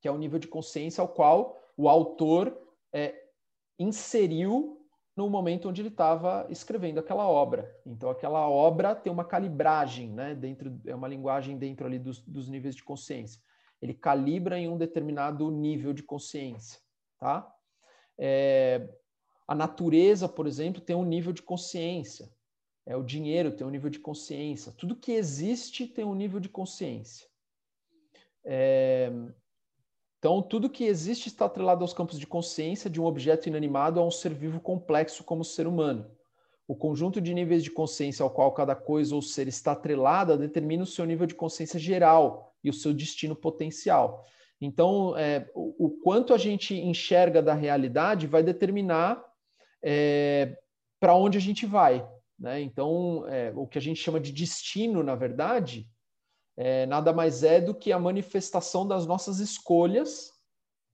que 0.00 0.06
é 0.06 0.12
o 0.12 0.18
nível 0.18 0.38
de 0.38 0.46
consciência 0.46 1.02
ao 1.02 1.08
qual 1.08 1.58
o 1.76 1.88
autor 1.88 2.56
é, 2.92 3.12
inseriu 3.76 4.86
no 5.16 5.28
momento 5.28 5.68
onde 5.68 5.82
ele 5.82 5.88
estava 5.88 6.46
escrevendo 6.48 7.00
aquela 7.00 7.26
obra. 7.26 7.76
Então, 7.84 8.08
aquela 8.08 8.48
obra 8.48 8.94
tem 8.94 9.12
uma 9.12 9.24
calibragem, 9.24 10.12
né? 10.12 10.32
Dentro, 10.32 10.80
é 10.86 10.94
uma 10.94 11.08
linguagem 11.08 11.58
dentro 11.58 11.86
ali 11.86 11.98
dos, 11.98 12.20
dos 12.20 12.48
níveis 12.48 12.76
de 12.76 12.84
consciência 12.84 13.42
ele 13.80 13.94
calibra 13.94 14.58
em 14.58 14.68
um 14.68 14.76
determinado 14.76 15.50
nível 15.50 15.92
de 15.92 16.02
consciência, 16.02 16.80
tá? 17.18 17.50
É, 18.18 18.88
a 19.48 19.54
natureza, 19.54 20.28
por 20.28 20.46
exemplo, 20.46 20.80
tem 20.80 20.94
um 20.94 21.04
nível 21.04 21.32
de 21.32 21.42
consciência. 21.42 22.30
É 22.86 22.96
o 22.96 23.02
dinheiro 23.02 23.52
tem 23.52 23.66
um 23.66 23.70
nível 23.70 23.90
de 23.90 23.98
consciência. 23.98 24.72
Tudo 24.72 24.96
que 24.96 25.12
existe 25.12 25.86
tem 25.86 26.04
um 26.04 26.14
nível 26.14 26.40
de 26.40 26.48
consciência. 26.48 27.26
É, 28.44 29.10
então, 30.18 30.42
tudo 30.42 30.68
que 30.68 30.84
existe 30.84 31.28
está 31.28 31.46
atrelado 31.46 31.82
aos 31.82 31.94
campos 31.94 32.18
de 32.18 32.26
consciência 32.26 32.90
de 32.90 33.00
um 33.00 33.06
objeto 33.06 33.48
inanimado 33.48 33.98
a 33.98 34.06
um 34.06 34.10
ser 34.10 34.34
vivo 34.34 34.60
complexo 34.60 35.24
como 35.24 35.40
o 35.40 35.44
ser 35.44 35.66
humano. 35.66 36.10
O 36.70 36.76
conjunto 36.76 37.20
de 37.20 37.34
níveis 37.34 37.64
de 37.64 37.70
consciência 37.72 38.22
ao 38.22 38.30
qual 38.30 38.52
cada 38.52 38.76
coisa 38.76 39.12
ou 39.12 39.20
ser 39.20 39.48
está 39.48 39.72
atrelada 39.72 40.38
determina 40.38 40.84
o 40.84 40.86
seu 40.86 41.04
nível 41.04 41.26
de 41.26 41.34
consciência 41.34 41.80
geral, 41.80 42.54
e 42.62 42.70
o 42.70 42.72
seu 42.72 42.94
destino 42.94 43.34
potencial. 43.34 44.24
Então, 44.60 45.16
é, 45.16 45.50
o, 45.52 45.86
o, 45.86 45.90
quanto 45.90 46.32
a 46.32 46.38
gente 46.38 46.72
enxerga 46.74 47.42
da 47.42 47.54
realidade 47.54 48.28
vai 48.28 48.44
determinar 48.44 49.20
é, 49.82 50.56
para 51.00 51.16
onde 51.16 51.38
a 51.38 51.40
gente 51.40 51.66
vai. 51.66 52.08
Né? 52.38 52.60
Então, 52.60 53.26
é, 53.26 53.52
o 53.56 53.66
que 53.66 53.78
a 53.78 53.80
gente 53.80 54.00
chama 54.00 54.20
de 54.20 54.30
destino, 54.30 55.02
na 55.02 55.16
verdade, 55.16 55.90
é, 56.56 56.86
nada 56.86 57.12
mais 57.12 57.42
é 57.42 57.60
do 57.60 57.74
que 57.74 57.90
a 57.90 57.98
manifestação 57.98 58.86
das 58.86 59.08
nossas 59.08 59.40
escolhas 59.40 60.30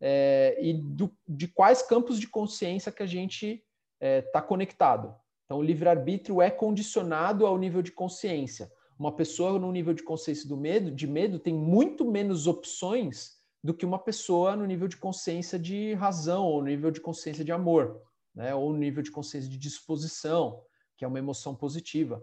é, 0.01 0.57
e 0.59 0.73
do, 0.73 1.15
de 1.29 1.49
quais 1.49 1.83
campos 1.83 2.19
de 2.19 2.29
consciência 2.29 2.91
que 2.91 3.03
a 3.03 3.07
gente 3.07 3.63
está 4.01 4.39
é, 4.39 4.43
conectado. 4.43 5.15
Então, 5.47 5.59
o 5.59 5.63
livre-arbítrio 5.63 6.43
é 6.43 6.51
condicionado 6.51 7.47
ao 7.47 7.57
nível 7.57 7.81
de 7.81 7.93
consciência. 7.93 8.71
Uma 8.99 9.13
pessoa 9.13 9.59
no 9.59 9.71
nível 9.71 9.95
de 9.95 10.03
consciência 10.03 10.49
do 10.49 10.57
medo, 10.57 10.91
de 10.91 11.07
medo, 11.07 11.39
tem 11.39 11.55
muito 11.55 12.05
menos 12.05 12.47
opções 12.47 13.37
do 13.63 13.73
que 13.73 13.87
uma 13.87 13.99
pessoa 13.99 14.57
no 14.57 14.67
nível 14.67 14.89
de 14.89 14.97
consciência 14.97 15.59
de 15.59 15.95
razão, 15.95 16.45
ou 16.45 16.61
no 16.61 16.67
nível 16.67 16.91
de 16.91 17.01
consciência 17.01 17.45
de 17.45 17.53
amor, 17.53 18.03
né? 18.35 18.55
ou 18.55 18.73
no 18.73 18.79
nível 18.79 19.03
de 19.03 19.11
consciência 19.11 19.49
de 19.49 19.57
disposição, 19.57 20.63
que 20.97 21.05
é 21.05 21.09
uma 21.09 21.19
emoção 21.19 21.55
positiva. 21.55 22.23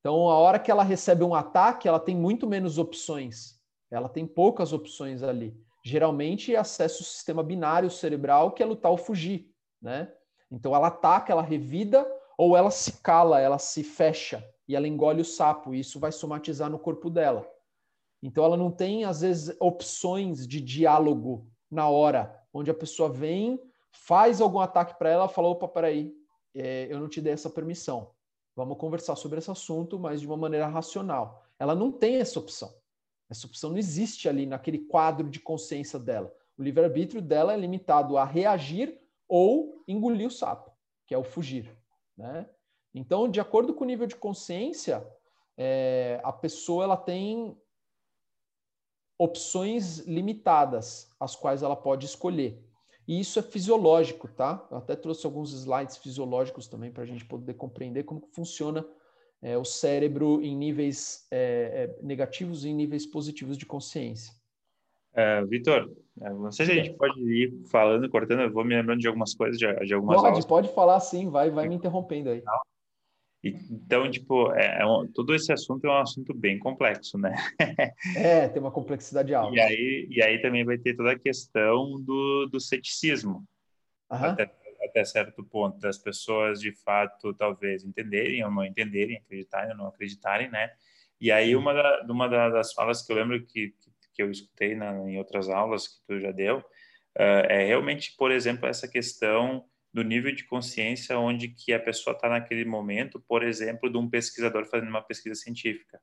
Então, 0.00 0.28
a 0.28 0.38
hora 0.38 0.58
que 0.58 0.70
ela 0.70 0.84
recebe 0.84 1.24
um 1.24 1.34
ataque, 1.34 1.88
ela 1.88 1.98
tem 1.98 2.14
muito 2.14 2.46
menos 2.46 2.78
opções. 2.78 3.60
Ela 3.90 4.08
tem 4.08 4.24
poucas 4.24 4.72
opções 4.72 5.22
ali. 5.22 5.56
Geralmente, 5.84 6.54
acessa 6.54 7.00
o 7.00 7.04
sistema 7.04 7.42
binário 7.42 7.90
cerebral, 7.90 8.52
que 8.52 8.62
é 8.62 8.66
lutar 8.66 8.90
ou 8.92 8.98
fugir, 8.98 9.50
né? 9.82 10.12
Então, 10.50 10.74
ela 10.74 10.88
ataca, 10.88 11.32
ela 11.32 11.42
revida, 11.42 12.06
ou 12.36 12.56
ela 12.56 12.70
se 12.70 13.00
cala, 13.00 13.40
ela 13.40 13.58
se 13.58 13.82
fecha 13.82 14.46
e 14.68 14.74
ela 14.74 14.88
engole 14.88 15.22
o 15.22 15.24
sapo, 15.24 15.74
e 15.74 15.80
isso 15.80 15.98
vai 15.98 16.12
somatizar 16.12 16.68
no 16.68 16.78
corpo 16.78 17.08
dela. 17.08 17.48
Então 18.22 18.44
ela 18.44 18.56
não 18.56 18.70
tem, 18.70 19.04
às 19.04 19.20
vezes, 19.20 19.56
opções 19.60 20.46
de 20.46 20.60
diálogo 20.60 21.46
na 21.70 21.88
hora, 21.88 22.42
onde 22.52 22.70
a 22.70 22.74
pessoa 22.74 23.08
vem, 23.08 23.60
faz 23.92 24.40
algum 24.40 24.58
ataque 24.58 24.98
para 24.98 25.10
ela, 25.10 25.28
fala: 25.28 25.48
opa, 25.48 25.68
peraí, 25.68 26.12
é, 26.54 26.88
eu 26.90 26.98
não 26.98 27.08
te 27.08 27.20
dei 27.20 27.32
essa 27.32 27.50
permissão. 27.50 28.10
Vamos 28.54 28.78
conversar 28.78 29.16
sobre 29.16 29.38
esse 29.38 29.50
assunto, 29.50 29.98
mas 29.98 30.20
de 30.20 30.26
uma 30.26 30.36
maneira 30.36 30.66
racional. 30.66 31.44
Ela 31.58 31.74
não 31.74 31.92
tem 31.92 32.16
essa 32.16 32.38
opção. 32.38 32.74
Essa 33.28 33.46
opção 33.46 33.70
não 33.70 33.78
existe 33.78 34.28
ali 34.28 34.46
naquele 34.46 34.78
quadro 34.78 35.28
de 35.28 35.38
consciência 35.40 35.98
dela. 35.98 36.32
O 36.56 36.62
livre-arbítrio 36.62 37.20
dela 37.20 37.52
é 37.52 37.56
limitado 37.56 38.16
a 38.16 38.24
reagir 38.24 38.98
ou 39.28 39.82
engolir 39.86 40.26
o 40.26 40.30
sapo, 40.30 40.70
que 41.06 41.14
é 41.14 41.18
o 41.18 41.24
fugir. 41.24 41.75
Né? 42.16 42.48
Então, 42.94 43.28
de 43.28 43.40
acordo 43.40 43.74
com 43.74 43.84
o 43.84 43.86
nível 43.86 44.06
de 44.06 44.16
consciência, 44.16 45.06
é, 45.56 46.20
a 46.24 46.32
pessoa 46.32 46.84
ela 46.84 46.96
tem 46.96 47.56
opções 49.18 49.98
limitadas, 50.00 51.10
as 51.18 51.34
quais 51.34 51.62
ela 51.62 51.76
pode 51.76 52.06
escolher. 52.06 52.62
E 53.08 53.20
isso 53.20 53.38
é 53.38 53.42
fisiológico, 53.42 54.28
tá? 54.28 54.66
Eu 54.70 54.78
até 54.78 54.96
trouxe 54.96 55.24
alguns 55.24 55.52
slides 55.52 55.96
fisiológicos 55.96 56.66
também 56.66 56.90
para 56.90 57.04
a 57.04 57.06
gente 57.06 57.24
poder 57.24 57.54
compreender 57.54 58.02
como 58.02 58.26
funciona 58.32 58.86
é, 59.40 59.56
o 59.56 59.64
cérebro 59.64 60.42
em 60.42 60.56
níveis 60.56 61.26
é, 61.30 61.96
é 61.98 62.02
negativos 62.02 62.64
e 62.64 62.70
em 62.70 62.74
níveis 62.74 63.06
positivos 63.06 63.56
de 63.56 63.64
consciência. 63.64 64.34
É, 65.16 65.42
Vitor, 65.46 65.90
é, 66.20 66.28
não 66.28 66.52
sei 66.52 66.66
se 66.66 66.72
a 66.72 66.74
gente 66.74 66.94
pode 66.94 67.18
ir 67.20 67.50
falando, 67.70 68.08
cortando, 68.10 68.42
eu 68.42 68.52
vou 68.52 68.64
me 68.64 68.76
lembrando 68.76 69.00
de 69.00 69.08
algumas 69.08 69.34
coisas, 69.34 69.58
de, 69.58 69.66
de 69.86 69.94
algumas 69.94 70.16
Pode, 70.16 70.28
aulas. 70.28 70.44
pode 70.44 70.74
falar 70.74 71.00
sim, 71.00 71.30
vai, 71.30 71.50
vai 71.50 71.66
me 71.66 71.74
interrompendo 71.74 72.28
aí. 72.28 72.42
Então, 73.42 74.10
tipo, 74.10 74.52
é, 74.52 74.82
é 74.82 74.86
um, 74.86 75.06
todo 75.06 75.34
esse 75.34 75.52
assunto 75.52 75.86
é 75.86 75.90
um 75.90 75.98
assunto 75.98 76.34
bem 76.34 76.58
complexo, 76.58 77.16
né? 77.16 77.34
é, 78.16 78.48
tem 78.48 78.60
uma 78.60 78.70
complexidade 78.70 79.34
alta. 79.34 79.56
E 79.56 79.60
aí, 79.60 80.08
e 80.10 80.22
aí 80.22 80.42
também 80.42 80.64
vai 80.64 80.76
ter 80.76 80.94
toda 80.94 81.12
a 81.12 81.18
questão 81.18 82.00
do, 82.02 82.46
do 82.46 82.60
ceticismo. 82.60 83.46
Uhum. 84.10 84.18
Até, 84.18 84.52
até 84.82 85.04
certo 85.04 85.44
ponto 85.44 85.78
das 85.78 85.96
pessoas 85.96 86.60
de 86.60 86.72
fato 86.72 87.32
talvez 87.34 87.84
entenderem 87.84 88.44
ou 88.44 88.50
não 88.50 88.64
entenderem, 88.64 89.16
acreditarem 89.16 89.70
ou 89.70 89.76
não 89.76 89.86
acreditarem, 89.86 90.50
né? 90.50 90.70
E 91.20 91.32
aí 91.32 91.56
uma, 91.56 91.72
da, 91.72 92.06
uma 92.08 92.28
das 92.28 92.72
falas 92.72 93.02
que 93.02 93.12
eu 93.12 93.16
lembro 93.16 93.44
que, 93.46 93.74
que 94.16 94.22
eu 94.22 94.30
escutei 94.30 94.74
na, 94.74 94.92
em 95.08 95.18
outras 95.18 95.48
aulas 95.50 95.86
que 95.86 96.06
tu 96.08 96.18
já 96.18 96.32
deu 96.32 96.58
uh, 96.58 97.46
é 97.48 97.66
realmente, 97.66 98.14
por 98.16 98.32
exemplo, 98.32 98.66
essa 98.66 98.88
questão 98.88 99.64
do 99.92 100.02
nível 100.02 100.34
de 100.34 100.44
consciência 100.44 101.18
onde 101.18 101.48
que 101.48 101.72
a 101.72 101.78
pessoa 101.78 102.14
está 102.14 102.28
naquele 102.28 102.64
momento, 102.64 103.22
por 103.28 103.42
exemplo, 103.42 103.90
de 103.90 103.96
um 103.96 104.08
pesquisador 104.08 104.66
fazendo 104.66 104.88
uma 104.88 105.02
pesquisa 105.02 105.34
científica. 105.34 106.00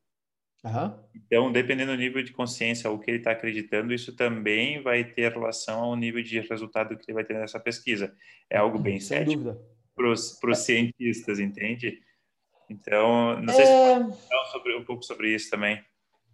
Uhum. 0.64 0.97
Então, 1.14 1.51
dependendo 1.51 1.91
do 1.91 1.97
nível 1.97 2.24
de 2.24 2.32
consciência, 2.32 2.89
o 2.89 2.97
que 2.97 3.11
ele 3.11 3.18
está 3.18 3.32
acreditando, 3.32 3.93
isso 3.93 4.16
também 4.16 4.82
vai 4.82 5.03
ter 5.03 5.32
relação 5.32 5.82
ao 5.82 5.95
nível 5.95 6.24
de 6.24 6.39
resultado 6.39 6.97
que 6.97 7.03
ele 7.05 7.16
vai 7.16 7.26
ter 7.26 7.34
nessa 7.34 7.59
pesquisa. 7.59 8.16
É 8.49 8.57
algo 8.57 8.80
bem 8.80 8.99
Sem 8.99 9.26
cético 9.26 9.57
para 9.93 10.09
os 10.09 10.41
é. 10.43 10.53
cientistas, 10.55 11.39
entende? 11.39 12.01
Então, 12.70 13.39
não 13.41 13.53
sei 13.53 13.64
é... 13.64 13.68
se 13.68 13.74
você 13.74 13.99
pode 13.99 14.28
falar 14.28 14.45
sobre, 14.45 14.76
um 14.76 14.86
pouco 14.86 15.03
sobre 15.03 15.36
isso 15.36 15.49
também. 15.49 15.84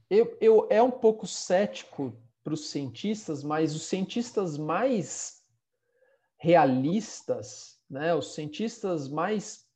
Eu, 0.10 0.38
eu 0.42 0.68
é 0.70 0.82
um 0.82 0.92
pouco 0.92 1.28
cético 1.28 2.14
para 2.44 2.54
os 2.54 2.70
cientistas, 2.70 3.44
mas 3.44 3.76
os 3.76 3.84
cientistas 3.84 4.58
mais 4.58 5.44
realistas, 6.38 7.80
né, 7.90 8.16
os 8.16 8.34
cientistas 8.34 9.08
mais 9.08 9.68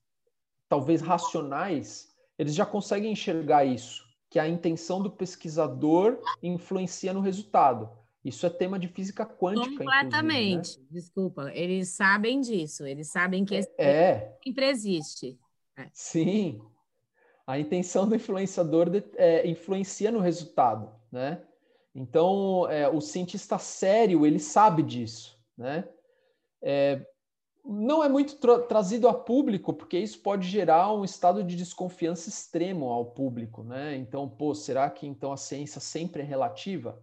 talvez 0.68 1.02
racionais, 1.02 2.08
eles 2.38 2.56
já 2.56 2.66
conseguem 2.66 3.12
enxergar 3.12 3.64
isso, 3.66 4.04
que 4.30 4.40
a 4.40 4.48
intenção 4.48 5.02
do 5.04 5.12
pesquisador 5.12 6.20
influencia 6.42 7.14
no 7.14 7.22
resultado. 7.22 7.90
Isso 8.26 8.46
é 8.46 8.50
tema 8.50 8.80
de 8.80 8.88
física 8.88 9.26
quântica. 9.26 9.78
Completamente. 9.78 10.80
Né? 10.80 10.86
Desculpa, 10.90 11.52
eles 11.54 11.90
sabem 11.90 12.40
disso, 12.40 12.86
eles 12.86 13.12
sabem 13.12 13.44
que 13.44 13.56
esse 13.56 13.70
é. 13.78 14.36
sempre 14.44 14.70
existe. 14.70 15.38
É. 15.78 15.90
Sim. 15.92 16.62
A 17.46 17.60
intenção 17.60 18.08
do 18.08 18.16
influenciador 18.16 18.88
é, 19.16 19.48
influencia 19.48 20.12
no 20.12 20.20
resultado, 20.20 20.90
né? 21.12 21.44
Então, 21.94 22.68
é, 22.70 22.88
o 22.90 23.00
cientista 23.02 23.58
sério, 23.60 24.26
ele 24.26 24.40
sabe 24.40 24.82
disso, 24.82 25.38
né? 25.58 25.88
É, 26.62 27.06
não 27.66 28.04
é 28.04 28.10
muito 28.10 28.38
tra 28.38 28.60
trazido 28.60 29.08
a 29.08 29.14
público, 29.14 29.74
porque 29.74 29.98
isso 29.98 30.20
pode 30.20 30.48
gerar 30.48 30.94
um 30.94 31.06
estado 31.06 31.44
de 31.44 31.56
desconfiança 31.56 32.30
extremo 32.30 32.90
ao 32.90 33.06
público, 33.06 33.64
né? 33.64 33.96
Então, 33.96 34.28
pô, 34.28 34.56
será 34.56 34.90
que 34.90 35.06
então 35.06 35.32
a 35.32 35.38
ciência 35.38 35.80
sempre 35.80 36.22
é 36.22 36.26
relativa? 36.26 37.02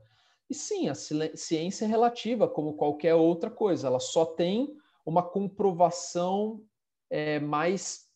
E 0.49 0.55
sim, 0.55 0.88
a 0.88 0.95
ciência 0.95 1.84
é 1.84 1.88
relativa, 1.88 2.49
como 2.49 2.74
qualquer 2.74 3.14
outra 3.14 3.51
coisa, 3.51 3.86
ela 3.86 4.01
só 4.01 4.24
tem 4.24 4.74
uma 5.07 5.22
comprovação 5.22 6.61
é, 7.09 7.38
mais 7.38 8.07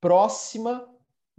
próxima 0.00 0.86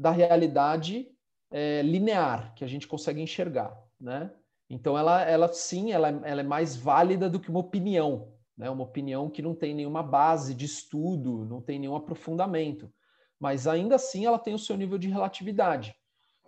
da 0.02 0.10
realidade 0.10 1.08
é, 1.52 1.84
linear, 1.84 2.56
que 2.56 2.64
a 2.64 2.68
gente 2.68 2.88
consegue 2.88 3.22
enxergar, 3.22 3.78
né? 3.99 4.32
Então, 4.68 4.97
ela, 4.97 5.22
ela 5.22 5.52
sim, 5.54 5.91
ela, 5.91 6.08
ela 6.24 6.41
é 6.41 6.43
mais 6.43 6.76
válida 6.76 7.30
do 7.30 7.39
que 7.39 7.49
uma 7.49 7.60
opinião, 7.60 8.34
né? 8.58 8.70
uma 8.70 8.84
opinião 8.84 9.30
que 9.30 9.41
não 9.41 9.54
tem 9.54 9.76
nenhuma 9.76 10.02
base 10.02 10.56
de 10.56 10.66
estudo, 10.66 11.45
não 11.45 11.62
tem 11.62 11.78
nenhum 11.78 11.95
aprofundamento, 11.95 12.91
mas 13.39 13.68
ainda 13.68 13.95
assim 13.95 14.26
ela 14.26 14.39
tem 14.39 14.56
o 14.56 14.60
seu 14.60 14.76
nível 14.76 14.97
de 14.97 15.10
relatividade. 15.10 15.93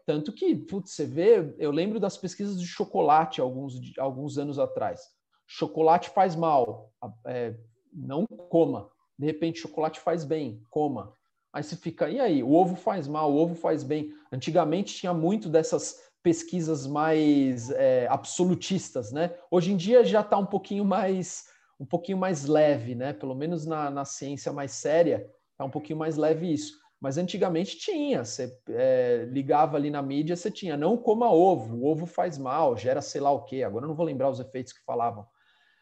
Tanto 0.06 0.34
que, 0.34 0.56
putz, 0.56 0.94
você 0.94 1.06
vê, 1.06 1.54
eu 1.60 1.70
lembro 1.70 2.00
das 2.00 2.18
pesquisas 2.18 2.60
de 2.60 2.66
chocolate 2.66 3.40
alguns, 3.40 3.76
alguns 4.00 4.38
anos 4.38 4.58
atrás. 4.58 5.02
Chocolate 5.46 6.10
faz 6.10 6.36
mal, 6.36 6.92
é, 7.28 7.56
não 7.92 8.26
coma. 8.26 8.90
De 9.20 9.26
repente, 9.26 9.60
chocolate 9.60 10.00
faz 10.00 10.24
bem, 10.24 10.64
coma. 10.70 11.14
Aí 11.54 11.62
você 11.64 11.76
fica, 11.76 12.10
e 12.10 12.20
aí? 12.20 12.42
O 12.42 12.52
ovo 12.52 12.76
faz 12.76 13.08
mal, 13.08 13.32
o 13.32 13.38
ovo 13.38 13.54
faz 13.54 13.84
bem. 13.84 14.12
Antigamente 14.32 14.96
tinha 14.96 15.14
muito 15.14 15.48
dessas 15.48 16.12
pesquisas 16.24 16.88
mais 16.88 17.70
é, 17.70 18.08
absolutistas, 18.10 19.12
né? 19.12 19.36
Hoje 19.52 19.72
em 19.72 19.78
dia 19.78 20.04
já 20.04 20.22
está 20.22 20.38
um 20.38 20.46
pouquinho 20.46 20.84
mais 20.84 21.52
um 21.80 21.86
pouquinho 21.86 22.18
mais 22.18 22.46
leve, 22.46 22.96
né? 22.96 23.14
Pelo 23.14 23.36
menos 23.36 23.66
na, 23.66 23.90
na 23.90 24.06
ciência 24.06 24.54
mais 24.54 24.72
séria, 24.72 25.30
é 25.60 25.64
um 25.64 25.70
pouquinho 25.70 26.00
mais 26.00 26.18
leve 26.18 26.52
isso. 26.52 26.74
Mas 27.00 27.18
antigamente 27.18 27.78
tinha, 27.78 28.24
você 28.24 28.58
é, 28.70 29.28
ligava 29.30 29.76
ali 29.76 29.90
na 29.90 30.02
mídia, 30.02 30.38
você 30.38 30.50
tinha, 30.50 30.78
não 30.78 30.96
coma 30.96 31.30
ovo, 31.30 31.76
o 31.76 31.86
ovo 31.86 32.06
faz 32.06 32.38
mal, 32.38 32.78
gera 32.78 33.02
sei 33.02 33.20
lá 33.20 33.30
o 33.32 33.44
quê, 33.44 33.64
agora 33.64 33.84
eu 33.84 33.90
não 33.90 33.96
vou 33.96 34.06
lembrar 34.06 34.30
os 34.30 34.40
efeitos 34.40 34.72
que 34.72 34.84
falavam. 34.86 35.28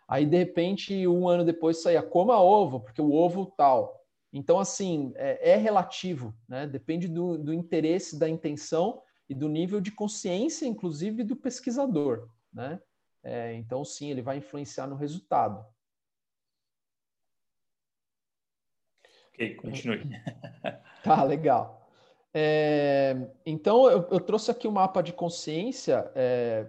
Aí, 0.07 0.26
de 0.26 0.36
repente, 0.36 1.07
um 1.07 1.30
ano 1.30 1.45
depois 1.45 1.82
saía, 1.82 2.01
coma 2.01 2.41
ovo, 2.41 2.80
porque 2.80 3.01
o 3.01 3.13
ovo 3.13 3.45
tal. 3.55 4.01
Então, 4.34 4.59
assim, 4.59 5.11
é, 5.15 5.51
é 5.51 5.55
relativo, 5.57 6.34
né? 6.47 6.65
Depende 6.65 7.07
do, 7.07 7.38
do 7.38 7.53
interesse, 7.53 8.17
da 8.17 8.29
intenção 8.29 9.01
e 9.29 9.36
do 9.36 9.49
nível 9.49 9.82
de 9.82 9.91
consciência, 9.91 10.65
inclusive, 10.65 11.23
do 11.23 11.36
pesquisador, 11.36 12.29
né? 12.53 12.82
É, 13.23 13.53
então, 13.53 13.84
sim, 13.84 14.09
ele 14.09 14.21
vai 14.21 14.38
influenciar 14.38 14.88
no 14.88 14.95
resultado. 14.95 15.65
Ok, 19.29 19.55
continue. 19.55 20.01
Tá, 21.03 21.23
legal. 21.23 21.82
É, 22.32 23.15
então, 23.43 23.89
eu, 23.89 24.07
eu, 24.11 24.19
trouxe 24.19 24.51
aqui 24.51 24.67
o 24.67 24.69
um 24.69 24.73
mapa 24.73 25.01
de 25.01 25.11
consciência. 25.11 26.11
É, 26.13 26.67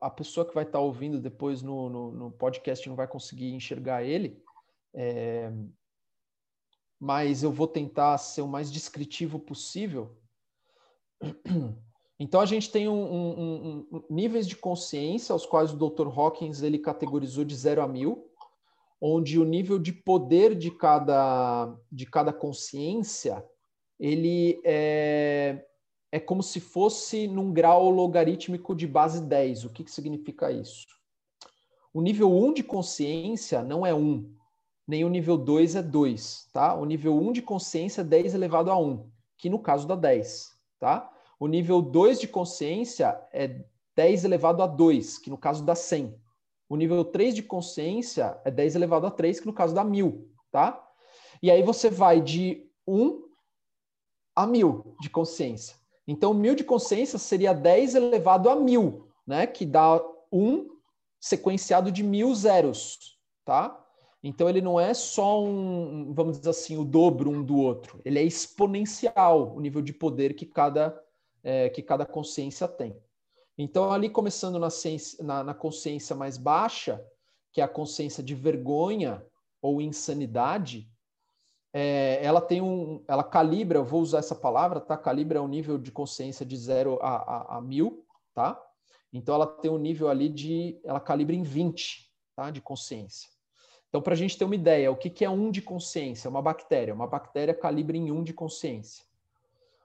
a 0.00 0.08
pessoa 0.08 0.46
que 0.46 0.54
vai 0.54 0.64
estar 0.64 0.80
ouvindo 0.80 1.20
depois 1.20 1.60
no, 1.60 1.90
no, 1.90 2.10
no, 2.10 2.30
podcast 2.30 2.88
não 2.88 2.96
vai 2.96 3.06
conseguir 3.06 3.52
enxergar 3.52 4.02
ele, 4.02 4.42
é, 4.94 5.52
mas 7.04 7.42
eu 7.42 7.52
vou 7.52 7.66
tentar 7.66 8.16
ser 8.16 8.40
o 8.40 8.48
mais 8.48 8.72
descritivo 8.72 9.38
possível. 9.38 10.16
Então, 12.16 12.40
a 12.40 12.46
gente 12.46 12.70
tem 12.70 12.88
um, 12.88 12.94
um, 12.94 13.86
um, 13.90 14.04
níveis 14.08 14.46
de 14.46 14.54
consciência, 14.54 15.34
os 15.34 15.44
quais 15.44 15.72
o 15.72 15.76
Dr. 15.76 16.06
Hawkins 16.06 16.62
ele 16.62 16.78
categorizou 16.78 17.44
de 17.44 17.56
0 17.56 17.82
a 17.82 17.88
1000 17.88 18.30
onde 19.00 19.38
o 19.38 19.44
nível 19.44 19.80
de 19.80 19.92
poder 19.92 20.54
de 20.54 20.70
cada, 20.70 21.76
de 21.90 22.06
cada 22.06 22.32
consciência 22.32 23.44
ele 23.98 24.62
é, 24.64 25.66
é 26.12 26.20
como 26.20 26.40
se 26.40 26.60
fosse 26.60 27.26
num 27.26 27.52
grau 27.52 27.90
logarítmico 27.90 28.76
de 28.76 28.86
base 28.86 29.20
10. 29.20 29.64
O 29.64 29.70
que, 29.70 29.82
que 29.82 29.90
significa 29.90 30.52
isso? 30.52 30.86
O 31.92 32.00
nível 32.00 32.32
1 32.32 32.54
de 32.54 32.62
consciência 32.62 33.60
não 33.60 33.84
é 33.84 33.92
1, 33.92 34.32
nem 34.86 35.04
o 35.04 35.08
nível 35.08 35.36
2 35.36 35.76
é 35.76 35.82
2, 35.82 36.48
tá? 36.52 36.74
O 36.74 36.84
nível 36.84 37.16
1 37.16 37.32
de 37.32 37.42
consciência 37.42 38.02
é 38.02 38.04
10 38.04 38.34
elevado 38.34 38.70
a 38.70 38.78
1, 38.78 39.08
que 39.38 39.48
no 39.48 39.58
caso 39.58 39.86
dá 39.86 39.94
10, 39.94 40.52
tá? 40.78 41.10
O 41.38 41.46
nível 41.46 41.80
2 41.80 42.20
de 42.20 42.28
consciência 42.28 43.20
é 43.32 43.64
10 43.96 44.24
elevado 44.24 44.62
a 44.62 44.66
2, 44.66 45.18
que 45.18 45.30
no 45.30 45.38
caso 45.38 45.64
dá 45.64 45.74
100. 45.74 46.18
O 46.68 46.76
nível 46.76 47.04
3 47.04 47.34
de 47.34 47.42
consciência 47.42 48.40
é 48.44 48.50
10 48.50 48.76
elevado 48.76 49.06
a 49.06 49.10
3, 49.10 49.40
que 49.40 49.46
no 49.46 49.52
caso 49.52 49.74
dá 49.74 49.84
1000, 49.84 50.28
tá? 50.50 50.82
E 51.42 51.50
aí 51.50 51.62
você 51.62 51.90
vai 51.90 52.20
de 52.20 52.66
1 52.86 53.22
a 54.34 54.46
1000 54.46 54.96
de 55.00 55.10
consciência. 55.10 55.76
Então, 56.06 56.34
1000 56.34 56.56
de 56.56 56.64
consciência 56.64 57.18
seria 57.18 57.52
10 57.52 57.94
elevado 57.94 58.50
a 58.50 58.56
1000, 58.56 59.08
né? 59.26 59.46
Que 59.46 59.64
dá 59.64 60.00
1 60.32 60.68
sequenciado 61.20 61.90
de 61.90 62.02
mil 62.02 62.34
zeros, 62.34 63.18
tá? 63.44 63.83
Então, 64.26 64.48
ele 64.48 64.62
não 64.62 64.80
é 64.80 64.94
só 64.94 65.44
um, 65.44 66.14
vamos 66.14 66.38
dizer 66.38 66.48
assim, 66.48 66.78
o 66.78 66.84
dobro 66.84 67.28
um 67.28 67.44
do 67.44 67.58
outro. 67.58 68.00
Ele 68.06 68.18
é 68.18 68.22
exponencial 68.22 69.54
o 69.54 69.60
nível 69.60 69.82
de 69.82 69.92
poder 69.92 70.32
que 70.32 70.46
cada, 70.46 70.98
é, 71.42 71.68
que 71.68 71.82
cada 71.82 72.06
consciência 72.06 72.66
tem. 72.66 72.96
Então, 73.58 73.92
ali 73.92 74.08
começando 74.08 74.58
na, 74.58 74.70
ciência, 74.70 75.22
na, 75.22 75.44
na 75.44 75.52
consciência 75.52 76.16
mais 76.16 76.38
baixa, 76.38 77.06
que 77.52 77.60
é 77.60 77.64
a 77.64 77.68
consciência 77.68 78.22
de 78.22 78.34
vergonha 78.34 79.22
ou 79.60 79.82
insanidade, 79.82 80.90
é, 81.70 82.18
ela 82.24 82.40
tem 82.40 82.62
um, 82.62 83.04
ela 83.06 83.22
calibra, 83.22 83.82
vou 83.82 84.00
usar 84.00 84.20
essa 84.20 84.34
palavra, 84.34 84.80
tá? 84.80 84.96
Calibra 84.96 85.42
o 85.42 85.44
um 85.44 85.48
nível 85.48 85.76
de 85.76 85.92
consciência 85.92 86.46
de 86.46 86.56
zero 86.56 86.98
a, 87.02 87.16
a, 87.16 87.58
a, 87.58 87.60
mil, 87.60 88.06
tá? 88.32 88.58
Então 89.12 89.34
ela 89.34 89.46
tem 89.46 89.70
um 89.70 89.76
nível 89.76 90.08
ali 90.08 90.30
de, 90.30 90.80
ela 90.82 90.98
calibra 90.98 91.36
em 91.36 91.42
20, 91.42 92.10
tá? 92.34 92.50
De 92.50 92.62
consciência. 92.62 93.33
Então, 93.94 94.02
para 94.02 94.14
a 94.14 94.16
gente 94.16 94.36
ter 94.36 94.44
uma 94.44 94.56
ideia, 94.56 94.90
o 94.90 94.96
que, 94.96 95.08
que 95.08 95.24
é 95.24 95.30
um 95.30 95.52
de 95.52 95.62
consciência? 95.62 96.28
Uma 96.28 96.42
bactéria. 96.42 96.92
Uma 96.92 97.06
bactéria 97.06 97.54
calibra 97.54 97.96
em 97.96 98.10
um 98.10 98.24
de 98.24 98.32
consciência. 98.34 99.04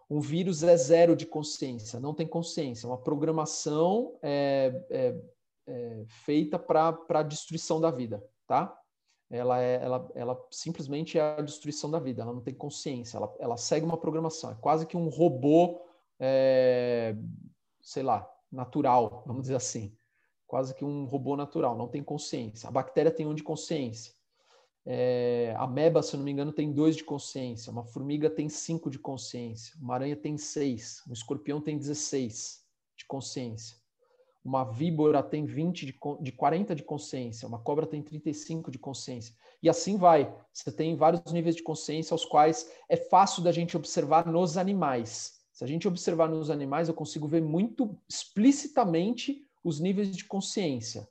Um 0.10 0.20
vírus 0.20 0.64
é 0.64 0.76
zero 0.76 1.16
de 1.16 1.28
consciência, 1.28 1.99
não 1.99 2.12
tem 2.12 2.26
consciência, 2.26 2.88
é 2.88 2.89
uma 2.89 2.97
programação 2.97 4.18
é, 4.24 4.84
é, 4.89 5.16
é 5.68 6.03
feita 6.07 6.57
para 6.57 6.97
a 7.07 7.22
destruição 7.22 7.80
da 7.80 7.91
vida, 7.91 8.28
tá? 8.47 8.76
Ela, 9.30 9.62
é, 9.62 9.76
ela, 9.76 10.12
ela 10.16 10.47
simplesmente 10.49 11.20
é 11.20 11.38
a 11.38 11.41
destruição 11.41 11.91
da 11.91 11.99
vida, 11.99 12.24
ela 12.24 12.34
não 12.34 12.41
tem 12.41 12.55
consciência, 12.55 13.16
ela, 13.16 13.32
ela 13.38 13.57
segue 13.57 13.86
uma 13.86 13.95
programação, 13.95 14.49
é 14.49 14.55
quase 14.55 14.88
que 14.88 14.97
um 14.97 15.07
robô, 15.07 15.86
é, 16.20 17.16
sei 17.80 18.01
lá, 18.01 18.28
natural, 18.51 19.22
vamos 19.28 19.43
dizer 19.43 19.55
assim. 19.55 19.95
Quase 20.50 20.74
que 20.74 20.84
um 20.84 21.06
robô 21.06 21.36
natural, 21.36 21.78
não 21.78 21.88
tem 21.88 22.04
consciência. 22.04 22.68
A 22.68 22.72
bactéria 22.72 23.12
tem 23.12 23.28
um 23.28 23.36
de 23.36 23.43
consciência. 23.43 24.12
É, 24.84 25.54
a 25.56 25.68
meba, 25.68 26.02
se 26.02 26.18
não 26.18 26.24
me 26.24 26.32
engano, 26.32 26.52
tem 26.52 26.74
dois 26.74 26.95
de 26.95 27.04
consciência. 27.04 27.72
Uma 27.72 27.84
formiga 27.84 28.32
tem 28.32 28.50
cinco 28.50 28.89
de 28.89 28.97
consciência. 28.97 29.76
Uma 29.80 29.93
aranha 29.93 30.16
tem 30.16 30.39
seis. 30.39 31.04
Um 31.08 31.14
escorpião 31.14 31.62
tem 31.62 31.78
16 31.78 32.64
de 32.97 33.06
consciência. 33.06 33.78
Uma 34.43 34.64
víbora 34.64 35.22
tem 35.22 35.45
20 35.45 35.86
de, 35.86 36.00
de 36.20 36.32
40 36.32 36.74
de 36.74 36.82
consciência. 36.82 37.47
Uma 37.47 37.60
cobra 37.60 37.86
tem 37.86 38.02
35 38.02 38.72
de 38.72 38.80
consciência. 38.80 39.36
E 39.62 39.70
assim 39.70 39.97
vai. 39.97 40.36
Você 40.52 40.72
tem 40.72 40.95
vários 40.95 41.32
níveis 41.32 41.56
de 41.56 41.62
consciência 41.62 42.12
aos 42.12 42.26
quais 42.26 42.68
é 42.89 42.97
fácil 42.97 43.43
da 43.43 43.52
gente 43.52 43.78
observar 43.78 44.26
nos 44.26 44.58
animais. 44.58 45.43
Se 45.54 45.64
a 45.64 45.68
gente 45.68 45.88
observar 45.88 46.28
nos 46.28 46.50
animais, 46.50 46.88
eu 46.88 46.95
consigo 46.95 47.28
ver 47.28 47.43
muito 47.43 47.95
explicitamente 48.10 49.47
os 49.64 49.80
níveis 49.80 50.16
de 50.16 50.26
consciência 50.26 51.07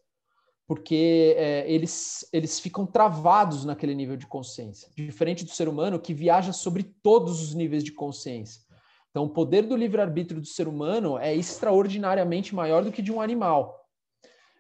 porque 0.69 1.35
é, 1.39 1.65
eles, 1.67 2.29
eles 2.31 2.61
ficam 2.61 2.85
travados 2.85 3.65
naquele 3.65 3.95
nível 3.95 4.19
de 4.19 4.27
consciência, 4.27 4.91
diferente 4.95 5.43
do 5.43 5.51
ser 5.51 5.67
humano 5.67 5.99
que 5.99 6.13
viaja 6.13 6.53
sobre 6.53 6.83
todos 7.03 7.41
os 7.41 7.55
níveis 7.55 7.83
de 7.83 7.91
consciência. 7.91 8.61
Então, 9.11 9.25
o 9.25 9.31
poder 9.31 9.63
do 9.63 9.75
livre-arbítrio 9.75 10.43
do 10.43 10.47
ser 10.47 10.69
humano 10.69 11.17
é 11.17 11.35
extraordinariamente 11.35 12.55
maior 12.55 12.85
do 12.85 12.93
que 12.93 13.01
de 13.01 13.11
um 13.11 13.23
animal, 13.23 13.83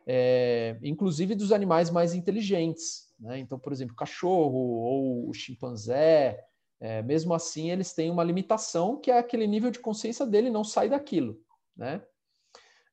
é, 0.06 0.78
inclusive 0.82 1.34
dos 1.34 1.52
animais 1.52 1.90
mais 1.90 2.14
inteligentes. 2.14 3.12
Né? 3.20 3.38
Então, 3.40 3.58
por 3.58 3.70
exemplo, 3.70 3.92
o 3.92 3.98
cachorro 3.98 4.58
ou 4.58 5.28
o 5.28 5.34
chimpanzé, 5.34 6.42
é, 6.80 7.02
mesmo 7.02 7.34
assim, 7.34 7.70
eles 7.70 7.92
têm 7.92 8.10
uma 8.10 8.24
limitação 8.24 8.98
que 8.98 9.10
é 9.10 9.18
aquele 9.18 9.46
nível 9.46 9.70
de 9.70 9.78
consciência 9.78 10.24
dele 10.24 10.48
não 10.48 10.64
sai 10.64 10.88
daquilo. 10.88 11.38
Né? 11.76 12.02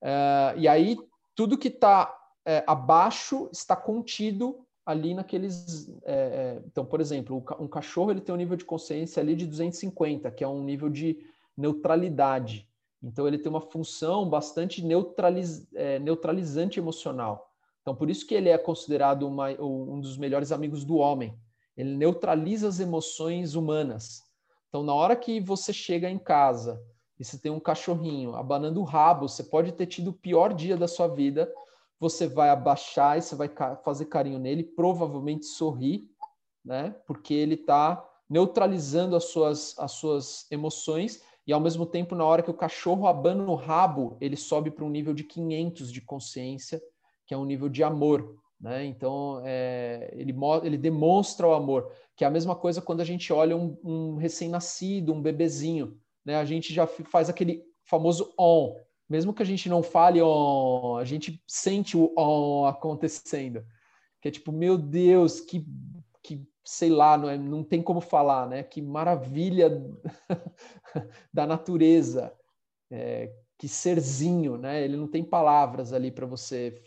É, 0.08 0.54
e 0.56 0.68
aí, 0.68 0.98
tudo 1.34 1.58
que 1.58 1.68
está 1.68 2.16
é, 2.46 2.64
abaixo 2.68 3.50
está 3.52 3.76
contido 3.76 4.64
ali 4.86 5.16
naqueles. 5.16 5.90
É, 6.04 6.14
é, 6.14 6.62
então, 6.68 6.86
por 6.86 7.02
exemplo, 7.02 7.44
um 7.60 7.68
cachorro 7.68 8.12
ele 8.12 8.22
tem 8.22 8.34
um 8.34 8.38
nível 8.38 8.56
de 8.56 8.64
consciência 8.64 9.20
ali 9.20 9.36
de 9.36 9.48
250, 9.48 10.30
que 10.30 10.44
é 10.44 10.48
um 10.48 10.64
nível 10.64 10.92
de 10.92 11.26
neutralidade. 11.58 12.70
Então, 13.02 13.28
ele 13.28 13.40
tem 13.40 13.50
uma 13.50 13.62
função 13.62 14.30
bastante 14.30 14.86
neutraliz, 14.86 15.68
é, 15.74 15.98
neutralizante 15.98 16.80
emocional. 16.80 17.52
Então, 17.82 17.96
por 17.96 18.08
isso 18.08 18.28
que 18.28 18.36
ele 18.36 18.50
é 18.50 18.60
considerado 18.60 19.28
uma, 19.28 19.50
um 19.60 20.00
dos 20.00 20.18
melhores 20.18 20.52
amigos 20.52 20.86
do 20.86 20.98
homem. 20.98 21.36
Ele 21.76 21.96
neutraliza 21.96 22.68
as 22.68 22.80
emoções 22.80 23.56
humanas. 23.56 24.22
Então, 24.70 24.84
na 24.84 24.94
hora 24.94 25.16
que 25.16 25.40
você 25.40 25.74
chega 25.74 26.10
em 26.10 26.20
casa 26.20 26.80
e 27.20 27.24
você 27.24 27.38
tem 27.38 27.52
um 27.52 27.60
cachorrinho 27.60 28.36
abanando 28.36 28.82
o 28.82 28.84
rabo, 28.84 29.28
você 29.28 29.44
pode 29.44 29.72
ter 29.72 29.86
tido 29.86 30.10
o 30.10 30.14
pior 30.14 30.54
dia 30.54 30.76
da 30.76 30.88
sua 30.88 31.08
vida, 31.08 31.52
você 32.00 32.28
vai 32.28 32.50
abaixar 32.50 33.18
e 33.18 33.22
você 33.22 33.36
vai 33.36 33.50
fazer 33.84 34.06
carinho 34.06 34.40
nele, 34.40 34.64
provavelmente 34.64 35.46
sorrir, 35.46 36.10
né? 36.64 36.96
Porque 37.08 37.34
ele 37.34 37.56
está 37.56 38.04
neutralizando 38.30 39.16
as 39.16 39.26
suas, 39.26 39.78
as 39.78 39.92
suas 39.94 40.46
emoções 40.52 41.22
e 41.48 41.54
ao 41.54 41.60
mesmo 41.60 41.86
tempo, 41.86 42.16
na 42.16 42.26
hora 42.26 42.42
que 42.42 42.50
o 42.50 42.56
cachorro 42.56 43.08
abana 43.08 43.44
o 43.50 43.56
rabo, 43.56 44.18
ele 44.20 44.36
sobe 44.36 44.72
para 44.72 44.84
um 44.84 44.90
nível 44.90 45.14
de 45.14 45.24
500 45.24 45.92
de 45.92 46.02
consciência, 46.02 46.82
que 47.26 47.34
é 47.34 47.38
um 47.38 47.46
nível 47.46 47.70
de 47.70 47.84
amor, 47.84 48.36
né? 48.60 48.84
Então, 48.86 49.42
é, 49.46 50.12
ele, 50.14 50.36
ele 50.64 50.78
demonstra 50.78 51.48
o 51.48 51.54
amor, 51.54 51.92
que 52.16 52.24
é 52.24 52.28
a 52.28 52.32
mesma 52.32 52.56
coisa 52.56 52.82
quando 52.82 53.02
a 53.02 53.06
gente 53.06 53.32
olha 53.32 53.56
um, 53.56 53.78
um 53.84 54.16
recém-nascido, 54.16 55.14
um 55.14 55.22
bebezinho, 55.22 56.00
né? 56.26 56.36
A 56.36 56.46
gente 56.46 56.74
já 56.74 56.88
faz 56.88 57.30
aquele 57.30 57.64
famoso 57.86 58.34
on, 58.38 58.76
mesmo 59.08 59.34
que 59.34 59.44
a 59.44 59.46
gente 59.46 59.70
não 59.70 59.84
fale 59.84 60.22
on, 60.22 60.98
a 60.98 61.06
gente 61.06 61.42
sente 61.48 61.96
o 61.96 62.12
on 62.18 62.66
acontecendo. 62.66 63.64
Que 64.20 64.30
é 64.30 64.32
tipo, 64.32 64.52
meu 64.52 64.78
Deus, 64.78 65.40
que, 65.40 65.66
que 66.24 66.44
sei 66.64 66.90
lá, 66.90 67.16
não, 67.16 67.30
é, 67.30 67.38
não 67.38 67.64
tem 67.64 67.82
como 67.82 68.02
falar, 68.02 68.50
né? 68.50 68.64
Que 68.64 68.82
maravilha 68.82 69.70
da 71.32 71.46
natureza, 71.46 72.34
é, 72.90 73.32
que 73.58 73.68
serzinho, 73.68 74.58
né? 74.58 74.84
Ele 74.84 74.98
não 74.98 75.08
tem 75.08 75.24
palavras 75.24 75.94
ali 75.94 76.10
para 76.10 76.26
você 76.26 76.82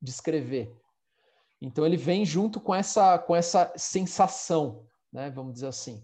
descrever. 0.00 0.74
Então 1.60 1.86
ele 1.86 1.96
vem 1.96 2.24
junto 2.24 2.58
com 2.60 2.74
essa 2.74 3.18
com 3.18 3.36
essa 3.36 3.72
sensação, 3.76 4.86
né? 5.12 5.30
Vamos 5.30 5.54
dizer 5.54 5.68
assim, 5.68 6.02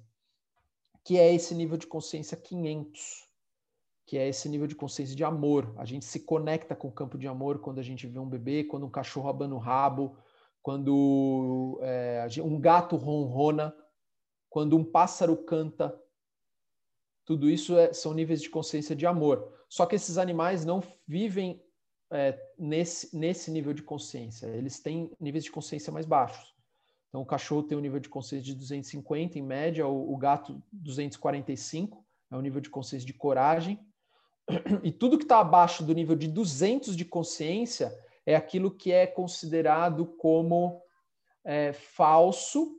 que 1.08 1.16
é 1.16 1.34
esse 1.34 1.54
nível 1.54 1.78
de 1.78 1.86
consciência 1.86 2.36
500 2.36 3.26
que 4.04 4.18
é 4.18 4.28
esse 4.28 4.46
nível 4.46 4.66
de 4.66 4.74
consciência 4.74 5.16
de 5.16 5.24
amor. 5.24 5.74
A 5.78 5.84
gente 5.86 6.04
se 6.04 6.20
conecta 6.20 6.76
com 6.76 6.88
o 6.88 6.92
campo 6.92 7.16
de 7.16 7.26
amor 7.26 7.60
quando 7.60 7.78
a 7.78 7.82
gente 7.82 8.06
vê 8.06 8.18
um 8.18 8.28
bebê, 8.28 8.64
quando 8.64 8.84
um 8.84 8.90
cachorro 8.90 9.28
abana 9.28 9.54
o 9.54 9.58
rabo, 9.58 10.18
quando 10.62 11.78
é, 11.82 12.26
um 12.42 12.60
gato 12.60 12.96
ronrona, 12.96 13.74
quando 14.50 14.76
um 14.76 14.84
pássaro 14.84 15.34
canta. 15.36 15.98
Tudo 17.24 17.48
isso 17.48 17.78
é, 17.78 17.92
são 17.94 18.12
níveis 18.12 18.42
de 18.42 18.50
consciência 18.50 18.94
de 18.94 19.06
amor. 19.06 19.50
Só 19.66 19.86
que 19.86 19.96
esses 19.96 20.18
animais 20.18 20.62
não 20.64 20.82
vivem 21.06 21.62
é, 22.10 22.38
nesse, 22.58 23.16
nesse 23.16 23.50
nível 23.50 23.72
de 23.72 23.82
consciência. 23.82 24.46
Eles 24.46 24.78
têm 24.78 25.10
níveis 25.18 25.44
de 25.44 25.50
consciência 25.50 25.90
mais 25.90 26.04
baixos. 26.04 26.57
Então, 27.08 27.22
o 27.22 27.26
cachorro 27.26 27.62
tem 27.62 27.76
um 27.76 27.80
nível 27.80 28.00
de 28.00 28.08
consciência 28.08 28.44
de 28.44 28.54
250, 28.54 29.38
em 29.38 29.42
média, 29.42 29.86
o, 29.86 30.12
o 30.12 30.16
gato 30.16 30.62
245, 30.72 32.04
é 32.30 32.36
o 32.36 32.40
nível 32.40 32.60
de 32.60 32.68
consciência 32.68 33.06
de 33.06 33.14
coragem, 33.14 33.80
e 34.82 34.92
tudo 34.92 35.16
que 35.18 35.24
está 35.24 35.40
abaixo 35.40 35.84
do 35.84 35.94
nível 35.94 36.16
de 36.16 36.28
200 36.28 36.96
de 36.96 37.04
consciência 37.04 37.96
é 38.26 38.34
aquilo 38.34 38.70
que 38.70 38.92
é 38.92 39.06
considerado 39.06 40.06
como 40.06 40.82
é, 41.44 41.72
falso 41.72 42.76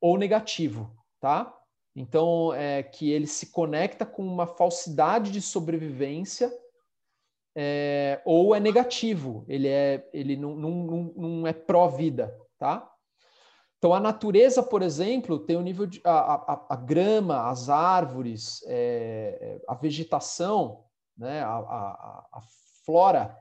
ou 0.00 0.18
negativo, 0.18 0.94
tá? 1.18 1.56
Então, 1.96 2.52
é 2.54 2.82
que 2.82 3.10
ele 3.10 3.26
se 3.26 3.46
conecta 3.50 4.06
com 4.06 4.22
uma 4.22 4.46
falsidade 4.46 5.30
de 5.30 5.40
sobrevivência 5.40 6.52
é, 7.54 8.20
ou 8.24 8.54
é 8.54 8.60
negativo, 8.60 9.44
ele, 9.48 9.66
é, 9.66 10.08
ele 10.12 10.36
não, 10.36 10.54
não, 10.54 11.12
não 11.16 11.46
é 11.46 11.52
pró-vida, 11.52 12.34
tá? 12.58 12.89
Então, 13.80 13.94
a 13.94 13.98
natureza, 13.98 14.62
por 14.62 14.82
exemplo, 14.82 15.38
tem 15.38 15.56
o 15.56 15.60
um 15.60 15.62
nível 15.62 15.86
de. 15.86 16.02
A, 16.04 16.12
a, 16.12 16.66
a, 16.68 16.76
grama, 16.76 17.48
as 17.48 17.70
árvores, 17.70 18.62
é, 18.66 19.58
a 19.66 19.74
vegetação, 19.74 20.84
né, 21.16 21.40
a, 21.40 21.56
a, 21.56 22.28
a, 22.30 22.40
flora, 22.84 23.34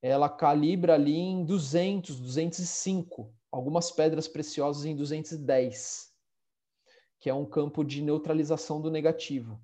ela 0.00 0.28
calibra 0.28 0.94
ali 0.94 1.16
em 1.16 1.44
200, 1.44 2.20
205. 2.20 3.34
Algumas 3.50 3.90
pedras 3.90 4.28
preciosas 4.28 4.84
em 4.84 4.94
210, 4.94 6.08
que 7.18 7.28
é 7.28 7.34
um 7.34 7.44
campo 7.44 7.82
de 7.84 8.00
neutralização 8.00 8.80
do 8.80 8.92
negativo. 8.92 9.60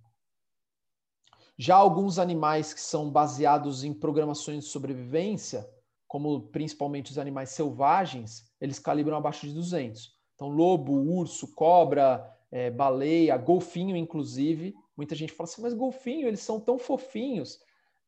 Já 1.56 1.76
alguns 1.76 2.18
animais 2.18 2.74
que 2.74 2.80
são 2.80 3.08
baseados 3.08 3.84
em 3.84 3.94
programações 3.94 4.64
de 4.64 4.70
sobrevivência, 4.70 5.70
como 6.10 6.40
principalmente 6.48 7.12
os 7.12 7.18
animais 7.18 7.50
selvagens, 7.50 8.44
eles 8.60 8.80
calibram 8.80 9.16
abaixo 9.16 9.46
de 9.46 9.54
200. 9.54 10.12
Então, 10.34 10.48
lobo, 10.48 10.92
urso, 10.92 11.54
cobra, 11.54 12.36
é, 12.50 12.68
baleia, 12.68 13.36
golfinho, 13.36 13.94
inclusive. 13.94 14.74
Muita 14.96 15.14
gente 15.14 15.32
fala 15.32 15.48
assim, 15.48 15.62
mas 15.62 15.72
golfinho, 15.72 16.26
eles 16.26 16.40
são 16.40 16.58
tão 16.58 16.80
fofinhos. 16.80 17.60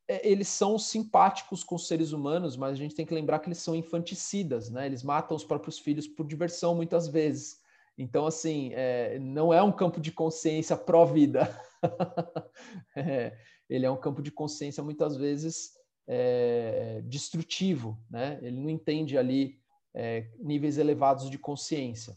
É, 0.05 0.29
eles 0.29 0.49
são 0.49 0.77
simpáticos 0.77 1.63
com 1.63 1.75
os 1.75 1.87
seres 1.87 2.11
humanos, 2.11 2.57
mas 2.57 2.73
a 2.73 2.75
gente 2.75 2.93
tem 2.93 3.05
que 3.05 3.13
lembrar 3.13 3.39
que 3.39 3.47
eles 3.47 3.59
são 3.59 3.73
infanticidas, 3.73 4.69
né? 4.69 4.85
Eles 4.85 5.01
matam 5.01 5.37
os 5.37 5.45
próprios 5.45 5.79
filhos 5.79 6.05
por 6.05 6.27
diversão, 6.27 6.75
muitas 6.75 7.07
vezes. 7.07 7.61
Então, 7.97 8.27
assim, 8.27 8.71
é, 8.73 9.17
não 9.17 9.53
é 9.53 9.63
um 9.63 9.71
campo 9.71 10.01
de 10.01 10.11
consciência 10.11 10.75
pró-vida. 10.75 11.57
é, 12.97 13.37
ele 13.69 13.85
é 13.85 13.89
um 13.89 13.95
campo 13.95 14.21
de 14.21 14.29
consciência, 14.29 14.83
muitas 14.83 15.15
vezes, 15.15 15.71
é, 16.07 17.01
destrutivo, 17.05 17.97
né? 18.09 18.39
Ele 18.41 18.59
não 18.59 18.69
entende 18.69 19.17
ali 19.17 19.59
é, 19.93 20.27
níveis 20.39 20.77
elevados 20.77 21.29
de 21.29 21.37
consciência. 21.37 22.15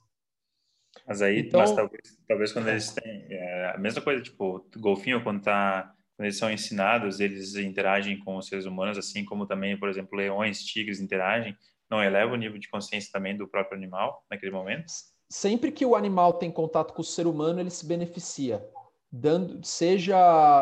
Mas 1.06 1.20
aí, 1.20 1.40
então, 1.40 1.60
mas 1.60 1.72
talvez, 1.72 2.18
talvez 2.26 2.52
quando 2.52 2.68
eles 2.68 2.90
têm 2.92 3.26
é, 3.30 3.72
a 3.74 3.78
mesma 3.78 4.00
coisa, 4.00 4.22
tipo, 4.22 4.66
golfinho 4.78 5.22
quando 5.22 5.42
tá 5.42 5.92
quando 6.16 6.26
eles 6.26 6.38
são 6.38 6.50
ensinados, 6.50 7.20
eles 7.20 7.54
interagem 7.56 8.18
com 8.18 8.38
os 8.38 8.46
seres 8.46 8.64
humanos, 8.64 8.96
assim 8.96 9.22
como 9.22 9.46
também, 9.46 9.78
por 9.78 9.88
exemplo, 9.88 10.16
leões, 10.16 10.64
tigres 10.64 10.98
interagem, 10.98 11.54
não 11.90 12.02
eleva 12.02 12.32
o 12.32 12.36
nível 12.36 12.58
de 12.58 12.70
consciência 12.70 13.10
também 13.12 13.36
do 13.36 13.46
próprio 13.46 13.76
animal 13.76 14.24
naquele 14.30 14.50
momento? 14.50 14.86
Sempre 15.28 15.70
que 15.70 15.84
o 15.84 15.94
animal 15.94 16.34
tem 16.34 16.50
contato 16.50 16.94
com 16.94 17.02
o 17.02 17.04
ser 17.04 17.26
humano, 17.26 17.60
ele 17.60 17.68
se 17.68 17.84
beneficia, 17.84 18.66
dando, 19.12 19.62
seja 19.62 20.16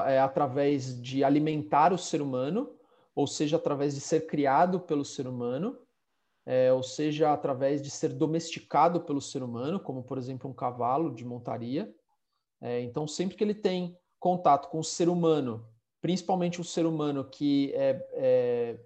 é, 0.09 0.19
através 0.19 1.01
de 1.01 1.23
alimentar 1.23 1.93
o 1.93 1.99
ser 1.99 2.21
humano, 2.21 2.75
ou 3.15 3.27
seja 3.27 3.57
através 3.57 3.95
de 3.95 4.01
ser 4.01 4.27
criado 4.27 4.81
pelo 4.81 5.05
ser 5.05 5.27
humano, 5.27 5.79
é, 6.47 6.73
ou 6.73 6.83
seja 6.83 7.33
através 7.33 7.81
de 7.81 7.91
ser 7.91 8.09
domesticado 8.13 9.01
pelo 9.01 9.21
ser 9.21 9.43
humano, 9.43 9.81
como 9.81 10.03
por 10.03 10.19
exemplo 10.19 10.51
um 10.51 10.55
cavalo 10.55 11.15
de 11.15 11.25
montaria. 11.25 11.95
É, 12.61 12.81
então, 12.81 13.07
sempre 13.07 13.37
que 13.37 13.45
ele 13.45 13.55
tem 13.55 13.97
contato 14.19 14.69
com 14.69 14.79
o 14.79 14.85
ser 14.85 15.09
humano, 15.09 15.67
principalmente 16.01 16.61
o 16.61 16.65
ser 16.65 16.87
humano 16.87 17.25
que 17.25 17.73
é, 17.75 18.07
é, 18.13 18.81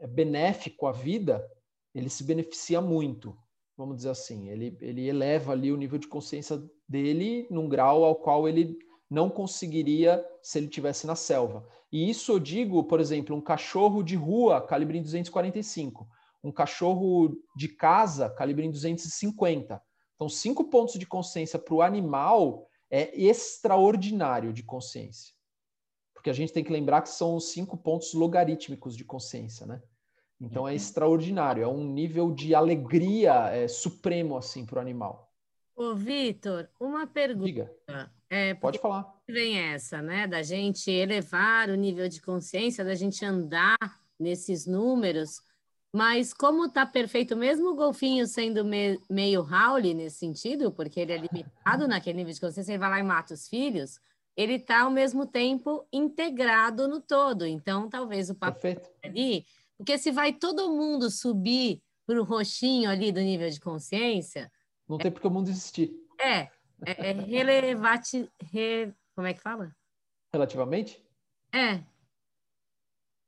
é 0.00 0.06
benéfico 0.06 0.86
à 0.86 0.92
vida, 0.92 1.48
ele 1.94 2.08
se 2.08 2.24
beneficia 2.24 2.80
muito. 2.80 3.36
vamos 3.76 3.96
dizer 3.96 4.10
assim. 4.10 4.48
Ele, 4.48 4.76
ele 4.80 5.08
eleva 5.08 5.52
ali 5.52 5.70
o 5.70 5.76
nível 5.76 5.98
de 5.98 6.08
consciência 6.08 6.62
dele 6.88 7.46
num 7.50 7.68
grau 7.68 8.04
ao 8.04 8.16
qual 8.16 8.48
ele 8.48 8.78
não 9.10 9.30
conseguiria 9.30 10.24
se 10.42 10.58
ele 10.58 10.68
tivesse 10.68 11.06
na 11.06 11.14
selva. 11.14 11.66
E 11.92 12.10
isso 12.10 12.32
eu 12.32 12.38
digo, 12.38 12.84
por 12.84 13.00
exemplo, 13.00 13.36
um 13.36 13.40
cachorro 13.40 14.02
de 14.02 14.16
rua, 14.16 14.60
calibre 14.60 14.98
em 14.98 15.02
245, 15.02 16.08
um 16.42 16.52
cachorro 16.52 17.36
de 17.56 17.68
casa, 17.68 18.28
calibre 18.30 18.64
em 18.64 18.70
250. 18.70 19.80
Então, 20.14 20.28
cinco 20.28 20.64
pontos 20.64 20.98
de 20.98 21.06
consciência 21.06 21.58
para 21.58 21.74
o 21.74 21.82
animal 21.82 22.66
é 22.90 23.18
extraordinário 23.20 24.52
de 24.52 24.62
consciência. 24.62 25.34
Porque 26.14 26.30
a 26.30 26.32
gente 26.32 26.52
tem 26.52 26.64
que 26.64 26.72
lembrar 26.72 27.02
que 27.02 27.08
são 27.08 27.36
os 27.36 27.50
cinco 27.50 27.76
pontos 27.76 28.12
logarítmicos 28.14 28.96
de 28.96 29.04
consciência, 29.04 29.66
né? 29.66 29.82
Então 30.40 30.68
é 30.68 30.70
uhum. 30.70 30.76
extraordinário, 30.76 31.62
é 31.62 31.66
um 31.66 31.84
nível 31.84 32.30
de 32.30 32.54
alegria 32.54 33.48
é, 33.50 33.68
supremo 33.68 34.36
assim 34.36 34.66
para 34.66 34.78
o 34.78 34.82
animal. 34.82 35.32
Ô, 35.74 35.94
Vitor, 35.94 36.68
uma 36.80 37.06
pergunta. 37.06 37.46
Diga. 37.46 37.74
É, 38.28 38.54
Pode 38.54 38.78
falar. 38.78 39.06
Vem 39.28 39.58
essa, 39.58 40.02
né? 40.02 40.26
Da 40.26 40.42
gente 40.42 40.90
elevar 40.90 41.68
o 41.70 41.74
nível 41.74 42.08
de 42.08 42.20
consciência, 42.20 42.84
da 42.84 42.94
gente 42.94 43.24
andar 43.24 43.76
nesses 44.18 44.66
números, 44.66 45.40
mas 45.92 46.34
como 46.34 46.66
está 46.66 46.84
perfeito, 46.84 47.36
mesmo 47.36 47.70
o 47.70 47.74
golfinho 47.74 48.26
sendo 48.26 48.64
me, 48.64 49.00
meio 49.08 49.40
Howley 49.40 49.94
nesse 49.94 50.18
sentido, 50.18 50.70
porque 50.70 51.00
ele 51.00 51.12
é 51.12 51.16
limitado 51.16 51.88
naquele 51.88 52.18
nível 52.18 52.34
de 52.34 52.40
consciência, 52.40 52.72
ele 52.72 52.78
vai 52.78 52.90
lá 52.90 53.00
e 53.00 53.02
mata 53.02 53.34
os 53.34 53.48
filhos, 53.48 53.98
ele 54.36 54.56
está 54.56 54.82
ao 54.82 54.90
mesmo 54.90 55.26
tempo 55.26 55.86
integrado 55.92 56.86
no 56.86 57.00
todo. 57.00 57.46
Então, 57.46 57.88
talvez 57.88 58.28
o 58.28 58.34
papel 58.34 58.80
ali, 59.02 59.46
porque 59.78 59.96
se 59.96 60.10
vai 60.10 60.32
todo 60.32 60.70
mundo 60.70 61.10
subir 61.10 61.80
para 62.06 62.20
o 62.20 62.24
roxinho 62.24 62.90
ali 62.90 63.10
do 63.10 63.20
nível 63.20 63.48
de 63.48 63.58
consciência. 63.58 64.50
Não 64.88 64.98
tem 64.98 65.10
porque 65.10 65.26
o 65.26 65.30
mundo 65.30 65.48
existir. 65.48 65.92
É, 66.20 66.48
é, 66.84 67.10
é 67.10 67.12
relevante. 67.12 68.30
Re, 68.42 68.92
como 69.14 69.26
é 69.26 69.34
que 69.34 69.40
fala? 69.40 69.74
Relativamente? 70.32 71.02
É. 71.52 71.82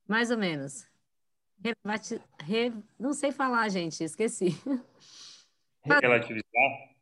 Mais 0.06 0.30
ou 0.30 0.38
menos. 0.38 0.86
Relevati, 1.62 2.20
re, 2.40 2.72
não 2.98 3.12
sei 3.12 3.32
falar, 3.32 3.68
gente, 3.68 4.02
esqueci. 4.02 4.56
Relativizar? 5.84 6.44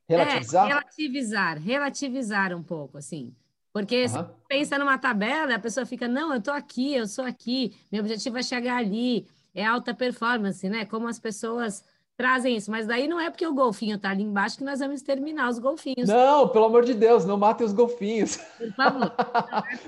Relativizar? 0.09 0.65
É, 0.65 0.69
relativizar, 0.69 1.59
relativizar 1.59 2.55
um 2.55 2.63
pouco, 2.63 2.99
assim. 2.99 3.35
Porque 3.73 4.07
uhum. 4.07 4.29
pensa 4.49 4.79
numa 4.79 4.97
tabela, 4.97 5.55
a 5.55 5.59
pessoa 5.59 5.85
fica, 5.85 6.09
não, 6.09 6.33
eu 6.33 6.41
tô 6.41 6.51
aqui, 6.51 6.95
eu 6.95 7.07
sou 7.07 7.25
aqui, 7.25 7.77
meu 7.93 8.01
objetivo 8.01 8.39
é 8.39 8.43
chegar 8.43 8.79
ali, 8.79 9.29
é 9.55 9.65
alta 9.65 9.95
performance, 9.95 10.67
né? 10.69 10.87
Como 10.87 11.07
as 11.09 11.19
pessoas 11.19 11.85
trazem 12.17 12.57
isso, 12.57 12.71
mas 12.71 12.87
daí 12.87 13.07
não 13.07 13.21
é 13.21 13.31
porque 13.31 13.47
o 13.47 13.55
golfinho 13.55 13.99
tá 13.99 14.11
ali 14.11 14.23
embaixo 14.23 14.59
que 14.59 14.65
nós 14.65 14.81
vamos 14.81 15.03
terminar 15.03 15.51
os 15.51 15.59
golfinhos. 15.59 16.09
Não, 16.09 16.49
pelo 16.49 16.65
amor 16.65 16.85
de 16.85 16.95
Deus, 16.95 17.25
não 17.25 17.37
matem 17.37 17.67
os 17.67 17.73
golfinhos. 17.73 18.37
Por 18.37 18.73
favor. 18.73 19.13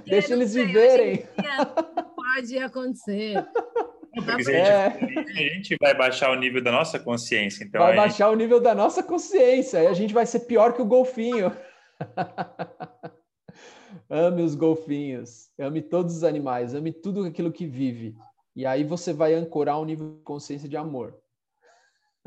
É 0.06 0.10
Deixa 0.10 0.32
eles 0.32 0.54
viverem. 0.54 1.26
Pode 2.14 2.58
acontecer. 2.58 3.46
Porque 4.14 4.44
se 4.44 4.54
a, 4.54 4.90
gente, 4.90 5.18
é. 5.18 5.20
a 5.20 5.54
gente 5.54 5.76
vai 5.80 5.94
baixar 5.94 6.30
o 6.30 6.34
nível 6.34 6.62
da 6.62 6.72
nossa 6.72 6.98
consciência. 6.98 7.64
Então 7.64 7.80
vai 7.80 7.94
baixar 7.94 8.26
gente... 8.26 8.34
o 8.34 8.36
nível 8.36 8.60
da 8.60 8.74
nossa 8.74 9.02
consciência, 9.02 9.82
e 9.82 9.86
a 9.86 9.92
gente 9.92 10.14
vai 10.14 10.26
ser 10.26 10.40
pior 10.40 10.72
que 10.72 10.82
o 10.82 10.86
golfinho. 10.86 11.52
ame 14.08 14.42
os 14.42 14.54
golfinhos, 14.54 15.50
ame 15.58 15.82
todos 15.82 16.16
os 16.16 16.24
animais, 16.24 16.74
ame 16.74 16.92
tudo 16.92 17.24
aquilo 17.24 17.52
que 17.52 17.66
vive. 17.66 18.16
E 18.56 18.66
aí 18.66 18.82
você 18.82 19.12
vai 19.12 19.34
ancorar 19.34 19.80
um 19.80 19.84
nível 19.84 20.16
de 20.16 20.22
consciência 20.22 20.68
de 20.68 20.76
amor. 20.76 21.14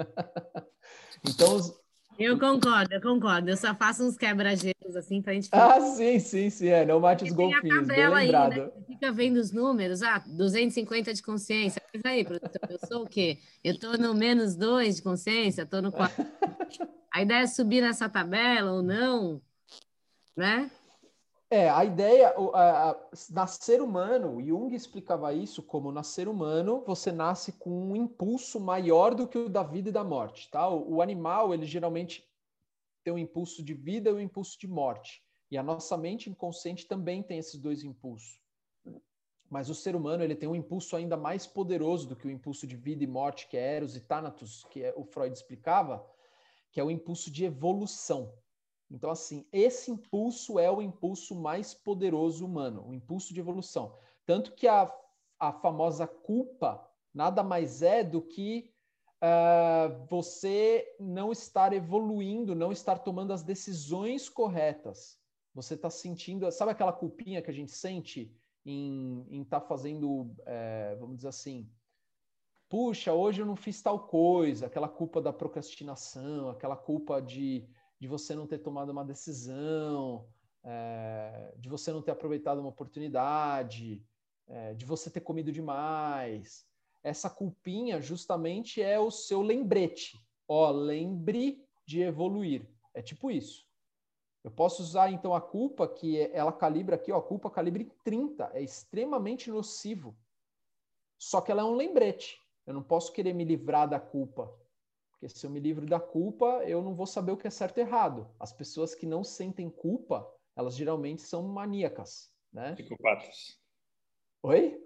então, 1.28 1.56
os, 1.56 1.82
eu 2.22 2.38
concordo, 2.38 2.94
eu 2.94 3.02
concordo. 3.02 3.50
Eu 3.50 3.58
só 3.58 3.74
faço 3.74 4.04
uns 4.04 4.16
quebra-gelos 4.16 4.96
assim 4.96 5.22
para 5.22 5.32
a 5.32 5.36
gente. 5.36 5.50
Ah, 5.52 5.82
sim, 5.82 6.20
sim, 6.20 6.50
sim. 6.52 6.68
É, 6.68 6.86
não 6.86 7.00
mate 7.00 7.24
os 7.24 7.32
golfinhos. 7.32 7.88
Bem 7.88 8.08
lembrado. 8.08 8.52
Aí, 8.54 8.60
né? 8.60 8.72
Fica 8.86 9.12
vendo 9.12 9.38
os 9.38 9.52
números. 9.52 10.04
Ah, 10.04 10.24
250 10.28 11.14
de 11.14 11.24
consciência. 11.24 11.82
Mas 11.92 12.04
aí, 12.06 12.24
produtor, 12.24 12.70
eu 12.70 12.80
sou 12.88 13.04
o 13.04 13.10
quê? 13.10 13.40
Eu 13.64 13.74
estou 13.74 13.98
no 13.98 14.14
menos 14.14 14.56
2 14.56 14.98
de 14.98 15.02
consciência, 15.02 15.64
estou 15.64 15.82
no 15.82 15.92
4. 15.92 16.14
a 17.12 17.22
ideia 17.24 17.42
é 17.42 17.48
subir 17.48 17.82
nessa 17.82 18.08
tabela 18.08 18.72
ou 18.72 18.84
não, 18.84 19.42
né? 20.38 20.70
É, 21.54 21.70
a 21.70 21.84
ideia, 21.84 22.34
a, 22.54 22.92
a, 22.92 23.10
nascer 23.30 23.82
humano, 23.82 24.42
Jung 24.42 24.74
explicava 24.74 25.34
isso 25.34 25.62
como 25.62 25.92
nascer 25.92 26.30
humano, 26.30 26.82
você 26.88 27.12
nasce 27.12 27.52
com 27.52 27.70
um 27.70 27.94
impulso 27.94 28.58
maior 28.58 29.14
do 29.14 29.28
que 29.28 29.38
o 29.38 29.50
da 29.50 29.62
vida 29.62 29.90
e 29.90 29.92
da 29.92 30.02
morte, 30.02 30.50
tá? 30.50 30.70
O, 30.70 30.96
o 30.96 31.02
animal, 31.02 31.54
ele 31.54 31.66
geralmente 31.66 32.26
tem 33.04 33.14
um 33.14 33.18
impulso 33.18 33.62
de 33.62 33.74
vida 33.74 34.10
e 34.10 34.14
um 34.14 34.20
impulso 34.22 34.58
de 34.58 34.66
morte. 34.66 35.22
E 35.52 35.58
a 35.58 35.64
nossa 35.64 35.98
mente 35.98 36.30
inconsciente 36.30 36.88
também 36.88 37.22
tem 37.22 37.38
esses 37.38 37.60
dois 37.60 37.84
impulsos. 37.84 38.40
Mas 39.50 39.70
o 39.70 39.76
ser 39.76 39.94
humano, 39.94 40.24
ele 40.24 40.36
tem 40.36 40.48
um 40.48 40.56
impulso 40.56 40.96
ainda 40.96 41.18
mais 41.18 41.46
poderoso 41.46 42.08
do 42.08 42.16
que 42.16 42.26
o 42.26 42.32
impulso 42.32 42.66
de 42.66 42.78
vida 42.78 43.04
e 43.04 43.08
morte, 43.08 43.50
que 43.50 43.58
é 43.58 43.76
Eros 43.76 43.98
e 43.98 44.00
Thanatos, 44.00 44.64
que 44.70 44.82
é, 44.82 44.94
o 44.96 45.04
Freud 45.04 45.36
explicava, 45.36 46.02
que 46.72 46.80
é 46.80 46.84
o 46.84 46.90
impulso 46.90 47.30
de 47.30 47.44
evolução. 47.44 48.34
Então, 48.92 49.10
assim, 49.10 49.48
esse 49.52 49.90
impulso 49.90 50.60
é 50.60 50.70
o 50.70 50.82
impulso 50.82 51.36
mais 51.36 51.74
poderoso 51.74 52.46
humano, 52.46 52.86
o 52.88 52.94
impulso 52.94 53.34
de 53.34 53.40
evolução. 53.40 53.96
Tanto 54.26 54.54
que 54.54 54.68
a, 54.68 54.94
a 55.40 55.54
famosa 55.54 56.06
culpa 56.06 56.86
nada 57.14 57.42
mais 57.42 57.82
é 57.82 58.04
do 58.04 58.22
que 58.22 58.70
uh, 59.22 60.06
você 60.08 60.96
não 61.00 61.32
estar 61.32 61.74
evoluindo, 61.74 62.54
não 62.54 62.72
estar 62.72 63.00
tomando 63.00 63.32
as 63.32 63.44
decisões 63.44 64.28
corretas. 64.28 65.20
Você 65.54 65.76
está 65.76 65.90
sentindo, 65.90 66.50
sabe 66.52 66.72
aquela 66.72 66.94
culpinha 66.94 67.42
que 67.42 67.50
a 67.50 67.54
gente 67.54 67.72
sente 67.72 68.34
em 68.66 69.42
estar 69.42 69.62
tá 69.62 69.66
fazendo, 69.66 70.36
é, 70.46 70.96
vamos 71.00 71.16
dizer 71.16 71.30
assim, 71.30 71.70
puxa, 72.70 73.12
hoje 73.12 73.42
eu 73.42 73.46
não 73.46 73.56
fiz 73.56 73.82
tal 73.82 74.08
coisa, 74.08 74.68
aquela 74.68 74.88
culpa 74.88 75.20
da 75.22 75.34
procrastinação, 75.34 76.50
aquela 76.50 76.78
culpa 76.78 77.22
de 77.22 77.68
de 78.02 78.08
você 78.08 78.34
não 78.34 78.48
ter 78.48 78.58
tomado 78.58 78.90
uma 78.90 79.06
decisão, 79.06 80.28
é, 80.64 81.54
de 81.56 81.70
você 81.70 81.92
não 81.92 82.02
ter 82.02 82.10
aproveitado 82.10 82.58
uma 82.58 82.70
oportunidade, 82.70 84.04
é, 84.48 84.74
de 84.74 84.86
você 84.86 85.12
ter 85.12 85.22
comido 85.22 85.52
demais. 85.52 86.66
Essa 87.04 87.30
culpinha 87.30 88.02
justamente 88.02 88.82
é 88.82 89.00
o 89.00 89.12
seu 89.12 89.44
lembrete. 89.44 90.20
Ó, 90.48 90.72
lembre 90.72 91.64
de 91.86 92.02
evoluir. 92.02 92.68
É 92.92 93.04
tipo 93.04 93.30
isso. 93.30 93.68
Eu 94.44 94.50
posso 94.50 94.82
usar 94.82 95.12
então 95.12 95.36
a 95.36 95.40
culpa, 95.40 95.88
que 95.88 96.18
é, 96.18 96.36
ela 96.36 96.52
calibra 96.52 96.96
aqui, 96.96 97.12
ó, 97.12 97.20
a 97.20 97.24
culpa 97.24 97.52
calibre 97.52 97.92
30, 98.04 98.50
é 98.56 98.64
extremamente 98.64 99.52
nocivo. 99.52 100.18
Só 101.20 101.40
que 101.40 101.52
ela 101.52 101.62
é 101.62 101.66
um 101.66 101.76
lembrete. 101.76 102.42
Eu 102.66 102.74
não 102.74 102.82
posso 102.82 103.14
querer 103.14 103.34
me 103.34 103.46
livrar 103.46 103.88
da 103.88 104.00
culpa. 104.00 104.52
Porque 105.22 105.38
se 105.38 105.46
eu 105.46 105.52
me 105.52 105.60
livro 105.60 105.86
da 105.86 106.00
culpa, 106.00 106.64
eu 106.66 106.82
não 106.82 106.96
vou 106.96 107.06
saber 107.06 107.32
o 107.32 107.38
que 107.38 107.46
é 107.46 107.52
certo 107.52 107.78
e 107.78 107.82
errado. 107.82 108.28
As 108.40 108.52
pessoas 108.52 108.96
que 108.96 109.06
não 109.06 109.24
sentem 109.24 109.70
culpa, 109.70 110.28
elas 110.56 110.76
geralmente 110.76 111.22
são 111.22 111.44
maníacas, 111.44 112.34
né? 112.52 112.74
Psicopatas. 112.74 113.60
Oi? 114.42 114.82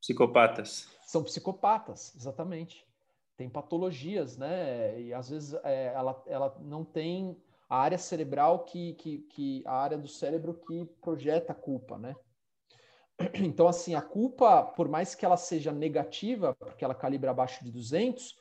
Psicopatas. 0.00 0.88
São 1.06 1.22
psicopatas, 1.22 2.12
exatamente. 2.16 2.84
Tem 3.36 3.48
patologias, 3.48 4.36
né? 4.36 5.00
E 5.00 5.14
às 5.14 5.30
vezes 5.30 5.54
é, 5.62 5.92
ela, 5.94 6.20
ela 6.26 6.58
não 6.62 6.84
tem 6.84 7.40
a 7.68 7.78
área 7.78 7.96
cerebral 7.96 8.64
que, 8.64 8.94
que, 8.94 9.18
que 9.18 9.62
a 9.66 9.74
área 9.74 9.96
do 9.96 10.08
cérebro 10.08 10.54
que 10.66 10.84
projeta 11.00 11.52
a 11.52 11.56
culpa, 11.56 11.96
né? 11.96 12.16
Então, 13.34 13.68
assim, 13.68 13.94
a 13.94 14.02
culpa, 14.02 14.64
por 14.64 14.88
mais 14.88 15.14
que 15.14 15.24
ela 15.24 15.36
seja 15.36 15.70
negativa, 15.70 16.56
porque 16.56 16.84
ela 16.84 16.94
calibra 16.94 17.30
abaixo 17.30 17.64
de 17.64 17.70
200, 17.70 18.36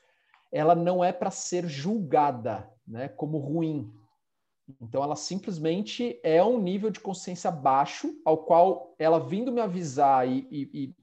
ela 0.52 0.76
não 0.76 1.04
é 1.04 1.12
para 1.12 1.32
ser 1.32 1.68
julgada 1.68 2.70
né, 2.88 3.08
como 3.08 3.38
ruim. 3.38 3.92
Então, 4.82 5.04
ela 5.04 5.16
simplesmente 5.16 6.20
é 6.24 6.44
um 6.44 6.60
nível 6.60 6.90
de 6.90 7.00
consciência 7.00 7.52
baixo, 7.52 8.14
ao 8.26 8.40
qual 8.40 8.96
ela 8.98 9.20
vindo 9.20 9.52
me 9.52 9.62
avisar 9.62 10.28
e, 10.28 10.48
e, 10.52 10.70
e 10.74 10.96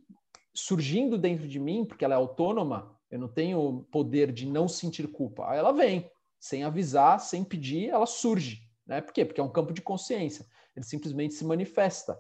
surgindo 0.55 1.17
dentro 1.17 1.47
de 1.47 1.59
mim, 1.59 1.85
porque 1.85 2.05
ela 2.05 2.15
é 2.15 2.17
autônoma, 2.17 2.99
eu 3.11 3.19
não 3.19 3.29
tenho 3.29 3.87
poder 3.91 4.33
de 4.33 4.47
não 4.47 4.67
sentir 4.67 5.07
culpa. 5.07 5.49
Aí 5.49 5.59
ela 5.59 5.73
vem, 5.73 6.11
sem 6.41 6.65
avisar, 6.65 7.21
sem 7.21 7.45
pedir, 7.45 7.89
ela 7.89 8.07
surge. 8.07 8.63
Né? 8.87 9.01
Por 9.01 9.13
quê? 9.13 9.25
Porque 9.25 9.41
é 9.41 9.45
um 9.45 9.53
campo 9.53 9.73
de 9.73 9.83
consciência. 9.83 10.47
Ele 10.75 10.85
simplesmente 10.85 11.35
se 11.35 11.45
manifesta. 11.45 12.19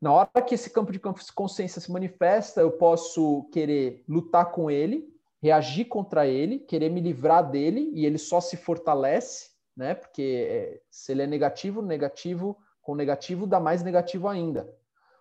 Na 0.00 0.12
hora 0.12 0.42
que 0.46 0.54
esse 0.54 0.70
campo 0.70 0.92
de 0.92 1.00
consciência 1.34 1.80
se 1.80 1.92
manifesta, 1.92 2.60
eu 2.62 2.72
posso 2.72 3.44
querer 3.52 4.02
lutar 4.08 4.50
com 4.50 4.70
ele, 4.70 5.06
reagir 5.40 5.86
contra 5.86 6.26
ele, 6.26 6.58
querer 6.58 6.90
me 6.90 7.00
livrar 7.00 7.50
dele 7.50 7.90
e 7.94 8.04
ele 8.04 8.18
só 8.18 8.40
se 8.40 8.56
fortalece, 8.56 9.50
né? 9.76 9.94
Porque 9.94 10.46
é, 10.48 10.80
se 10.90 11.12
ele 11.12 11.22
é 11.22 11.26
negativo, 11.26 11.80
negativo 11.80 12.56
com 12.82 12.94
negativo 12.94 13.46
dá 13.46 13.60
mais 13.60 13.82
negativo 13.82 14.28
ainda. 14.28 14.72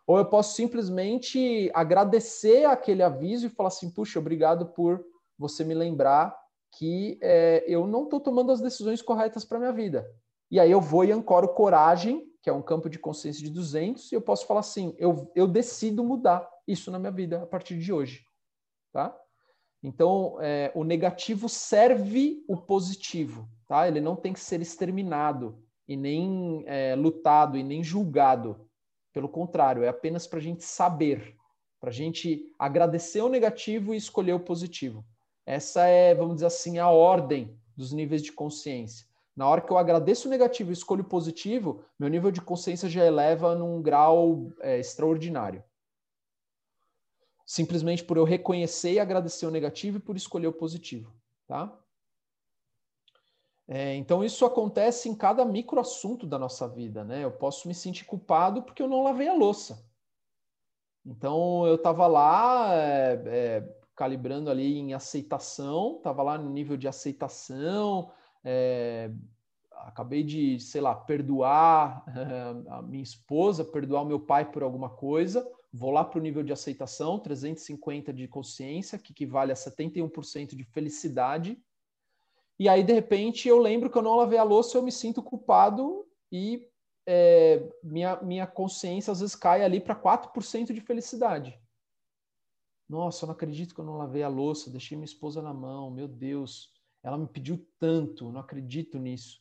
Ou 0.05 0.17
eu 0.17 0.25
posso 0.25 0.55
simplesmente 0.55 1.69
agradecer 1.73 2.65
aquele 2.65 3.03
aviso 3.03 3.45
e 3.45 3.49
falar 3.49 3.67
assim: 3.67 3.91
puxa, 3.91 4.19
obrigado 4.19 4.67
por 4.67 5.05
você 5.37 5.63
me 5.63 5.73
lembrar 5.73 6.35
que 6.71 7.17
é, 7.21 7.63
eu 7.67 7.87
não 7.87 8.03
estou 8.03 8.19
tomando 8.19 8.51
as 8.51 8.61
decisões 8.61 9.01
corretas 9.01 9.45
para 9.45 9.59
minha 9.59 9.71
vida. 9.71 10.09
E 10.51 10.59
aí 10.59 10.71
eu 10.71 10.81
vou 10.81 11.05
e 11.05 11.11
ancoro 11.11 11.53
coragem, 11.53 12.27
que 12.41 12.49
é 12.49 12.53
um 12.53 12.61
campo 12.61 12.89
de 12.89 12.97
consciência 12.97 13.43
de 13.43 13.49
200, 13.49 14.11
e 14.11 14.15
eu 14.15 14.21
posso 14.21 14.45
falar 14.45 14.61
assim, 14.61 14.95
eu, 14.97 15.31
eu 15.35 15.47
decido 15.47 16.03
mudar 16.03 16.47
isso 16.67 16.89
na 16.89 16.99
minha 16.99 17.11
vida 17.11 17.43
a 17.43 17.45
partir 17.45 17.77
de 17.77 17.93
hoje. 17.93 18.23
Tá? 18.91 19.15
Então, 19.81 20.37
é, 20.41 20.71
o 20.75 20.83
negativo 20.83 21.47
serve 21.47 22.43
o 22.47 22.57
positivo, 22.57 23.47
tá? 23.67 23.87
Ele 23.87 24.01
não 24.01 24.15
tem 24.15 24.33
que 24.33 24.39
ser 24.39 24.61
exterminado 24.61 25.57
e 25.87 25.95
nem 25.95 26.63
é, 26.67 26.95
lutado 26.95 27.57
e 27.57 27.63
nem 27.63 27.81
julgado. 27.81 28.67
Pelo 29.13 29.29
contrário, 29.29 29.83
é 29.83 29.87
apenas 29.87 30.27
para 30.27 30.39
a 30.39 30.41
gente 30.41 30.63
saber, 30.63 31.35
para 31.79 31.89
a 31.89 31.93
gente 31.93 32.53
agradecer 32.59 33.21
o 33.21 33.29
negativo 33.29 33.93
e 33.93 33.97
escolher 33.97 34.33
o 34.33 34.39
positivo. 34.39 35.05
Essa 35.45 35.85
é, 35.85 36.13
vamos 36.13 36.35
dizer 36.35 36.47
assim, 36.47 36.77
a 36.77 36.89
ordem 36.89 37.57
dos 37.75 37.93
níveis 37.93 38.21
de 38.21 38.33
consciência. 38.33 39.07
Na 39.35 39.47
hora 39.47 39.61
que 39.61 39.71
eu 39.71 39.77
agradeço 39.77 40.27
o 40.27 40.31
negativo 40.31 40.71
e 40.71 40.73
escolho 40.73 41.03
o 41.03 41.07
positivo, 41.07 41.81
meu 41.97 42.09
nível 42.09 42.29
de 42.29 42.41
consciência 42.41 42.89
já 42.89 43.05
eleva 43.05 43.55
num 43.55 43.81
grau 43.81 44.51
é, 44.59 44.77
extraordinário 44.77 45.63
simplesmente 47.49 48.03
por 48.03 48.15
eu 48.15 48.25
reconhecer 48.25 48.93
e 48.93 48.99
agradecer 48.99 49.47
o 49.47 49.49
negativo 49.49 49.97
e 49.97 49.99
por 49.99 50.15
escolher 50.15 50.45
o 50.45 50.53
positivo, 50.53 51.11
tá? 51.47 51.75
É, 53.67 53.95
então 53.95 54.23
isso 54.23 54.45
acontece 54.45 55.09
em 55.09 55.15
cada 55.15 55.43
micro 55.43 55.79
assunto 55.79 56.27
da 56.27 56.37
nossa 56.37 56.67
vida, 56.67 57.03
né? 57.03 57.23
Eu 57.23 57.31
posso 57.31 57.67
me 57.67 57.73
sentir 57.73 58.05
culpado 58.05 58.61
porque 58.61 58.83
eu 58.83 58.87
não 58.87 59.01
lavei 59.01 59.27
a 59.27 59.33
louça. 59.33 59.83
Então 61.03 61.65
eu 61.65 61.73
estava 61.73 62.05
lá 62.05 62.71
é, 62.75 63.23
é, 63.25 63.75
calibrando 63.95 64.51
ali 64.51 64.77
em 64.77 64.93
aceitação, 64.93 65.95
estava 65.97 66.21
lá 66.21 66.37
no 66.37 66.51
nível 66.51 66.77
de 66.77 66.87
aceitação, 66.87 68.11
é, 68.43 69.09
acabei 69.71 70.21
de, 70.23 70.59
sei 70.59 70.81
lá, 70.81 70.93
perdoar 70.93 72.05
a 72.69 72.83
minha 72.83 73.01
esposa, 73.01 73.65
perdoar 73.65 74.03
o 74.03 74.07
meu 74.07 74.19
pai 74.19 74.51
por 74.51 74.61
alguma 74.61 74.91
coisa 74.91 75.43
vou 75.71 75.91
lá 75.91 76.03
para 76.03 76.19
o 76.19 76.21
nível 76.21 76.43
de 76.43 76.51
aceitação, 76.51 77.19
350 77.19 78.11
de 78.11 78.27
consciência, 78.27 78.97
que 78.97 79.11
equivale 79.11 79.51
a 79.51 79.55
71% 79.55 80.55
de 80.55 80.63
felicidade. 80.63 81.61
E 82.57 82.67
aí, 82.67 82.83
de 82.83 82.93
repente, 82.93 83.47
eu 83.47 83.59
lembro 83.59 83.89
que 83.89 83.97
eu 83.97 84.01
não 84.01 84.15
lavei 84.15 84.37
a 84.37 84.43
louça, 84.43 84.77
eu 84.77 84.83
me 84.83 84.91
sinto 84.91 85.21
culpado 85.21 86.05
e 86.31 86.67
é, 87.07 87.63
minha, 87.83 88.19
minha 88.21 88.47
consciência 88.47 89.11
às 89.11 89.21
vezes 89.21 89.35
cai 89.35 89.63
ali 89.63 89.79
para 89.79 89.95
4% 89.95 90.73
de 90.73 90.81
felicidade. 90.81 91.59
Nossa, 92.87 93.23
eu 93.23 93.27
não 93.27 93.35
acredito 93.35 93.73
que 93.73 93.79
eu 93.79 93.85
não 93.85 93.97
lavei 93.97 94.23
a 94.23 94.27
louça, 94.27 94.71
deixei 94.71 94.97
minha 94.97 95.05
esposa 95.05 95.41
na 95.41 95.53
mão, 95.53 95.91
meu 95.91 96.07
Deus, 96.07 96.73
ela 97.03 97.17
me 97.17 97.27
pediu 97.27 97.65
tanto, 97.77 98.31
não 98.31 98.41
acredito 98.41 98.97
nisso. 98.97 99.39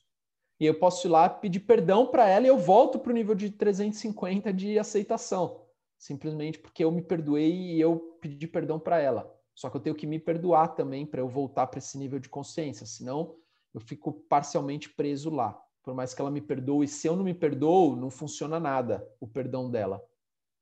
E 0.61 0.67
eu 0.67 0.79
posso 0.79 1.07
ir 1.07 1.11
lá 1.11 1.29
pedir 1.31 1.61
perdão 1.61 2.07
para 2.07 2.29
ela 2.29 2.45
e 2.45 2.49
eu 2.49 2.59
volto 2.59 2.99
para 2.99 3.11
o 3.11 3.15
nível 3.15 3.35
de 3.35 3.51
350 3.51 4.53
de 4.53 4.79
aceitação 4.79 5.68
simplesmente 5.99 6.59
porque 6.59 6.85
eu 6.85 6.93
me 6.93 7.03
perdoei 7.03 7.53
e 7.53 7.81
eu 7.81 8.17
pedi 8.21 8.47
perdão 8.47 8.79
para 8.79 9.01
ela. 9.01 9.35
Só 9.55 9.69
que 9.69 9.77
eu 9.77 9.81
tenho 9.81 9.97
que 9.97 10.07
me 10.07 10.19
perdoar 10.19 10.69
também 10.69 11.05
para 11.05 11.21
eu 11.21 11.29
voltar 11.29 11.67
para 11.67 11.79
esse 11.79 11.99
nível 11.99 12.21
de 12.21 12.29
consciência, 12.29 12.87
senão 12.87 13.35
eu 13.75 13.81
fico 13.81 14.13
parcialmente 14.13 14.89
preso 14.89 15.31
lá. 15.31 15.61
Por 15.83 15.95
mais 15.95 16.15
que 16.15 16.21
ela 16.21 16.31
me 16.31 16.41
perdoe, 16.41 16.87
se 16.87 17.09
eu 17.09 17.17
não 17.17 17.25
me 17.25 17.35
perdoo, 17.35 17.97
não 17.97 18.11
funciona 18.11 18.61
nada 18.61 19.07
o 19.21 19.27
perdão 19.27 19.71
dela. 19.71 20.03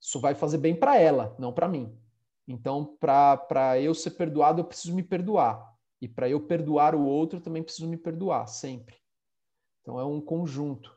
Isso 0.01 0.19
vai 0.21 0.35
fazer 0.35 0.59
bem 0.59 0.75
para 0.75 0.99
ela, 0.99 1.37
não 1.39 1.53
para 1.53 1.69
mim. 1.69 1.95
Então, 2.49 2.97
para 2.99 3.81
eu 3.81 3.93
ser 3.93 4.13
perdoado, 4.13 4.61
eu 4.61 4.65
preciso 4.65 4.95
me 4.95 5.03
perdoar. 5.03 5.75
E 6.01 6.07
para 6.07 6.29
eu 6.29 6.47
perdoar 6.47 6.95
o 6.95 7.05
outro, 7.05 7.39
eu 7.39 7.43
também 7.43 7.63
preciso 7.63 7.89
me 7.89 7.97
perdoar, 7.97 8.47
sempre. 8.47 8.97
Então, 9.83 9.99
é 9.99 10.05
um 10.05 10.21
conjunto. 10.21 10.96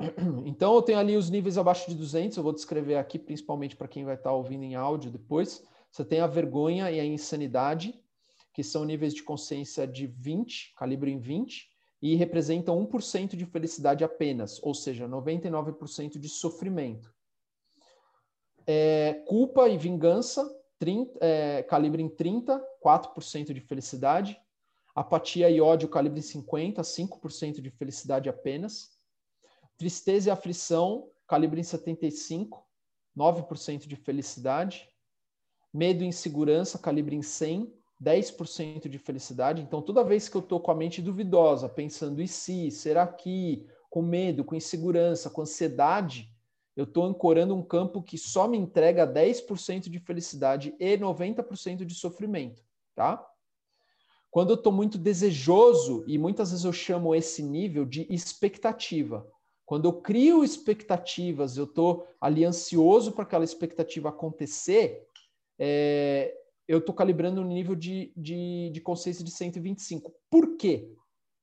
Então, 0.46 0.74
eu 0.74 0.82
tenho 0.82 0.98
ali 0.98 1.16
os 1.16 1.30
níveis 1.30 1.58
abaixo 1.58 1.88
de 1.88 1.96
200, 1.96 2.36
eu 2.36 2.42
vou 2.42 2.52
descrever 2.52 2.96
aqui, 2.96 3.18
principalmente 3.18 3.76
para 3.76 3.88
quem 3.88 4.04
vai 4.04 4.14
estar 4.14 4.30
tá 4.30 4.34
ouvindo 4.34 4.64
em 4.64 4.74
áudio 4.74 5.10
depois. 5.10 5.62
Você 5.90 6.04
tem 6.04 6.20
a 6.20 6.26
vergonha 6.26 6.90
e 6.90 6.98
a 6.98 7.04
insanidade, 7.04 7.94
que 8.52 8.62
são 8.62 8.84
níveis 8.84 9.14
de 9.14 9.22
consciência 9.22 9.86
de 9.86 10.06
20, 10.06 10.74
calibre 10.76 11.10
em 11.10 11.18
20, 11.18 11.68
e 12.02 12.14
representam 12.14 12.86
1% 12.86 13.36
de 13.36 13.44
felicidade 13.44 14.02
apenas, 14.02 14.58
ou 14.62 14.74
seja, 14.74 15.06
99% 15.06 16.18
de 16.18 16.28
sofrimento. 16.28 17.12
É, 18.66 19.22
culpa 19.26 19.68
e 19.68 19.76
vingança, 19.76 20.48
30, 20.78 21.18
é, 21.20 21.62
calibre 21.64 22.02
em 22.02 22.08
30, 22.08 22.62
4% 22.82 23.52
de 23.52 23.60
felicidade. 23.60 24.40
Apatia 24.94 25.50
e 25.50 25.60
ódio, 25.60 25.88
calibre 25.88 26.20
em 26.20 26.22
50, 26.22 26.80
5% 26.82 27.60
de 27.60 27.70
felicidade 27.70 28.28
apenas. 28.28 28.99
Tristeza 29.80 30.28
e 30.28 30.30
aflição, 30.30 31.08
calibre 31.26 31.58
em 31.58 31.64
75, 31.64 32.62
9% 33.16 33.88
de 33.88 33.96
felicidade. 33.96 34.86
Medo 35.72 36.04
e 36.04 36.06
insegurança, 36.06 36.78
calibre 36.78 37.16
em 37.16 37.22
100, 37.22 37.72
10% 37.98 38.90
de 38.90 38.98
felicidade. 38.98 39.62
Então, 39.62 39.80
toda 39.80 40.04
vez 40.04 40.28
que 40.28 40.36
eu 40.36 40.42
estou 40.42 40.60
com 40.60 40.70
a 40.70 40.74
mente 40.74 41.00
duvidosa, 41.00 41.66
pensando 41.66 42.20
e 42.20 42.28
se, 42.28 42.70
será 42.70 43.06
que, 43.06 43.66
com 43.88 44.02
medo, 44.02 44.44
com 44.44 44.54
insegurança, 44.54 45.30
com 45.30 45.40
ansiedade, 45.40 46.28
eu 46.76 46.84
estou 46.84 47.04
ancorando 47.04 47.56
um 47.56 47.62
campo 47.62 48.02
que 48.02 48.18
só 48.18 48.46
me 48.46 48.58
entrega 48.58 49.10
10% 49.10 49.88
de 49.88 49.98
felicidade 49.98 50.74
e 50.78 50.98
90% 50.98 51.86
de 51.86 51.94
sofrimento, 51.94 52.62
tá? 52.94 53.26
Quando 54.30 54.50
eu 54.50 54.56
estou 54.56 54.74
muito 54.74 54.98
desejoso, 54.98 56.04
e 56.06 56.18
muitas 56.18 56.50
vezes 56.50 56.66
eu 56.66 56.72
chamo 56.72 57.14
esse 57.14 57.42
nível 57.42 57.86
de 57.86 58.06
expectativa. 58.10 59.26
Quando 59.70 59.84
eu 59.84 59.92
crio 59.92 60.42
expectativas, 60.42 61.56
eu 61.56 61.62
estou 61.62 62.04
ali 62.20 62.44
ansioso 62.44 63.12
para 63.12 63.22
aquela 63.22 63.44
expectativa 63.44 64.08
acontecer, 64.08 65.06
é, 65.56 66.34
eu 66.66 66.78
estou 66.78 66.92
calibrando 66.92 67.40
um 67.40 67.46
nível 67.46 67.76
de, 67.76 68.12
de, 68.16 68.70
de 68.70 68.80
consciência 68.80 69.24
de 69.24 69.30
125. 69.30 70.12
Por 70.28 70.56
quê 70.56 70.92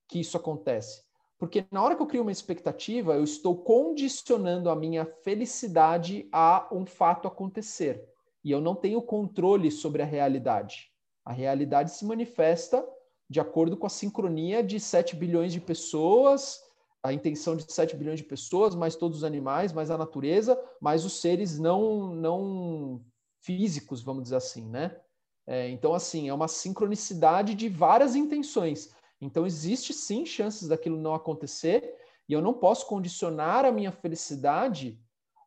que 0.10 0.20
isso 0.20 0.36
acontece? 0.36 1.06
Porque 1.40 1.66
na 1.72 1.82
hora 1.82 1.96
que 1.96 2.02
eu 2.02 2.06
crio 2.06 2.24
uma 2.24 2.32
expectativa, 2.34 3.16
eu 3.16 3.24
estou 3.24 3.64
condicionando 3.64 4.70
a 4.70 4.76
minha 4.76 5.06
felicidade 5.24 6.28
a 6.30 6.68
um 6.70 6.86
fato 6.86 7.30
acontecer. 7.30 8.04
E 8.44 8.52
eu 8.52 8.60
não 8.60 8.76
tenho 8.76 9.02
controle 9.02 9.72
sobre 9.72 10.02
a 10.02 10.06
realidade. 10.06 10.92
A 11.24 11.32
realidade 11.32 11.92
se 11.92 12.04
manifesta 12.06 12.86
de 13.30 13.40
acordo 13.40 13.78
com 13.78 13.88
a 13.88 13.90
sincronia 13.90 14.62
de 14.62 14.82
7 14.82 15.16
bilhões 15.16 15.54
de 15.54 15.62
pessoas, 15.62 16.67
a 17.04 17.14
intenção 17.14 17.56
de 17.56 17.72
7 17.72 17.96
bilhões 17.96 18.20
de 18.20 18.26
pessoas, 18.26 18.76
mais 18.76 18.96
todos 18.96 19.20
os 19.20 19.24
animais, 19.24 19.72
mais 19.72 19.90
a 19.92 19.98
natureza, 19.98 20.60
mais 20.82 21.06
os 21.06 21.22
seres 21.22 21.58
não, 21.58 22.14
não 22.14 23.02
físicos, 23.42 24.02
vamos 24.02 24.24
dizer 24.24 24.36
assim, 24.36 24.68
né? 24.68 25.00
É, 25.46 25.70
então, 25.70 25.94
assim, 25.94 26.28
é 26.28 26.34
uma 26.34 26.50
sincronicidade 26.50 27.56
de 27.56 27.70
várias 27.70 28.16
intenções. 28.16 28.94
Então, 29.22 29.46
existe 29.46 29.94
sim 29.94 30.26
chances 30.26 30.68
daquilo 30.68 30.98
não 30.98 31.16
acontecer, 31.16 31.96
e 32.28 32.34
eu 32.34 32.42
não 32.42 32.54
posso 32.54 32.86
condicionar 32.86 33.64
a 33.64 33.72
minha 33.72 33.92
felicidade 33.92 35.00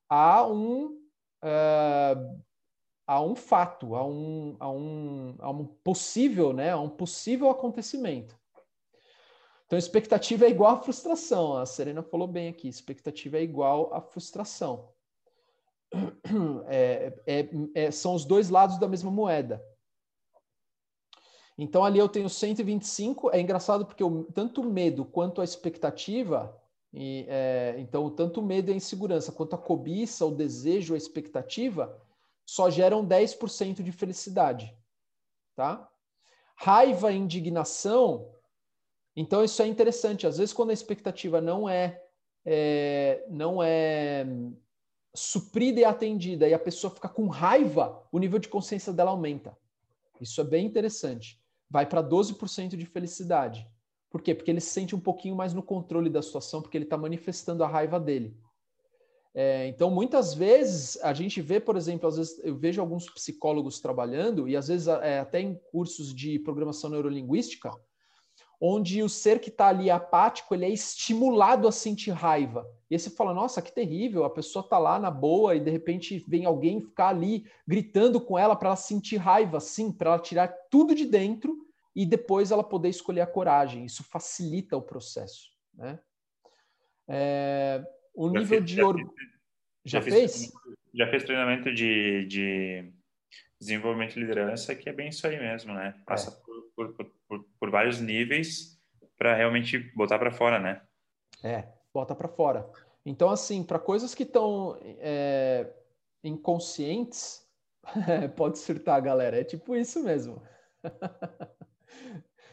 a 0.08 0.46
um, 0.46 0.98
uh, 1.44 2.42
a 3.06 3.20
um 3.20 3.34
fato, 3.34 3.94
a 3.94 4.06
um, 4.06 4.56
a, 4.58 4.70
um, 4.70 5.36
a 5.38 5.50
um 5.50 5.66
possível, 5.66 6.54
né? 6.54 6.70
A 6.70 6.80
um 6.80 6.88
possível 6.88 7.50
acontecimento. 7.50 8.39
Então, 9.70 9.78
expectativa 9.78 10.46
é 10.46 10.50
igual 10.50 10.72
a 10.72 10.82
frustração. 10.82 11.56
A 11.56 11.64
Serena 11.64 12.02
falou 12.02 12.26
bem 12.26 12.48
aqui: 12.48 12.66
expectativa 12.66 13.38
é 13.38 13.42
igual 13.44 13.94
a 13.94 14.00
frustração. 14.00 14.92
É, 16.66 17.12
é, 17.26 17.48
é, 17.74 17.90
são 17.90 18.14
os 18.14 18.24
dois 18.24 18.48
lados 18.50 18.78
da 18.78 18.88
mesma 18.88 19.10
moeda. 19.10 19.64
Então, 21.58 21.84
ali 21.84 21.98
eu 21.98 22.08
tenho 22.08 22.28
125. 22.28 23.30
É 23.30 23.40
engraçado 23.40 23.86
porque 23.86 24.02
eu, 24.02 24.28
tanto 24.34 24.60
o 24.60 24.64
medo 24.64 25.04
quanto 25.04 25.40
a 25.40 25.44
expectativa, 25.44 26.56
e, 26.92 27.26
é, 27.28 27.76
então, 27.78 28.10
tanto 28.10 28.40
o 28.40 28.44
medo 28.44 28.70
e 28.70 28.72
a 28.72 28.76
insegurança, 28.76 29.32
quanto 29.32 29.54
a 29.54 29.58
cobiça, 29.58 30.26
o 30.26 30.34
desejo, 30.34 30.94
a 30.94 30.98
expectativa, 30.98 31.96
só 32.44 32.70
geram 32.70 33.06
10% 33.06 33.82
de 33.82 33.92
felicidade. 33.92 34.76
Tá? 35.54 35.88
Raiva 36.56 37.12
e 37.12 37.16
indignação 37.16 38.32
então 39.16 39.44
isso 39.44 39.60
é 39.62 39.66
interessante. 39.66 40.26
Às 40.26 40.38
vezes 40.38 40.52
quando 40.52 40.70
a 40.70 40.74
expectativa 40.74 41.40
não 41.40 41.68
é, 41.68 42.02
é 42.44 43.24
não 43.28 43.62
é 43.62 44.26
suprida 45.14 45.80
e 45.80 45.84
atendida 45.84 46.48
e 46.48 46.54
a 46.54 46.58
pessoa 46.58 46.92
fica 46.92 47.08
com 47.08 47.26
raiva, 47.26 48.02
o 48.12 48.18
nível 48.18 48.38
de 48.38 48.48
consciência 48.48 48.92
dela 48.92 49.10
aumenta. 49.10 49.56
Isso 50.20 50.40
é 50.40 50.44
bem 50.44 50.66
interessante. 50.66 51.40
Vai 51.68 51.86
para 51.86 52.02
12% 52.02 52.76
de 52.76 52.86
felicidade. 52.86 53.66
Por 54.10 54.20
quê? 54.20 54.34
Porque 54.34 54.50
ele 54.50 54.60
se 54.60 54.70
sente 54.70 54.94
um 54.94 55.00
pouquinho 55.00 55.36
mais 55.36 55.54
no 55.54 55.62
controle 55.62 56.10
da 56.10 56.20
situação, 56.20 56.60
porque 56.60 56.76
ele 56.76 56.84
está 56.84 56.96
manifestando 56.96 57.62
a 57.62 57.68
raiva 57.68 57.98
dele. 57.98 58.36
É, 59.32 59.68
então, 59.68 59.88
muitas 59.88 60.34
vezes, 60.34 61.00
a 61.02 61.14
gente 61.14 61.40
vê, 61.40 61.60
por 61.60 61.76
exemplo, 61.76 62.08
às 62.08 62.16
vezes 62.16 62.40
eu 62.42 62.56
vejo 62.56 62.80
alguns 62.80 63.08
psicólogos 63.08 63.78
trabalhando, 63.78 64.48
e 64.48 64.56
às 64.56 64.66
vezes 64.66 64.88
é, 64.88 65.20
até 65.20 65.40
em 65.40 65.54
cursos 65.70 66.12
de 66.12 66.40
programação 66.40 66.90
neurolinguística, 66.90 67.70
onde 68.60 69.02
o 69.02 69.08
ser 69.08 69.40
que 69.40 69.48
está 69.48 69.68
ali 69.68 69.90
apático, 69.90 70.54
ele 70.54 70.66
é 70.66 70.68
estimulado 70.68 71.66
a 71.66 71.72
sentir 71.72 72.10
raiva. 72.10 72.68
E 72.90 72.94
aí 72.94 72.98
você 72.98 73.08
fala, 73.08 73.32
nossa, 73.32 73.62
que 73.62 73.72
terrível, 73.72 74.24
a 74.24 74.30
pessoa 74.30 74.62
está 74.62 74.76
lá 74.76 74.98
na 74.98 75.10
boa 75.10 75.56
e 75.56 75.60
de 75.60 75.70
repente 75.70 76.22
vem 76.28 76.44
alguém 76.44 76.80
ficar 76.80 77.08
ali 77.08 77.46
gritando 77.66 78.20
com 78.20 78.38
ela 78.38 78.54
para 78.54 78.68
ela 78.68 78.76
sentir 78.76 79.16
raiva, 79.16 79.58
sim, 79.60 79.90
para 79.90 80.10
ela 80.10 80.18
tirar 80.18 80.48
tudo 80.70 80.94
de 80.94 81.06
dentro 81.06 81.56
e 81.96 82.04
depois 82.04 82.50
ela 82.50 82.62
poder 82.62 82.90
escolher 82.90 83.22
a 83.22 83.26
coragem. 83.26 83.86
Isso 83.86 84.04
facilita 84.04 84.76
o 84.76 84.82
processo. 84.82 85.50
Né? 85.72 85.98
É, 87.08 87.82
o 88.14 88.26
já 88.26 88.40
nível 88.40 88.58
fez, 88.58 88.64
de 88.70 88.82
orgulho. 88.82 89.12
Já, 89.84 90.00
já, 90.00 90.02
fez? 90.02 90.52
Já 90.92 91.08
fez 91.08 91.24
treinamento 91.24 91.72
de, 91.72 92.26
de 92.26 92.92
desenvolvimento 93.60 94.14
de 94.14 94.20
liderança, 94.20 94.74
que 94.74 94.88
é 94.88 94.92
bem 94.92 95.08
isso 95.08 95.26
aí 95.26 95.38
mesmo, 95.38 95.72
né? 95.74 95.94
Passa 96.06 96.30
é. 96.30 96.44
por, 96.74 96.92
por, 96.92 97.12
por, 97.28 97.44
por, 97.58 97.70
vários 97.70 98.00
níveis 98.00 98.80
para 99.16 99.34
realmente 99.34 99.78
botar 99.94 100.18
para 100.18 100.30
fora, 100.30 100.58
né? 100.58 100.82
É, 101.42 101.68
bota 101.92 102.14
para 102.14 102.28
fora. 102.28 102.68
Então, 103.04 103.28
assim, 103.30 103.62
para 103.62 103.78
coisas 103.78 104.14
que 104.14 104.22
estão 104.22 104.78
é, 104.82 105.70
inconscientes, 106.24 107.46
pode 108.36 108.58
surtar, 108.58 109.00
galera. 109.00 109.40
É 109.40 109.44
tipo 109.44 109.76
isso 109.76 110.02
mesmo. 110.02 110.42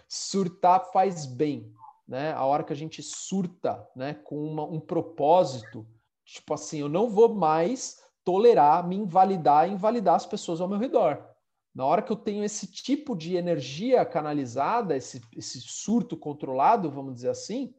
Surtar 0.10 0.92
faz 0.92 1.26
bem 1.26 1.74
né? 2.08 2.32
A 2.34 2.46
hora 2.46 2.64
que 2.64 2.72
a 2.72 2.76
gente 2.76 3.04
surta, 3.04 3.88
né, 3.96 4.14
com 4.14 4.42
uma, 4.42 4.64
um 4.64 4.80
propósito, 4.80 5.86
tipo 6.24 6.54
assim, 6.54 6.80
eu 6.80 6.88
não 6.88 7.10
vou 7.10 7.36
mais 7.36 8.02
tolerar 8.28 8.86
me 8.86 8.98
invalidar 8.98 9.70
e 9.70 9.72
invalidar 9.72 10.16
as 10.16 10.26
pessoas 10.26 10.60
ao 10.60 10.68
meu 10.68 10.78
redor. 10.78 11.26
Na 11.74 11.86
hora 11.86 12.02
que 12.02 12.12
eu 12.12 12.16
tenho 12.18 12.44
esse 12.44 12.68
tipo 12.68 13.16
de 13.16 13.38
energia 13.38 14.04
canalizada, 14.04 14.98
esse, 14.98 15.22
esse 15.34 15.62
surto 15.62 16.18
controlado, 16.18 16.92
vamos 16.92 17.16
dizer 17.16 17.30
assim, 17.30 17.74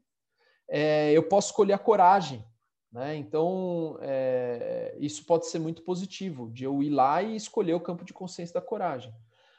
é, 0.67 1.13
eu 1.13 1.23
posso 1.23 1.49
escolher 1.49 1.75
a 1.75 1.79
coragem. 1.79 2.43
Né? 2.91 3.15
Então, 3.17 3.99
é, 4.01 4.97
isso 4.99 5.27
pode 5.27 5.47
ser 5.49 5.59
muito 5.59 5.83
positivo, 5.83 6.51
de 6.51 6.65
eu 6.65 6.83
ir 6.83 6.89
lá 6.89 7.23
e 7.23 7.37
escolher 7.37 7.75
o 7.75 7.81
campo 7.81 8.03
de 8.03 8.15
consciência 8.15 8.55
da 8.55 8.67
coragem. 8.67 9.13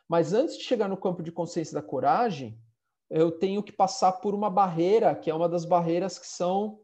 Mas 0.08 0.34
antes 0.34 0.58
de 0.58 0.64
chegar 0.64 0.88
no 0.88 0.98
campo 0.98 1.22
de 1.22 1.32
consciência 1.32 1.76
da 1.76 1.84
coragem, 1.84 2.60
eu 3.12 3.30
tenho 3.30 3.62
que 3.62 3.72
passar 3.72 4.14
por 4.14 4.34
uma 4.34 4.50
barreira, 4.50 5.14
que 5.14 5.30
é 5.30 5.36
uma 5.36 5.48
das 5.48 5.66
barreiras 5.66 6.18
que 6.18 6.26
são 6.26 6.80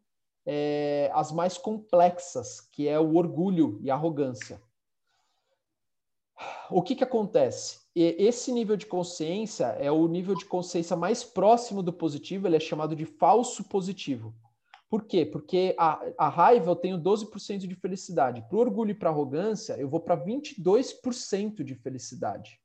é, 0.45 1.09
as 1.13 1.31
mais 1.31 1.57
complexas, 1.57 2.61
que 2.61 2.87
é 2.87 2.99
o 2.99 3.15
orgulho 3.15 3.79
e 3.81 3.89
a 3.89 3.95
arrogância. 3.95 4.61
O 6.69 6.81
que, 6.81 6.95
que 6.95 7.03
acontece? 7.03 7.79
Esse 7.95 8.51
nível 8.51 8.75
de 8.75 8.85
consciência 8.85 9.67
é 9.79 9.89
o 9.89 10.07
nível 10.07 10.35
de 10.35 10.45
consciência 10.45 10.95
mais 10.95 11.23
próximo 11.23 11.81
do 11.81 11.93
positivo, 11.93 12.45
ele 12.45 12.57
é 12.57 12.59
chamado 12.59 12.95
de 12.95 13.05
falso 13.05 13.63
positivo. 13.63 14.35
Por 14.89 15.05
quê? 15.05 15.25
Porque 15.25 15.73
a, 15.79 16.01
a 16.17 16.29
raiva 16.29 16.71
eu 16.71 16.75
tenho 16.75 16.97
12% 16.97 17.59
de 17.59 17.75
felicidade. 17.75 18.45
Para 18.47 18.57
o 18.57 18.59
orgulho 18.59 18.91
e 18.91 18.95
para 18.95 19.09
arrogância, 19.09 19.73
eu 19.73 19.87
vou 19.87 19.99
para 19.99 20.17
22% 20.17 21.63
de 21.63 21.75
felicidade. 21.75 22.59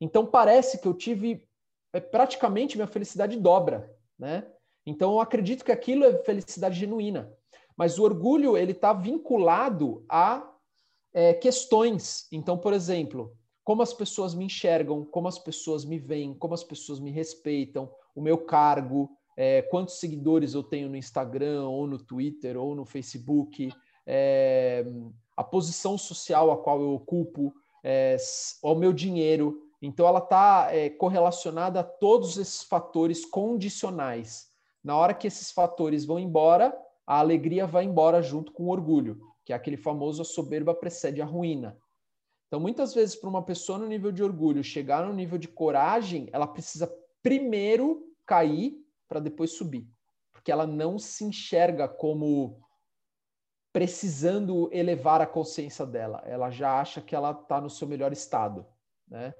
Então 0.00 0.26
parece 0.26 0.80
que 0.80 0.88
eu 0.88 0.94
tive 0.94 1.46
é 1.92 2.00
praticamente 2.00 2.76
minha 2.76 2.86
felicidade 2.86 3.38
dobra, 3.38 3.94
né? 4.18 4.50
Então 4.86 5.12
eu 5.12 5.20
acredito 5.20 5.64
que 5.64 5.72
aquilo 5.72 6.04
é 6.04 6.22
felicidade 6.24 6.78
genuína. 6.78 7.32
Mas 7.76 7.98
o 7.98 8.02
orgulho 8.02 8.56
ele 8.56 8.72
está 8.72 8.92
vinculado 8.92 10.04
a 10.08 10.52
é, 11.12 11.34
questões. 11.34 12.26
Então, 12.32 12.56
por 12.58 12.72
exemplo, 12.72 13.36
como 13.64 13.82
as 13.82 13.92
pessoas 13.92 14.34
me 14.34 14.44
enxergam, 14.44 15.04
como 15.04 15.28
as 15.28 15.38
pessoas 15.38 15.84
me 15.84 15.98
veem, 15.98 16.34
como 16.34 16.54
as 16.54 16.64
pessoas 16.64 16.98
me 16.98 17.10
respeitam, 17.10 17.90
o 18.14 18.20
meu 18.20 18.38
cargo, 18.38 19.10
é, 19.36 19.62
quantos 19.62 19.98
seguidores 19.98 20.54
eu 20.54 20.62
tenho 20.62 20.88
no 20.88 20.96
Instagram, 20.96 21.66
ou 21.68 21.86
no 21.86 21.98
Twitter, 21.98 22.56
ou 22.56 22.74
no 22.74 22.84
Facebook, 22.84 23.72
é, 24.06 24.84
a 25.36 25.44
posição 25.44 25.96
social 25.96 26.50
a 26.50 26.56
qual 26.58 26.80
eu 26.80 26.92
ocupo, 26.92 27.54
é, 27.82 28.16
o 28.62 28.74
meu 28.74 28.92
dinheiro. 28.92 29.62
Então, 29.80 30.06
ela 30.06 30.18
está 30.18 30.68
é, 30.70 30.90
correlacionada 30.90 31.80
a 31.80 31.84
todos 31.84 32.36
esses 32.36 32.62
fatores 32.62 33.24
condicionais. 33.24 34.51
Na 34.82 34.96
hora 34.96 35.14
que 35.14 35.26
esses 35.26 35.50
fatores 35.50 36.04
vão 36.04 36.18
embora, 36.18 36.76
a 37.06 37.18
alegria 37.18 37.66
vai 37.66 37.84
embora 37.84 38.22
junto 38.22 38.52
com 38.52 38.64
o 38.64 38.70
orgulho, 38.70 39.20
que 39.44 39.52
é 39.52 39.56
aquele 39.56 39.76
famoso 39.76 40.22
a 40.22 40.24
soberba 40.24 40.74
precede 40.74 41.20
a 41.20 41.24
ruína. 41.24 41.76
Então, 42.46 42.60
muitas 42.60 42.92
vezes, 42.92 43.16
para 43.16 43.30
uma 43.30 43.42
pessoa 43.42 43.78
no 43.78 43.86
nível 43.86 44.12
de 44.12 44.22
orgulho 44.22 44.62
chegar 44.62 45.06
no 45.06 45.12
nível 45.14 45.38
de 45.38 45.48
coragem, 45.48 46.28
ela 46.32 46.46
precisa 46.46 46.92
primeiro 47.22 48.12
cair 48.26 48.76
para 49.08 49.20
depois 49.20 49.52
subir, 49.52 49.88
porque 50.32 50.52
ela 50.52 50.66
não 50.66 50.98
se 50.98 51.24
enxerga 51.24 51.88
como 51.88 52.60
precisando 53.72 54.68
elevar 54.70 55.22
a 55.22 55.26
consciência 55.26 55.86
dela. 55.86 56.22
Ela 56.26 56.50
já 56.50 56.78
acha 56.78 57.00
que 57.00 57.14
ela 57.14 57.30
está 57.30 57.60
no 57.60 57.70
seu 57.70 57.88
melhor 57.88 58.12
estado, 58.12 58.66
né? 59.08 59.34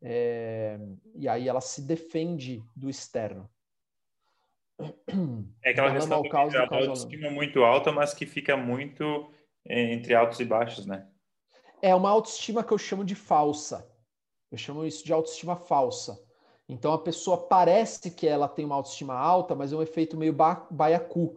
É, 0.00 0.78
e 1.14 1.28
aí 1.28 1.48
ela 1.48 1.60
se 1.60 1.82
defende 1.82 2.64
do 2.74 2.88
externo. 2.88 3.48
É 5.62 5.70
aquela 5.70 5.92
questão 5.92 6.22
de 6.22 6.28
caos, 6.28 6.54
autoestima 6.54 7.30
muito 7.30 7.62
alta, 7.62 7.92
mas 7.92 8.14
que 8.14 8.24
fica 8.24 8.56
muito 8.56 9.30
entre 9.66 10.14
altos 10.14 10.40
e 10.40 10.44
baixos, 10.44 10.86
né? 10.86 11.06
É 11.82 11.94
uma 11.94 12.10
autoestima 12.10 12.64
que 12.64 12.72
eu 12.72 12.78
chamo 12.78 13.04
de 13.04 13.14
falsa. 13.14 13.90
Eu 14.50 14.56
chamo 14.56 14.84
isso 14.84 15.04
de 15.04 15.12
autoestima 15.12 15.56
falsa. 15.56 16.18
Então 16.68 16.92
a 16.92 16.98
pessoa 16.98 17.46
parece 17.48 18.10
que 18.10 18.26
ela 18.26 18.48
tem 18.48 18.64
uma 18.64 18.76
autoestima 18.76 19.14
alta, 19.14 19.54
mas 19.54 19.72
é 19.72 19.76
um 19.76 19.82
efeito 19.82 20.16
meio 20.16 20.32
ba 20.32 20.66
baiacu, 20.70 21.36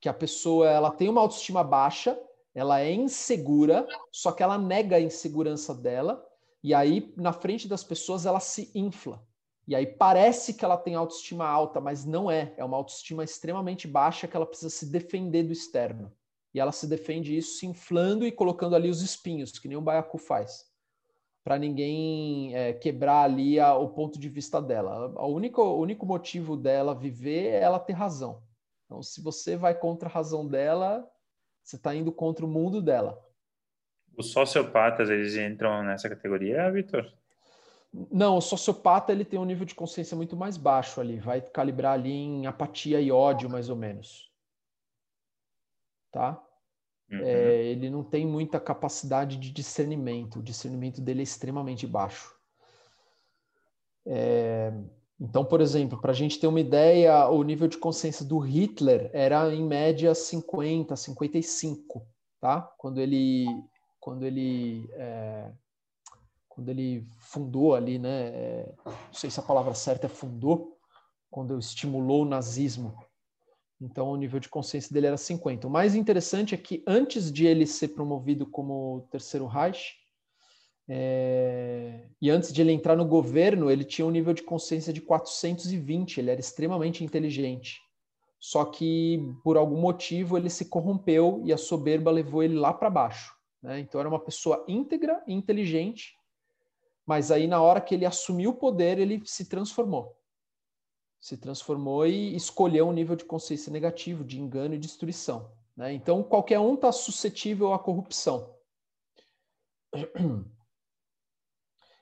que 0.00 0.08
a 0.08 0.14
pessoa 0.14 0.68
ela 0.68 0.90
tem 0.90 1.08
uma 1.08 1.20
autoestima 1.20 1.64
baixa, 1.64 2.18
ela 2.54 2.80
é 2.80 2.92
insegura, 2.92 3.86
só 4.12 4.32
que 4.32 4.42
ela 4.42 4.58
nega 4.58 4.96
a 4.96 5.00
insegurança 5.00 5.74
dela 5.74 6.24
e 6.62 6.74
aí, 6.74 7.12
na 7.16 7.32
frente 7.32 7.68
das 7.68 7.84
pessoas, 7.84 8.26
ela 8.26 8.40
se 8.40 8.70
infla. 8.74 9.22
E 9.68 9.74
aí 9.74 9.86
parece 9.86 10.54
que 10.54 10.64
ela 10.64 10.78
tem 10.78 10.94
autoestima 10.94 11.46
alta, 11.46 11.78
mas 11.78 12.06
não 12.06 12.30
é. 12.30 12.54
É 12.56 12.64
uma 12.64 12.78
autoestima 12.78 13.22
extremamente 13.22 13.86
baixa 13.86 14.26
que 14.26 14.34
ela 14.34 14.46
precisa 14.46 14.70
se 14.70 14.90
defender 14.90 15.42
do 15.42 15.52
externo. 15.52 16.10
E 16.54 16.58
ela 16.58 16.72
se 16.72 16.86
defende 16.86 17.36
isso 17.36 17.58
se 17.58 17.66
inflando 17.66 18.26
e 18.26 18.32
colocando 18.32 18.74
ali 18.74 18.88
os 18.88 19.02
espinhos, 19.02 19.58
que 19.58 19.68
nem 19.68 19.76
o 19.76 19.82
baiacu 19.82 20.16
faz. 20.16 20.64
Para 21.44 21.58
ninguém 21.58 22.56
é, 22.56 22.72
quebrar 22.72 23.24
ali 23.24 23.60
a, 23.60 23.74
o 23.74 23.90
ponto 23.90 24.18
de 24.18 24.30
vista 24.30 24.58
dela. 24.58 25.12
A 25.14 25.26
única, 25.26 25.60
o 25.60 25.78
único 25.78 26.06
motivo 26.06 26.56
dela 26.56 26.94
viver 26.94 27.48
é 27.48 27.60
ela 27.60 27.78
ter 27.78 27.92
razão. 27.92 28.42
Então, 28.86 29.02
se 29.02 29.22
você 29.22 29.54
vai 29.54 29.74
contra 29.74 30.08
a 30.08 30.12
razão 30.12 30.46
dela, 30.46 31.06
você 31.62 31.76
está 31.76 31.94
indo 31.94 32.10
contra 32.10 32.42
o 32.42 32.48
mundo 32.48 32.80
dela. 32.80 33.22
Os 34.16 34.32
sociopatas, 34.32 35.10
eles 35.10 35.36
entram 35.36 35.82
nessa 35.82 36.08
categoria, 36.08 36.72
Vitor? 36.72 37.12
Não, 37.92 38.36
o 38.36 38.40
sociopata 38.40 39.12
ele 39.12 39.24
tem 39.24 39.38
um 39.38 39.44
nível 39.44 39.64
de 39.64 39.74
consciência 39.74 40.16
muito 40.16 40.36
mais 40.36 40.56
baixo 40.56 41.00
ali, 41.00 41.18
vai 41.18 41.40
calibrar 41.40 41.94
ali 41.94 42.12
em 42.12 42.46
apatia 42.46 43.00
e 43.00 43.10
ódio, 43.10 43.48
mais 43.48 43.70
ou 43.70 43.76
menos. 43.76 44.30
Tá? 46.12 46.42
Uhum. 47.10 47.20
É, 47.22 47.64
ele 47.64 47.88
não 47.88 48.04
tem 48.04 48.26
muita 48.26 48.60
capacidade 48.60 49.38
de 49.38 49.50
discernimento, 49.50 50.38
o 50.38 50.42
discernimento 50.42 51.00
dele 51.00 51.20
é 51.20 51.22
extremamente 51.22 51.86
baixo. 51.86 52.36
É, 54.06 54.72
então, 55.18 55.44
por 55.44 55.60
exemplo, 55.60 56.00
para 56.00 56.12
a 56.12 56.14
gente 56.14 56.38
ter 56.38 56.46
uma 56.46 56.60
ideia, 56.60 57.28
o 57.28 57.42
nível 57.42 57.66
de 57.66 57.78
consciência 57.78 58.24
do 58.24 58.38
Hitler 58.38 59.10
era 59.12 59.52
em 59.52 59.64
média 59.64 60.14
50, 60.14 60.94
55, 60.94 62.06
tá? 62.40 62.62
Quando 62.78 63.00
ele 63.00 63.46
quando 64.00 64.24
ele 64.24 64.88
é, 64.92 65.50
quando 66.58 66.70
ele 66.70 67.06
fundou 67.18 67.72
ali, 67.72 68.00
né? 68.00 68.30
É, 68.34 68.74
não 68.84 69.14
sei 69.14 69.30
se 69.30 69.38
a 69.38 69.44
palavra 69.44 69.74
certa 69.74 70.06
é 70.06 70.08
fundou, 70.08 70.76
quando 71.30 71.56
estimulou 71.56 72.22
o 72.22 72.28
nazismo. 72.28 72.98
Então 73.80 74.10
o 74.10 74.16
nível 74.16 74.40
de 74.40 74.48
consciência 74.48 74.92
dele 74.92 75.06
era 75.06 75.16
50. 75.16 75.68
O 75.68 75.70
mais 75.70 75.94
interessante 75.94 76.56
é 76.56 76.58
que 76.58 76.82
antes 76.84 77.30
de 77.30 77.46
ele 77.46 77.64
ser 77.64 77.88
promovido 77.88 78.44
como 78.44 79.06
terceiro 79.08 79.46
Reich, 79.46 79.94
é, 80.88 82.08
e 82.20 82.28
antes 82.28 82.52
de 82.52 82.60
ele 82.60 82.72
entrar 82.72 82.96
no 82.96 83.06
governo, 83.06 83.70
ele 83.70 83.84
tinha 83.84 84.04
um 84.04 84.10
nível 84.10 84.34
de 84.34 84.42
consciência 84.42 84.92
de 84.92 85.00
420, 85.00 86.18
ele 86.18 86.32
era 86.32 86.40
extremamente 86.40 87.04
inteligente. 87.04 87.80
Só 88.40 88.64
que, 88.64 89.32
por 89.44 89.56
algum 89.56 89.80
motivo, 89.80 90.36
ele 90.36 90.50
se 90.50 90.64
corrompeu 90.64 91.40
e 91.44 91.52
a 91.52 91.56
soberba 91.56 92.10
levou 92.10 92.42
ele 92.42 92.54
lá 92.54 92.74
para 92.74 92.90
baixo. 92.90 93.32
Né? 93.62 93.78
Então 93.78 94.00
era 94.00 94.08
uma 94.08 94.18
pessoa 94.18 94.64
íntegra 94.66 95.22
e 95.24 95.32
inteligente, 95.32 96.17
mas 97.08 97.30
aí 97.30 97.46
na 97.46 97.58
hora 97.62 97.80
que 97.80 97.94
ele 97.94 98.04
assumiu 98.04 98.50
o 98.50 98.54
poder, 98.54 98.98
ele 98.98 99.22
se 99.24 99.46
transformou. 99.46 100.14
Se 101.18 101.38
transformou 101.38 102.06
e 102.06 102.36
escolheu 102.36 102.86
um 102.86 102.92
nível 102.92 103.16
de 103.16 103.24
consciência 103.24 103.72
negativo, 103.72 104.22
de 104.22 104.38
engano 104.38 104.74
e 104.74 104.78
destruição. 104.78 105.50
Né? 105.74 105.94
Então, 105.94 106.22
qualquer 106.22 106.60
um 106.60 106.74
está 106.74 106.92
suscetível 106.92 107.72
à 107.72 107.78
corrupção. 107.78 108.54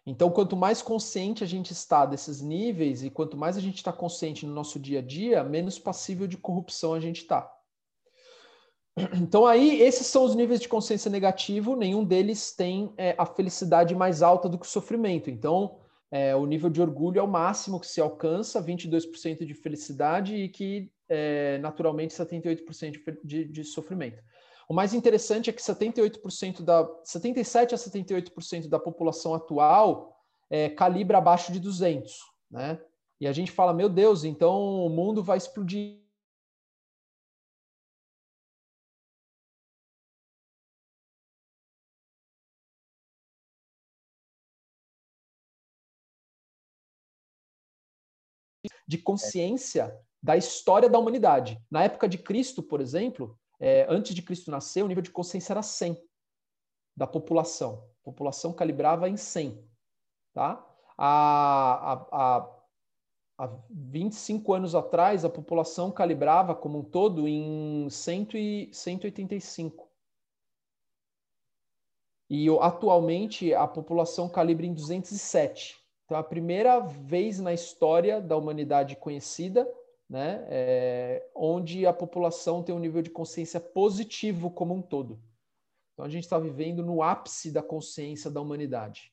Então, 0.08 0.30
quanto 0.30 0.54
mais 0.54 0.80
consciente 0.80 1.42
a 1.42 1.46
gente 1.48 1.72
está 1.72 2.06
desses 2.06 2.40
níveis 2.40 3.02
e 3.02 3.10
quanto 3.10 3.36
mais 3.36 3.56
a 3.56 3.60
gente 3.60 3.78
está 3.78 3.92
consciente 3.92 4.46
no 4.46 4.54
nosso 4.54 4.78
dia 4.78 5.00
a 5.00 5.02
dia, 5.02 5.42
menos 5.42 5.80
passível 5.80 6.28
de 6.28 6.36
corrupção 6.36 6.94
a 6.94 7.00
gente 7.00 7.22
está. 7.22 7.52
Então, 9.14 9.44
aí, 9.44 9.82
esses 9.82 10.06
são 10.06 10.24
os 10.24 10.34
níveis 10.34 10.58
de 10.58 10.68
consciência 10.68 11.10
negativo, 11.10 11.76
nenhum 11.76 12.02
deles 12.02 12.52
tem 12.52 12.92
é, 12.96 13.14
a 13.18 13.26
felicidade 13.26 13.94
mais 13.94 14.22
alta 14.22 14.48
do 14.48 14.58
que 14.58 14.64
o 14.64 14.68
sofrimento. 14.68 15.28
Então, 15.28 15.78
é, 16.10 16.34
o 16.34 16.46
nível 16.46 16.70
de 16.70 16.80
orgulho 16.80 17.18
é 17.18 17.22
o 17.22 17.28
máximo 17.28 17.78
que 17.78 17.86
se 17.86 18.00
alcança, 18.00 18.62
22% 18.62 19.44
de 19.44 19.52
felicidade 19.52 20.34
e 20.34 20.48
que, 20.48 20.90
é, 21.10 21.58
naturalmente, 21.58 22.14
78% 22.14 22.90
de, 22.92 23.20
de, 23.22 23.44
de 23.44 23.64
sofrimento. 23.64 24.22
O 24.68 24.74
mais 24.74 24.94
interessante 24.94 25.50
é 25.50 25.52
que 25.52 25.60
78% 25.60 26.62
da 26.62 26.88
77 27.04 27.74
a 27.74 27.78
78% 27.78 28.68
da 28.68 28.78
população 28.78 29.34
atual 29.34 30.16
é, 30.50 30.70
calibra 30.70 31.18
abaixo 31.18 31.52
de 31.52 31.60
200, 31.60 32.14
né? 32.50 32.80
E 33.20 33.26
a 33.26 33.32
gente 33.32 33.50
fala, 33.50 33.72
meu 33.72 33.88
Deus, 33.88 34.24
então 34.24 34.86
o 34.86 34.90
mundo 34.90 35.22
vai 35.22 35.38
explodir 35.38 36.05
de 48.86 48.98
consciência 48.98 49.98
da 50.22 50.36
história 50.36 50.88
da 50.88 50.98
humanidade. 50.98 51.60
Na 51.70 51.84
época 51.84 52.08
de 52.08 52.18
Cristo, 52.18 52.62
por 52.62 52.80
exemplo, 52.80 53.38
é, 53.58 53.86
antes 53.88 54.14
de 54.14 54.22
Cristo 54.22 54.50
nascer, 54.50 54.82
o 54.82 54.88
nível 54.88 55.02
de 55.02 55.10
consciência 55.10 55.52
era 55.52 55.62
100 55.62 55.96
da 56.96 57.06
população. 57.06 57.88
A 58.00 58.04
população 58.04 58.52
calibrava 58.52 59.08
em 59.08 59.16
100. 59.16 59.62
Tá? 60.32 60.64
Há, 60.96 61.92
há, 61.92 62.08
há, 62.12 62.56
há 63.38 63.58
25 63.70 64.54
anos 64.54 64.74
atrás, 64.74 65.24
a 65.24 65.30
população 65.30 65.90
calibrava 65.90 66.54
como 66.54 66.78
um 66.78 66.84
todo 66.84 67.28
em 67.28 67.88
100 67.90 68.28
e 68.34 68.70
185. 68.72 69.88
E 72.28 72.48
atualmente 72.60 73.54
a 73.54 73.68
população 73.68 74.28
calibra 74.28 74.66
em 74.66 74.74
207. 74.74 75.85
Então, 76.06 76.16
é 76.16 76.20
a 76.20 76.24
primeira 76.24 76.78
vez 76.78 77.40
na 77.40 77.52
história 77.52 78.20
da 78.20 78.36
humanidade 78.36 78.94
conhecida, 78.94 79.68
né, 80.08 80.46
é, 80.48 81.28
onde 81.34 81.84
a 81.84 81.92
população 81.92 82.62
tem 82.62 82.72
um 82.72 82.78
nível 82.78 83.02
de 83.02 83.10
consciência 83.10 83.58
positivo 83.58 84.48
como 84.48 84.72
um 84.72 84.80
todo. 84.80 85.20
Então, 85.92 86.06
a 86.06 86.08
gente 86.08 86.22
está 86.22 86.38
vivendo 86.38 86.84
no 86.84 87.02
ápice 87.02 87.50
da 87.50 87.60
consciência 87.60 88.30
da 88.30 88.40
humanidade. 88.40 89.12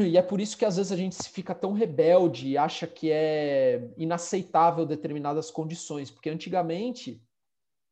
E 0.00 0.16
é 0.16 0.22
por 0.22 0.40
isso 0.40 0.56
que 0.56 0.64
às 0.64 0.76
vezes 0.76 0.92
a 0.92 0.96
gente 0.96 1.20
fica 1.28 1.52
tão 1.52 1.72
rebelde 1.72 2.48
e 2.48 2.56
acha 2.56 2.86
que 2.86 3.10
é 3.10 3.92
inaceitável 3.96 4.86
determinadas 4.86 5.50
condições, 5.50 6.08
porque 6.08 6.30
antigamente 6.30 7.20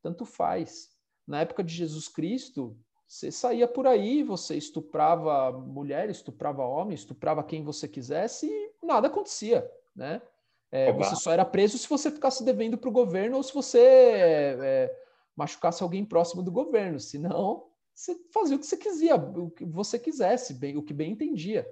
tanto 0.01 0.25
faz. 0.25 0.91
Na 1.27 1.41
época 1.41 1.65
de 1.65 1.75
Jesus 1.75 2.07
Cristo, 2.07 2.79
você 3.15 3.31
saía 3.31 3.69
por 3.69 3.87
aí, 3.87 4.25
você 4.25 4.57
estuprava 4.57 5.53
mulher, 5.53 6.11
estuprava 6.11 6.67
homem, 6.67 6.97
estuprava 6.97 7.45
quem 7.45 7.63
você 7.63 7.87
quisesse 7.87 8.49
e 8.49 8.73
nada 8.85 9.07
acontecia, 9.07 9.71
né? 9.95 10.21
É, 10.69 10.93
você 10.93 11.15
só 11.15 11.31
era 11.31 11.45
preso 11.45 11.79
se 11.79 11.89
você 11.89 12.11
ficasse 12.11 12.43
devendo 12.43 12.77
para 12.77 12.89
o 12.89 12.93
governo 12.93 13.37
ou 13.37 13.43
se 13.45 13.55
você 13.55 13.79
é, 13.79 15.01
machucasse 15.37 15.81
alguém 15.85 16.05
próximo 16.05 16.43
do 16.43 16.51
governo. 16.51 16.99
Senão, 16.99 17.69
você 17.95 18.17
fazia 18.33 18.57
o 18.57 18.59
que 18.59 18.67
você 18.67 18.77
quisia, 18.77 19.15
o 19.15 19.49
que 19.49 19.65
você 19.65 19.97
quisesse, 19.97 20.53
bem, 20.53 20.77
o 20.77 20.83
que 20.83 20.93
bem 20.93 21.13
entendia. 21.13 21.65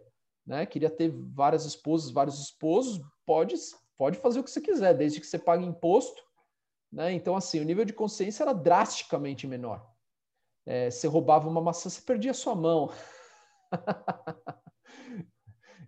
Né? 0.46 0.64
Queria 0.64 0.90
ter 0.90 1.10
várias 1.10 1.64
esposas, 1.64 2.12
vários 2.12 2.40
esposos, 2.40 3.04
pode, 3.26 3.56
pode 3.98 4.16
fazer 4.18 4.38
o 4.38 4.44
que 4.44 4.50
você 4.50 4.60
quiser, 4.60 4.94
desde 4.94 5.18
que 5.18 5.26
você 5.26 5.40
pague 5.40 5.66
imposto. 5.66 6.22
Né? 6.92 7.12
Então, 7.12 7.34
assim, 7.34 7.58
o 7.58 7.64
nível 7.64 7.84
de 7.84 7.92
consciência 7.92 8.44
era 8.44 8.52
drasticamente 8.52 9.44
menor 9.44 9.91
é, 10.64 10.90
você 10.90 11.06
roubava 11.06 11.48
uma 11.48 11.60
maçã, 11.60 11.88
você 11.88 12.00
perdia 12.00 12.32
sua 12.32 12.54
mão. 12.54 12.90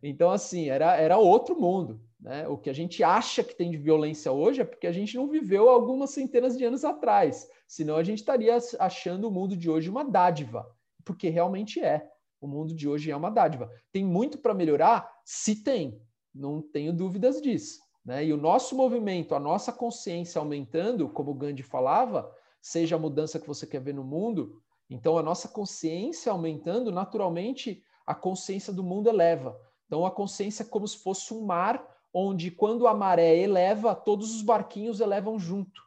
então, 0.03 0.31
assim, 0.31 0.69
era, 0.69 0.97
era 0.97 1.19
outro 1.19 1.59
mundo. 1.59 2.01
Né? 2.21 2.49
O 2.49 2.57
que 2.57 2.71
a 2.71 2.73
gente 2.73 3.05
acha 3.05 3.45
que 3.45 3.55
tem 3.55 3.71
de 3.71 3.77
violência 3.77 4.33
hoje 4.33 4.63
é 4.63 4.65
porque 4.65 4.87
a 4.87 4.93
gente 4.93 5.17
não 5.17 5.29
viveu 5.29 5.69
algumas 5.69 6.11
centenas 6.11 6.57
de 6.57 6.65
anos 6.65 6.85
atrás. 6.85 7.49
Senão 7.69 7.97
a 7.97 8.03
gente 8.03 8.19
estaria 8.19 8.57
achando 8.79 9.29
o 9.29 9.31
mundo 9.31 9.57
de 9.57 9.69
hoje 9.71 9.91
uma 9.91 10.05
dádiva. 10.05 10.67
Porque 11.05 11.29
realmente 11.29 11.81
é. 11.81 12.09
O 12.41 12.47
mundo 12.47 12.75
de 12.75 12.89
hoje 12.89 13.11
é 13.11 13.17
uma 13.17 13.31
dádiva. 13.31 13.71
Tem 13.93 14.05
muito 14.05 14.39
para 14.39 14.55
melhorar? 14.55 15.11
Se 15.25 15.63
tem. 15.63 16.01
Não 16.35 16.61
tenho 16.61 16.93
dúvidas 16.93 17.41
disso. 17.41 17.81
Né? 18.05 18.25
E 18.25 18.33
o 18.33 18.37
nosso 18.37 18.77
movimento, 18.77 19.35
a 19.35 19.41
nossa 19.41 19.73
consciência 19.73 20.39
aumentando, 20.39 21.09
como 21.09 21.35
Gandhi 21.35 21.63
falava, 21.63 22.31
seja 22.65 22.97
a 22.97 22.99
mudança 22.99 23.39
que 23.39 23.47
você 23.47 23.67
quer 23.67 23.81
ver 23.81 23.93
no 23.93 24.03
mundo, 24.03 24.63
então, 24.89 25.19
a 25.19 25.23
nossa 25.23 25.49
consciência 25.49 26.33
aumentando, 26.33 26.91
naturalmente, 26.91 27.83
a 28.07 28.15
consciência 28.15 28.73
do 28.73 28.83
mundo 28.83 29.09
eleva. 29.09 29.61
Então, 29.87 30.07
a 30.07 30.11
consciência 30.11 30.63
é 30.63 30.67
como 30.67 30.89
se 30.89 30.99
fosse 30.99 31.35
um 31.35 31.45
mar, 31.45 31.87
onde 32.13 32.51
quando 32.51 32.87
a 32.87 32.95
maré 32.95 33.37
eleva, 33.37 33.95
todos 33.95 34.35
os 34.35 34.41
barquinhos 34.41 35.01
elevam 35.01 35.39
junto, 35.39 35.83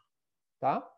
tá? 0.60 0.88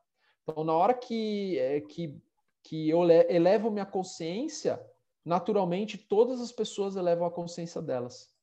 Então, 0.43 0.65
na 0.65 0.75
hora 0.75 0.93
que, 0.93 1.59
é, 1.59 1.81
que, 1.81 2.21
que 2.63 2.89
eu 2.89 3.09
elevo 3.11 3.71
minha 3.71 3.87
consciência, 3.87 4.85
naturalmente, 5.25 5.97
todas 5.97 6.43
as 6.43 6.53
pessoas 6.53 6.97
elevam 6.97 7.27
a 7.27 7.31
consciência 7.31 7.81
delas. 7.81 8.35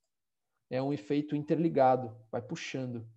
É 0.72 0.82
um 0.82 0.92
efeito 0.92 1.36
interligado, 1.36 2.16
vai 2.32 2.42
puxando. 2.42 3.08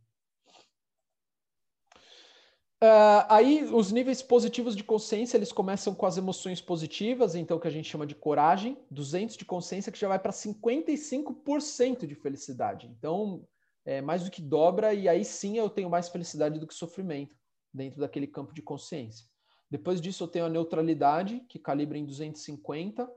Uh, 2.82 3.28
aí, 3.28 3.64
os 3.64 3.92
níveis 3.92 4.22
positivos 4.22 4.74
de 4.74 4.82
consciência, 4.82 5.36
eles 5.36 5.52
começam 5.52 5.94
com 5.94 6.06
as 6.06 6.16
emoções 6.16 6.62
positivas, 6.62 7.34
então, 7.34 7.58
que 7.58 7.68
a 7.68 7.70
gente 7.70 7.90
chama 7.90 8.06
de 8.06 8.14
coragem, 8.14 8.78
200 8.90 9.36
de 9.36 9.44
consciência, 9.44 9.92
que 9.92 9.98
já 9.98 10.08
vai 10.08 10.18
para 10.18 10.32
55% 10.32 12.06
de 12.06 12.14
felicidade. 12.14 12.86
Então, 12.86 13.46
é 13.84 14.00
mais 14.00 14.24
do 14.24 14.30
que 14.30 14.40
dobra, 14.40 14.94
e 14.94 15.08
aí 15.08 15.26
sim 15.26 15.58
eu 15.58 15.68
tenho 15.68 15.90
mais 15.90 16.08
felicidade 16.08 16.58
do 16.58 16.66
que 16.66 16.72
sofrimento 16.72 17.36
dentro 17.72 18.00
daquele 18.00 18.26
campo 18.26 18.54
de 18.54 18.62
consciência. 18.62 19.26
Depois 19.70 20.00
disso, 20.00 20.24
eu 20.24 20.28
tenho 20.28 20.46
a 20.46 20.50
neutralidade, 20.50 21.40
que 21.50 21.58
calibra 21.58 21.98
em 21.98 22.06
250, 22.06 23.08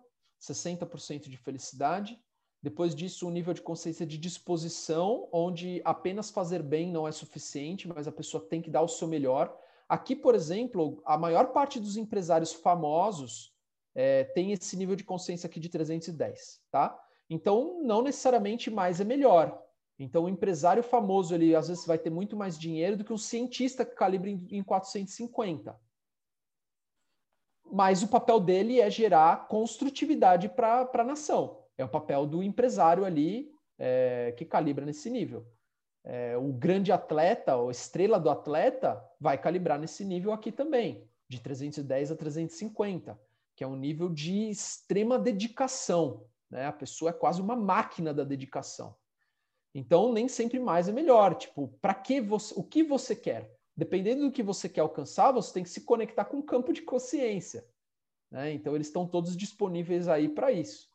60% 0.42 1.30
de 1.30 1.38
felicidade. 1.38 2.20
Depois 2.64 2.96
disso, 2.96 3.28
um 3.28 3.30
nível 3.30 3.54
de 3.54 3.62
consciência 3.62 4.06
de 4.06 4.18
disposição, 4.18 5.28
onde 5.34 5.82
apenas 5.84 6.30
fazer 6.30 6.64
bem 6.64 6.90
não 6.90 7.06
é 7.06 7.12
suficiente, 7.12 7.90
mas 7.90 8.08
a 8.08 8.12
pessoa 8.12 8.42
tem 8.42 8.62
que 8.62 8.70
dar 8.70 8.82
o 8.82 8.88
seu 8.88 9.06
melhor. 9.06 9.54
Aqui, 9.88 10.16
por 10.16 10.34
exemplo, 10.34 11.04
a 11.06 11.18
maior 11.18 11.48
parte 11.48 11.78
dos 11.78 11.98
empresários 11.98 12.54
famosos 12.54 13.54
é, 13.94 14.24
tem 14.24 14.54
esse 14.54 14.78
nível 14.78 14.96
de 14.96 15.04
consciência 15.04 15.46
aqui 15.46 15.60
de 15.60 15.68
310, 15.68 16.62
tá? 16.72 16.98
Então, 17.30 17.84
não 17.84 18.02
necessariamente 18.02 18.72
mais 18.72 19.02
é 19.02 19.04
melhor. 19.04 19.62
Então, 20.00 20.24
o 20.24 20.30
empresário 20.30 20.82
famoso, 20.82 21.36
ele 21.36 21.54
às 21.54 21.68
vezes 21.68 21.86
vai 21.86 21.98
ter 21.98 22.10
muito 22.10 22.38
mais 22.38 22.58
dinheiro 22.58 22.96
do 22.96 23.04
que 23.04 23.12
um 23.12 23.18
cientista 23.18 23.86
que 23.86 23.94
calibra 23.94 24.30
em 24.30 24.64
450. 24.64 25.78
Mas 27.70 28.02
o 28.04 28.08
papel 28.08 28.40
dele 28.40 28.80
é 28.80 28.90
gerar 28.90 29.50
construtividade 29.50 30.48
para 30.48 30.90
a 30.94 31.04
nação. 31.04 31.63
É 31.78 31.84
o 31.84 31.90
papel 31.90 32.26
do 32.26 32.44
empresário 32.44 33.06
ali 33.06 33.52
é, 33.78 34.34
que 34.38 34.46
calibra 34.46 34.86
nesse 34.86 35.10
nível. 35.10 35.48
É, 36.04 36.38
o 36.38 36.52
grande 36.52 36.92
atleta, 36.92 37.56
ou 37.56 37.72
estrela 37.72 38.20
do 38.20 38.30
atleta, 38.30 39.04
vai 39.20 39.38
calibrar 39.38 39.80
nesse 39.80 40.04
nível 40.04 40.34
aqui 40.34 40.52
também, 40.52 41.08
de 41.30 41.40
310 41.40 42.12
a 42.12 42.16
350, 42.16 43.20
que 43.56 43.64
é 43.64 43.68
um 43.68 43.76
nível 43.76 44.10
de 44.10 44.50
extrema 44.50 45.18
dedicação. 45.18 46.26
Né? 46.50 46.66
A 46.66 46.74
pessoa 46.74 47.10
é 47.10 47.14
quase 47.14 47.42
uma 47.42 47.56
máquina 47.56 48.14
da 48.14 48.24
dedicação. 48.24 48.96
Então, 49.74 50.14
nem 50.14 50.28
sempre 50.28 50.60
mais 50.60 50.88
é 50.88 50.92
melhor. 50.92 51.36
Tipo, 51.36 51.70
para 51.82 51.96
que 51.96 52.22
você, 52.22 52.54
o 52.56 52.64
que 52.64 52.84
você 52.84 53.16
quer? 53.16 53.52
Dependendo 53.76 54.24
do 54.24 54.32
que 54.32 54.44
você 54.44 54.70
quer 54.70 54.82
alcançar, 54.82 55.32
você 55.32 55.52
tem 55.52 55.64
que 55.64 55.70
se 55.70 55.82
conectar 55.82 56.26
com 56.26 56.38
o 56.38 56.44
campo 56.44 56.72
de 56.72 56.84
consciência. 56.84 57.66
Né? 58.30 58.52
Então, 58.54 58.76
eles 58.76 58.88
estão 58.88 59.08
todos 59.08 59.36
disponíveis 59.36 60.08
aí 60.08 60.30
para 60.30 60.52
isso. 60.52 60.93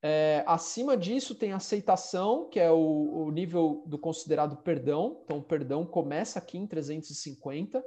É, 0.00 0.44
acima 0.46 0.96
disso 0.96 1.34
tem 1.34 1.52
aceitação, 1.52 2.48
que 2.48 2.60
é 2.60 2.70
o, 2.70 3.24
o, 3.26 3.30
nível 3.30 3.82
do 3.86 3.98
considerado 3.98 4.56
perdão. 4.56 5.20
Então, 5.24 5.38
o 5.38 5.42
perdão 5.42 5.84
começa 5.84 6.38
aqui 6.38 6.56
em 6.56 6.66
350. 6.66 7.84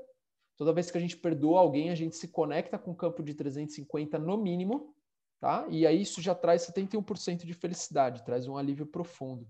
Toda 0.58 0.74
vez 0.74 0.92
que 0.92 0.98
a 0.98 1.02
gente 1.02 1.18
perdoa 1.18 1.62
alguém, 1.62 1.90
a 1.90 1.96
gente 1.96 2.16
se 2.16 2.28
conecta 2.28 2.78
com 2.78 2.92
o 2.92 2.96
campo 2.96 3.24
de 3.24 3.34
350 3.34 4.20
no 4.20 4.38
mínimo, 4.38 4.94
tá? 5.40 5.66
E 5.70 5.88
aí 5.88 6.02
isso 6.02 6.22
já 6.22 6.36
traz 6.36 6.68
71% 6.68 7.46
de 7.46 7.54
felicidade, 7.54 8.24
traz 8.24 8.48
um 8.48 8.58
alívio 8.58 8.86
profundo. 8.86 9.48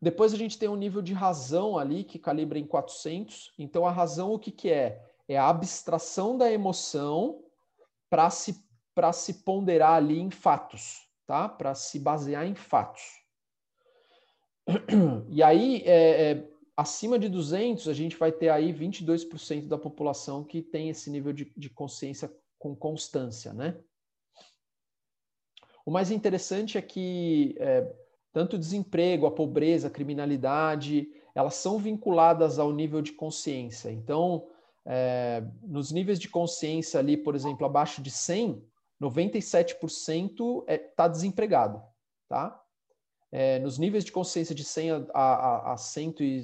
Depois 0.00 0.32
a 0.32 0.36
gente 0.36 0.58
tem 0.58 0.68
um 0.68 0.76
nível 0.76 1.02
de 1.02 1.12
razão 1.12 1.76
ali 1.76 2.04
que 2.04 2.18
calibra 2.18 2.58
em 2.58 2.66
400. 2.66 3.52
Então 3.58 3.84
a 3.84 3.90
razão 3.90 4.32
o 4.32 4.38
que, 4.38 4.52
que 4.52 4.70
é? 4.70 5.02
É 5.26 5.36
a 5.36 5.48
abstração 5.48 6.36
da 6.36 6.52
emoção 6.52 7.42
para 8.10 8.30
se, 8.30 8.63
se 9.12 9.42
ponderar 9.44 9.94
ali 9.94 10.18
em 10.18 10.30
fatos, 10.30 11.08
tá? 11.26 11.48
Para 11.48 11.74
se 11.74 11.98
basear 11.98 12.46
em 12.46 12.54
fatos. 12.54 13.02
E 15.28 15.42
aí, 15.42 15.82
é, 15.84 16.30
é, 16.30 16.48
acima 16.76 17.18
de 17.18 17.28
200, 17.28 17.88
a 17.88 17.92
gente 17.92 18.16
vai 18.16 18.32
ter 18.32 18.48
aí 18.48 18.72
22% 18.72 19.68
da 19.68 19.76
população 19.76 20.42
que 20.42 20.62
tem 20.62 20.88
esse 20.88 21.10
nível 21.10 21.32
de, 21.32 21.52
de 21.56 21.68
consciência 21.68 22.34
com 22.58 22.74
constância, 22.74 23.52
né? 23.52 23.76
O 25.84 25.90
mais 25.90 26.10
interessante 26.10 26.78
é 26.78 26.82
que 26.82 27.54
é, 27.58 27.86
tanto 28.32 28.56
o 28.56 28.58
desemprego, 28.58 29.26
a 29.26 29.30
pobreza, 29.30 29.88
a 29.88 29.90
criminalidade, 29.90 31.08
elas 31.34 31.54
são 31.54 31.78
vinculadas 31.78 32.58
ao 32.58 32.72
nível 32.72 33.02
de 33.02 33.12
consciência. 33.12 33.90
Então, 33.90 34.46
é, 34.86 35.42
nos 35.62 35.92
níveis 35.92 36.18
de 36.18 36.28
consciência 36.28 36.98
ali, 37.00 37.16
por 37.16 37.34
exemplo, 37.34 37.66
abaixo 37.66 38.00
de 38.00 38.10
100, 38.10 38.64
97% 39.04 40.62
está 40.62 40.72
é, 40.72 40.78
tá 40.78 41.08
desempregado, 41.08 41.82
tá? 42.28 42.60
É, 43.30 43.58
nos 43.58 43.78
níveis 43.78 44.04
de 44.04 44.12
consciência 44.12 44.54
de 44.54 44.64
100 44.64 44.90
a, 44.90 44.96
a, 45.12 45.72
a, 45.72 45.76
100 45.76 46.14
e, 46.20 46.42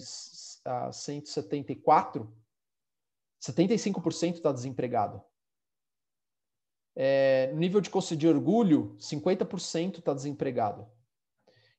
a 0.65 0.93
174, 0.93 2.33
75% 3.41 4.35
está 4.35 4.53
desempregado. 4.53 5.23
É, 6.97 7.53
nível 7.55 7.81
de 7.81 7.89
consciência 7.89 8.17
de 8.17 8.29
orgulho, 8.29 8.97
50% 8.99 9.99
está 9.99 10.13
desempregado. 10.13 10.87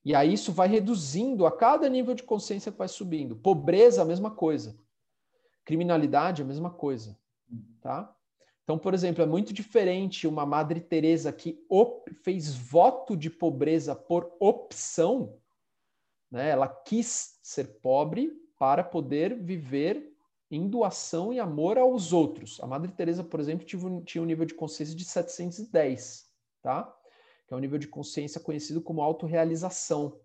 E 0.04 0.16
aí 0.16 0.34
isso 0.34 0.52
vai 0.52 0.68
reduzindo 0.68 1.46
a 1.46 1.52
cada 1.52 1.88
nível 1.88 2.16
de 2.16 2.24
consciência 2.24 2.72
que 2.72 2.78
vai 2.78 2.88
subindo. 2.88 3.36
Pobreza, 3.36 4.02
a 4.02 4.06
mesma 4.06 4.32
coisa. 4.32 4.80
Criminalidade, 5.64 6.42
a 6.42 6.46
mesma 6.46 6.72
coisa. 6.72 7.20
Tá? 7.82 8.16
Então, 8.72 8.80
por 8.80 8.94
exemplo, 8.94 9.22
é 9.22 9.26
muito 9.26 9.52
diferente 9.52 10.26
uma 10.26 10.46
Madre 10.46 10.80
Teresa 10.80 11.34
que 11.34 11.62
fez 12.24 12.56
voto 12.56 13.18
de 13.18 13.30
pobreza 13.30 13.94
por 13.94 14.34
opção, 14.40 15.38
né? 16.32 16.52
Ela 16.52 16.70
quis 16.70 17.38
ser 17.44 17.82
pobre 17.82 18.32
para 18.58 18.82
poder 18.82 19.36
viver 19.36 20.16
em 20.50 20.70
doação 20.70 21.34
e 21.34 21.40
amor 21.42 21.78
aos 21.78 22.14
outros. 22.14 22.62
A 22.62 22.66
Madre 22.66 22.94
Teresa, 22.94 23.26
por 23.26 23.42
exemplo, 23.42 23.66
tinha 24.06 24.24
um 24.24 24.26
nível 24.26 24.46
de 24.46 24.54
consciência 24.54 24.96
de 24.96 25.04
710, 25.04 26.32
tá? 26.62 26.96
que 27.46 27.54
é 27.54 27.58
um 27.58 27.60
nível 27.60 27.78
de 27.78 27.90
consciência 27.90 28.40
conhecido 28.40 28.82
como 28.82 29.02
autorrealização. 29.02 30.18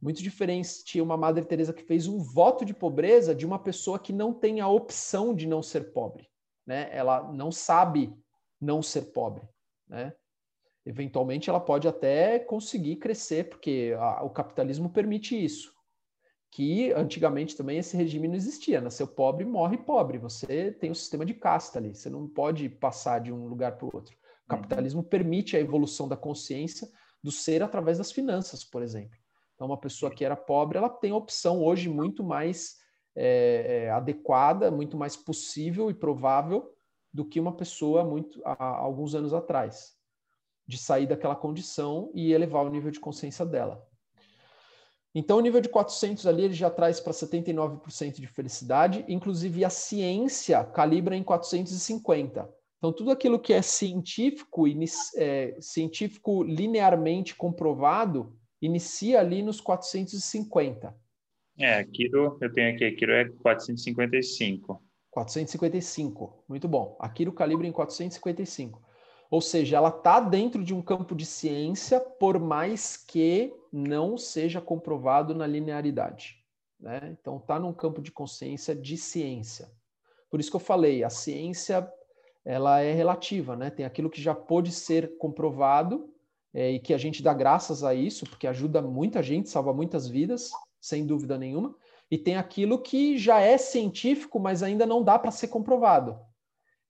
Muito 0.00 0.22
diferente 0.22 1.00
uma 1.00 1.16
Madre 1.16 1.44
Teresa 1.44 1.72
que 1.72 1.82
fez 1.82 2.06
um 2.06 2.20
voto 2.20 2.64
de 2.64 2.74
pobreza 2.74 3.34
de 3.34 3.44
uma 3.44 3.58
pessoa 3.58 3.98
que 3.98 4.12
não 4.12 4.32
tem 4.32 4.60
a 4.60 4.68
opção 4.68 5.34
de 5.34 5.48
não 5.48 5.64
ser 5.64 5.92
pobre, 5.92 6.30
né? 6.66 6.88
Ela 6.92 7.32
não 7.32 7.50
sabe 7.50 8.14
não 8.60 8.82
ser 8.82 9.12
pobre, 9.12 9.48
né? 9.88 10.14
Eventualmente 10.84 11.48
ela 11.48 11.60
pode 11.60 11.86
até 11.86 12.40
conseguir 12.40 12.96
crescer, 12.96 13.48
porque 13.48 13.94
a, 13.98 14.24
o 14.24 14.30
capitalismo 14.30 14.90
permite 14.90 15.42
isso. 15.42 15.72
Que 16.50 16.92
antigamente 16.92 17.56
também 17.56 17.78
esse 17.78 17.96
regime 17.96 18.28
não 18.28 18.34
existia. 18.34 18.80
Nasceu 18.80 19.06
pobre, 19.06 19.44
morre 19.44 19.78
pobre. 19.78 20.18
Você 20.18 20.72
tem 20.72 20.90
um 20.90 20.94
sistema 20.94 21.24
de 21.24 21.34
casta 21.34 21.78
ali. 21.78 21.94
Você 21.94 22.10
não 22.10 22.28
pode 22.28 22.68
passar 22.68 23.20
de 23.20 23.32
um 23.32 23.46
lugar 23.46 23.78
para 23.78 23.86
o 23.86 23.90
outro. 23.94 24.14
O 24.44 24.48
capitalismo 24.48 25.02
permite 25.02 25.56
a 25.56 25.60
evolução 25.60 26.08
da 26.08 26.16
consciência 26.16 26.88
do 27.22 27.30
ser 27.30 27.62
através 27.62 27.98
das 27.98 28.10
finanças, 28.10 28.64
por 28.64 28.82
exemplo. 28.82 29.16
Então, 29.54 29.68
uma 29.68 29.78
pessoa 29.78 30.12
que 30.12 30.24
era 30.24 30.36
pobre, 30.36 30.76
ela 30.76 30.90
tem 30.90 31.12
opção 31.12 31.62
hoje 31.62 31.88
muito 31.88 32.24
mais 32.24 32.81
é, 33.14 33.84
é, 33.84 33.90
adequada, 33.90 34.70
muito 34.70 34.96
mais 34.96 35.16
possível 35.16 35.90
e 35.90 35.94
provável 35.94 36.72
do 37.12 37.24
que 37.24 37.38
uma 37.38 37.54
pessoa 37.54 38.04
muito 38.04 38.40
há, 38.44 38.64
alguns 38.64 39.14
anos 39.14 39.34
atrás, 39.34 39.94
de 40.66 40.78
sair 40.78 41.06
daquela 41.06 41.36
condição 41.36 42.10
e 42.14 42.32
elevar 42.32 42.64
o 42.64 42.70
nível 42.70 42.90
de 42.90 43.00
consciência 43.00 43.44
dela. 43.44 43.86
Então, 45.14 45.36
o 45.36 45.40
nível 45.42 45.60
de 45.60 45.68
400 45.68 46.26
ali 46.26 46.44
ele 46.44 46.54
já 46.54 46.70
traz 46.70 46.98
para 46.98 47.12
79% 47.12 48.14
de 48.14 48.26
felicidade, 48.26 49.04
inclusive 49.06 49.62
a 49.62 49.68
ciência 49.68 50.64
calibra 50.64 51.14
em 51.14 51.22
450. 51.22 52.48
Então, 52.78 52.92
tudo 52.92 53.10
aquilo 53.10 53.38
que 53.38 53.52
é 53.52 53.60
científico, 53.60 54.64
é, 55.16 55.56
científico 55.60 56.42
linearmente 56.42 57.34
comprovado, 57.36 58.34
inicia 58.60 59.20
ali 59.20 59.42
nos 59.42 59.60
450. 59.60 60.96
É, 61.58 61.74
Akiro, 61.74 62.38
eu 62.40 62.52
tenho 62.52 62.74
aqui, 62.74 62.84
Akiro 62.84 63.12
é 63.12 63.28
455. 63.28 64.82
455, 65.10 66.44
muito 66.48 66.66
bom. 66.66 66.96
Akiro 66.98 67.32
calibre 67.32 67.68
em 67.68 67.72
455. 67.72 68.80
Ou 69.30 69.40
seja, 69.40 69.76
ela 69.76 69.88
está 69.88 70.20
dentro 70.20 70.64
de 70.64 70.74
um 70.74 70.82
campo 70.82 71.14
de 71.14 71.24
ciência, 71.24 72.00
por 72.00 72.38
mais 72.38 72.96
que 72.96 73.52
não 73.72 74.18
seja 74.18 74.60
comprovado 74.60 75.34
na 75.34 75.46
linearidade. 75.46 76.42
Né? 76.78 77.16
Então, 77.18 77.36
está 77.36 77.58
num 77.58 77.72
campo 77.72 78.02
de 78.02 78.10
consciência 78.10 78.74
de 78.74 78.96
ciência. 78.96 79.70
Por 80.30 80.40
isso 80.40 80.50
que 80.50 80.56
eu 80.56 80.60
falei, 80.60 81.04
a 81.04 81.10
ciência 81.10 81.90
ela 82.44 82.80
é 82.80 82.92
relativa, 82.92 83.54
né? 83.54 83.70
Tem 83.70 83.86
aquilo 83.86 84.10
que 84.10 84.20
já 84.20 84.34
pôde 84.34 84.72
ser 84.72 85.16
comprovado 85.18 86.12
é, 86.52 86.72
e 86.72 86.80
que 86.80 86.92
a 86.92 86.98
gente 86.98 87.22
dá 87.22 87.32
graças 87.32 87.84
a 87.84 87.94
isso, 87.94 88.26
porque 88.26 88.46
ajuda 88.46 88.82
muita 88.82 89.22
gente, 89.22 89.48
salva 89.48 89.72
muitas 89.72 90.08
vidas, 90.08 90.50
sem 90.82 91.06
dúvida 91.06 91.38
nenhuma. 91.38 91.74
E 92.10 92.18
tem 92.18 92.36
aquilo 92.36 92.82
que 92.82 93.16
já 93.16 93.40
é 93.40 93.56
científico, 93.56 94.38
mas 94.38 94.62
ainda 94.62 94.84
não 94.84 95.02
dá 95.02 95.18
para 95.18 95.30
ser 95.30 95.48
comprovado. 95.48 96.18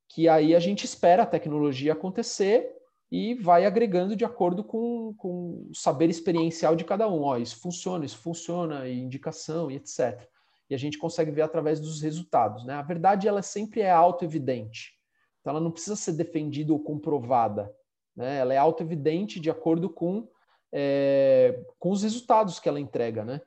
Que 0.09 0.29
aí 0.29 0.57
a 0.57 0.59
gente 0.59 0.85
espera 0.85 1.23
a 1.23 1.27
tecnologia 1.27 1.93
acontecer 1.93 2.75
e 3.11 3.35
vai 3.35 3.67
agregando 3.67 4.17
de 4.17 4.25
acordo 4.25 4.65
com, 4.65 5.15
com 5.19 5.69
o 5.71 5.75
saber 5.75 6.09
experiencial 6.09 6.75
de 6.75 6.85
cada 6.85 7.07
um. 7.07 7.23
Ó, 7.23 7.37
isso 7.37 7.61
funciona, 7.61 8.07
isso 8.07 8.19
funciona, 8.19 8.89
e 8.89 8.99
indicação 8.99 9.71
e 9.71 9.77
etc. 9.77 10.27
E 10.71 10.75
a 10.75 10.79
gente 10.79 10.99
consegue 10.99 11.31
ver 11.31 11.43
através 11.43 11.79
dos 11.79 12.01
resultados. 12.01 12.65
Né? 12.65 12.73
A 12.73 12.83
verdade 12.83 13.29
ela 13.29 13.43
sempre 13.43 13.83
é 13.83 13.91
auto-evidente. 13.91 14.95
Então, 15.41 15.51
ela 15.51 15.61
não 15.61 15.71
precisa 15.71 15.97
ser 15.97 16.13
defendida 16.13 16.73
ou 16.73 16.81
comprovada. 16.81 17.71
Né? 18.17 18.39
Ela 18.39 18.55
é 18.55 18.57
auto-evidente 18.57 19.39
de 19.39 19.51
acordo 19.51 19.91
com, 19.91 20.27
é, 20.73 21.63
com 21.79 21.91
os 21.91 22.03
resultados 22.03 22.59
que 22.59 22.69
ela 22.69 22.81
entrega. 22.81 23.25
Né? 23.25 23.43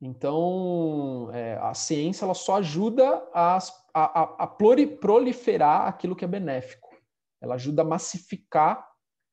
Então, 0.00 1.30
é, 1.32 1.58
a 1.60 1.74
ciência 1.74 2.24
ela 2.24 2.34
só 2.34 2.56
ajuda 2.56 3.22
a, 3.34 3.58
a, 3.92 4.44
a, 4.44 4.46
proliferar 4.46 5.86
aquilo 5.86 6.16
que 6.16 6.24
é 6.24 6.28
benéfico. 6.28 6.88
Ela 7.40 7.54
ajuda 7.54 7.82
a 7.82 7.84
massificar 7.84 8.86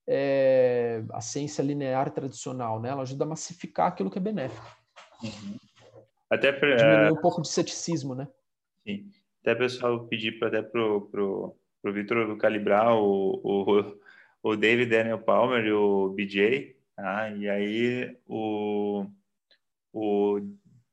é, 0.08 1.04
a 1.12 1.22
ciência 1.22 1.62
linear 1.62 2.12
tradicional, 2.12 2.82
né? 2.82 2.90
Ela 2.90 3.04
ajuda 3.04 3.24
a 3.24 3.28
massificar 3.28 3.88
aquilo 3.88 4.12
que 4.12 4.18
é 4.18 4.22
benéfico. 4.22 4.78
Uhum. 5.24 5.58
Até 6.30 6.52
pra, 6.52 6.76
diminuir 6.76 7.12
um 7.12 7.22
pouco 7.22 7.42
de 7.42 7.48
ceticismo, 7.48 8.14
né? 8.14 8.28
Sim 8.86 9.10
até 9.48 9.56
pessoal 9.56 10.06
pedir 10.08 10.38
para 10.40 10.50
até 10.50 10.62
pro, 10.62 11.08
pro, 11.10 11.56
pro 11.82 11.94
Vitor 11.94 12.38
calibrar 12.38 12.94
o, 12.98 13.40
o, 13.42 13.98
o 14.44 14.56
David 14.58 14.90
Daniel 14.90 15.20
Palmer 15.20 15.66
e 15.66 15.72
o 15.72 16.10
BJ, 16.10 16.76
tá? 16.94 17.30
e 17.30 17.48
aí 17.48 18.18
o, 18.28 19.06
o 19.98 20.40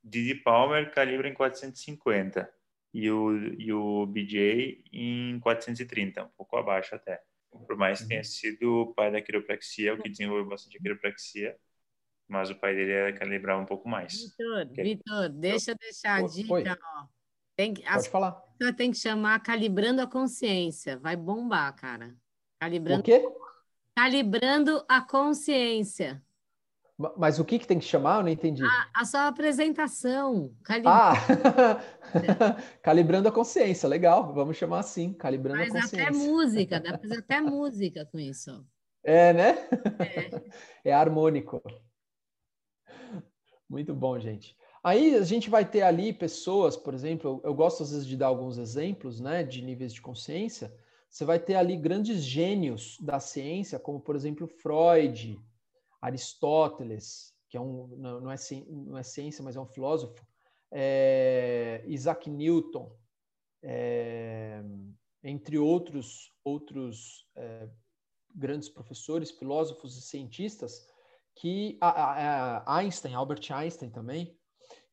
Didi 0.03 0.35
Palmer 0.35 0.91
calibra 0.91 1.27
em 1.27 1.33
450 1.33 2.51
e 2.93 3.09
o, 3.11 3.37
e 3.59 3.71
o 3.71 4.05
BJ 4.05 4.83
em 4.91 5.39
430, 5.39 6.23
um 6.23 6.29
pouco 6.37 6.57
abaixo 6.57 6.95
até. 6.95 7.21
Por 7.51 7.77
mais 7.77 8.01
que 8.01 8.07
tenha 8.07 8.19
uhum. 8.19 8.25
sido 8.25 8.81
o 8.81 8.93
pai 8.93 9.11
da 9.11 9.21
quiropraxia, 9.21 9.93
o 9.93 9.97
que 9.97 10.09
desenvolveu 10.09 10.47
bastante 10.47 10.77
a 10.77 10.81
quiropraxia, 10.81 11.55
mas 12.27 12.49
o 12.49 12.55
pai 12.55 12.75
dele 12.75 12.91
era 12.91 13.13
calibrar 13.13 13.59
um 13.59 13.65
pouco 13.65 13.87
mais. 13.87 14.13
Vitor, 14.13 14.67
Vitor, 14.73 15.29
deixa 15.29 15.71
eu 15.71 15.75
deixar 15.77 16.23
a 16.23 16.27
dica, 16.27 16.77
ó. 16.95 17.05
Tem 17.55 17.73
que, 17.73 17.83
Pode 17.83 18.09
falar. 18.09 18.43
Você 18.59 18.73
tem 18.73 18.91
que 18.91 18.97
chamar 18.97 19.39
Calibrando 19.41 20.01
a 20.01 20.07
Consciência. 20.07 20.97
Vai 20.97 21.15
bombar, 21.15 21.73
cara. 21.75 22.13
Calibrando... 22.59 22.99
O 22.99 23.03
quê? 23.03 23.23
Calibrando 23.95 24.83
a 24.89 24.99
Consciência. 24.99 26.21
Mas 27.17 27.39
o 27.39 27.45
que, 27.45 27.59
que 27.59 27.67
tem 27.67 27.77
que 27.77 27.85
chamar? 27.85 28.19
Eu 28.19 28.23
não 28.23 28.29
entendi. 28.29 28.63
A, 28.63 28.89
a 29.01 29.05
sua 29.05 29.27
apresentação. 29.27 30.53
Ah! 30.85 31.13
calibrando 32.81 33.27
a 33.27 33.31
consciência, 33.31 33.87
legal. 33.89 34.33
Vamos 34.33 34.55
chamar 34.55 34.79
assim, 34.79 35.11
calibrando 35.11 35.59
Mas 35.59 35.75
a 35.75 35.81
consciência. 35.81 36.05
Mas 36.05 36.17
até 36.17 36.27
música, 36.27 36.79
dá 36.79 36.89
para 36.91 36.99
fazer 36.99 37.17
até 37.19 37.41
música 37.41 38.05
com 38.09 38.17
isso. 38.17 38.65
É, 39.03 39.33
né? 39.33 39.67
É. 39.99 40.41
é 40.89 40.93
harmônico. 40.93 41.61
Muito 43.69 43.93
bom, 43.93 44.17
gente. 44.17 44.55
Aí 44.81 45.15
a 45.15 45.23
gente 45.23 45.49
vai 45.49 45.65
ter 45.65 45.81
ali 45.81 46.13
pessoas, 46.13 46.77
por 46.77 46.93
exemplo, 46.93 47.41
eu, 47.43 47.49
eu 47.49 47.53
gosto 47.53 47.83
às 47.83 47.91
vezes 47.91 48.05
de 48.05 48.15
dar 48.15 48.27
alguns 48.27 48.57
exemplos, 48.57 49.19
né, 49.19 49.43
de 49.43 49.61
níveis 49.61 49.91
de 49.93 50.01
consciência. 50.01 50.73
Você 51.09 51.25
vai 51.25 51.39
ter 51.39 51.55
ali 51.55 51.75
grandes 51.75 52.21
gênios 52.23 52.97
da 53.01 53.19
ciência, 53.19 53.79
como 53.79 53.99
por 53.99 54.15
exemplo 54.15 54.47
Freud, 54.47 55.39
Aristóteles, 56.01 57.33
que 57.49 57.57
é 57.57 57.61
um, 57.61 57.87
não, 57.97 58.31
é, 58.31 58.37
não 58.65 58.97
é 58.97 59.03
ciência, 59.03 59.43
mas 59.43 59.55
é 59.55 59.59
um 59.59 59.65
filósofo, 59.65 60.25
é, 60.71 61.83
Isaac 61.87 62.29
Newton, 62.29 62.91
é, 63.63 64.61
entre 65.23 65.57
outros, 65.57 66.31
outros 66.43 67.27
é, 67.35 67.69
grandes 68.33 68.69
professores, 68.69 69.31
filósofos 69.31 69.97
e 69.97 70.01
cientistas, 70.01 70.87
que 71.35 71.77
a, 71.81 72.63
a 72.63 72.77
Einstein, 72.77 73.13
Albert 73.13 73.51
Einstein 73.51 73.89
também, 73.89 74.37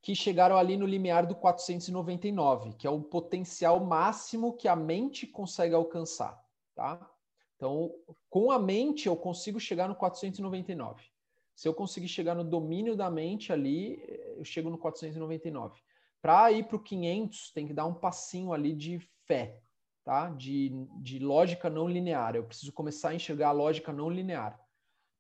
que 0.01 0.15
chegaram 0.15 0.57
ali 0.57 0.77
no 0.77 0.85
limiar 0.85 1.27
do 1.27 1.35
499, 1.37 2.75
que 2.75 2.87
é 2.87 2.91
o 2.91 3.01
potencial 3.01 3.79
máximo 3.85 4.57
que 4.57 4.67
a 4.67 4.75
mente 4.75 5.27
consegue 5.27 5.75
alcançar, 5.75 6.43
tá? 6.75 7.09
Então, 7.63 7.95
com 8.29 8.51
a 8.51 8.59
mente 8.59 9.07
eu 9.07 9.17
consigo 9.17 9.61
chegar 9.61 9.89
no 9.89 9.95
499. 9.95 11.01
Se 11.55 11.69
eu 11.69 11.73
conseguir 11.73 12.09
chegar 12.09 12.35
no 12.35 12.43
domínio 12.43 12.97
da 12.97 13.09
mente 13.09 13.53
ali, 13.53 14.03
eu 14.37 14.45
chego 14.45 14.69
no 14.69 14.77
499. 14.77 15.81
Para 16.21 16.51
ir 16.51 16.67
para 16.67 16.75
o 16.75 16.83
500, 16.83 17.53
tem 17.53 17.69
que 17.69 17.73
dar 17.73 17.87
um 17.87 17.95
passinho 17.95 18.53
ali 18.53 18.75
de 18.75 18.99
fé, 19.29 19.63
tá? 20.03 20.31
De, 20.31 20.71
de 21.01 21.21
lógica 21.21 21.71
não 21.71 21.87
linear. 21.87 22.35
Eu 22.35 22.43
preciso 22.43 22.73
começar 22.73 23.11
a 23.11 23.15
enxergar 23.15 23.51
a 23.51 23.53
lógica 23.53 23.93
não 23.93 24.11
linear. 24.11 24.61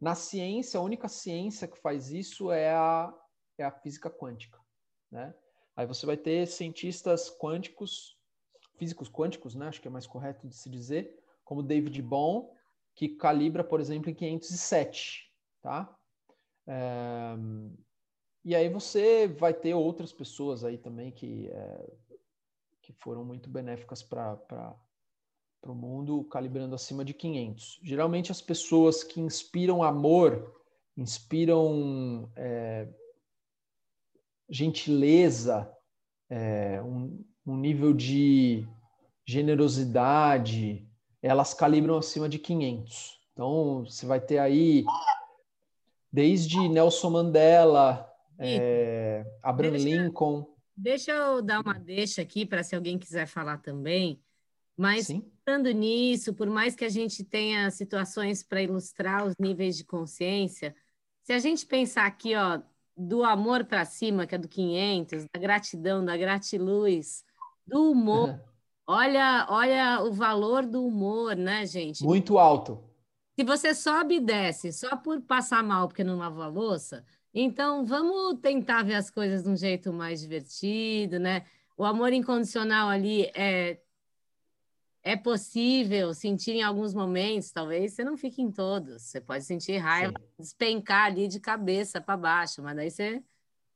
Na 0.01 0.17
ciência, 0.17 0.81
a 0.81 0.83
única 0.83 1.07
ciência 1.07 1.69
que 1.69 1.79
faz 1.79 2.11
isso 2.11 2.51
é 2.51 2.75
a, 2.75 3.15
é 3.57 3.63
a 3.63 3.71
física 3.71 4.11
quântica, 4.11 4.59
né? 5.13 5.33
Aí 5.77 5.87
você 5.87 6.05
vai 6.05 6.17
ter 6.17 6.49
cientistas 6.49 7.31
quânticos, 7.31 8.19
físicos 8.79 9.09
quânticos, 9.09 9.55
né? 9.55 9.69
Acho 9.69 9.81
que 9.81 9.87
é 9.87 9.93
mais 9.93 10.09
correto 10.09 10.49
de 10.49 10.57
se 10.57 10.69
dizer, 10.69 11.22
como 11.53 11.63
David 11.63 12.01
Bohm, 12.01 12.49
que 12.95 13.11
calibra, 13.11 13.63
por 13.63 13.79
exemplo, 13.79 14.09
em 14.09 14.15
507, 14.15 15.31
tá? 15.61 15.95
É, 16.67 17.35
e 18.43 18.57
aí 18.57 18.71
você 18.71 19.29
vai 19.29 19.53
ter 19.53 19.75
outras 19.75 20.15
pessoas 20.15 20.65
aí 20.65 20.79
também 20.79 21.13
que, 21.13 21.49
é, 21.49 21.93
que 22.81 22.95
foram 22.95 23.23
muito 23.23 23.51
benéficas 23.51 24.03
para 24.03 24.75
o 25.67 25.75
mundo, 25.75 26.25
calibrando 26.25 26.75
acima 26.75 27.05
de 27.05 27.13
500. 27.13 27.81
Geralmente 27.83 28.33
as 28.33 28.41
pessoas 28.41 29.05
que 29.05 29.21
inspiram 29.21 29.83
amor, 29.83 30.59
inspiram 30.97 32.33
é, 32.35 32.89
gentileza, 34.49 35.71
é, 36.31 36.81
um, 36.83 37.23
um 37.45 37.59
nível 37.59 37.93
de 37.93 38.67
generosidade, 39.27 40.89
elas 41.23 41.55
calibram 41.55 41.97
acima 41.97 42.29
de 42.29 42.39
500. 42.39 43.21
Então, 43.33 43.85
você 43.87 44.05
vai 44.05 44.21
ter 44.21 44.39
aí 44.39 44.85
desde 46.13 46.69
Nelson 46.69 47.11
Mandela, 47.11 48.13
é, 48.39 49.25
Abraham 49.43 49.73
deixa, 49.73 49.89
Lincoln. 49.89 50.47
Deixa 50.77 51.13
eu 51.13 51.41
dar 51.41 51.61
uma 51.61 51.75
deixa 51.75 52.21
aqui 52.21 52.45
para 52.45 52.63
se 52.63 52.75
alguém 52.75 52.99
quiser 52.99 53.27
falar 53.27 53.59
também. 53.59 54.21
Mas 54.77 55.07
pensando 55.07 55.71
nisso, 55.71 56.35
por 56.35 56.49
mais 56.49 56.75
que 56.75 56.85
a 56.85 56.89
gente 56.89 57.23
tenha 57.25 57.71
situações 57.71 58.43
para 58.43 58.63
ilustrar 58.63 59.25
os 59.25 59.35
níveis 59.39 59.77
de 59.77 59.85
consciência, 59.85 60.75
se 61.23 61.33
a 61.33 61.39
gente 61.39 61.65
pensar 61.65 62.07
aqui, 62.07 62.35
ó, 62.35 62.61
do 62.97 63.23
amor 63.23 63.65
para 63.65 63.85
cima, 63.85 64.27
que 64.27 64.35
é 64.35 64.39
do 64.39 64.49
500, 64.49 65.27
da 65.33 65.41
gratidão, 65.41 66.05
da 66.05 66.17
gratiluz, 66.17 67.25
do 67.67 67.91
humor, 67.91 68.41
olha, 68.87 69.47
olha 69.49 70.03
o 70.03 70.13
valor 70.13 70.67
do 70.67 70.85
humor, 70.85 71.37
né, 71.37 71.67
gente? 71.67 72.03
Muito 72.05 72.39
alto. 72.39 72.83
Se 73.39 73.45
você 73.45 73.75
sobe 73.75 74.17
e 74.17 74.21
desce 74.21 74.73
só 74.73 74.97
por 74.97 75.21
passar 75.23 75.63
mal 75.63 75.89
porque 75.89 76.05
não 76.05 76.19
lavou 76.19 76.43
a 76.43 76.49
louça, 76.49 77.05
então 77.33 77.85
vamos 77.85 78.39
tentar 78.41 78.83
ver 78.83 78.95
as 78.95 79.11
coisas 79.11 79.43
de 79.43 79.49
um 79.49 79.57
jeito 79.57 79.93
mais 79.93 80.21
divertido, 80.21 81.19
né? 81.19 81.47
O 81.77 81.85
amor 81.85 82.13
incondicional 82.13 82.89
ali 82.89 83.31
é 83.35 83.81
é 85.03 85.17
possível 85.17 86.15
sentir 86.15 86.53
em 86.53 86.63
alguns 86.63 86.95
momentos, 86.95 87.51
talvez 87.51 87.93
você 87.93 88.05
não 88.05 88.17
fique 88.17 88.41
em 88.41 88.53
todos. 88.53 89.03
Você 89.03 89.21
pode 89.21 89.45
sentir 89.45 89.77
raiva, 89.79 90.13
Sim. 90.13 90.25
despencar 90.39 91.07
ali 91.07 91.27
de 91.27 91.41
cabeça 91.41 92.01
para 92.01 92.17
baixo, 92.17 92.63
mas 92.63 92.77
daí 92.77 92.91
você 92.91 93.23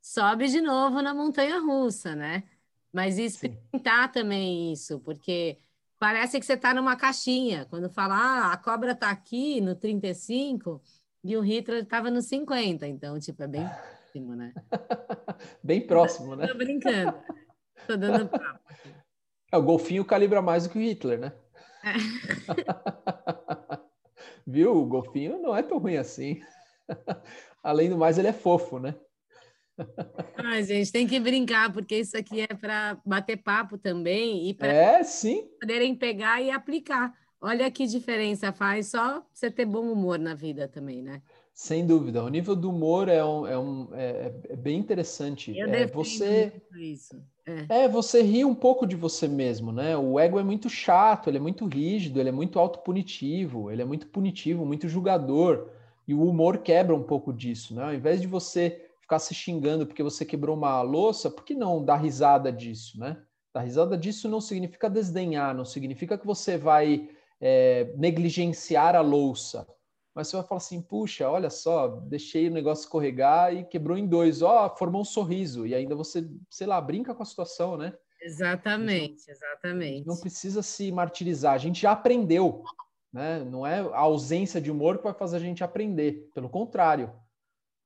sobe 0.01 0.47
de 0.47 0.61
novo 0.61 1.01
na 1.01 1.13
montanha 1.13 1.59
russa, 1.59 2.15
né? 2.15 2.43
Mas 2.97 3.19
experimentar 3.19 4.07
Sim. 4.07 4.11
também 4.11 4.73
isso, 4.73 4.99
porque 5.01 5.59
parece 5.99 6.39
que 6.39 6.45
você 6.47 6.53
está 6.53 6.73
numa 6.73 6.95
caixinha. 6.95 7.67
Quando 7.69 7.91
fala, 7.91 8.15
ah, 8.15 8.51
a 8.51 8.57
cobra 8.57 8.93
está 8.93 9.11
aqui 9.11 9.61
no 9.61 9.75
35 9.75 10.81
e 11.23 11.37
o 11.37 11.41
Hitler 11.41 11.83
estava 11.83 12.09
no 12.09 12.23
50. 12.23 12.87
Então, 12.87 13.19
tipo, 13.19 13.43
é 13.43 13.47
bem 13.47 13.67
próximo, 13.67 14.35
né? 14.35 14.51
bem 15.63 15.85
próximo, 15.85 16.35
né? 16.35 16.47
Tô 16.47 16.55
brincando. 16.55 17.13
Tô 17.85 17.95
dando 17.95 18.29
papo. 18.33 18.67
É, 19.51 19.57
o 19.57 19.61
golfinho 19.61 20.03
calibra 20.03 20.41
mais 20.41 20.63
do 20.63 20.71
que 20.71 20.79
o 20.79 20.81
Hitler, 20.81 21.19
né? 21.19 21.33
É. 21.83 21.93
Viu? 24.47 24.75
O 24.75 24.87
golfinho 24.87 25.39
não 25.39 25.55
é 25.55 25.61
tão 25.61 25.77
ruim 25.77 25.97
assim. 25.97 26.41
Além 27.61 27.91
do 27.91 27.97
mais, 27.97 28.17
ele 28.17 28.29
é 28.29 28.33
fofo, 28.33 28.79
né? 28.79 28.95
Ai, 30.35 30.63
gente, 30.63 30.91
tem 30.91 31.07
que 31.07 31.19
brincar, 31.19 31.71
porque 31.71 31.97
isso 31.99 32.17
aqui 32.17 32.41
é 32.41 32.47
para 32.47 32.97
bater 33.05 33.37
papo 33.37 33.77
também 33.77 34.49
e 34.49 34.53
para 34.53 34.67
é, 34.71 35.03
sim. 35.03 35.47
poderem 35.59 35.95
pegar 35.95 36.41
e 36.41 36.49
aplicar. 36.49 37.13
Olha 37.39 37.69
que 37.69 37.85
diferença 37.85 38.51
faz 38.51 38.87
só 38.87 39.23
você 39.31 39.51
ter 39.51 39.65
bom 39.65 39.91
humor 39.91 40.17
na 40.17 40.33
vida 40.33 40.67
também, 40.67 41.03
né? 41.03 41.21
Sem 41.53 41.85
dúvida. 41.85 42.23
O 42.23 42.29
nível 42.29 42.55
do 42.55 42.69
humor 42.69 43.09
é, 43.09 43.23
um, 43.23 43.47
é, 43.47 43.57
um, 43.57 43.87
é, 43.93 44.33
é 44.49 44.55
bem 44.55 44.79
interessante. 44.79 45.55
Eu 45.55 45.67
é, 45.67 45.85
você 45.85 46.51
isso. 46.75 47.15
É. 47.45 47.83
é, 47.83 47.87
você 47.87 48.21
ri 48.21 48.43
um 48.43 48.53
pouco 48.53 48.85
de 48.85 48.95
você 48.95 49.27
mesmo, 49.27 49.71
né? 49.71 49.95
O 49.95 50.19
ego 50.19 50.39
é 50.39 50.43
muito 50.43 50.69
chato, 50.69 51.29
ele 51.29 51.37
é 51.37 51.39
muito 51.39 51.65
rígido, 51.65 52.19
ele 52.19 52.29
é 52.29 52.31
muito 52.31 52.59
autopunitivo, 52.59 53.71
ele 53.71 53.81
é 53.81 53.85
muito 53.85 54.07
punitivo, 54.07 54.65
muito 54.65 54.87
julgador. 54.87 55.69
E 56.07 56.13
o 56.13 56.23
humor 56.23 56.59
quebra 56.59 56.95
um 56.95 57.03
pouco 57.03 57.31
disso, 57.31 57.75
né? 57.75 57.83
Ao 57.83 57.93
invés 57.93 58.19
de 58.19 58.27
você 58.27 58.86
ficar 59.07 59.19
se 59.19 59.33
xingando 59.33 59.87
porque 59.87 60.03
você 60.03 60.25
quebrou 60.25 60.55
uma 60.55 60.81
louça, 60.81 61.31
por 61.31 61.45
que 61.45 61.55
não 61.55 61.83
dar 61.83 61.95
risada 61.95 62.51
disso, 62.51 62.99
né? 62.99 63.17
Dar 63.53 63.61
risada 63.61 63.97
disso 63.97 64.27
não 64.27 64.41
significa 64.41 64.89
desdenhar, 64.89 65.55
não 65.55 65.63
significa 65.63 66.17
que 66.17 66.27
você 66.27 66.57
vai 66.57 67.09
é, 67.39 67.85
negligenciar 67.95 68.97
a 68.97 69.01
louça. 69.01 69.65
Mas 70.13 70.27
você 70.27 70.35
vai 70.35 70.45
falar 70.45 70.57
assim, 70.57 70.81
puxa, 70.81 71.29
olha 71.29 71.49
só, 71.49 71.87
deixei 71.87 72.49
o 72.49 72.51
negócio 72.51 72.83
escorregar 72.83 73.55
e 73.55 73.63
quebrou 73.63 73.97
em 73.97 74.05
dois. 74.05 74.41
Ó, 74.41 74.65
oh, 74.65 74.75
formou 74.75 75.01
um 75.01 75.05
sorriso. 75.05 75.65
E 75.65 75.73
ainda 75.73 75.95
você, 75.95 76.27
sei 76.49 76.67
lá, 76.67 76.81
brinca 76.81 77.15
com 77.15 77.23
a 77.23 77.25
situação, 77.25 77.77
né? 77.77 77.93
Exatamente, 78.21 79.29
exatamente. 79.29 80.07
Não 80.07 80.17
precisa 80.17 80.61
se 80.61 80.91
martirizar. 80.91 81.53
A 81.53 81.59
gente 81.59 81.79
já 81.79 81.91
aprendeu, 81.91 82.63
né? 83.13 83.43
Não 83.43 83.65
é 83.65 83.79
a 83.79 83.99
ausência 83.99 84.59
de 84.59 84.71
humor 84.71 84.97
que 84.97 85.03
vai 85.03 85.13
fazer 85.13 85.37
a 85.37 85.39
gente 85.39 85.63
aprender. 85.63 86.29
Pelo 86.33 86.49
contrário. 86.49 87.13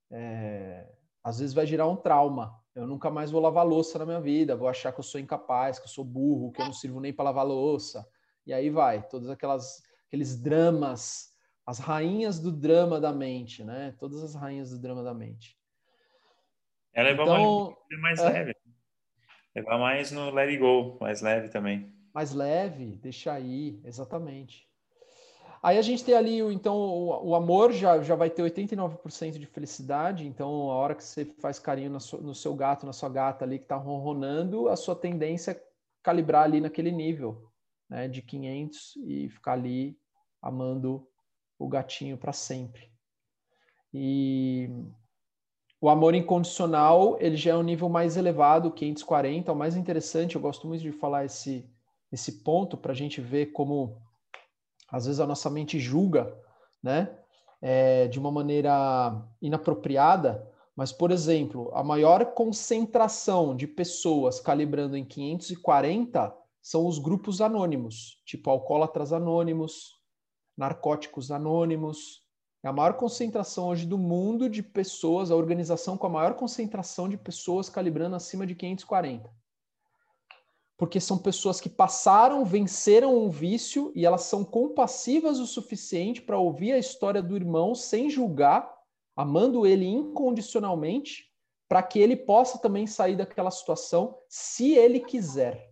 É 0.10 0.88
às 1.24 1.40
vezes 1.40 1.54
vai 1.54 1.66
gerar 1.66 1.88
um 1.88 1.96
trauma. 1.96 2.60
Eu 2.74 2.88
nunca 2.88 3.10
mais 3.10 3.32
vou 3.32 3.42
lavar 3.42 3.66
louça 3.66 4.00
na 4.00 4.06
minha 4.06 4.22
vida, 4.22 4.56
vou 4.56 4.68
achar 4.68 4.92
que 4.92 5.00
eu 5.00 5.04
sou 5.04 5.20
incapaz, 5.20 5.78
que 5.78 5.86
eu 5.86 5.90
sou 5.90 6.06
burro, 6.06 6.52
que 6.52 6.62
eu 6.62 6.66
não 6.66 6.74
sirvo 6.74 7.00
nem 7.00 7.14
para 7.14 7.26
lavar 7.26 7.46
louça. 7.46 8.08
E 8.46 8.54
aí 8.54 8.70
vai, 8.70 9.06
todos 9.08 9.30
aquelas 9.30 9.82
aqueles 10.08 10.42
dramas, 10.42 11.34
as 11.66 11.80
rainhas 11.80 12.40
do 12.40 12.52
drama 12.52 13.00
da 13.00 13.14
mente, 13.14 13.64
né? 13.64 13.96
Todas 13.98 14.24
as 14.24 14.36
rainhas 14.36 14.72
do 14.72 14.80
drama 14.80 15.04
da 15.04 15.14
mente. 15.14 15.58
É 16.94 17.04
levar 17.04 17.24
então, 17.24 17.78
mais 18.02 18.20
é... 18.20 18.30
leve. 18.30 18.56
Levar 19.56 19.78
mais 19.78 20.12
no 20.12 20.32
let 20.32 20.50
it 20.50 20.58
go, 20.58 20.98
mais 21.00 21.22
leve 21.22 21.50
também. 21.50 21.94
Mais 22.14 22.34
leve, 22.34 22.98
deixa 22.98 23.34
aí, 23.34 23.82
exatamente. 23.84 24.71
Aí 25.64 25.78
a 25.78 25.82
gente 25.82 26.04
tem 26.04 26.16
ali, 26.16 26.40
então, 26.40 26.76
o, 26.76 27.30
o 27.30 27.36
amor 27.36 27.72
já, 27.72 28.02
já 28.02 28.16
vai 28.16 28.32
ter 28.32 28.42
89% 28.42 29.38
de 29.38 29.46
felicidade. 29.46 30.26
Então, 30.26 30.72
a 30.72 30.76
hora 30.76 30.96
que 30.96 31.04
você 31.04 31.26
faz 31.26 31.60
carinho 31.60 31.92
no, 31.92 32.22
no 32.22 32.34
seu 32.34 32.56
gato, 32.56 32.86
na 32.86 32.94
sua 32.94 33.10
gata 33.10 33.46
ali 33.46 33.60
que 33.60 33.66
está 33.66 33.76
ronronando, 33.76 34.70
a 34.70 34.76
sua 34.76 34.96
tendência 34.96 35.52
é 35.52 35.64
calibrar 36.02 36.46
ali 36.46 36.60
naquele 36.60 36.92
nível, 36.92 37.52
né, 37.88 38.08
de 38.08 38.24
500 38.24 38.96
e 39.06 39.30
ficar 39.30 39.54
ali 39.54 39.96
amando 40.42 41.08
o 41.60 41.68
gatinho 41.68 42.18
para 42.18 42.34
sempre. 42.34 42.92
E 43.94 44.68
o 45.80 45.90
amor 45.90 46.16
incondicional, 46.16 47.18
ele 47.20 47.36
já 47.36 47.52
é 47.52 47.56
um 47.56 47.62
nível 47.62 47.88
mais 47.88 48.18
elevado, 48.18 48.72
540, 48.72 49.52
é 49.52 49.54
o 49.54 49.58
mais 49.58 49.76
interessante, 49.76 50.36
eu 50.36 50.42
gosto 50.42 50.68
muito 50.68 50.82
de 50.82 50.92
falar 50.92 51.26
esse, 51.26 51.70
esse 52.12 52.44
ponto 52.44 52.76
para 52.76 52.94
a 52.94 52.96
gente 52.96 53.22
ver 53.22 53.48
como 53.48 54.02
às 54.92 55.06
vezes 55.06 55.20
a 55.20 55.26
nossa 55.26 55.50
mente 55.50 55.80
julga, 55.80 56.36
né, 56.84 57.18
é, 57.62 58.08
de 58.08 58.20
uma 58.20 58.32
maneira 58.32 59.24
inapropriada, 59.42 60.48
mas, 60.76 60.92
por 60.92 61.12
exemplo, 61.12 61.72
a 61.74 61.84
maior 61.84 62.34
concentração 62.34 63.56
de 63.56 63.68
pessoas 63.68 64.40
calibrando 64.40 64.98
em 64.98 65.06
540 65.06 66.36
são 66.62 66.86
os 66.88 66.98
grupos 66.98 67.42
anônimos, 67.42 68.22
tipo 68.26 68.50
alcoólatras 68.50 69.14
anônimos, 69.14 70.00
narcóticos 70.58 71.32
anônimos, 71.32 72.22
É 72.64 72.68
a 72.68 72.74
maior 72.74 72.94
concentração 72.94 73.70
hoje 73.70 73.88
do 73.88 73.98
mundo 73.98 74.48
de 74.48 74.62
pessoas, 74.62 75.32
a 75.32 75.36
organização 75.36 75.98
com 75.98 76.06
a 76.06 76.10
maior 76.10 76.36
concentração 76.36 77.10
de 77.10 77.18
pessoas 77.18 77.70
calibrando 77.70 78.16
acima 78.16 78.46
de 78.46 78.54
540. 78.54 79.28
Porque 80.82 81.00
são 81.00 81.16
pessoas 81.16 81.62
que 81.62 81.70
passaram, 81.70 82.44
venceram 82.44 83.16
um 83.16 83.30
vício 83.30 83.92
e 83.94 84.04
elas 84.04 84.24
são 84.24 84.44
compassivas 84.44 85.38
o 85.38 85.46
suficiente 85.46 86.24
para 86.24 86.40
ouvir 86.40 86.72
a 86.72 86.80
história 86.80 87.22
do 87.22 87.36
irmão 87.36 87.76
sem 87.76 88.10
julgar, 88.10 88.68
amando 89.16 89.68
ele 89.68 89.86
incondicionalmente, 89.86 91.32
para 91.70 91.84
que 91.84 92.00
ele 92.00 92.16
possa 92.16 92.58
também 92.58 92.88
sair 92.88 93.16
daquela 93.16 93.52
situação 93.52 94.18
se 94.28 94.74
ele 94.74 95.00
quiser. 95.00 95.72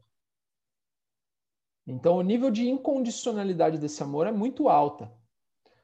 Então, 1.88 2.18
o 2.18 2.22
nível 2.22 2.52
de 2.52 2.70
incondicionalidade 2.70 3.80
desse 3.80 4.04
amor 4.04 4.28
é 4.28 4.32
muito 4.32 4.70
alta. 4.70 5.12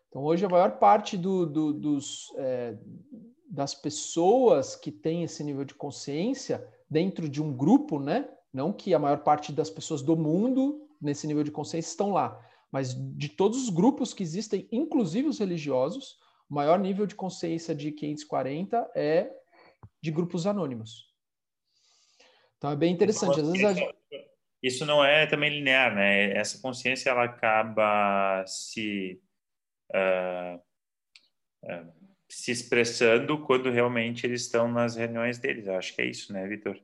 Então, 0.08 0.24
hoje, 0.24 0.46
a 0.46 0.50
maior 0.50 0.78
parte 0.78 1.18
do, 1.18 1.48
do, 1.48 1.74
dos, 1.74 2.32
é, 2.38 2.78
das 3.50 3.74
pessoas 3.74 4.76
que 4.76 4.92
têm 4.92 5.24
esse 5.24 5.44
nível 5.44 5.66
de 5.66 5.74
consciência 5.74 6.64
dentro 6.88 7.28
de 7.28 7.42
um 7.42 7.52
grupo, 7.52 8.00
né? 8.00 8.30
Não 8.56 8.72
que 8.72 8.94
a 8.94 9.00
maior 9.00 9.18
parte 9.18 9.52
das 9.52 9.70
pessoas 9.70 10.02
do 10.02 10.16
mundo 10.16 10.88
nesse 11.02 11.28
nível 11.28 11.44
de 11.44 11.52
consciência 11.52 11.90
estão 11.90 12.12
lá, 12.12 12.40
mas 12.72 12.96
de 13.18 13.28
todos 13.28 13.62
os 13.62 13.70
grupos 13.70 14.14
que 14.14 14.24
existem, 14.24 14.66
inclusive 14.72 15.28
os 15.28 15.40
religiosos, 15.40 16.18
o 16.50 16.56
maior 16.56 16.80
nível 16.80 17.06
de 17.06 17.16
consciência 17.16 17.76
de 17.76 17.92
540 17.92 18.92
é 18.96 19.30
de 20.02 20.10
grupos 20.10 20.48
anônimos. 20.48 21.14
Então 22.58 22.72
é 22.72 22.78
bem 22.78 22.94
interessante. 22.94 23.42
Às 23.42 23.52
vezes 23.52 23.66
a... 23.66 23.94
Isso 24.64 24.86
não 24.86 25.04
é 25.04 25.28
também 25.28 25.50
linear, 25.50 25.94
né? 25.94 26.32
Essa 26.32 26.62
consciência 26.62 27.10
ela 27.10 27.26
acaba 27.26 28.46
se 28.48 29.22
uh, 29.94 30.58
uh, 31.66 31.94
se 32.30 32.52
expressando 32.52 33.38
quando 33.44 33.70
realmente 33.70 34.26
eles 34.26 34.44
estão 34.44 34.72
nas 34.72 34.96
reuniões 34.96 35.38
deles. 35.40 35.68
Eu 35.68 35.76
acho 35.76 35.94
que 35.94 36.02
é 36.02 36.06
isso, 36.06 36.32
né, 36.32 36.48
Vitor? 36.48 36.82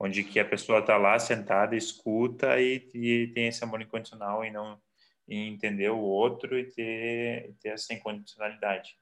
Onde 0.00 0.24
que 0.24 0.40
a 0.40 0.44
pessoa 0.44 0.78
está 0.78 0.96
lá 0.96 1.18
sentada, 1.18 1.76
escuta 1.76 2.58
e, 2.58 2.88
e, 2.94 3.26
tem 3.34 3.48
esse 3.48 3.62
amor 3.62 3.82
incondicional 3.82 4.42
e 4.44 4.50
não 4.50 4.80
e 5.28 5.48
entender 5.48 5.90
o 5.90 6.00
outro 6.00 6.58
e 6.58 6.64
ter, 6.64 7.54
ter 7.60 7.68
essa 7.68 7.94
incondicionalidade. 7.94 8.96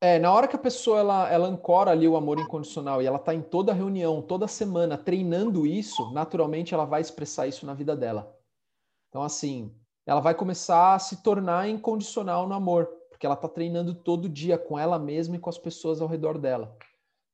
É, 0.00 0.18
na 0.18 0.32
hora 0.32 0.46
que 0.46 0.56
a 0.56 0.60
pessoa 0.60 1.00
ela, 1.00 1.28
ela 1.28 1.48
ancora 1.48 1.90
ali 1.90 2.06
o 2.06 2.16
amor 2.16 2.38
incondicional 2.38 3.02
e 3.02 3.06
ela 3.06 3.18
está 3.18 3.34
em 3.34 3.42
toda 3.42 3.74
reunião, 3.74 4.22
toda 4.22 4.46
semana, 4.46 4.96
treinando 4.96 5.66
isso, 5.66 6.10
naturalmente 6.12 6.72
ela 6.72 6.84
vai 6.84 7.00
expressar 7.00 7.48
isso 7.48 7.66
na 7.66 7.74
vida 7.74 7.96
dela. 7.96 8.34
Então, 9.08 9.22
assim, 9.22 9.74
ela 10.06 10.20
vai 10.20 10.34
começar 10.34 10.94
a 10.94 10.98
se 10.98 11.22
tornar 11.22 11.68
incondicional 11.68 12.48
no 12.48 12.54
amor, 12.54 12.86
porque 13.10 13.26
ela 13.26 13.34
está 13.34 13.48
treinando 13.48 13.92
todo 13.92 14.28
dia 14.28 14.56
com 14.56 14.78
ela 14.78 14.98
mesma 14.98 15.36
e 15.36 15.38
com 15.40 15.50
as 15.50 15.58
pessoas 15.58 16.00
ao 16.00 16.08
redor 16.08 16.38
dela. 16.38 16.78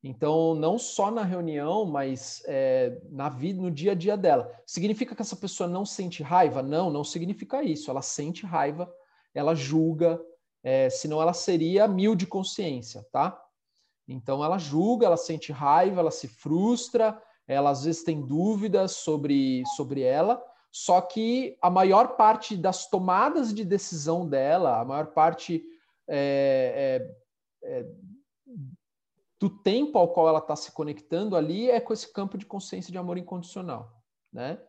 Então, 0.07 0.55
não 0.55 0.79
só 0.79 1.11
na 1.11 1.23
reunião, 1.23 1.87
mas 1.87 2.43
é, 2.45 3.01
na 3.11 3.31
vida, 3.31 3.63
no 3.63 3.71
dia 3.71 3.93
a 3.93 3.95
dia 3.95 4.19
dela. 4.19 4.53
Significa 4.67 5.15
que 5.15 5.23
essa 5.23 5.35
pessoa 5.35 5.67
não 5.67 5.87
sente 5.87 6.23
raiva? 6.23 6.63
Não, 6.63 6.91
não 6.91 7.03
significa 7.03 7.63
isso. 7.63 7.91
Ela 7.91 8.03
sente 8.03 8.45
raiva, 8.45 8.93
ela 9.33 9.55
julga, 9.55 10.21
é, 10.63 10.91
senão 10.91 11.23
ela 11.23 11.33
seria 11.33 11.89
mil 11.89 12.15
de 12.15 12.27
consciência, 12.27 13.03
tá? 13.11 13.43
Então, 14.07 14.45
ela 14.45 14.59
julga, 14.59 15.07
ela 15.07 15.17
sente 15.17 15.51
raiva, 15.51 16.01
ela 16.01 16.11
se 16.11 16.29
frustra, 16.29 17.19
ela 17.49 17.71
às 17.71 17.85
vezes 17.85 18.05
tem 18.05 18.21
dúvidas 18.21 18.93
sobre, 18.93 19.63
sobre 19.75 20.03
ela, 20.03 20.45
só 20.71 21.01
que 21.01 21.57
a 21.63 21.71
maior 21.71 22.09
parte 22.17 22.59
das 22.59 22.91
tomadas 22.91 23.55
de 23.55 23.65
decisão 23.65 24.29
dela, 24.29 24.81
a 24.81 24.85
maior 24.85 25.07
parte 25.15 25.65
é, 26.07 27.01
é, 27.63 27.79
é, 27.79 27.87
do 29.41 29.51
tempo 29.51 29.99
ao 29.99 30.13
qual 30.13 30.29
ela 30.29 30.39
está 30.39 30.57
se 30.57 30.73
conectando 30.73 31.37
ali 31.37 31.71
é 31.71 31.81
com 31.81 31.93
esse 31.93 32.13
campo 32.13 32.39
de 32.39 32.47
consciência 32.47 32.91
de 32.91 32.99
amor 32.99 33.19
incondicional, 33.19 34.03
né? 34.33 34.61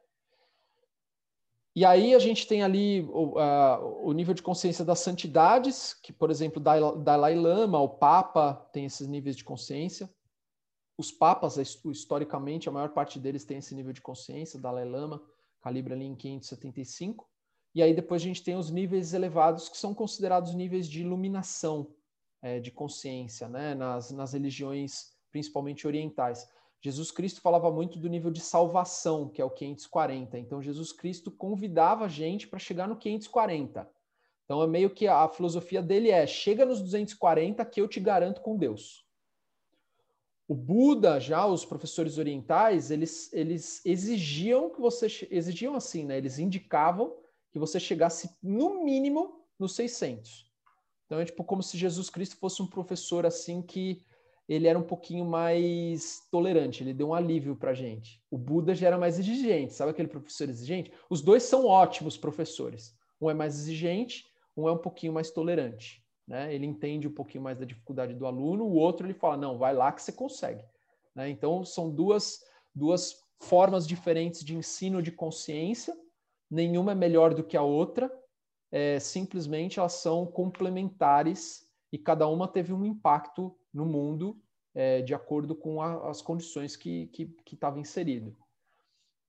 E 1.76 1.84
aí 1.84 2.16
a 2.16 2.20
gente 2.20 2.48
tem 2.48 2.64
ali 2.64 3.02
o, 3.10 3.38
a, 3.38 3.80
o 3.80 4.14
nível 4.14 4.34
de 4.34 4.42
consciência 4.42 4.86
das 4.86 5.00
santidades, 5.00 5.94
que, 5.94 6.14
por 6.14 6.32
exemplo, 6.32 6.62
Dalai 6.62 7.36
Lama, 7.36 7.82
o 7.82 7.90
Papa, 7.90 8.54
tem 8.72 8.86
esses 8.86 9.08
níveis 9.08 9.36
de 9.36 9.44
consciência. 9.44 10.10
Os 10.98 11.12
papas, 11.12 11.58
historicamente, 11.58 12.70
a 12.70 12.72
maior 12.72 12.94
parte 12.94 13.20
deles 13.20 13.44
tem 13.44 13.58
esse 13.58 13.76
nível 13.76 13.92
de 13.92 14.00
consciência, 14.00 14.58
Dalai 14.58 14.86
Lama 14.86 15.22
calibra 15.66 15.96
ali 15.96 16.06
em 16.06 16.16
575. 16.16 17.28
E 17.74 17.82
aí 17.82 17.94
depois 17.94 18.22
a 18.22 18.26
gente 18.26 18.44
tem 18.44 18.56
os 18.56 18.70
níveis 18.70 19.14
elevados, 19.14 19.68
que 19.68 19.78
são 19.78 19.96
considerados 19.96 20.54
níveis 20.54 20.88
de 20.88 21.02
iluminação 21.02 21.94
é, 22.46 22.60
de 22.60 22.70
consciência, 22.70 23.50
né? 23.50 23.74
nas, 23.74 24.12
nas 24.12 24.34
religiões, 24.34 25.12
principalmente 25.32 25.88
orientais. 25.88 26.48
Jesus 26.80 27.10
Cristo 27.10 27.42
falava 27.42 27.72
muito 27.72 27.98
do 27.98 28.08
nível 28.08 28.30
de 28.30 28.40
salvação, 28.40 29.28
que 29.28 29.42
é 29.42 29.46
o 29.46 29.50
540. 29.50 30.38
Então, 30.38 30.62
Jesus 30.62 30.94
Cristo 30.94 31.32
convidava 31.32 32.06
a 32.06 32.08
gente 32.08 32.48
para 32.48 32.60
chegar 32.60 32.88
no 32.88 32.98
540. 32.98 33.90
Então, 34.44 34.62
é 34.62 34.68
meio 34.68 34.92
que 34.92 35.08
a 35.08 35.28
filosofia 35.28 35.82
dele 35.82 36.12
é: 36.12 36.28
chega 36.28 36.68
nos 36.68 36.80
240 36.84 37.66
que 37.66 37.82
eu 37.82 37.88
te 37.88 38.00
garanto 38.00 38.42
com 38.42 38.56
Deus. 38.56 39.04
O 40.48 40.54
Buda, 40.54 41.20
já 41.20 41.48
os 41.48 41.66
professores 41.66 42.20
orientais, 42.20 42.92
eles, 42.92 43.34
eles 43.34 43.84
exigiam 43.84 44.70
que 44.70 44.80
você 44.80 45.08
exigiam 45.32 45.74
assim, 45.74 46.06
né? 46.06 46.20
Eles 46.20 46.38
indicavam 46.38 47.18
que 47.52 47.58
você 47.58 47.80
chegasse 47.80 48.30
no 48.44 48.84
mínimo 48.84 49.44
nos 49.58 49.74
600. 49.74 50.45
Então 51.06 51.20
é 51.20 51.26
tipo 51.26 51.44
como 51.44 51.62
se 51.62 51.78
Jesus 51.78 52.10
Cristo 52.10 52.38
fosse 52.38 52.62
um 52.62 52.68
professor 52.68 53.26
assim 53.26 53.62
que 53.62 54.02
ele 54.48 54.68
era 54.68 54.78
um 54.78 54.84
pouquinho 54.84 55.26
mais 55.26 56.28
tolerante, 56.32 56.84
ele 56.84 56.94
deu 56.94 57.10
um 57.10 57.14
alívio 57.14 57.56
para 57.56 57.74
gente. 57.74 58.22
O 58.30 58.38
Buda 58.38 58.76
já 58.76 58.88
era 58.88 58.98
mais 58.98 59.18
exigente, 59.18 59.74
sabe 59.74 59.92
aquele 59.92 60.08
professor 60.08 60.48
exigente? 60.48 60.92
Os 61.10 61.22
dois 61.22 61.44
são 61.44 61.66
ótimos 61.66 62.16
professores. 62.16 62.96
Um 63.20 63.30
é 63.30 63.34
mais 63.34 63.56
exigente, 63.56 64.26
um 64.56 64.70
é 64.70 64.72
um 64.72 64.78
pouquinho 64.78 65.14
mais 65.14 65.32
tolerante 65.32 66.06
né? 66.28 66.54
Ele 66.54 66.66
entende 66.66 67.08
um 67.08 67.14
pouquinho 67.14 67.44
mais 67.44 67.58
da 67.58 67.66
dificuldade 67.66 68.14
do 68.14 68.26
aluno, 68.26 68.66
o 68.66 68.76
outro 68.76 69.06
ele 69.06 69.14
fala, 69.14 69.38
não, 69.38 69.58
vai 69.58 69.74
lá 69.74 69.92
que 69.92 70.02
você 70.02 70.12
consegue. 70.12 70.64
Né? 71.14 71.30
Então, 71.30 71.64
são 71.64 71.90
duas, 71.90 72.44
duas 72.74 73.24
formas 73.40 73.88
diferentes 73.88 74.44
de 74.44 74.56
ensino 74.56 75.02
de 75.02 75.12
consciência, 75.12 75.96
nenhuma 76.50 76.94
é 76.94 76.96
melhor 76.96 77.34
do 77.34 77.44
que 77.44 77.58
a 77.58 77.62
outra, 77.62 78.12
é, 78.72 79.00
simplesmente 79.00 79.80
elas 79.80 79.94
são 79.94 80.26
complementares 80.26 81.68
e 81.92 81.98
cada 81.98 82.28
uma 82.28 82.48
teve 82.48 82.74
um 82.74 82.86
impacto 82.86 83.56
no 83.74 83.86
mundo 83.86 84.42
é, 84.74 85.02
de 85.02 85.14
acordo 85.14 85.56
com 85.56 85.82
a, 85.82 86.10
as 86.10 86.22
condições 86.22 86.76
que 86.76 87.10
estava 87.52 87.80
inserido. 87.80 88.36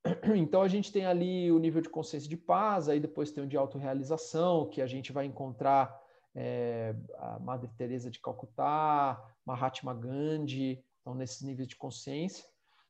Então 0.37 0.63
a 0.63 0.69
gente 0.69 0.93
tem 0.93 1.07
ali 1.07 1.51
o 1.51 1.59
nível 1.59 1.81
de 1.81 1.89
consciência 1.89 2.29
de 2.29 2.37
paz, 2.37 2.89
aí 2.89 3.01
depois 3.01 3.31
tem 3.31 3.45
o 3.45 3.47
de 3.47 3.57
autorrealização, 3.57 4.69
que 4.69 4.81
a 4.81 4.87
gente 4.87 5.13
vai 5.13 5.27
encontrar 5.27 6.01
é, 6.35 6.95
a 7.19 7.39
Madre 7.39 7.71
Teresa 7.77 8.11
de 8.11 8.21
Calcutá, 8.21 9.23
Mahatma 9.45 9.95
Gandhi, 9.95 10.85
estão 10.99 11.15
nesses 11.15 11.43
níveis 11.43 11.69
de 11.69 11.77
consciência. 11.77 12.45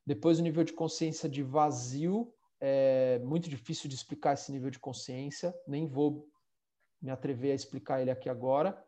Depois 0.05 0.39
o 0.39 0.43
nível 0.43 0.64
de 0.64 0.73
consciência 0.73 1.28
de 1.28 1.43
vazio, 1.43 2.32
é 2.60 3.18
muito 3.24 3.48
difícil 3.48 3.89
de 3.89 3.94
explicar 3.94 4.35
esse 4.35 4.51
nível 4.51 4.70
de 4.70 4.78
consciência, 4.78 5.55
nem 5.66 5.86
vou 5.86 6.28
me 7.01 7.10
atrever 7.10 7.52
a 7.52 7.55
explicar 7.55 8.01
ele 8.01 8.10
aqui 8.10 8.28
agora, 8.28 8.82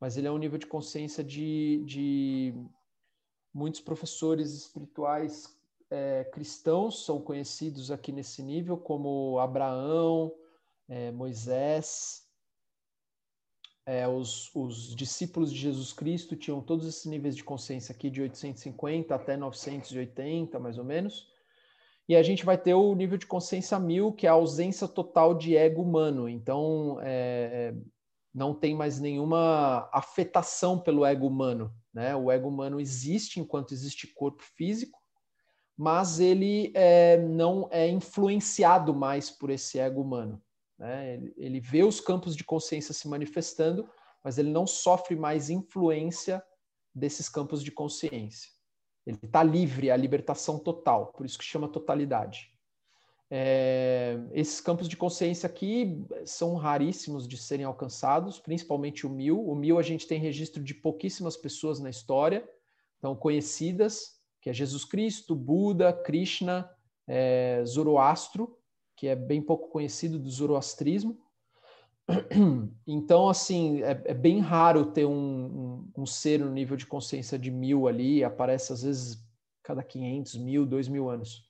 mas 0.00 0.16
ele 0.16 0.26
é 0.26 0.30
um 0.30 0.38
nível 0.38 0.58
de 0.58 0.66
consciência 0.66 1.22
de, 1.22 1.82
de 1.86 2.54
muitos 3.54 3.80
professores 3.80 4.52
espirituais 4.52 5.56
é, 5.92 6.24
cristãos 6.24 7.04
são 7.04 7.20
conhecidos 7.20 7.90
aqui 7.90 8.12
nesse 8.12 8.42
nível, 8.42 8.78
como 8.78 9.38
Abraão, 9.38 10.34
é, 10.88 11.12
Moisés, 11.12 12.26
é, 13.84 14.08
os, 14.08 14.50
os, 14.54 14.94
discípulos 14.94 15.52
de 15.52 15.58
Jesus 15.58 15.92
Cristo 15.92 16.34
tinham 16.34 16.62
todos 16.62 16.86
esses 16.86 17.04
níveis 17.04 17.36
de 17.36 17.44
consciência 17.44 17.92
aqui, 17.92 18.08
de 18.08 18.22
850 18.22 19.14
até 19.14 19.36
980, 19.36 20.58
mais 20.58 20.78
ou 20.78 20.84
menos. 20.84 21.30
E 22.12 22.16
a 22.16 22.22
gente 22.22 22.44
vai 22.44 22.58
ter 22.58 22.74
o 22.74 22.94
nível 22.94 23.16
de 23.16 23.24
consciência 23.24 23.78
mil, 23.78 24.12
que 24.12 24.26
é 24.26 24.28
a 24.28 24.34
ausência 24.34 24.86
total 24.86 25.32
de 25.32 25.56
ego 25.56 25.80
humano. 25.80 26.28
Então, 26.28 26.98
é, 27.00 27.72
é, 27.72 27.74
não 28.34 28.52
tem 28.52 28.74
mais 28.74 29.00
nenhuma 29.00 29.88
afetação 29.90 30.78
pelo 30.78 31.06
ego 31.06 31.26
humano. 31.26 31.74
Né? 31.90 32.14
O 32.14 32.30
ego 32.30 32.50
humano 32.50 32.78
existe 32.78 33.40
enquanto 33.40 33.72
existe 33.72 34.06
corpo 34.08 34.42
físico, 34.42 35.00
mas 35.74 36.20
ele 36.20 36.70
é, 36.74 37.16
não 37.16 37.66
é 37.70 37.88
influenciado 37.88 38.94
mais 38.94 39.30
por 39.30 39.48
esse 39.48 39.78
ego 39.78 40.02
humano. 40.02 40.38
Né? 40.78 41.14
Ele, 41.14 41.32
ele 41.38 41.60
vê 41.60 41.82
os 41.82 41.98
campos 41.98 42.36
de 42.36 42.44
consciência 42.44 42.92
se 42.92 43.08
manifestando, 43.08 43.88
mas 44.22 44.36
ele 44.36 44.50
não 44.50 44.66
sofre 44.66 45.16
mais 45.16 45.48
influência 45.48 46.44
desses 46.94 47.26
campos 47.26 47.64
de 47.64 47.70
consciência. 47.70 48.51
Ele 49.06 49.18
está 49.22 49.42
livre, 49.42 49.90
a 49.90 49.96
libertação 49.96 50.58
total, 50.58 51.06
por 51.06 51.26
isso 51.26 51.38
que 51.38 51.44
chama 51.44 51.68
totalidade. 51.68 52.52
É, 53.34 54.18
esses 54.32 54.60
campos 54.60 54.86
de 54.86 54.96
consciência 54.96 55.46
aqui 55.46 56.04
são 56.26 56.54
raríssimos 56.54 57.26
de 57.26 57.38
serem 57.38 57.64
alcançados, 57.64 58.38
principalmente 58.38 59.06
o 59.06 59.10
mil. 59.10 59.42
O 59.42 59.54
mil 59.54 59.78
a 59.78 59.82
gente 59.82 60.06
tem 60.06 60.20
registro 60.20 60.62
de 60.62 60.74
pouquíssimas 60.74 61.34
pessoas 61.34 61.80
na 61.80 61.88
história, 61.88 62.46
então 62.98 63.16
conhecidas, 63.16 64.20
que 64.40 64.50
é 64.50 64.52
Jesus 64.52 64.84
Cristo, 64.84 65.34
Buda, 65.34 65.92
Krishna, 65.92 66.68
é, 67.08 67.62
Zoroastro, 67.64 68.58
que 68.96 69.08
é 69.08 69.16
bem 69.16 69.40
pouco 69.40 69.68
conhecido 69.68 70.18
do 70.18 70.30
zoroastrismo. 70.30 71.18
Então, 72.86 73.28
assim, 73.28 73.82
é, 73.82 73.90
é 74.06 74.14
bem 74.14 74.40
raro 74.40 74.92
ter 74.92 75.06
um, 75.06 75.12
um, 75.14 76.02
um, 76.02 76.06
ser 76.06 76.40
no 76.40 76.50
nível 76.50 76.76
de 76.76 76.86
consciência 76.86 77.38
de 77.38 77.50
mil 77.50 77.86
ali, 77.86 78.24
aparece 78.24 78.72
às 78.72 78.82
vezes 78.82 79.24
cada 79.62 79.82
500 79.82 80.36
mil, 80.36 80.66
2 80.66 80.88
mil 80.88 81.08
anos. 81.08 81.48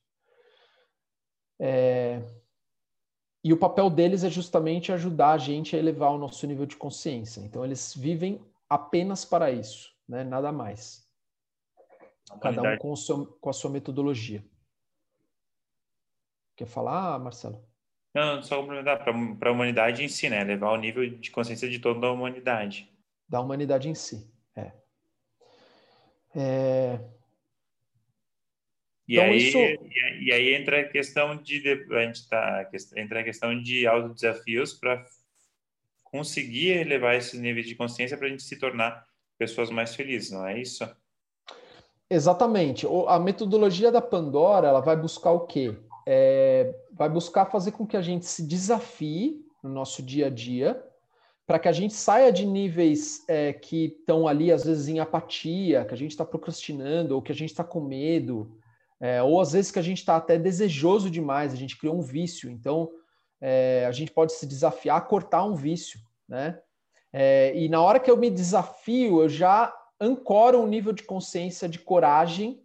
É... 1.58 2.22
E 3.44 3.52
o 3.52 3.58
papel 3.58 3.90
deles 3.90 4.22
é 4.22 4.30
justamente 4.30 4.92
ajudar 4.92 5.32
a 5.32 5.38
gente 5.38 5.74
a 5.74 5.78
elevar 5.78 6.12
o 6.12 6.18
nosso 6.18 6.46
nível 6.46 6.66
de 6.66 6.76
consciência. 6.76 7.40
Então, 7.40 7.64
eles 7.64 7.94
vivem 7.94 8.40
apenas 8.68 9.24
para 9.24 9.50
isso, 9.50 9.90
né? 10.06 10.22
nada 10.22 10.52
mais. 10.52 11.02
Cada 12.40 12.62
um 12.62 12.78
com, 12.78 12.94
seu, 12.94 13.26
com 13.26 13.50
a 13.50 13.52
sua 13.52 13.70
metodologia. 13.70 14.44
Quer 16.56 16.66
falar, 16.66 17.18
Marcelo? 17.18 17.71
Não, 18.14 18.42
só 18.42 18.60
complementar 18.60 19.02
para 19.02 19.48
a 19.48 19.52
humanidade 19.52 20.04
em 20.04 20.08
si, 20.08 20.28
né? 20.28 20.44
Levar 20.44 20.72
o 20.72 20.76
nível 20.76 21.08
de 21.08 21.30
consciência 21.30 21.68
de 21.68 21.78
toda 21.78 22.06
a 22.06 22.12
humanidade. 22.12 22.90
Da 23.28 23.40
humanidade 23.40 23.88
em 23.88 23.94
si, 23.94 24.30
é. 24.54 24.72
é... 26.36 27.00
E, 29.08 29.14
então, 29.14 29.24
aí, 29.24 29.36
isso... 29.36 29.58
e 29.58 30.32
aí 30.32 30.54
entra 30.54 30.80
a 30.80 30.88
questão 30.88 31.36
de 31.36 31.86
a 31.90 32.02
gente 32.04 32.28
tá, 32.28 32.70
entra 32.96 33.20
a 33.20 33.24
questão 33.24 33.60
de 33.60 33.86
autodesafios 33.86 34.74
para 34.74 35.04
conseguir 36.04 36.78
elevar 36.78 37.16
esses 37.16 37.40
níveis 37.40 37.66
de 37.66 37.74
consciência 37.74 38.16
para 38.16 38.26
a 38.26 38.30
gente 38.30 38.42
se 38.42 38.58
tornar 38.58 39.06
pessoas 39.38 39.70
mais 39.70 39.94
felizes, 39.94 40.30
não 40.30 40.46
é 40.46 40.60
isso? 40.60 40.88
Exatamente. 42.08 42.86
A 43.08 43.18
metodologia 43.18 43.90
da 43.90 44.02
Pandora 44.02 44.68
ela 44.68 44.80
vai 44.80 44.94
buscar 44.94 45.32
o 45.32 45.46
quê? 45.46 45.74
É, 46.06 46.74
vai 46.92 47.08
buscar 47.08 47.46
fazer 47.46 47.72
com 47.72 47.86
que 47.86 47.96
a 47.96 48.02
gente 48.02 48.26
se 48.26 48.42
desafie 48.42 49.44
no 49.62 49.70
nosso 49.70 50.02
dia 50.02 50.26
a 50.26 50.30
dia, 50.30 50.84
para 51.46 51.58
que 51.58 51.68
a 51.68 51.72
gente 51.72 51.94
saia 51.94 52.32
de 52.32 52.46
níveis 52.46 53.24
é, 53.28 53.52
que 53.52 53.86
estão 53.86 54.26
ali, 54.26 54.50
às 54.50 54.64
vezes, 54.64 54.88
em 54.88 55.00
apatia, 55.00 55.84
que 55.84 55.94
a 55.94 55.96
gente 55.96 56.10
está 56.10 56.24
procrastinando, 56.24 57.14
ou 57.14 57.22
que 57.22 57.32
a 57.32 57.34
gente 57.34 57.50
está 57.50 57.62
com 57.62 57.80
medo, 57.80 58.56
é, 59.00 59.22
ou 59.22 59.40
às 59.40 59.52
vezes 59.52 59.70
que 59.70 59.78
a 59.78 59.82
gente 59.82 59.98
está 59.98 60.16
até 60.16 60.38
desejoso 60.38 61.10
demais, 61.10 61.52
a 61.52 61.56
gente 61.56 61.76
criou 61.76 61.96
um 61.96 62.02
vício. 62.02 62.50
Então, 62.50 62.90
é, 63.40 63.84
a 63.86 63.92
gente 63.92 64.12
pode 64.12 64.32
se 64.32 64.46
desafiar 64.46 64.98
a 64.98 65.00
cortar 65.00 65.44
um 65.44 65.54
vício, 65.54 66.00
né? 66.28 66.60
É, 67.12 67.52
e 67.54 67.68
na 67.68 67.82
hora 67.82 68.00
que 68.00 68.10
eu 68.10 68.16
me 68.16 68.30
desafio, 68.30 69.20
eu 69.22 69.28
já 69.28 69.74
ancoro 70.00 70.60
um 70.60 70.66
nível 70.66 70.92
de 70.92 71.02
consciência 71.02 71.68
de 71.68 71.78
coragem, 71.78 72.62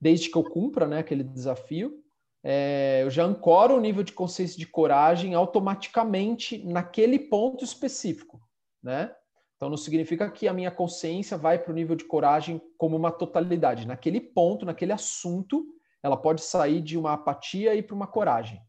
desde 0.00 0.30
que 0.30 0.36
eu 0.36 0.42
cumpra 0.42 0.86
né, 0.86 0.98
aquele 0.98 1.22
desafio, 1.22 2.02
é, 2.50 3.02
eu 3.02 3.10
já 3.10 3.24
ancoro 3.24 3.76
o 3.76 3.80
nível 3.80 4.02
de 4.02 4.14
consciência 4.14 4.56
de 4.58 4.66
coragem 4.66 5.34
automaticamente 5.34 6.64
naquele 6.64 7.18
ponto 7.18 7.62
específico, 7.62 8.40
né? 8.82 9.14
Então 9.54 9.68
não 9.68 9.76
significa 9.76 10.30
que 10.30 10.48
a 10.48 10.52
minha 10.54 10.70
consciência 10.70 11.36
vai 11.36 11.58
para 11.58 11.70
o 11.70 11.74
nível 11.74 11.94
de 11.94 12.04
coragem 12.04 12.58
como 12.78 12.96
uma 12.96 13.12
totalidade. 13.12 13.86
Naquele 13.86 14.18
ponto, 14.18 14.64
naquele 14.64 14.92
assunto, 14.92 15.62
ela 16.02 16.16
pode 16.16 16.40
sair 16.40 16.80
de 16.80 16.96
uma 16.96 17.12
apatia 17.12 17.74
e 17.74 17.82
para 17.82 17.94
uma 17.94 18.06
coragem. 18.06 18.62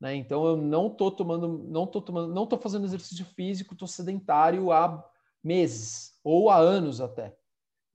Né? 0.00 0.14
Então 0.14 0.46
eu 0.46 0.56
não 0.56 0.86
estou 0.86 1.10
tomando, 1.10 1.66
não 1.68 1.86
tô 1.86 2.00
tomando, 2.00 2.32
não 2.32 2.48
fazendo 2.58 2.86
exercício 2.86 3.26
físico, 3.26 3.74
estou 3.74 3.86
sedentário 3.86 4.72
há 4.72 5.04
meses 5.44 6.18
ou 6.24 6.48
há 6.48 6.56
anos 6.56 6.98
até. 6.98 7.36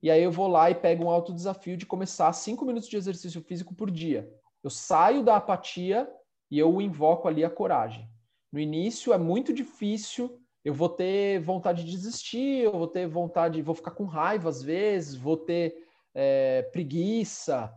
E 0.00 0.12
aí 0.12 0.22
eu 0.22 0.30
vou 0.30 0.46
lá 0.46 0.70
e 0.70 0.76
pego 0.76 1.06
um 1.06 1.10
alto 1.10 1.34
desafio 1.34 1.76
de 1.76 1.86
começar 1.86 2.32
cinco 2.34 2.64
minutos 2.64 2.88
de 2.88 2.96
exercício 2.96 3.42
físico 3.42 3.74
por 3.74 3.90
dia. 3.90 4.32
Eu 4.62 4.70
saio 4.70 5.22
da 5.22 5.36
apatia 5.36 6.10
e 6.50 6.58
eu 6.58 6.80
invoco 6.80 7.28
ali 7.28 7.44
a 7.44 7.50
coragem. 7.50 8.08
No 8.50 8.58
início 8.58 9.12
é 9.12 9.18
muito 9.18 9.52
difícil, 9.52 10.40
eu 10.64 10.74
vou 10.74 10.88
ter 10.88 11.40
vontade 11.40 11.84
de 11.84 11.90
desistir, 11.90 12.64
eu 12.64 12.72
vou 12.72 12.88
ter 12.88 13.06
vontade, 13.06 13.62
vou 13.62 13.74
ficar 13.74 13.92
com 13.92 14.04
raiva 14.04 14.48
às 14.48 14.62
vezes, 14.62 15.14
vou 15.14 15.36
ter 15.36 15.86
é, 16.14 16.62
preguiça, 16.72 17.72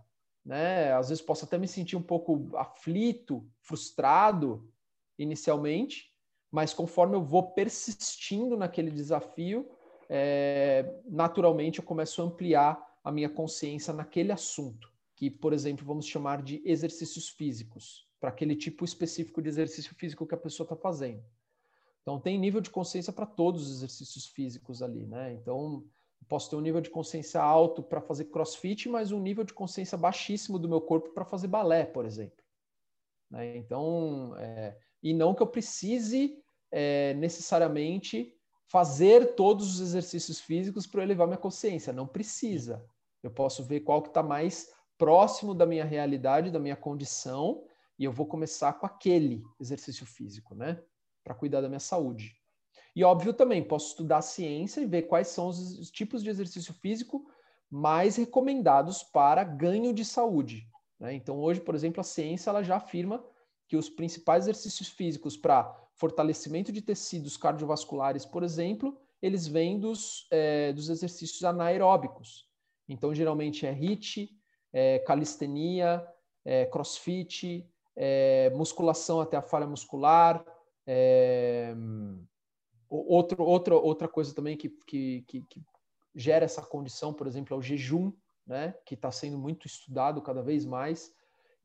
né? 0.45 0.93
Às 0.93 1.09
vezes 1.09 1.23
posso 1.23 1.45
até 1.45 1.57
me 1.57 1.67
sentir 1.67 1.95
um 1.95 2.01
pouco 2.01 2.49
aflito, 2.55 3.47
frustrado 3.61 4.67
inicialmente, 5.19 6.11
mas 6.51 6.73
conforme 6.73 7.15
eu 7.15 7.23
vou 7.23 7.51
persistindo 7.51 8.57
naquele 8.57 8.89
desafio, 8.89 9.69
é, 10.09 10.99
naturalmente 11.05 11.79
eu 11.79 11.85
começo 11.85 12.21
a 12.21 12.25
ampliar 12.25 12.81
a 13.03 13.11
minha 13.11 13.29
consciência 13.29 13.93
naquele 13.93 14.31
assunto 14.31 14.90
que, 15.21 15.29
por 15.29 15.53
exemplo, 15.53 15.85
vamos 15.85 16.07
chamar 16.07 16.41
de 16.41 16.63
exercícios 16.65 17.29
físicos, 17.29 18.07
para 18.19 18.31
aquele 18.31 18.55
tipo 18.55 18.83
específico 18.83 19.39
de 19.39 19.49
exercício 19.49 19.93
físico 19.93 20.25
que 20.25 20.33
a 20.33 20.37
pessoa 20.37 20.65
está 20.65 20.75
fazendo. 20.75 21.23
Então, 22.01 22.19
tem 22.19 22.39
nível 22.39 22.59
de 22.59 22.71
consciência 22.71 23.13
para 23.13 23.27
todos 23.27 23.69
os 23.69 23.77
exercícios 23.77 24.25
físicos 24.25 24.81
ali, 24.81 25.05
né? 25.05 25.33
Então, 25.33 25.85
posso 26.27 26.49
ter 26.49 26.55
um 26.55 26.59
nível 26.59 26.81
de 26.81 26.89
consciência 26.89 27.39
alto 27.39 27.83
para 27.83 28.01
fazer 28.01 28.25
crossfit, 28.31 28.89
mas 28.89 29.11
um 29.11 29.21
nível 29.21 29.43
de 29.43 29.53
consciência 29.53 29.95
baixíssimo 29.95 30.57
do 30.57 30.67
meu 30.67 30.81
corpo 30.81 31.11
para 31.11 31.23
fazer 31.23 31.47
balé, 31.47 31.85
por 31.85 32.03
exemplo. 32.03 32.43
Né? 33.29 33.57
Então, 33.57 34.33
é, 34.37 34.75
e 35.03 35.13
não 35.13 35.35
que 35.35 35.43
eu 35.43 35.47
precise 35.47 36.35
é, 36.71 37.13
necessariamente 37.13 38.35
fazer 38.65 39.35
todos 39.35 39.75
os 39.75 39.81
exercícios 39.81 40.39
físicos 40.39 40.87
para 40.87 41.03
elevar 41.03 41.27
minha 41.27 41.37
consciência. 41.37 41.93
Não 41.93 42.07
precisa. 42.07 42.83
Eu 43.21 43.29
posso 43.29 43.63
ver 43.63 43.81
qual 43.81 44.01
que 44.01 44.07
está 44.07 44.23
mais 44.23 44.80
próximo 45.01 45.55
da 45.55 45.65
minha 45.65 45.83
realidade, 45.83 46.51
da 46.51 46.59
minha 46.59 46.75
condição, 46.75 47.63
e 47.97 48.03
eu 48.03 48.11
vou 48.11 48.27
começar 48.27 48.73
com 48.73 48.85
aquele 48.85 49.43
exercício 49.59 50.05
físico, 50.05 50.53
né? 50.53 50.79
Para 51.23 51.33
cuidar 51.33 51.59
da 51.59 51.67
minha 51.67 51.79
saúde. 51.79 52.35
E 52.95 53.03
óbvio 53.03 53.33
também, 53.33 53.63
posso 53.63 53.87
estudar 53.87 54.17
a 54.17 54.21
ciência 54.21 54.79
e 54.79 54.85
ver 54.85 55.03
quais 55.03 55.29
são 55.29 55.47
os, 55.47 55.79
os 55.79 55.89
tipos 55.89 56.21
de 56.21 56.29
exercício 56.29 56.71
físico 56.71 57.25
mais 57.67 58.15
recomendados 58.15 59.01
para 59.01 59.43
ganho 59.43 59.91
de 59.91 60.05
saúde. 60.05 60.67
Né? 60.99 61.15
Então, 61.15 61.39
hoje, 61.39 61.61
por 61.61 61.73
exemplo, 61.73 61.99
a 61.99 62.03
ciência 62.03 62.51
ela 62.51 62.61
já 62.61 62.75
afirma 62.75 63.25
que 63.67 63.75
os 63.75 63.89
principais 63.89 64.43
exercícios 64.43 64.87
físicos 64.89 65.35
para 65.35 65.75
fortalecimento 65.95 66.71
de 66.71 66.79
tecidos 66.79 67.37
cardiovasculares, 67.37 68.23
por 68.23 68.43
exemplo, 68.43 68.95
eles 69.19 69.47
vêm 69.47 69.79
dos, 69.79 70.27
é, 70.29 70.71
dos 70.71 70.89
exercícios 70.89 71.43
anaeróbicos. 71.43 72.47
Então, 72.87 73.15
geralmente 73.15 73.65
é 73.65 73.71
HIIT, 73.71 74.39
é, 74.73 74.99
calistenia, 74.99 76.05
é, 76.45 76.65
crossfit, 76.65 77.67
é, 77.95 78.49
musculação 78.51 79.21
até 79.21 79.37
a 79.37 79.41
falha 79.41 79.67
muscular. 79.67 80.45
É, 80.85 81.73
outro, 82.89 83.43
outra, 83.43 83.75
outra 83.75 84.07
coisa 84.07 84.33
também 84.33 84.57
que, 84.57 84.69
que, 84.87 85.23
que, 85.27 85.41
que 85.41 85.61
gera 86.15 86.45
essa 86.45 86.61
condição, 86.61 87.13
por 87.13 87.27
exemplo, 87.27 87.55
é 87.55 87.57
o 87.57 87.61
jejum, 87.61 88.11
né, 88.45 88.75
que 88.85 88.95
está 88.95 89.11
sendo 89.11 89.37
muito 89.37 89.67
estudado 89.67 90.21
cada 90.21 90.41
vez 90.41 90.65
mais 90.65 91.13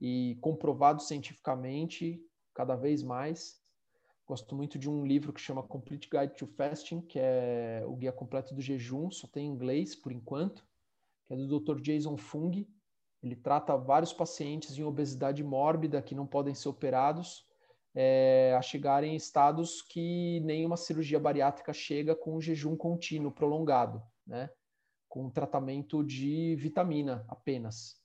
e 0.00 0.36
comprovado 0.40 1.02
cientificamente 1.02 2.20
cada 2.54 2.76
vez 2.76 3.02
mais. 3.02 3.60
Gosto 4.26 4.56
muito 4.56 4.78
de 4.78 4.90
um 4.90 5.06
livro 5.06 5.32
que 5.32 5.40
chama 5.40 5.62
Complete 5.62 6.08
Guide 6.10 6.34
to 6.34 6.46
Fasting, 6.46 7.00
que 7.00 7.18
é 7.18 7.82
o 7.86 7.94
guia 7.94 8.12
completo 8.12 8.54
do 8.54 8.60
jejum, 8.60 9.10
só 9.10 9.28
tem 9.28 9.46
em 9.46 9.50
inglês 9.50 9.94
por 9.94 10.10
enquanto, 10.10 10.66
que 11.24 11.32
é 11.32 11.36
do 11.36 11.60
Dr. 11.60 11.80
Jason 11.80 12.16
Fung. 12.16 12.66
Ele 13.22 13.34
trata 13.34 13.76
vários 13.76 14.12
pacientes 14.12 14.78
em 14.78 14.84
obesidade 14.84 15.42
mórbida 15.42 16.02
que 16.02 16.14
não 16.14 16.26
podem 16.26 16.54
ser 16.54 16.68
operados 16.68 17.46
é, 17.98 18.54
a 18.56 18.60
chegarem 18.60 19.14
em 19.14 19.16
estados 19.16 19.80
que 19.80 20.40
nenhuma 20.40 20.76
cirurgia 20.76 21.18
bariátrica 21.18 21.72
chega 21.72 22.14
com 22.14 22.36
um 22.36 22.40
jejum 22.40 22.76
contínuo 22.76 23.32
prolongado, 23.32 24.02
né? 24.26 24.50
Com 25.08 25.30
tratamento 25.30 26.04
de 26.04 26.54
vitamina 26.56 27.24
apenas. 27.26 27.96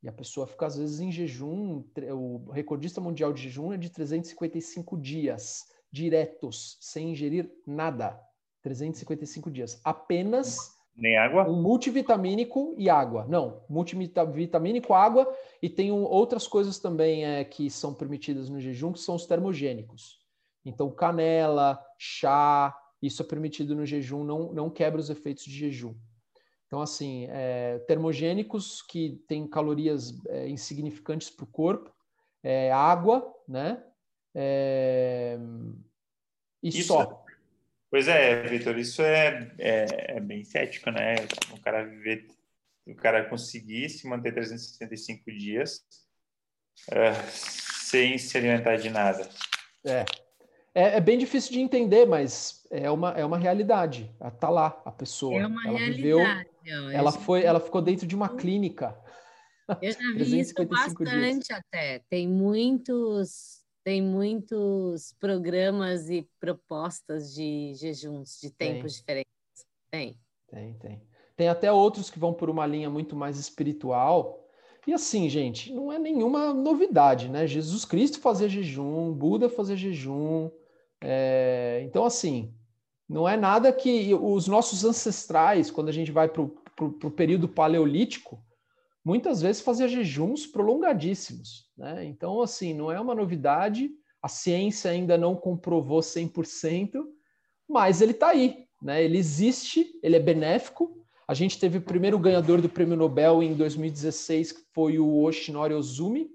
E 0.00 0.08
a 0.08 0.12
pessoa 0.12 0.46
fica, 0.46 0.66
às 0.66 0.76
vezes, 0.76 1.00
em 1.00 1.10
jejum. 1.10 1.84
O 2.12 2.50
recordista 2.52 3.00
mundial 3.00 3.32
de 3.32 3.42
jejum 3.42 3.72
é 3.72 3.76
de 3.76 3.90
355 3.90 4.96
dias 4.96 5.64
diretos, 5.90 6.78
sem 6.80 7.10
ingerir 7.10 7.52
nada. 7.66 8.20
355 8.62 9.50
dias. 9.50 9.80
Apenas 9.82 10.71
nem 10.96 11.16
água? 11.16 11.48
Um 11.48 11.60
multivitamínico 11.60 12.74
e 12.76 12.88
água. 12.88 13.26
Não, 13.28 13.62
multivitamínico, 13.68 14.92
água 14.92 15.32
e 15.60 15.68
tem 15.68 15.90
um, 15.90 16.04
outras 16.04 16.46
coisas 16.46 16.78
também 16.78 17.24
é, 17.24 17.44
que 17.44 17.70
são 17.70 17.94
permitidas 17.94 18.48
no 18.48 18.60
jejum, 18.60 18.92
que 18.92 19.00
são 19.00 19.14
os 19.14 19.26
termogênicos. 19.26 20.20
Então, 20.64 20.90
canela, 20.90 21.82
chá, 21.98 22.76
isso 23.00 23.22
é 23.22 23.24
permitido 23.24 23.74
no 23.74 23.84
jejum, 23.84 24.22
não, 24.22 24.52
não 24.52 24.70
quebra 24.70 25.00
os 25.00 25.10
efeitos 25.10 25.44
de 25.44 25.52
jejum. 25.52 25.94
Então, 26.66 26.80
assim, 26.80 27.26
é, 27.28 27.78
termogênicos 27.80 28.80
que 28.80 29.22
têm 29.26 29.46
calorias 29.46 30.14
é, 30.28 30.48
insignificantes 30.48 31.28
para 31.28 31.44
o 31.44 31.48
corpo, 31.48 31.92
é, 32.42 32.72
água, 32.72 33.34
né? 33.46 33.84
É, 34.34 35.38
e 36.62 36.68
isso, 36.68 36.88
só. 36.88 37.21
Pois 37.92 38.08
é, 38.08 38.42
Vitor, 38.44 38.78
isso 38.78 39.02
é, 39.02 39.52
é, 39.58 40.16
é, 40.16 40.20
bem 40.20 40.42
cético, 40.44 40.90
né? 40.90 41.14
O 41.52 41.60
cara 41.60 41.84
viver, 41.84 42.26
o 42.86 42.94
cara 42.94 43.28
conseguir 43.28 43.90
se 43.90 44.08
manter 44.08 44.32
365 44.32 45.30
dias 45.30 45.84
uh, 46.88 47.30
sem 47.30 48.16
se 48.16 48.38
alimentar 48.38 48.76
de 48.76 48.88
nada. 48.88 49.28
É. 49.84 50.06
é. 50.74 50.96
É, 50.96 51.00
bem 51.02 51.18
difícil 51.18 51.52
de 51.52 51.60
entender, 51.60 52.06
mas 52.06 52.66
é 52.70 52.90
uma, 52.90 53.10
é 53.10 53.26
uma 53.26 53.36
realidade. 53.36 54.10
Tá 54.40 54.48
lá 54.48 54.80
a 54.86 54.90
pessoa. 54.90 55.38
É 55.38 55.46
uma 55.46 55.68
ela 55.68 55.78
realidade. 55.78 56.48
Viveu, 56.62 56.90
ela 56.92 57.12
foi, 57.12 57.42
ela 57.42 57.60
ficou 57.60 57.82
dentro 57.82 58.06
de 58.06 58.16
uma 58.16 58.30
clínica. 58.38 58.98
Eu 59.82 59.92
já 59.92 59.98
vi 60.16 60.40
isso 60.40 60.54
bastante 60.66 61.10
dias. 61.10 61.50
até. 61.50 61.98
Tem 62.08 62.26
muitos 62.26 63.61
tem 63.84 64.00
muitos 64.00 65.14
programas 65.18 66.08
e 66.08 66.28
propostas 66.38 67.34
de 67.34 67.74
jejuns 67.74 68.38
de 68.40 68.50
tempos 68.50 68.92
tem. 68.92 69.00
diferentes. 69.00 69.32
Tem. 69.90 70.20
Tem, 70.48 70.74
tem. 70.74 71.02
Tem 71.36 71.48
até 71.48 71.72
outros 71.72 72.10
que 72.10 72.18
vão 72.18 72.32
por 72.32 72.48
uma 72.48 72.66
linha 72.66 72.88
muito 72.88 73.16
mais 73.16 73.38
espiritual. 73.38 74.46
E 74.86 74.92
assim, 74.92 75.28
gente, 75.28 75.72
não 75.72 75.92
é 75.92 75.98
nenhuma 75.98 76.52
novidade, 76.52 77.28
né? 77.28 77.46
Jesus 77.46 77.84
Cristo 77.84 78.20
fazia 78.20 78.48
jejum, 78.48 79.12
Buda 79.12 79.48
fazia 79.48 79.76
jejum. 79.76 80.50
É... 81.00 81.82
Então, 81.84 82.04
assim, 82.04 82.54
não 83.08 83.28
é 83.28 83.36
nada 83.36 83.72
que 83.72 84.14
os 84.14 84.46
nossos 84.46 84.84
ancestrais, 84.84 85.70
quando 85.70 85.88
a 85.88 85.92
gente 85.92 86.10
vai 86.10 86.28
para 86.28 86.42
o 86.42 87.10
período 87.10 87.48
paleolítico, 87.48 88.42
muitas 89.04 89.42
vezes 89.42 89.62
fazia 89.62 89.88
jejuns 89.88 90.46
prolongadíssimos. 90.46 91.70
Né? 91.76 92.04
Então, 92.04 92.40
assim, 92.40 92.72
não 92.72 92.90
é 92.90 93.00
uma 93.00 93.14
novidade, 93.14 93.90
a 94.22 94.28
ciência 94.28 94.90
ainda 94.90 95.18
não 95.18 95.34
comprovou 95.34 96.00
100%, 96.00 97.02
mas 97.68 98.00
ele 98.00 98.12
está 98.12 98.28
aí, 98.28 98.66
né? 98.80 99.02
ele 99.02 99.18
existe, 99.18 99.86
ele 100.02 100.16
é 100.16 100.20
benéfico. 100.20 100.96
A 101.26 101.34
gente 101.34 101.58
teve 101.58 101.78
o 101.78 101.82
primeiro 101.82 102.18
ganhador 102.18 102.60
do 102.60 102.68
prêmio 102.68 102.96
Nobel 102.96 103.42
em 103.42 103.54
2016, 103.54 104.52
que 104.52 104.62
foi 104.72 104.98
o 104.98 105.22
Oshinori 105.22 105.74
Ozumi, 105.74 106.30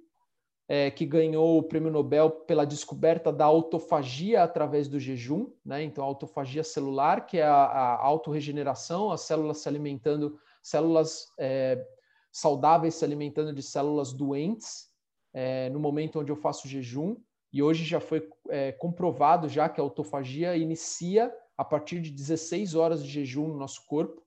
é, 0.70 0.92
que 0.92 1.06
ganhou 1.06 1.58
o 1.58 1.64
prêmio 1.64 1.92
Nobel 1.92 2.30
pela 2.30 2.66
descoberta 2.66 3.32
da 3.32 3.46
autofagia 3.46 4.44
através 4.44 4.90
do 4.90 5.00
jejum, 5.00 5.50
né? 5.66 5.82
Então, 5.82 6.04
a 6.04 6.08
autofagia 6.08 6.64
celular, 6.64 7.26
que 7.26 7.38
é 7.38 7.44
a, 7.44 7.54
a 7.54 8.06
autorregeneração, 8.06 9.12
as 9.12 9.22
células 9.22 9.60
se 9.60 9.70
alimentando, 9.70 10.38
células 10.62 11.28
é, 11.40 11.82
saudáveis 12.38 12.94
se 12.94 13.04
alimentando 13.04 13.52
de 13.52 13.64
células 13.64 14.14
doentes 14.14 14.92
é, 15.34 15.70
no 15.70 15.80
momento 15.80 16.20
onde 16.20 16.32
eu 16.32 16.36
faço 16.36 16.68
jejum. 16.68 17.18
E 17.52 17.64
hoje 17.64 17.84
já 17.84 18.00
foi 18.00 18.30
é, 18.50 18.72
comprovado 18.72 19.50
já 19.50 19.68
que 19.68 19.82
a 19.82 19.84
autofagia 19.84 20.56
inicia 20.56 21.34
a 21.58 21.66
partir 21.66 22.00
de 22.00 22.12
16 22.12 22.76
horas 22.76 23.04
de 23.04 23.10
jejum 23.10 23.48
no 23.48 23.58
nosso 23.58 23.84
corpo. 23.88 24.22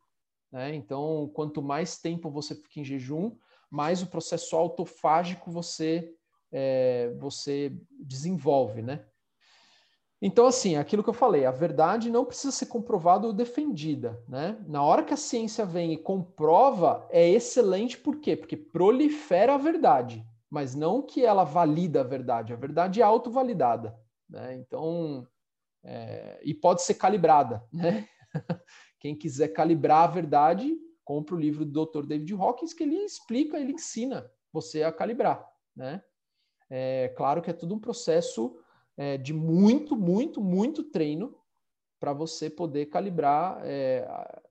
Né? 0.51 0.75
Então, 0.75 1.31
quanto 1.35 1.63
mais 1.63 1.99
tempo 1.99 2.29
você 2.29 2.57
fica 2.57 2.81
em 2.81 2.85
jejum, 2.85 3.37
mais 3.71 4.03
o 4.03 4.09
processo 4.09 4.57
autofágico 4.57 5.49
você, 5.49 6.13
é, 6.51 7.15
você 7.21 7.73
desenvolve, 8.01 8.83
né? 8.83 9.07
Então, 10.23 10.47
assim, 10.47 10.77
aquilo 10.77 11.03
que 11.03 11.09
eu 11.09 11.15
falei, 11.15 11.47
a 11.47 11.51
verdade 11.51 12.11
não 12.11 12.27
precisa 12.27 12.53
ser 12.53 12.67
comprovada 12.67 13.27
ou 13.27 13.33
defendida, 13.33 14.23
né? 14.29 14.63
Na 14.69 14.83
hora 14.83 15.03
que 15.03 15.15
a 15.15 15.17
ciência 15.17 15.65
vem 15.65 15.95
e 15.95 15.97
comprova, 15.97 17.07
é 17.11 17.27
excelente, 17.31 17.97
por 17.97 18.21
quê? 18.21 18.37
Porque 18.37 18.57
prolifera 18.57 19.55
a 19.55 19.59
verdade, 19.59 20.23
mas 20.51 20.75
não 20.75 21.01
que 21.01 21.25
ela 21.25 21.43
valida 21.43 22.01
a 22.01 22.05
verdade. 22.05 22.53
A 22.53 22.57
verdade 22.57 23.01
é 23.01 23.05
autovalidada, 23.05 23.99
né? 24.29 24.55
Então, 24.57 25.27
é, 25.83 26.39
e 26.43 26.53
pode 26.53 26.83
ser 26.83 26.95
calibrada, 26.95 27.65
né? 27.73 28.07
Quem 28.99 29.17
quiser 29.17 29.49
calibrar 29.49 30.05
a 30.05 30.13
verdade, 30.13 30.77
compra 31.03 31.35
o 31.35 31.41
livro 31.41 31.65
do 31.65 31.87
Dr. 31.87 32.05
David 32.05 32.35
Hawkins, 32.35 32.75
que 32.75 32.83
ele 32.83 32.97
explica, 32.97 33.59
ele 33.59 33.73
ensina 33.73 34.31
você 34.53 34.83
a 34.83 34.93
calibrar, 34.93 35.49
né? 35.75 36.03
É 36.69 37.09
claro 37.17 37.41
que 37.41 37.51
é 37.51 37.55
tudo 37.55 37.75
um 37.75 37.81
processo 37.81 38.60
é, 39.01 39.17
de 39.17 39.33
muito, 39.33 39.97
muito, 39.97 40.43
muito 40.43 40.83
treino 40.83 41.35
para 41.99 42.13
você 42.13 42.51
poder 42.51 42.85
calibrar 42.91 43.59
é, 43.65 44.05
a, 44.07 44.43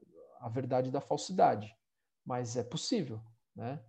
a, 0.42 0.50
verdade 0.50 0.90
da 0.90 1.00
falsidade. 1.00 1.72
Mas 2.26 2.58
é 2.58 2.64
possível, 2.64 3.22
né? 3.56 3.80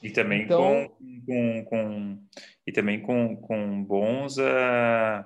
E 0.00 0.10
também 0.10 0.42
então, 0.42 0.88
com, 0.88 1.24
com, 1.26 1.64
com, 1.64 2.24
e 2.64 2.70
também 2.70 3.02
com, 3.02 3.36
com 3.36 3.82
bons 3.82 4.36
uh, 4.38 5.24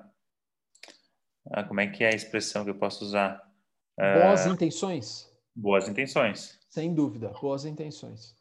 uh, 1.48 1.68
como 1.68 1.80
é 1.80 1.86
que 1.88 2.02
é 2.02 2.08
a 2.08 2.16
expressão 2.16 2.64
que 2.64 2.70
eu 2.70 2.78
posso 2.78 3.04
usar? 3.04 3.36
Uh, 3.98 4.22
boas 4.22 4.46
intenções. 4.46 5.30
Boas 5.54 5.88
intenções. 5.88 6.58
Sem 6.70 6.94
dúvida, 6.94 7.34
boas 7.38 7.66
intenções. 7.66 8.34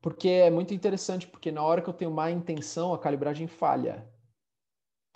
Porque 0.00 0.28
é 0.28 0.50
muito 0.50 0.72
interessante, 0.72 1.26
porque 1.26 1.52
na 1.52 1.62
hora 1.62 1.82
que 1.82 1.88
eu 1.90 1.94
tenho 1.94 2.10
má 2.10 2.30
intenção, 2.30 2.94
a 2.94 2.98
calibragem 2.98 3.46
falha 3.46 4.08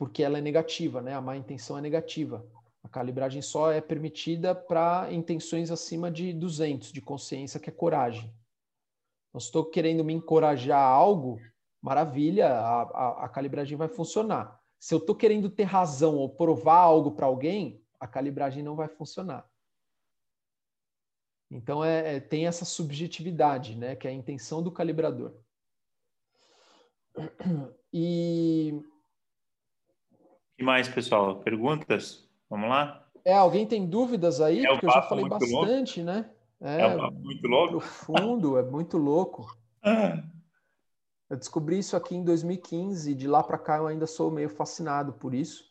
porque 0.03 0.25
ela 0.25 0.39
é 0.39 0.41
negativa, 0.41 1.01
né? 1.01 1.15
A 1.15 1.21
má 1.21 1.37
intenção 1.37 1.79
é 1.79 1.81
negativa. 1.81 2.45
A 2.83 2.89
calibragem 2.89 3.41
só 3.41 3.71
é 3.71 3.81
permitida 3.81 4.53
para 4.53 5.07
intenções 5.13 5.71
acima 5.71 6.11
de 6.11 6.33
200 6.33 6.91
de 6.91 7.01
consciência, 7.01 7.61
que 7.61 7.71
é 7.71 7.73
coragem. 7.73 8.35
Então, 9.29 9.39
estou 9.39 9.65
querendo 9.65 10.03
me 10.03 10.13
encorajar 10.13 10.81
a 10.81 10.85
algo, 10.85 11.41
maravilha, 11.81 12.49
a, 12.49 12.83
a, 12.83 13.25
a 13.27 13.29
calibragem 13.29 13.79
vai 13.79 13.87
funcionar. 13.87 14.61
Se 14.77 14.93
eu 14.93 14.99
estou 14.99 15.15
querendo 15.15 15.49
ter 15.49 15.63
razão 15.63 16.17
ou 16.17 16.29
provar 16.29 16.79
algo 16.79 17.13
para 17.13 17.27
alguém, 17.27 17.81
a 18.01 18.09
calibragem 18.09 18.61
não 18.61 18.75
vai 18.75 18.89
funcionar. 18.89 19.49
Então, 21.49 21.85
é, 21.85 22.17
é, 22.17 22.21
tem 22.21 22.49
essa 22.49 22.65
subjetividade, 22.65 23.77
né? 23.77 23.95
Que 23.95 24.09
é 24.09 24.11
a 24.11 24.15
intenção 24.15 24.65
do 24.65 24.73
calibrador. 24.73 25.33
E 27.93 28.83
que 30.57 30.65
mais, 30.65 30.89
pessoal? 30.89 31.41
Perguntas? 31.41 32.29
Vamos 32.49 32.69
lá? 32.69 33.07
É, 33.25 33.35
alguém 33.35 33.67
tem 33.67 33.87
dúvidas 33.87 34.41
aí? 34.41 34.65
É 34.65 34.67
Porque 34.69 34.87
eu 34.87 34.91
já 34.91 35.03
falei 35.03 35.25
bastante, 35.29 36.01
louco. 36.01 36.07
né? 36.07 36.31
É, 36.61 36.83
é 36.83 36.97
muito 37.11 37.47
louco. 37.49 37.71
Profundo, 37.79 38.59
é 38.59 38.63
muito 38.63 38.99
louco. 38.99 39.47
Eu 41.31 41.39
descobri 41.39 41.79
isso 41.79 41.97
aqui 41.97 42.15
em 42.15 42.23
2015, 42.23 43.15
de 43.15 43.27
lá 43.27 43.43
para 43.43 43.57
cá 43.57 43.79
eu 43.79 43.87
ainda 43.87 44.07
sou 44.07 44.31
meio 44.31 44.51
fascinado 44.51 45.15
por 45.15 45.33
isso. 45.33 45.65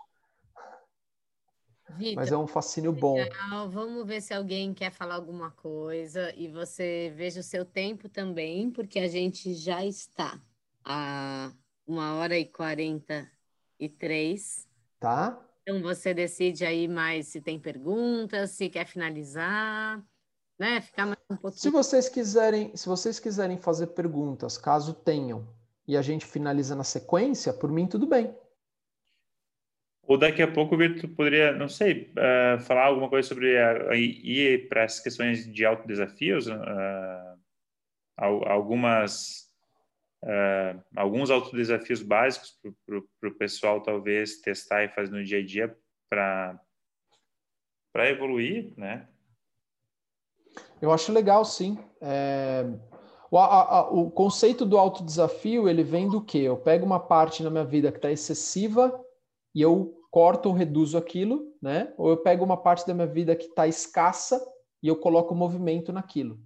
Victor, 1.98 2.16
Mas 2.16 2.32
é 2.32 2.38
um 2.38 2.48
fascínio 2.48 2.92
bom. 2.92 3.16
Legal. 3.18 3.70
Vamos 3.70 4.08
ver 4.08 4.22
se 4.22 4.34
alguém 4.34 4.74
quer 4.74 4.92
falar 4.92 5.16
alguma 5.16 5.52
coisa 5.52 6.34
e 6.36 6.48
você 6.48 7.14
veja 7.16 7.42
o 7.42 7.44
seu 7.44 7.66
tempo 7.66 8.10
também, 8.10 8.72
porque 8.72 8.98
a 9.00 9.08
gente 9.08 9.54
já 9.54 9.86
está 9.86 10.42
a 10.84 11.54
uma 11.86 12.16
hora 12.16 12.38
e 12.38 12.46
quarenta 12.46 13.30
e 13.80 13.90
três. 13.90 14.68
Tá. 15.02 15.44
Então 15.64 15.82
você 15.82 16.14
decide 16.14 16.64
aí 16.64 16.88
mais 16.88 17.28
se 17.28 17.42
tem 17.42 17.60
perguntas, 17.60 18.52
se 18.52 18.70
quer 18.70 18.86
finalizar, 18.86 20.00
né? 20.60 20.80
Ficar 20.80 21.08
mais 21.08 21.18
um 21.28 21.36
pouquinho. 21.36 21.60
Se 21.60 21.72
vocês 21.72 22.08
quiserem, 22.08 22.78
se 22.78 22.88
vocês 22.88 23.20
quiserem 23.20 23.58
fazer 23.58 23.88
perguntas, 23.88 24.60
caso 24.60 24.94
tenham, 24.94 25.52
e 25.88 25.98
a 25.98 26.04
gente 26.04 26.24
finaliza 26.24 26.76
na 26.76 26.84
sequência, 26.84 27.52
por 27.52 27.72
mim 27.72 27.88
tudo 27.88 28.06
bem. 28.06 28.32
Ou 30.04 30.20
daqui 30.20 30.44
a 30.44 30.52
pouco 30.52 30.76
o 30.76 30.78
Vitor 30.78 31.10
poderia, 31.10 31.52
não 31.52 31.68
sei, 31.68 32.14
uh, 32.14 32.60
falar 32.60 32.86
alguma 32.86 33.10
coisa 33.10 33.28
sobre 33.28 33.56
uh, 33.56 33.94
ir 33.96 34.70
para 34.70 34.84
as 34.84 35.00
questões 35.00 35.52
de 35.52 35.66
autodesafios, 35.66 36.46
uh, 36.46 37.38
algumas 38.18 39.51
uh, 40.24 40.84
alguns 40.96 41.30
autodesafios 41.30 42.02
básicos 42.02 42.58
para 42.86 43.30
o 43.30 43.38
pessoal 43.38 43.82
talvez 43.82 44.40
testar 44.42 44.84
e 44.84 44.90
fazer 44.90 45.12
no 45.12 45.24
dia 45.24 45.40
a 45.40 45.46
dia 45.46 45.78
para 46.10 46.60
evoluir, 48.10 48.74
né? 48.78 49.08
Eu 50.82 50.92
acho 50.92 51.12
legal, 51.12 51.46
sim. 51.46 51.78
É... 52.02 52.66
O, 53.30 53.38
a, 53.38 53.46
a, 53.46 53.90
o 53.90 54.12
conceito 54.12 54.66
do 54.66 54.78
autodesafio, 54.78 55.70
ele 55.70 55.84
vem 55.84 56.10
do 56.10 56.22
quê? 56.22 56.40
Eu 56.40 56.58
pego 56.58 56.86
uma 56.86 57.00
parte 57.00 57.42
na 57.42 57.50
minha 57.50 57.64
vida 57.64 57.90
que 57.90 57.98
está 57.98 58.12
excessiva 58.12 58.94
e 59.56 59.62
eu 59.62 59.98
corto 60.12 60.50
ou 60.50 60.56
reduzo 60.56 60.98
aquilo, 60.98 61.56
né? 61.62 61.94
Ou 61.98 62.10
eu 62.10 62.18
pego 62.18 62.44
uma 62.44 62.58
parte 62.58 62.86
da 62.86 62.94
minha 62.94 63.08
vida 63.08 63.34
que 63.34 63.46
está 63.46 63.66
escassa 63.66 64.46
e 64.84 64.88
eu 64.90 64.98
coloco 64.98 65.34
movimento 65.34 65.94
naquilo. 65.94 66.38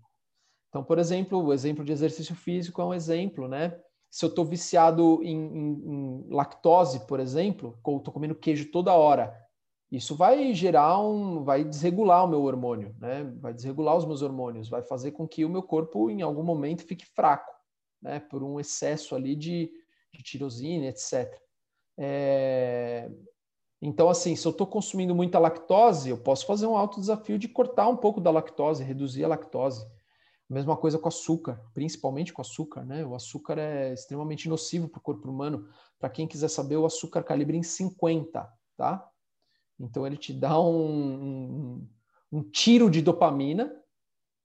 Então, 0.76 0.84
por 0.84 1.00
exemplo, 1.00 1.42
o 1.42 1.54
exemplo 1.54 1.86
de 1.86 1.94
exercício 1.94 2.36
físico 2.36 2.82
é 2.82 2.86
um 2.86 2.94
exemplo, 2.94 3.48
né? 3.48 3.80
Se 4.10 4.26
eu 4.26 4.28
estou 4.28 4.44
viciado 4.44 5.24
em, 5.24 5.38
em, 5.38 5.72
em, 5.72 6.28
lactose, 6.30 7.08
por 7.08 7.18
exemplo, 7.18 7.78
estou 7.78 8.12
comendo 8.12 8.36
queijo 8.36 8.70
toda 8.70 8.94
hora, 8.94 9.34
isso 9.90 10.18
vai 10.18 10.54
gerar 10.54 11.00
um, 11.00 11.46
vai 11.46 11.64
desregular 11.64 12.26
o 12.26 12.28
meu 12.28 12.44
hormônio, 12.44 12.94
né? 13.00 13.24
Vai 13.40 13.54
desregular 13.54 13.96
os 13.96 14.04
meus 14.04 14.22
hormônios, 14.22 14.68
vai 14.68 14.82
fazer 14.82 15.12
com 15.12 15.26
que 15.26 15.46
o 15.46 15.50
meu 15.50 15.64
corpo, 15.64 16.10
em 16.10 16.22
algum 16.22 16.44
momento, 16.44 16.84
fique 16.84 17.06
fraco, 17.06 17.54
né? 18.02 18.20
Por 18.20 18.44
um 18.44 18.60
excesso 18.60 19.16
ali 19.16 19.34
de, 19.34 19.72
de 20.14 20.24
tirosina, 20.24 20.88
etc. 20.88 21.34
É... 21.98 23.10
Então, 23.82 24.10
assim, 24.10 24.36
se 24.36 24.46
eu 24.46 24.52
estou 24.52 24.68
consumindo 24.68 25.16
muita 25.16 25.40
lactose, 25.40 26.10
eu 26.10 26.18
posso 26.18 26.46
fazer 26.46 26.68
um 26.68 26.76
alto 26.76 27.00
desafio 27.00 27.40
de 27.40 27.48
cortar 27.48 27.88
um 27.88 27.96
pouco 27.96 28.20
da 28.20 28.30
lactose, 28.30 28.84
reduzir 28.84 29.24
a 29.24 29.30
lactose. 29.30 29.95
Mesma 30.48 30.78
coisa 30.78 31.00
com 31.00 31.08
açúcar, 31.08 31.60
principalmente 31.74 32.32
com 32.32 32.42
açúcar, 32.42 32.86
né? 32.86 33.04
O 33.04 33.16
açúcar 33.16 33.58
é 33.58 33.94
extremamente 33.94 34.48
nocivo 34.48 34.88
para 34.88 35.00
o 35.00 35.02
corpo 35.02 35.30
humano. 35.30 35.68
Para 35.98 36.10
quem 36.10 36.28
quiser 36.28 36.50
saber, 36.50 36.78
o 36.78 36.86
açúcar 36.86 37.24
calibra 37.24 37.56
em 37.56 37.64
50, 37.64 38.48
tá? 38.78 39.10
Então 39.80 40.06
ele 40.06 40.18
te 40.18 40.32
dá 40.32 40.60
um, 40.60 41.82
um, 41.82 41.90
um 42.32 42.44
tiro 42.44 42.90
de 42.90 43.02
dopamina, 43.02 43.76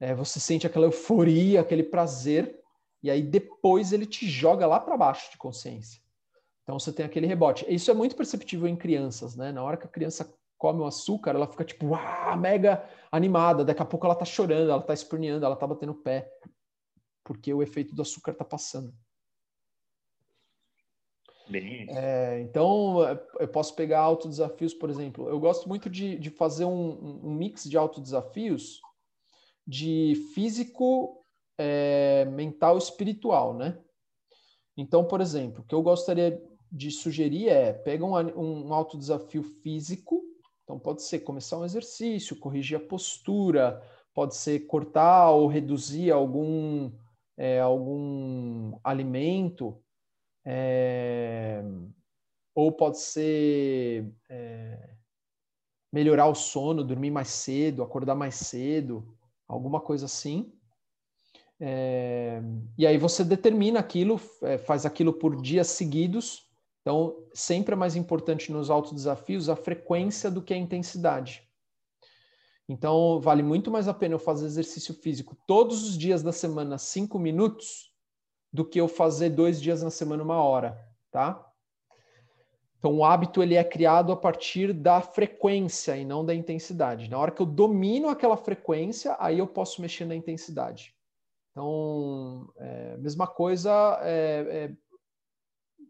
é, 0.01 0.15
você 0.15 0.41
sente 0.41 0.67
aquela 0.67 0.87
euforia, 0.87 1.61
aquele 1.61 1.83
prazer, 1.83 2.59
e 3.03 3.11
aí 3.11 3.23
depois 3.23 3.93
ele 3.93 4.07
te 4.07 4.27
joga 4.27 4.67
lá 4.67 4.81
para 4.81 4.97
baixo 4.97 5.31
de 5.31 5.37
consciência. 5.37 6.01
Então 6.63 6.79
você 6.79 6.93
tem 6.93 7.05
aquele 7.05 7.27
rebote. 7.27 7.67
Isso 7.69 7.91
é 7.91 7.95
muito 7.95 8.17
perceptível 8.17 8.67
em 8.67 8.77
crianças, 8.77 9.37
né? 9.37 9.53
Na 9.53 9.63
hora 9.63 9.77
que 9.77 9.87
a 9.87 9.91
criança 9.91 10.35
come 10.61 10.83
o 10.83 10.87
açúcar, 10.87 11.35
ela 11.35 11.47
fica 11.47 11.65
tipo, 11.65 11.95
ah, 11.95 12.37
mega 12.37 12.87
animada. 13.11 13.65
Daqui 13.65 13.81
a 13.81 13.87
pouco 13.87 14.05
ela 14.05 14.15
tá 14.15 14.27
chorando, 14.27 14.71
ela 14.71 14.83
tá 14.83 14.93
esperneando, 14.93 15.45
ela 15.45 15.57
tá 15.57 15.67
batendo 15.67 15.93
o 15.93 16.03
pé, 16.03 16.31
porque 17.25 17.53
o 17.53 17.63
efeito 17.63 17.95
do 17.95 18.03
açúcar 18.03 18.35
tá 18.35 18.45
passando. 18.45 18.95
Bem... 21.49 21.87
É, 21.89 22.41
então, 22.43 22.99
eu 23.41 23.49
posso 23.49 23.75
pegar 23.75 24.01
autodesafios, 24.01 24.75
por 24.75 24.91
exemplo. 24.91 25.29
Eu 25.31 25.41
gosto 25.41 25.67
muito 25.67 25.89
de, 25.89 26.19
de 26.19 26.29
fazer 26.29 26.67
um, 26.67 27.21
um 27.25 27.33
mix 27.33 27.65
de 27.65 27.79
autodesafios 27.79 28.81
de 29.67 30.15
físico, 30.35 31.25
é, 31.57 32.27
mental 32.27 32.77
e 32.77 32.79
espiritual, 32.79 33.55
né? 33.55 33.79
Então, 34.77 35.05
por 35.07 35.23
exemplo, 35.23 35.63
o 35.63 35.67
que 35.67 35.75
eu 35.75 35.83
gostaria 35.83 36.41
de 36.71 36.91
sugerir 36.91 37.49
é 37.49 37.73
pega 37.73 38.05
um, 38.05 38.15
um 38.69 38.75
autodesafio 38.75 39.43
físico, 39.43 40.23
então 40.71 40.79
pode 40.79 41.03
ser 41.03 41.19
começar 41.21 41.59
um 41.59 41.65
exercício, 41.65 42.39
corrigir 42.39 42.77
a 42.77 42.81
postura, 42.81 43.83
pode 44.15 44.37
ser 44.37 44.61
cortar 44.69 45.31
ou 45.31 45.49
reduzir 45.49 46.13
algum, 46.13 46.93
é, 47.37 47.59
algum 47.59 48.79
alimento, 48.85 49.77
é, 50.45 51.61
ou 52.55 52.71
pode 52.71 53.01
ser 53.01 54.15
é, 54.29 54.91
melhorar 55.93 56.29
o 56.29 56.37
sono, 56.37 56.85
dormir 56.85 57.11
mais 57.11 57.31
cedo, 57.31 57.83
acordar 57.83 58.15
mais 58.15 58.37
cedo, 58.37 59.19
alguma 59.49 59.81
coisa 59.81 60.07
assim. 60.07 60.53
É, 61.59 62.41
e 62.79 62.87
aí 62.87 62.97
você 62.97 63.25
determina 63.25 63.81
aquilo, 63.81 64.21
é, 64.43 64.57
faz 64.57 64.87
aquilo 64.87 65.13
por 65.13 65.43
dias 65.43 65.67
seguidos. 65.67 66.49
Então, 66.81 67.17
sempre 67.35 67.75
é 67.75 67.77
mais 67.77 67.95
importante 67.95 68.51
nos 68.51 68.71
autodesafios 68.71 69.49
a 69.49 69.57
frequência 69.57 70.31
do 70.31 70.41
que 70.41 70.55
a 70.55 70.57
intensidade. 70.57 71.47
Então, 72.69 73.21
vale 73.21 73.43
muito 73.43 73.71
mais 73.71 73.89
a 73.89 73.95
pena 73.95 74.15
eu 74.15 74.19
fazer 74.19 74.47
exercício 74.47 74.95
físico 74.95 75.37
todos 75.47 75.83
os 75.83 75.99
dias 75.99 76.23
da 76.23 76.33
semana, 76.33 76.79
cinco 76.79 77.19
minutos, 77.19 77.93
do 78.53 78.65
que 78.65 78.81
eu 78.81 78.89
fazer 78.89 79.31
dois 79.31 79.61
dias 79.61 79.83
na 79.83 79.91
semana, 79.91 80.23
uma 80.23 80.43
hora, 80.43 80.79
tá? 81.11 81.47
Então, 82.79 82.97
o 82.97 83.05
hábito 83.05 83.43
ele 83.43 83.57
é 83.57 83.63
criado 83.63 84.11
a 84.11 84.17
partir 84.17 84.73
da 84.73 85.03
frequência 85.03 85.97
e 85.97 86.05
não 86.05 86.25
da 86.25 86.35
intensidade. 86.35 87.11
Na 87.11 87.19
hora 87.19 87.31
que 87.31 87.43
eu 87.43 87.47
domino 87.47 88.09
aquela 88.09 88.37
frequência, 88.37 89.15
aí 89.21 89.39
eu 89.39 89.47
posso 89.47 89.83
mexer 89.83 90.07
na 90.07 90.15
intensidade. 90.15 90.95
Então, 91.51 92.51
é, 92.57 92.97
mesma 92.97 93.27
coisa, 93.27 93.99
é, 94.03 94.47
é, 94.49 94.73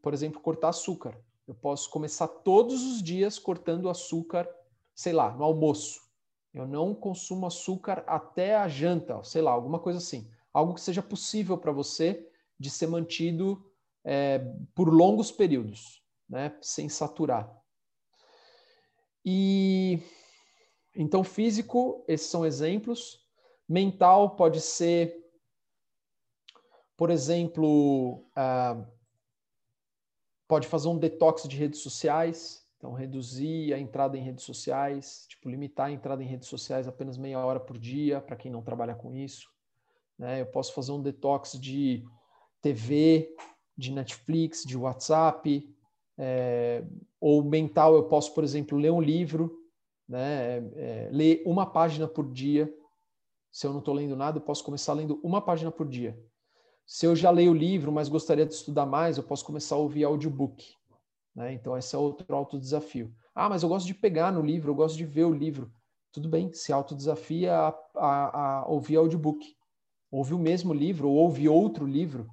por 0.03 0.15
exemplo, 0.15 0.41
cortar 0.41 0.69
açúcar. 0.69 1.17
Eu 1.47 1.55
posso 1.55 1.91
começar 1.91 2.29
todos 2.29 2.83
os 2.83 3.03
dias 3.03 3.39
cortando 3.39 3.89
açúcar, 3.89 4.49
sei 4.95 5.13
lá, 5.13 5.33
no 5.33 5.45
almoço. 5.45 6.01
Eu 6.53 6.67
não 6.67 6.95
consumo 6.95 7.47
açúcar 7.47 8.05
até 8.07 8.57
a 8.57 8.69
janta, 8.69 9.23
sei 9.25 9.43
lá, 9.43 9.53
alguma 9.53 9.79
coisa 9.79 9.99
assim. 9.99 10.29
Algo 10.53 10.75
que 10.75 10.81
seja 10.81 11.03
possível 11.03 11.57
para 11.57 11.73
você 11.73 12.29
de 12.59 12.71
ser 12.71 12.87
mantido 12.87 13.65
é, 14.05 14.39
por 14.75 14.93
longos 14.93 15.31
períodos, 15.31 16.03
né, 16.29 16.57
sem 16.61 16.89
saturar. 16.89 17.51
E 19.25 20.01
então 20.95 21.23
físico, 21.23 22.05
esses 22.09 22.29
são 22.29 22.45
exemplos. 22.45 23.25
Mental 23.69 24.37
pode 24.37 24.61
ser 24.61 25.21
por 27.01 27.09
exemplo, 27.09 28.27
uh, 28.37 28.87
pode 30.51 30.67
fazer 30.67 30.89
um 30.89 30.99
detox 30.99 31.49
de 31.49 31.57
redes 31.57 31.79
sociais, 31.79 32.67
então 32.77 32.93
reduzir 32.93 33.73
a 33.73 33.79
entrada 33.79 34.19
em 34.19 34.21
redes 34.21 34.43
sociais, 34.43 35.25
tipo 35.29 35.49
limitar 35.49 35.87
a 35.87 35.93
entrada 35.93 36.25
em 36.25 36.27
redes 36.27 36.49
sociais 36.49 36.89
apenas 36.89 37.17
meia 37.17 37.39
hora 37.39 37.61
por 37.61 37.79
dia 37.79 38.21
para 38.21 38.35
quem 38.35 38.51
não 38.51 38.61
trabalha 38.61 38.97
com 38.97 39.15
isso. 39.15 39.49
Né? 40.19 40.41
Eu 40.41 40.47
posso 40.47 40.75
fazer 40.75 40.91
um 40.91 41.01
detox 41.01 41.53
de 41.53 42.05
TV, 42.61 43.33
de 43.79 43.93
Netflix, 43.93 44.65
de 44.65 44.77
WhatsApp, 44.77 45.73
é, 46.19 46.83
ou 47.21 47.45
mental 47.45 47.95
eu 47.95 48.09
posso, 48.09 48.35
por 48.35 48.43
exemplo, 48.43 48.77
ler 48.77 48.91
um 48.91 49.01
livro, 49.01 49.57
né? 50.09 50.57
É, 50.57 50.63
é, 50.75 51.09
ler 51.13 51.43
uma 51.47 51.65
página 51.65 52.09
por 52.09 52.29
dia. 52.29 52.69
Se 53.53 53.69
eu 53.69 53.71
não 53.71 53.79
estou 53.79 53.95
lendo 53.95 54.17
nada, 54.17 54.39
eu 54.39 54.43
posso 54.43 54.65
começar 54.65 54.95
lendo 54.95 55.21
uma 55.23 55.41
página 55.41 55.71
por 55.71 55.89
dia. 55.89 56.21
Se 56.93 57.07
eu 57.07 57.15
já 57.15 57.31
leio 57.31 57.53
o 57.53 57.55
livro, 57.55 57.93
mas 57.93 58.09
gostaria 58.09 58.45
de 58.45 58.53
estudar 58.53 58.85
mais, 58.85 59.17
eu 59.17 59.23
posso 59.23 59.45
começar 59.45 59.77
a 59.77 59.79
ouvir 59.79 60.03
audiobook. 60.03 60.75
Né? 61.33 61.53
Então, 61.53 61.79
esse 61.79 61.95
é 61.95 61.99
outro 61.99 62.35
autodesafio. 62.35 63.15
Ah, 63.33 63.49
mas 63.49 63.63
eu 63.63 63.69
gosto 63.69 63.87
de 63.87 63.95
pegar 63.95 64.33
no 64.33 64.43
livro, 64.43 64.73
eu 64.73 64.75
gosto 64.75 64.97
de 64.97 65.05
ver 65.05 65.23
o 65.23 65.33
livro. 65.33 65.73
Tudo 66.11 66.29
bem, 66.29 66.53
se 66.53 66.73
autodesafia 66.73 67.55
a, 67.57 67.69
a, 67.95 68.57
a 68.57 68.67
ouvir 68.67 68.97
audiobook. 68.97 69.55
Ouve 70.11 70.35
o 70.35 70.39
mesmo 70.39 70.75
livro 70.75 71.09
ou 71.09 71.15
ouve 71.15 71.49
outro 71.49 71.87
livro. 71.87 72.29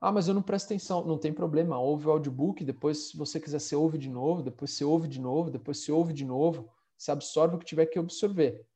Ah, 0.00 0.10
mas 0.10 0.26
eu 0.26 0.34
não 0.34 0.42
presto 0.42 0.66
atenção. 0.66 1.04
Não 1.04 1.16
tem 1.16 1.32
problema, 1.32 1.78
ouve 1.78 2.08
o 2.08 2.10
audiobook, 2.10 2.64
depois, 2.64 3.10
se 3.10 3.16
você 3.16 3.38
quiser, 3.38 3.60
você 3.60 3.76
ouve 3.76 3.96
de 3.96 4.10
novo, 4.10 4.42
depois 4.42 4.72
você 4.72 4.82
ouve 4.82 5.06
de 5.06 5.20
novo, 5.20 5.52
depois 5.52 5.78
você 5.78 5.92
ouve 5.92 6.12
de 6.12 6.24
novo. 6.24 6.68
Você 6.98 7.12
absorve 7.12 7.54
o 7.54 7.58
que 7.60 7.64
tiver 7.64 7.86
que 7.86 7.96
absorver. 7.96 8.66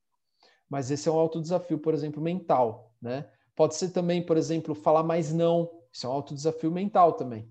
Mas 0.70 0.93
esse 0.93 1.09
é 1.09 1.12
um 1.12 1.19
autodesafio, 1.19 1.81
por 1.81 1.93
exemplo, 1.93 2.23
mental, 2.23 2.94
né? 3.02 3.28
Pode 3.55 3.74
ser 3.76 3.90
também, 3.90 4.24
por 4.24 4.36
exemplo, 4.36 4.74
falar 4.74 5.02
mais 5.02 5.32
não. 5.32 5.70
Isso 5.93 6.06
é 6.06 6.10
um 6.10 6.12
alto 6.12 6.35
desafio 6.35 6.70
mental 6.70 7.12
também. 7.12 7.48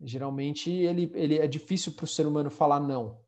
Geralmente 0.00 0.70
ele, 0.70 1.10
ele 1.14 1.38
é 1.38 1.46
difícil 1.46 1.92
para 1.92 2.04
o 2.04 2.08
ser 2.08 2.26
humano 2.26 2.50
falar 2.50 2.80
não. 2.80 3.20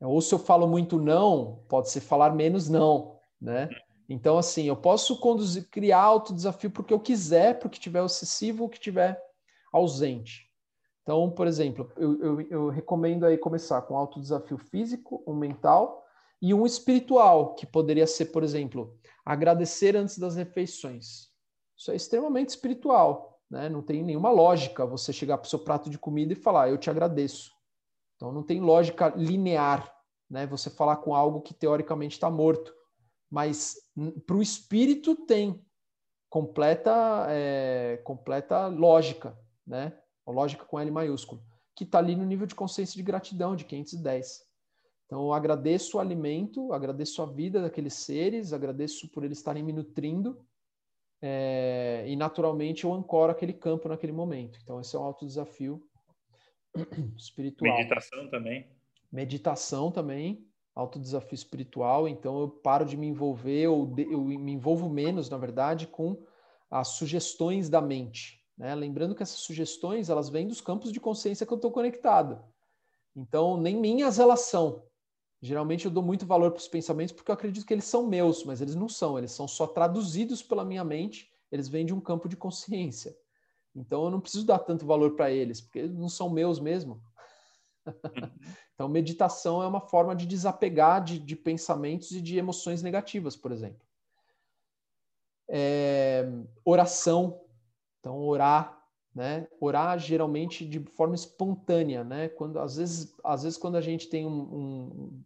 Ou 0.00 0.20
se 0.20 0.34
eu 0.34 0.38
falo 0.38 0.66
muito 0.66 0.98
não, 0.98 1.64
pode 1.68 1.90
ser 1.90 2.00
falar 2.00 2.34
menos 2.34 2.68
não, 2.68 3.18
né? 3.40 3.68
Então, 4.08 4.38
assim, 4.38 4.64
eu 4.64 4.74
posso 4.74 5.20
conduzir, 5.20 5.68
criar 5.70 6.00
alto 6.00 6.34
desafio 6.34 6.70
porque 6.70 6.92
eu 6.92 6.98
quiser, 6.98 7.58
porque 7.60 7.78
tiver 7.78 8.02
ou 8.02 8.68
que 8.68 8.80
tiver 8.80 9.20
ausente. 9.72 10.50
Então, 11.02 11.30
por 11.30 11.46
exemplo, 11.46 11.90
eu, 11.96 12.20
eu, 12.20 12.40
eu 12.50 12.68
recomendo 12.68 13.24
aí 13.24 13.38
começar 13.38 13.82
com 13.82 13.96
alto 13.96 14.20
desafio 14.20 14.58
físico, 14.58 15.22
um 15.26 15.34
mental 15.34 16.04
e 16.42 16.52
um 16.52 16.66
espiritual, 16.66 17.54
que 17.54 17.66
poderia 17.66 18.06
ser, 18.06 18.26
por 18.26 18.42
exemplo, 18.42 18.98
agradecer 19.24 19.96
antes 19.96 20.18
das 20.18 20.34
refeições. 20.34 21.29
Isso 21.80 21.90
é 21.90 21.96
extremamente 21.96 22.50
espiritual, 22.50 23.40
né? 23.50 23.66
Não 23.70 23.80
tem 23.80 24.04
nenhuma 24.04 24.30
lógica 24.30 24.84
você 24.84 25.14
chegar 25.14 25.38
para 25.38 25.46
o 25.46 25.48
seu 25.48 25.58
prato 25.58 25.88
de 25.88 25.98
comida 25.98 26.34
e 26.34 26.36
falar, 26.36 26.68
eu 26.68 26.76
te 26.76 26.90
agradeço. 26.90 27.52
Então 28.16 28.30
não 28.30 28.42
tem 28.42 28.60
lógica 28.60 29.08
linear, 29.16 29.90
né? 30.28 30.46
Você 30.48 30.68
falar 30.68 30.96
com 30.96 31.14
algo 31.14 31.40
que 31.40 31.54
teoricamente 31.54 32.16
está 32.16 32.30
morto. 32.30 32.74
Mas 33.30 33.78
para 34.26 34.36
o 34.36 34.42
espírito 34.42 35.16
tem 35.16 35.64
completa, 36.28 37.26
é, 37.30 37.98
completa 38.04 38.66
lógica, 38.66 39.38
né? 39.66 39.98
lógica 40.26 40.64
com 40.66 40.78
L 40.78 40.90
maiúsculo, 40.90 41.42
que 41.74 41.84
está 41.84 41.98
ali 41.98 42.14
no 42.14 42.26
nível 42.26 42.46
de 42.46 42.54
consciência 42.54 42.96
de 42.96 43.02
gratidão 43.02 43.56
de 43.56 43.64
510. 43.64 44.42
Então, 45.06 45.22
eu 45.22 45.32
agradeço 45.32 45.96
o 45.96 46.00
alimento, 46.00 46.72
agradeço 46.72 47.20
a 47.22 47.26
vida 47.26 47.62
daqueles 47.62 47.94
seres, 47.94 48.52
agradeço 48.52 49.08
por 49.08 49.24
eles 49.24 49.38
estarem 49.38 49.62
me 49.62 49.72
nutrindo 49.72 50.38
é, 51.22 52.04
e 52.06 52.16
naturalmente 52.16 52.84
eu 52.84 52.92
ancoro 52.92 53.30
aquele 53.30 53.52
campo 53.52 53.88
naquele 53.88 54.12
momento. 54.12 54.58
Então, 54.62 54.80
esse 54.80 54.96
é 54.96 54.98
um 54.98 55.02
alto 55.02 55.26
desafio 55.26 55.82
espiritual. 57.16 57.76
Meditação 57.76 58.28
também. 58.28 58.70
Meditação 59.12 59.90
também, 59.90 60.46
alto 60.74 60.98
desafio 60.98 61.34
espiritual. 61.34 62.08
Então, 62.08 62.40
eu 62.40 62.48
paro 62.48 62.84
de 62.84 62.96
me 62.96 63.06
envolver, 63.06 63.66
ou 63.68 63.94
eu 63.98 64.22
me 64.22 64.52
envolvo 64.52 64.88
menos, 64.88 65.28
na 65.28 65.36
verdade, 65.36 65.86
com 65.86 66.24
as 66.70 66.88
sugestões 66.88 67.68
da 67.68 67.80
mente. 67.80 68.40
Né? 68.56 68.74
Lembrando 68.74 69.14
que 69.14 69.22
essas 69.22 69.40
sugestões 69.40 70.08
elas 70.08 70.28
vêm 70.28 70.46
dos 70.46 70.60
campos 70.60 70.92
de 70.92 71.00
consciência 71.00 71.44
que 71.44 71.52
eu 71.52 71.56
estou 71.56 71.72
conectado. 71.72 72.42
Então, 73.14 73.56
nem 73.56 73.76
minhas 73.76 74.18
elas 74.18 74.40
são. 74.42 74.84
Geralmente 75.42 75.86
eu 75.86 75.90
dou 75.90 76.02
muito 76.02 76.26
valor 76.26 76.50
para 76.50 76.60
os 76.60 76.68
pensamentos 76.68 77.12
porque 77.12 77.30
eu 77.30 77.34
acredito 77.34 77.64
que 77.64 77.72
eles 77.72 77.84
são 77.84 78.06
meus, 78.06 78.44
mas 78.44 78.60
eles 78.60 78.74
não 78.74 78.88
são, 78.88 79.16
eles 79.16 79.32
são 79.32 79.48
só 79.48 79.66
traduzidos 79.66 80.42
pela 80.42 80.64
minha 80.64 80.84
mente, 80.84 81.32
eles 81.50 81.66
vêm 81.66 81.86
de 81.86 81.94
um 81.94 82.00
campo 82.00 82.28
de 82.28 82.36
consciência. 82.36 83.16
Então 83.74 84.04
eu 84.04 84.10
não 84.10 84.20
preciso 84.20 84.44
dar 84.44 84.58
tanto 84.58 84.84
valor 84.84 85.14
para 85.16 85.30
eles, 85.30 85.60
porque 85.60 85.78
eles 85.78 85.96
não 85.96 86.08
são 86.08 86.28
meus 86.28 86.60
mesmo. 86.60 87.02
então, 88.74 88.88
meditação 88.88 89.62
é 89.62 89.66
uma 89.66 89.80
forma 89.80 90.14
de 90.14 90.26
desapegar 90.26 91.02
de, 91.02 91.18
de 91.18 91.36
pensamentos 91.36 92.10
e 92.10 92.20
de 92.20 92.36
emoções 92.36 92.82
negativas, 92.82 93.36
por 93.36 93.52
exemplo. 93.52 93.86
É, 95.48 96.28
oração. 96.64 97.40
Então, 97.98 98.18
orar, 98.18 98.80
né? 99.14 99.48
Orar 99.60 99.98
geralmente 99.98 100.66
de 100.66 100.80
forma 100.80 101.14
espontânea, 101.14 102.04
né? 102.04 102.28
Quando 102.28 102.58
às 102.58 102.76
vezes, 102.76 103.14
às 103.24 103.42
vezes 103.42 103.58
quando 103.58 103.76
a 103.76 103.80
gente 103.80 104.08
tem 104.08 104.26
um, 104.26 104.40
um 104.40 105.24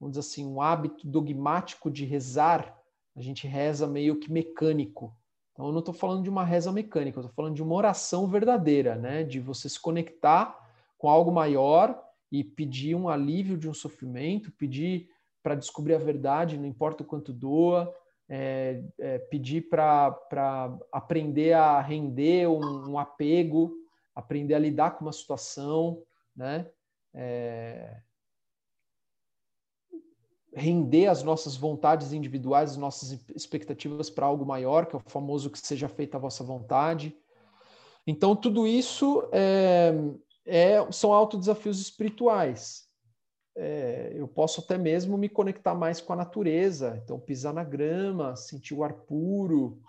vamos 0.00 0.16
dizer 0.16 0.28
assim, 0.28 0.46
um 0.46 0.60
hábito 0.60 1.06
dogmático 1.06 1.90
de 1.90 2.04
rezar, 2.04 2.76
a 3.14 3.20
gente 3.20 3.46
reza 3.46 3.86
meio 3.86 4.18
que 4.18 4.30
mecânico. 4.30 5.16
Então, 5.52 5.66
eu 5.66 5.72
não 5.72 5.78
estou 5.78 5.94
falando 5.94 6.22
de 6.22 6.28
uma 6.28 6.44
reza 6.44 6.70
mecânica, 6.70 7.18
eu 7.18 7.22
estou 7.22 7.34
falando 7.34 7.54
de 7.54 7.62
uma 7.62 7.74
oração 7.74 8.28
verdadeira, 8.28 8.94
né? 8.94 9.24
De 9.24 9.40
você 9.40 9.68
se 9.68 9.80
conectar 9.80 10.54
com 10.98 11.08
algo 11.08 11.32
maior 11.32 11.98
e 12.30 12.44
pedir 12.44 12.94
um 12.94 13.08
alívio 13.08 13.56
de 13.56 13.68
um 13.68 13.72
sofrimento, 13.72 14.52
pedir 14.52 15.08
para 15.42 15.54
descobrir 15.54 15.94
a 15.94 15.98
verdade, 15.98 16.58
não 16.58 16.66
importa 16.66 17.02
o 17.02 17.06
quanto 17.06 17.32
doa, 17.32 17.94
é, 18.28 18.82
é, 18.98 19.18
pedir 19.18 19.68
para 19.68 20.76
aprender 20.92 21.52
a 21.52 21.80
render 21.80 22.48
um, 22.48 22.90
um, 22.90 22.98
apego, 22.98 23.72
aprender 24.14 24.54
a 24.54 24.58
lidar 24.58 24.90
com 24.92 25.04
uma 25.04 25.12
situação, 25.12 26.02
né? 26.34 26.68
É, 27.14 27.96
render 30.56 31.06
as 31.06 31.22
nossas 31.22 31.54
vontades 31.54 32.14
individuais, 32.14 32.70
as 32.70 32.76
nossas 32.78 33.12
expectativas 33.34 34.08
para 34.08 34.24
algo 34.24 34.46
maior, 34.46 34.86
que 34.86 34.96
é 34.96 34.98
o 34.98 35.02
famoso 35.06 35.50
que 35.50 35.58
seja 35.58 35.86
feita 35.86 36.16
a 36.16 36.20
vossa 36.20 36.42
vontade. 36.42 37.14
Então, 38.06 38.34
tudo 38.34 38.66
isso 38.66 39.28
é, 39.32 39.92
é, 40.46 40.90
são 40.90 41.12
autodesafios 41.12 41.78
espirituais. 41.78 42.86
É, 43.54 44.12
eu 44.14 44.26
posso 44.26 44.60
até 44.60 44.78
mesmo 44.78 45.18
me 45.18 45.28
conectar 45.28 45.74
mais 45.74 46.00
com 46.00 46.12
a 46.12 46.16
natureza, 46.16 47.00
então 47.02 47.20
pisar 47.20 47.52
na 47.52 47.64
grama, 47.64 48.34
sentir 48.34 48.74
o 48.74 48.82
ar 48.82 48.94
puro, 48.94 49.80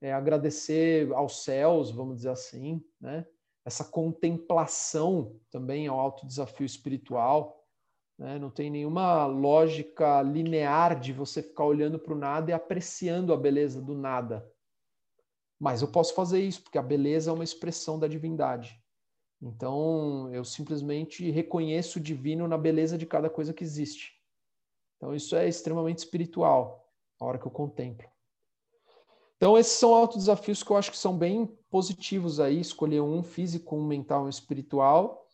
é, 0.00 0.12
agradecer 0.12 1.12
aos 1.12 1.44
céus, 1.44 1.90
vamos 1.90 2.16
dizer 2.16 2.30
assim, 2.30 2.82
né? 3.00 3.24
Essa 3.64 3.84
contemplação 3.84 5.36
também 5.50 5.86
é 5.86 5.92
um 5.92 6.00
autodesafio 6.00 6.64
espiritual. 6.64 7.59
Né? 8.20 8.38
Não 8.38 8.50
tem 8.50 8.70
nenhuma 8.70 9.24
lógica 9.24 10.20
linear 10.20 11.00
de 11.00 11.10
você 11.10 11.42
ficar 11.42 11.64
olhando 11.64 11.98
para 11.98 12.12
o 12.12 12.18
nada 12.18 12.50
e 12.50 12.54
apreciando 12.54 13.32
a 13.32 13.36
beleza 13.36 13.80
do 13.80 13.94
nada. 13.94 14.46
Mas 15.58 15.80
eu 15.80 15.88
posso 15.88 16.14
fazer 16.14 16.40
isso, 16.42 16.62
porque 16.62 16.76
a 16.76 16.82
beleza 16.82 17.30
é 17.30 17.34
uma 17.34 17.44
expressão 17.44 17.98
da 17.98 18.06
divindade. 18.06 18.78
Então, 19.40 20.30
eu 20.34 20.44
simplesmente 20.44 21.30
reconheço 21.30 21.98
o 21.98 22.02
divino 22.02 22.46
na 22.46 22.58
beleza 22.58 22.98
de 22.98 23.06
cada 23.06 23.30
coisa 23.30 23.54
que 23.54 23.64
existe. 23.64 24.12
Então, 24.96 25.14
isso 25.14 25.34
é 25.34 25.48
extremamente 25.48 25.98
espiritual, 25.98 26.92
a 27.18 27.24
hora 27.24 27.38
que 27.38 27.46
eu 27.46 27.50
contemplo. 27.50 28.06
Então, 29.38 29.56
esses 29.56 29.72
são 29.72 29.94
autodesafios 29.94 30.62
que 30.62 30.70
eu 30.70 30.76
acho 30.76 30.90
que 30.90 30.98
são 30.98 31.16
bem 31.16 31.46
positivos 31.70 32.38
aí, 32.38 32.60
escolher 32.60 33.00
um 33.00 33.22
físico, 33.22 33.76
um 33.76 33.86
mental, 33.86 34.24
um 34.24 34.28
espiritual, 34.28 35.26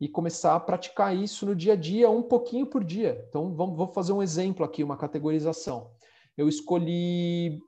e 0.00 0.08
começar 0.08 0.54
a 0.54 0.60
praticar 0.60 1.14
isso 1.14 1.44
no 1.44 1.54
dia 1.54 1.74
a 1.74 1.76
dia, 1.76 2.08
um 2.08 2.22
pouquinho 2.22 2.66
por 2.66 2.82
dia. 2.82 3.22
Então, 3.28 3.54
vamos, 3.54 3.76
vou 3.76 3.86
fazer 3.88 4.12
um 4.12 4.22
exemplo 4.22 4.64
aqui, 4.64 4.82
uma 4.82 4.96
categorização. 4.96 5.90
Eu 6.36 6.48
escolhi 6.48 7.60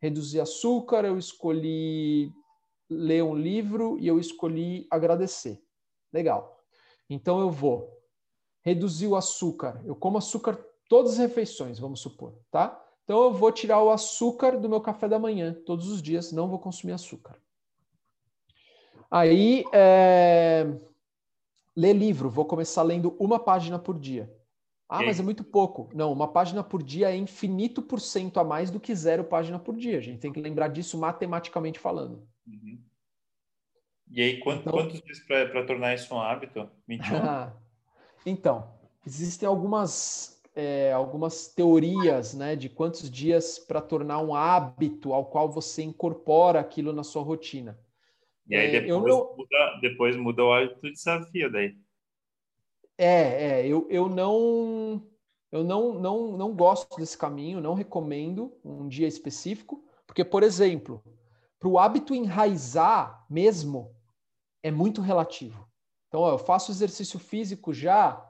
reduzir 0.00 0.40
açúcar, 0.40 1.04
eu 1.04 1.18
escolhi 1.18 2.32
ler 2.88 3.24
um 3.24 3.34
livro 3.34 3.98
e 3.98 4.06
eu 4.06 4.20
escolhi 4.20 4.86
agradecer. 4.88 5.60
Legal. 6.12 6.56
Então, 7.08 7.40
eu 7.40 7.50
vou 7.50 7.90
reduzir 8.62 9.08
o 9.08 9.16
açúcar. 9.16 9.82
Eu 9.84 9.96
como 9.96 10.16
açúcar 10.16 10.64
todas 10.88 11.14
as 11.14 11.18
refeições, 11.18 11.80
vamos 11.80 12.00
supor, 12.00 12.34
tá? 12.52 12.80
Então, 13.02 13.24
eu 13.24 13.32
vou 13.32 13.50
tirar 13.50 13.82
o 13.82 13.90
açúcar 13.90 14.56
do 14.56 14.68
meu 14.68 14.80
café 14.80 15.08
da 15.08 15.18
manhã 15.18 15.56
todos 15.66 15.88
os 15.88 16.00
dias, 16.00 16.30
não 16.30 16.48
vou 16.48 16.60
consumir 16.60 16.92
açúcar. 16.92 17.36
Aí, 19.10 19.64
é 19.72 20.68
Ler 21.80 21.94
livro, 21.94 22.28
vou 22.28 22.44
começar 22.44 22.82
lendo 22.82 23.16
uma 23.18 23.38
página 23.38 23.78
por 23.78 23.98
dia. 23.98 24.30
Ah, 24.86 25.02
mas 25.02 25.18
é 25.18 25.22
muito 25.22 25.42
pouco. 25.42 25.88
Não, 25.94 26.12
uma 26.12 26.28
página 26.28 26.62
por 26.62 26.82
dia 26.82 27.10
é 27.10 27.16
infinito 27.16 27.80
por 27.80 27.98
cento 27.98 28.38
a 28.38 28.44
mais 28.44 28.70
do 28.70 28.78
que 28.78 28.94
zero 28.94 29.24
página 29.24 29.58
por 29.58 29.74
dia. 29.74 29.96
A 29.96 30.00
gente 30.02 30.18
tem 30.18 30.30
que 30.30 30.42
lembrar 30.42 30.68
disso 30.68 30.98
matematicamente 30.98 31.78
falando. 31.78 32.28
Uhum. 32.46 32.78
E 34.10 34.20
aí, 34.20 34.40
quanto, 34.40 34.60
então, 34.60 34.72
quantos 34.74 35.00
dias 35.00 35.20
para 35.20 35.64
tornar 35.64 35.94
isso 35.94 36.14
um 36.14 36.20
hábito? 36.20 36.68
21? 36.86 37.16
então, 38.26 38.74
existem 39.06 39.48
algumas, 39.48 40.38
é, 40.54 40.92
algumas 40.92 41.48
teorias 41.48 42.34
né, 42.34 42.56
de 42.56 42.68
quantos 42.68 43.10
dias 43.10 43.58
para 43.58 43.80
tornar 43.80 44.18
um 44.18 44.34
hábito 44.34 45.14
ao 45.14 45.24
qual 45.24 45.50
você 45.50 45.82
incorpora 45.82 46.60
aquilo 46.60 46.92
na 46.92 47.04
sua 47.04 47.22
rotina. 47.22 47.78
E 48.50 48.56
aí 48.56 48.76
é, 48.76 48.80
depois, 48.80 49.04
não... 49.04 49.36
muda, 49.36 49.78
depois 49.80 50.16
muda 50.16 50.44
o 50.44 50.52
hábito 50.52 50.80
do 50.80 50.92
desafio 50.92 51.50
daí. 51.50 51.76
É, 52.98 53.62
é, 53.62 53.66
eu, 53.66 53.86
eu 53.88 54.08
não 54.08 55.02
eu 55.52 55.64
não, 55.64 55.94
não, 55.94 56.36
não 56.36 56.54
gosto 56.54 56.96
desse 56.96 57.18
caminho, 57.18 57.60
não 57.60 57.74
recomendo 57.74 58.56
um 58.64 58.86
dia 58.86 59.08
específico, 59.08 59.84
porque, 60.06 60.24
por 60.24 60.44
exemplo, 60.44 61.02
para 61.58 61.68
o 61.68 61.78
hábito 61.78 62.14
enraizar 62.14 63.26
mesmo, 63.28 63.94
é 64.62 64.70
muito 64.70 65.00
relativo. 65.00 65.68
Então, 66.08 66.20
ó, 66.20 66.32
eu 66.32 66.38
faço 66.38 66.70
exercício 66.70 67.18
físico 67.18 67.72
já 67.72 68.24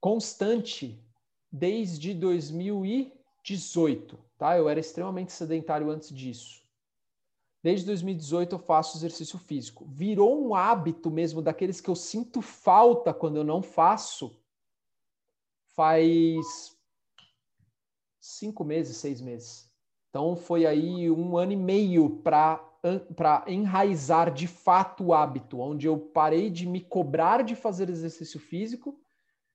constante 0.00 1.02
desde 1.50 2.14
2018, 2.14 4.18
tá? 4.36 4.56
Eu 4.56 4.68
era 4.68 4.78
extremamente 4.78 5.32
sedentário 5.32 5.90
antes 5.90 6.14
disso. 6.14 6.57
Desde 7.62 7.86
2018 7.86 8.54
eu 8.54 8.58
faço 8.58 8.96
exercício 8.96 9.38
físico. 9.38 9.84
Virou 9.88 10.40
um 10.40 10.54
hábito 10.54 11.10
mesmo 11.10 11.42
daqueles 11.42 11.80
que 11.80 11.90
eu 11.90 11.96
sinto 11.96 12.40
falta 12.40 13.12
quando 13.12 13.36
eu 13.36 13.44
não 13.44 13.62
faço. 13.62 14.40
Faz 15.74 16.76
cinco 18.20 18.64
meses, 18.64 18.96
seis 18.96 19.20
meses. 19.20 19.70
Então 20.08 20.36
foi 20.36 20.66
aí 20.66 21.10
um 21.10 21.36
ano 21.36 21.52
e 21.52 21.56
meio 21.56 22.10
para 22.22 22.64
para 23.16 23.44
enraizar 23.48 24.32
de 24.32 24.46
fato 24.46 25.06
o 25.06 25.12
hábito, 25.12 25.58
onde 25.58 25.88
eu 25.88 25.98
parei 25.98 26.48
de 26.48 26.64
me 26.64 26.80
cobrar 26.80 27.42
de 27.42 27.56
fazer 27.56 27.90
exercício 27.90 28.38
físico 28.38 28.96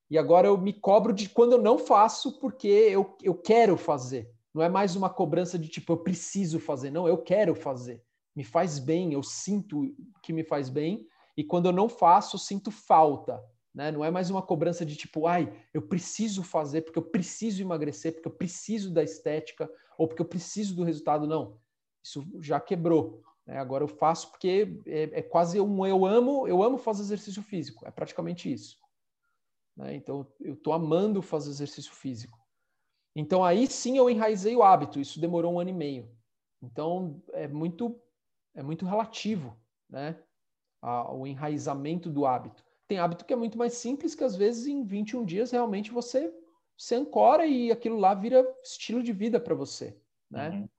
e 0.10 0.18
agora 0.18 0.48
eu 0.48 0.58
me 0.58 0.74
cobro 0.74 1.14
de 1.14 1.30
quando 1.30 1.54
eu 1.54 1.62
não 1.62 1.78
faço 1.78 2.40
porque 2.40 2.68
eu, 2.68 3.18
eu 3.24 3.34
quero 3.34 3.78
fazer. 3.78 4.33
Não 4.54 4.62
é 4.62 4.70
mais 4.70 4.96
uma 4.96 5.10
cobrança 5.10 5.58
de 5.58 5.68
tipo, 5.68 5.94
eu 5.94 5.98
preciso 5.98 6.60
fazer. 6.60 6.92
Não, 6.92 7.08
eu 7.08 7.18
quero 7.18 7.56
fazer. 7.56 8.04
Me 8.36 8.44
faz 8.44 8.80
bem, 8.80 9.14
eu 9.14 9.24
sinto 9.24 9.96
que 10.22 10.32
me 10.32 10.44
faz 10.44 10.70
bem. 10.70 11.08
E 11.36 11.44
quando 11.44 11.66
eu 11.66 11.72
não 11.72 11.90
faço, 11.90 12.36
eu 12.36 12.40
sinto 12.40 12.70
falta. 12.70 13.44
Né? 13.74 13.92
Não 13.92 14.06
é 14.06 14.12
mais 14.12 14.30
uma 14.30 14.42
cobrança 14.42 14.86
de 14.86 14.96
tipo, 14.96 15.26
ai, 15.26 15.52
eu 15.74 15.82
preciso 15.82 16.44
fazer 16.44 16.82
porque 16.82 17.00
eu 17.00 17.04
preciso 17.04 17.62
emagrecer, 17.62 18.14
porque 18.14 18.28
eu 18.28 18.34
preciso 18.34 18.94
da 18.94 19.04
estética, 19.04 19.70
ou 19.98 20.08
porque 20.08 20.22
eu 20.22 20.28
preciso 20.28 20.76
do 20.76 20.84
resultado. 20.84 21.26
Não. 21.26 21.58
Isso 22.04 22.24
já 22.40 22.60
quebrou. 22.60 23.24
Né? 23.48 23.58
Agora 23.58 23.84
eu 23.84 23.88
faço 23.88 24.30
porque 24.30 24.80
é, 24.86 25.20
é 25.20 25.22
quase 25.24 25.60
um 25.60 25.86
eu 25.86 26.06
amo, 26.06 26.48
eu 26.48 26.62
amo 26.62 26.78
fazer 26.78 27.02
exercício 27.02 27.42
físico. 27.42 27.88
É 27.88 27.92
praticamente 27.92 28.52
isso. 28.52 28.78
Né? 29.76 29.96
Então 29.96 30.28
eu 30.40 30.54
estou 30.54 30.74
amando 30.74 31.22
fazer 31.24 31.50
exercício 31.50 31.92
físico. 31.92 32.43
Então 33.16 33.44
aí 33.44 33.68
sim 33.68 33.98
eu 33.98 34.10
enraizei 34.10 34.56
o 34.56 34.64
hábito. 34.64 35.00
Isso 35.00 35.20
demorou 35.20 35.54
um 35.54 35.60
ano 35.60 35.70
e 35.70 35.74
meio. 35.74 36.10
Então 36.62 37.22
é 37.32 37.48
muito 37.48 38.00
é 38.56 38.62
muito 38.62 38.86
relativo, 38.86 39.56
né? 39.90 40.16
o 41.12 41.26
enraizamento 41.26 42.10
do 42.10 42.26
hábito. 42.26 42.64
Tem 42.88 43.00
hábito 43.00 43.26
que 43.26 43.34
é 43.34 43.38
muito 43.38 43.58
mais 43.58 43.74
simples 43.74 44.14
que 44.14 44.24
às 44.24 44.36
vezes 44.36 44.68
em 44.68 44.84
21 44.84 45.24
dias 45.24 45.52
realmente 45.52 45.92
você 45.92 46.32
se 46.78 46.94
ancora 46.94 47.46
e 47.46 47.72
aquilo 47.72 47.98
lá 47.98 48.14
vira 48.14 48.46
estilo 48.62 49.02
de 49.02 49.14
vida 49.14 49.40
para 49.40 49.56
você, 49.56 49.98
né? 50.30 50.50
Uhum. 50.50 50.70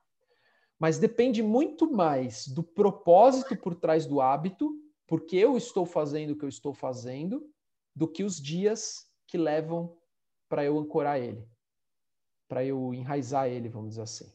Mas 0.79 0.99
depende 0.99 1.43
muito 1.43 1.91
mais 1.91 2.47
do 2.47 2.63
propósito 2.63 3.57
por 3.57 3.75
trás 3.75 4.07
do 4.07 4.21
hábito, 4.21 4.77
porque 5.07 5.37
eu 5.37 5.57
estou 5.57 5.87
fazendo 5.87 6.33
o 6.33 6.37
que 6.37 6.45
eu 6.45 6.49
estou 6.49 6.75
fazendo, 6.75 7.49
do 7.95 8.07
que 8.07 8.23
os 8.23 8.41
dias 8.41 9.09
que 9.27 9.39
levam 9.39 9.97
para 10.49 10.65
eu 10.65 10.79
ancorar 10.79 11.19
ele 11.19 11.49
para 12.49 12.65
eu 12.65 12.93
enraizar 12.95 13.49
ele, 13.49 13.69
vamos 13.69 13.91
dizer 13.91 14.03
assim. 14.03 14.33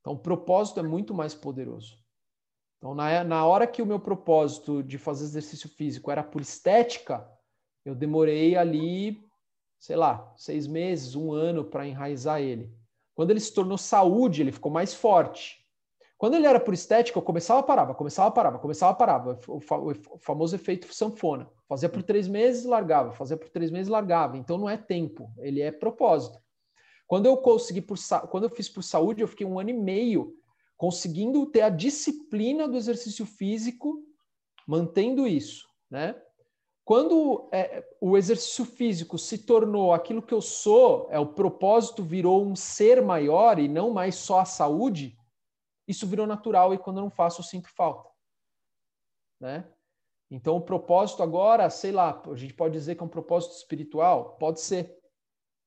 Então, 0.00 0.14
o 0.14 0.18
propósito 0.18 0.80
é 0.80 0.82
muito 0.82 1.12
mais 1.14 1.34
poderoso. 1.34 1.98
Então, 2.78 2.94
na, 2.94 3.22
na 3.22 3.44
hora 3.44 3.66
que 3.66 3.82
o 3.82 3.86
meu 3.86 4.00
propósito 4.00 4.82
de 4.82 4.96
fazer 4.96 5.24
exercício 5.24 5.68
físico 5.68 6.10
era 6.10 6.22
por 6.24 6.40
estética, 6.40 7.30
eu 7.84 7.94
demorei 7.94 8.56
ali, 8.56 9.22
sei 9.78 9.96
lá, 9.96 10.32
seis 10.36 10.66
meses, 10.66 11.14
um 11.14 11.32
ano 11.32 11.64
para 11.64 11.86
enraizar 11.86 12.40
ele. 12.40 12.74
Quando 13.14 13.30
ele 13.30 13.40
se 13.40 13.52
tornou 13.52 13.76
saúde, 13.76 14.40
ele 14.40 14.52
ficou 14.52 14.72
mais 14.72 14.94
forte. 14.94 15.60
Quando 16.16 16.34
ele 16.34 16.46
era 16.46 16.60
por 16.60 16.74
estética, 16.74 17.18
eu 17.18 17.22
começava, 17.22 17.62
parava, 17.62 17.94
começava, 17.94 18.30
parava, 18.30 18.58
começava, 18.58 18.94
parava. 18.94 19.40
O, 19.48 19.56
o 19.56 20.18
famoso 20.18 20.54
efeito 20.54 20.92
sanfona. 20.92 21.50
Fazia 21.66 21.88
por 21.88 22.02
três 22.02 22.28
meses, 22.28 22.64
largava. 22.64 23.12
Fazia 23.12 23.36
por 23.36 23.48
três 23.48 23.70
meses, 23.70 23.88
largava. 23.88 24.36
Então 24.36 24.58
não 24.58 24.68
é 24.68 24.76
tempo, 24.76 25.30
ele 25.38 25.62
é 25.62 25.70
propósito. 25.70 26.38
Quando 27.10 27.26
eu 27.26 27.36
consegui 27.38 27.82
por, 27.82 27.98
quando 28.30 28.44
eu 28.44 28.50
fiz 28.50 28.68
por 28.68 28.82
saúde, 28.82 29.20
eu 29.20 29.26
fiquei 29.26 29.44
um 29.44 29.58
ano 29.58 29.70
e 29.70 29.72
meio 29.72 30.32
conseguindo 30.76 31.44
ter 31.44 31.62
a 31.62 31.68
disciplina 31.68 32.68
do 32.68 32.76
exercício 32.76 33.26
físico, 33.26 34.00
mantendo 34.64 35.26
isso, 35.26 35.66
né? 35.90 36.14
Quando 36.84 37.50
é, 37.52 37.84
o 38.00 38.16
exercício 38.16 38.64
físico 38.64 39.18
se 39.18 39.38
tornou 39.38 39.92
aquilo 39.92 40.22
que 40.22 40.32
eu 40.32 40.40
sou, 40.40 41.08
é 41.10 41.18
o 41.18 41.34
propósito 41.34 42.04
virou 42.04 42.46
um 42.46 42.54
ser 42.54 43.02
maior 43.02 43.58
e 43.58 43.66
não 43.66 43.90
mais 43.90 44.14
só 44.14 44.38
a 44.38 44.44
saúde, 44.44 45.18
isso 45.88 46.06
virou 46.06 46.28
natural 46.28 46.72
e 46.72 46.78
quando 46.78 46.98
eu 46.98 47.02
não 47.02 47.10
faço 47.10 47.40
eu 47.40 47.44
sinto 47.44 47.68
falta, 47.74 48.08
né? 49.40 49.68
Então 50.30 50.54
o 50.54 50.62
propósito 50.62 51.24
agora, 51.24 51.68
sei 51.70 51.90
lá, 51.90 52.22
a 52.24 52.36
gente 52.36 52.54
pode 52.54 52.72
dizer 52.72 52.94
que 52.94 53.02
é 53.02 53.04
um 53.04 53.08
propósito 53.08 53.56
espiritual, 53.56 54.36
pode 54.36 54.60
ser, 54.60 54.96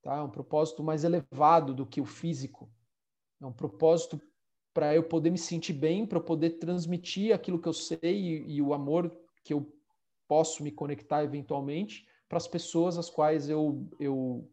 tá? 0.03 0.17
É 0.17 0.21
um 0.21 0.29
propósito 0.29 0.83
mais 0.83 1.03
elevado 1.03 1.73
do 1.73 1.85
que 1.85 1.99
o 1.99 2.05
físico. 2.05 2.69
É 3.41 3.45
um 3.45 3.53
propósito 3.53 4.21
para 4.73 4.93
eu 4.93 5.03
poder 5.03 5.29
me 5.29 5.37
sentir 5.37 5.73
bem, 5.73 6.05
para 6.05 6.17
eu 6.17 6.23
poder 6.23 6.51
transmitir 6.51 7.33
aquilo 7.33 7.59
que 7.59 7.67
eu 7.67 7.73
sei 7.73 7.99
e, 8.03 8.55
e, 8.55 8.61
o 8.61 8.73
amor 8.73 9.15
que 9.43 9.53
eu 9.53 9.71
posso 10.27 10.63
me 10.63 10.71
conectar 10.71 11.23
eventualmente 11.23 12.07
para 12.27 12.37
as 12.37 12.47
pessoas 12.47 12.97
às 12.97 13.09
quais 13.09 13.49
eu 13.49 13.87
eu 13.99 14.49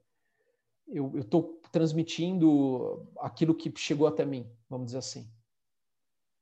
eu 0.86 1.18
estou 1.18 1.60
transmitindo 1.70 3.08
aquilo 3.20 3.54
que 3.54 3.72
chegou 3.76 4.08
até 4.08 4.26
mim, 4.26 4.50
vamos 4.68 4.86
dizer 4.86 4.98
assim. 4.98 5.30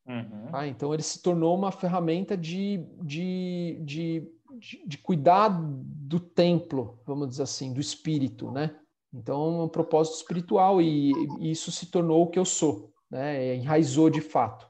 Uhum. 0.06 0.48
Ah, 0.54 0.66
então 0.66 0.94
ele 0.94 1.02
se 1.02 1.20
tornou 1.20 1.54
uma 1.54 1.70
ferramenta 1.70 2.34
de, 2.34 2.78
de, 3.02 3.78
de, 3.84 4.32
de, 4.58 4.86
de 4.86 4.98
cuidar 4.98 5.48
do 5.50 6.18
templo, 6.18 6.98
vamos 7.04 7.28
dizer 7.28 7.42
assim, 7.42 7.74
do 7.74 7.80
espírito, 7.80 8.50
né? 8.50 8.74
Então 9.12 9.60
é 9.60 9.64
um 9.64 9.68
propósito 9.68 10.16
espiritual 10.16 10.80
e, 10.82 11.12
e 11.40 11.50
isso 11.50 11.72
se 11.72 11.86
tornou 11.86 12.22
o 12.22 12.30
que 12.30 12.38
eu 12.38 12.44
sou, 12.44 12.92
né? 13.10 13.56
Enraizou 13.56 14.10
de 14.10 14.20
fato. 14.20 14.68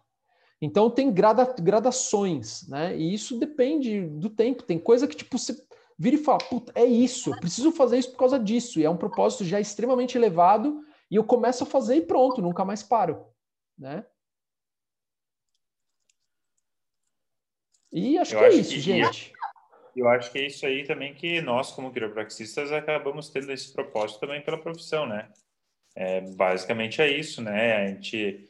Então 0.60 0.90
tem 0.90 1.12
grada, 1.12 1.44
gradações, 1.60 2.66
né? 2.68 2.96
E 2.96 3.12
isso 3.14 3.38
depende 3.38 4.06
do 4.08 4.30
tempo. 4.30 4.62
Tem 4.62 4.78
coisa 4.78 5.06
que 5.06 5.16
tipo 5.16 5.38
você 5.38 5.56
vira 5.98 6.16
e 6.16 6.22
fala, 6.22 6.38
puta, 6.38 6.72
é 6.76 6.84
isso, 6.84 7.30
eu 7.30 7.40
preciso 7.40 7.72
fazer 7.72 7.98
isso 7.98 8.12
por 8.12 8.18
causa 8.18 8.38
disso. 8.38 8.78
E 8.78 8.84
é 8.84 8.90
um 8.90 8.96
propósito 8.96 9.44
já 9.44 9.60
extremamente 9.60 10.16
elevado 10.16 10.80
e 11.10 11.16
eu 11.16 11.24
começo 11.24 11.64
a 11.64 11.66
fazer 11.66 11.96
e 11.96 12.02
pronto, 12.02 12.40
nunca 12.40 12.64
mais 12.64 12.82
paro, 12.82 13.26
né? 13.76 14.06
E 17.90 18.18
acho 18.18 18.34
eu 18.34 18.38
que 18.38 18.44
é 18.44 18.50
isso, 18.50 18.74
que, 18.74 18.80
gente. 18.80 19.32
Eu 19.98 20.08
acho 20.08 20.30
que 20.30 20.38
é 20.38 20.46
isso 20.46 20.64
aí 20.64 20.84
também 20.84 21.14
que 21.14 21.40
nós, 21.40 21.72
como 21.72 21.92
quiropraxistas, 21.92 22.72
acabamos 22.72 23.30
tendo 23.30 23.52
esse 23.52 23.72
propósito 23.72 24.20
também 24.20 24.40
pela 24.40 24.58
profissão, 24.58 25.06
né? 25.06 25.28
É, 25.96 26.20
basicamente 26.20 27.02
é 27.02 27.10
isso, 27.10 27.42
né? 27.42 27.76
A 27.76 27.86
gente, 27.88 28.48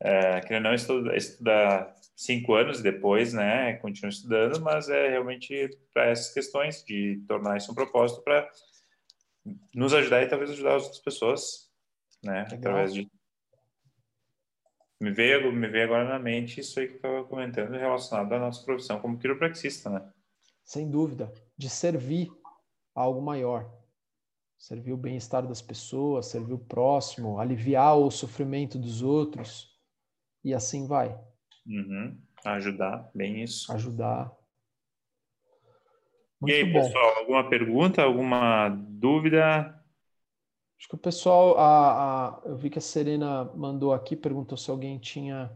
é, 0.00 0.40
que 0.40 0.60
não 0.60 0.74
estuda, 0.74 1.16
estuda 1.16 1.94
cinco 2.14 2.54
anos 2.54 2.82
depois, 2.82 3.32
né? 3.32 3.74
Continua 3.76 4.10
estudando, 4.10 4.60
mas 4.60 4.88
é 4.90 5.08
realmente 5.08 5.70
para 5.94 6.10
essas 6.10 6.32
questões 6.34 6.84
de 6.84 7.22
tornar 7.26 7.56
isso 7.56 7.72
um 7.72 7.74
propósito 7.74 8.22
para 8.22 8.48
nos 9.74 9.94
ajudar 9.94 10.22
e 10.22 10.28
talvez 10.28 10.50
ajudar 10.50 10.76
as 10.76 10.82
outras 10.82 11.02
pessoas, 11.02 11.70
né? 12.22 12.42
Legal. 12.42 12.58
Através 12.58 12.92
de 12.92 13.10
me 15.00 15.10
veio, 15.10 15.50
me 15.50 15.66
veio 15.66 15.84
agora 15.84 16.04
na 16.04 16.18
mente 16.18 16.60
isso 16.60 16.78
aí 16.78 16.86
que 16.86 16.92
eu 16.92 16.96
estava 16.96 17.24
comentando 17.24 17.70
relacionado 17.70 18.30
à 18.34 18.38
nossa 18.38 18.62
profissão 18.62 19.00
como 19.00 19.18
quiropraxista, 19.18 19.88
né? 19.88 20.12
Sem 20.70 20.88
dúvida, 20.88 21.32
de 21.58 21.68
servir 21.68 22.30
a 22.94 23.00
algo 23.00 23.20
maior. 23.20 23.68
Servir 24.56 24.92
o 24.92 24.96
bem-estar 24.96 25.44
das 25.44 25.60
pessoas, 25.60 26.26
servir 26.26 26.52
o 26.52 26.60
próximo, 26.60 27.40
aliviar 27.40 27.98
o 27.98 28.08
sofrimento 28.08 28.78
dos 28.78 29.02
outros 29.02 29.76
e 30.44 30.54
assim 30.54 30.86
vai. 30.86 31.08
Uhum. 31.66 32.16
Ajudar, 32.44 33.10
bem 33.12 33.42
isso. 33.42 33.72
Ajudar. 33.72 34.32
Muito 36.40 36.54
e 36.54 36.58
aí, 36.58 36.72
bom. 36.72 36.80
pessoal, 36.80 37.18
alguma 37.18 37.50
pergunta, 37.50 38.02
alguma 38.04 38.68
dúvida? 38.68 39.76
Acho 40.78 40.88
que 40.88 40.94
o 40.94 40.98
pessoal, 40.98 41.58
a, 41.58 42.28
a, 42.28 42.42
eu 42.44 42.56
vi 42.56 42.70
que 42.70 42.78
a 42.78 42.80
Serena 42.80 43.44
mandou 43.56 43.92
aqui, 43.92 44.14
perguntou 44.14 44.56
se 44.56 44.70
alguém 44.70 45.00
tinha, 45.00 45.50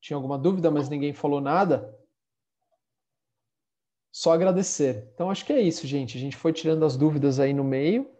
tinha 0.00 0.16
alguma 0.16 0.38
dúvida, 0.38 0.70
mas 0.70 0.88
ninguém 0.88 1.12
falou 1.12 1.42
nada. 1.42 1.99
Só 4.12 4.32
agradecer. 4.32 5.08
Então 5.14 5.30
acho 5.30 5.44
que 5.44 5.52
é 5.52 5.60
isso, 5.60 5.86
gente. 5.86 6.16
A 6.16 6.20
gente 6.20 6.36
foi 6.36 6.52
tirando 6.52 6.84
as 6.84 6.96
dúvidas 6.96 7.38
aí 7.38 7.52
no 7.52 7.64
meio. 7.64 8.10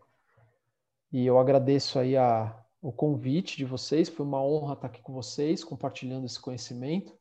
E 1.12 1.26
eu 1.26 1.38
agradeço 1.38 1.98
aí 1.98 2.16
a, 2.16 2.56
o 2.80 2.92
convite 2.92 3.56
de 3.56 3.64
vocês. 3.64 4.08
Foi 4.08 4.24
uma 4.24 4.42
honra 4.42 4.74
estar 4.74 4.86
aqui 4.86 5.02
com 5.02 5.12
vocês, 5.12 5.64
compartilhando 5.64 6.26
esse 6.26 6.40
conhecimento. 6.40 7.18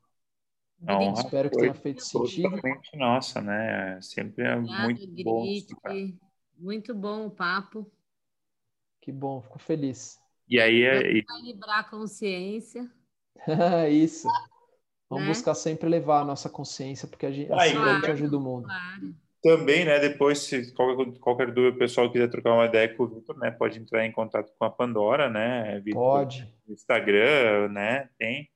Não, 0.80 1.14
Espero 1.14 1.50
que 1.50 1.58
tenha 1.58 1.74
feito 1.74 2.04
sentido. 2.04 2.58
Nossa, 2.94 3.42
né? 3.42 4.00
Sempre 4.02 4.46
é 4.46 4.56
Obrigado, 4.56 4.84
muito 4.84 5.24
bom. 5.24 5.46
Muito 6.58 6.96
bom 6.96 7.26
o 7.26 7.32
papo. 7.32 7.92
Que 9.02 9.12
bom, 9.12 9.42
fico 9.42 9.60
feliz. 9.60 10.20
E 10.48 10.60
aí 10.60 10.84
é. 10.84 11.18
Equilibrar 11.18 11.80
a 11.80 11.84
consciência. 11.84 12.90
Isso. 13.90 14.28
Vamos 15.10 15.26
né? 15.26 15.30
buscar 15.30 15.56
sempre 15.56 15.90
levar 15.90 16.22
a 16.22 16.26
nossa 16.26 16.50
consciência, 16.50 17.08
porque 17.08 17.26
a 17.26 17.32
gente, 17.32 17.52
assim 17.52 17.74
claro, 17.74 17.90
a 17.90 17.96
gente 17.96 18.12
ajuda 18.12 18.38
o 18.38 18.42
mundo. 18.42 18.66
Claro. 18.66 19.16
Também, 19.42 19.86
né, 19.86 20.00
depois, 20.00 20.40
se 20.40 20.74
qualquer, 20.74 21.20
qualquer 21.20 21.52
dúvida, 21.52 21.76
o 21.76 21.80
pessoal 21.80 22.12
quiser 22.12 22.30
trocar 22.30 22.54
uma 22.54 22.66
ideia 22.66 22.94
com 22.94 23.04
o 23.04 23.08
Vitor, 23.08 23.38
né, 23.40 23.50
pode 23.50 23.80
entrar 23.80 24.06
em 24.06 24.12
contato 24.12 24.52
com 24.58 24.66
a 24.66 24.70
Pandora, 24.70 25.30
né? 25.30 25.80
Victor, 25.80 26.04
pode. 26.04 26.54
Instagram, 26.68 27.70
né, 27.70 28.10
tem. 28.18 28.50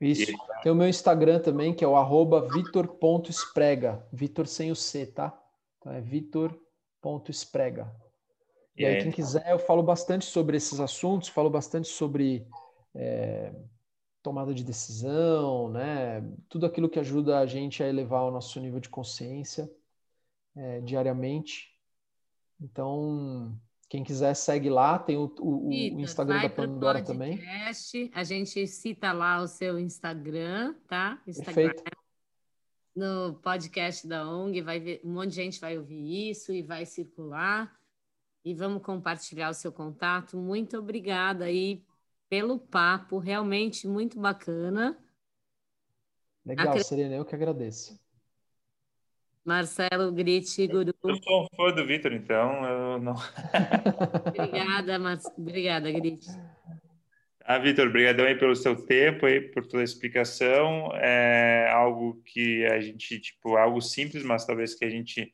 Isso. 0.00 0.32
E... 0.32 0.62
Tem 0.62 0.72
o 0.72 0.74
meu 0.74 0.88
Instagram 0.88 1.38
também, 1.38 1.72
que 1.72 1.84
é 1.84 1.88
o 1.88 1.96
arroba 1.96 2.46
vitor.esprega. 2.48 4.04
Vitor 4.12 4.46
sem 4.46 4.70
o 4.70 4.76
C, 4.76 5.06
tá? 5.06 5.32
Então 5.78 5.92
é 5.92 6.00
vitor.esprega. 6.00 7.90
E 8.76 8.84
aí, 8.84 9.02
quem 9.02 9.10
quiser, 9.10 9.50
eu 9.50 9.58
falo 9.58 9.82
bastante 9.82 10.26
sobre 10.26 10.56
esses 10.58 10.80
assuntos, 10.80 11.28
falo 11.28 11.48
bastante 11.48 11.88
sobre 11.88 12.46
é, 12.94 13.50
tomada 14.26 14.52
de 14.52 14.64
decisão, 14.64 15.70
né? 15.70 16.20
Tudo 16.48 16.66
aquilo 16.66 16.88
que 16.88 16.98
ajuda 16.98 17.38
a 17.38 17.46
gente 17.46 17.80
a 17.80 17.88
elevar 17.88 18.24
o 18.24 18.30
nosso 18.32 18.58
nível 18.58 18.80
de 18.80 18.88
consciência 18.88 19.70
é, 20.56 20.80
diariamente. 20.80 21.72
Então, 22.60 23.56
quem 23.88 24.02
quiser, 24.02 24.34
segue 24.34 24.68
lá. 24.68 24.98
Tem 24.98 25.16
o, 25.16 25.32
o, 25.38 25.68
o 25.68 25.72
Instagram 26.00 26.42
da 26.42 26.50
Pandora 26.50 27.04
também. 27.04 27.38
A 28.12 28.24
gente 28.24 28.66
cita 28.66 29.12
lá 29.12 29.40
o 29.40 29.46
seu 29.46 29.78
Instagram, 29.78 30.74
tá? 30.88 31.22
Instagram. 31.24 31.54
Perfeito. 31.54 31.84
No 32.96 33.34
podcast 33.34 34.08
da 34.08 34.28
ONG, 34.28 34.60
vai 34.60 34.80
ver, 34.80 35.00
um 35.04 35.12
monte 35.12 35.28
de 35.28 35.36
gente 35.36 35.60
vai 35.60 35.78
ouvir 35.78 36.30
isso 36.30 36.52
e 36.52 36.62
vai 36.62 36.84
circular 36.84 37.72
e 38.44 38.52
vamos 38.54 38.82
compartilhar 38.82 39.50
o 39.50 39.54
seu 39.54 39.70
contato. 39.70 40.36
Muito 40.36 40.76
obrigada 40.78 41.44
aí 41.44 41.85
pelo 42.28 42.58
papo, 42.58 43.18
realmente 43.18 43.86
muito 43.86 44.18
bacana. 44.18 44.96
Legal, 46.44 46.68
Acre... 46.68 46.84
Serena, 46.84 47.16
eu 47.16 47.24
que 47.24 47.34
agradeço. 47.34 47.98
Marcelo 49.44 50.10
Gritti, 50.12 50.66
Guru. 50.66 50.92
Eu 51.04 51.22
sou 51.22 51.44
um 51.44 51.46
fã 51.56 51.72
do 51.72 51.86
Vitor, 51.86 52.12
então 52.12 52.64
eu 52.64 52.98
não. 52.98 53.14
obrigada, 54.26 54.98
Mar... 54.98 55.18
obrigada, 55.36 55.90
Gritti. 55.92 56.26
Ah, 57.48 57.58
Vitor, 57.58 57.86
obrigadão 57.86 58.26
aí 58.26 58.36
pelo 58.36 58.56
seu 58.56 58.74
tempo 58.74 59.24
aí, 59.24 59.40
por 59.40 59.64
toda 59.64 59.82
a 59.82 59.84
explicação. 59.84 60.90
É 60.94 61.70
algo 61.72 62.20
que 62.24 62.66
a 62.66 62.80
gente, 62.80 63.20
tipo, 63.20 63.56
algo 63.56 63.80
simples, 63.80 64.24
mas 64.24 64.44
talvez 64.44 64.74
que 64.74 64.84
a 64.84 64.90
gente, 64.90 65.32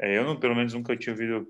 é, 0.00 0.16
eu 0.16 0.22
não, 0.22 0.38
pelo 0.38 0.54
menos 0.54 0.72
nunca 0.72 0.96
tinha 0.96 1.12
ouvido 1.12 1.48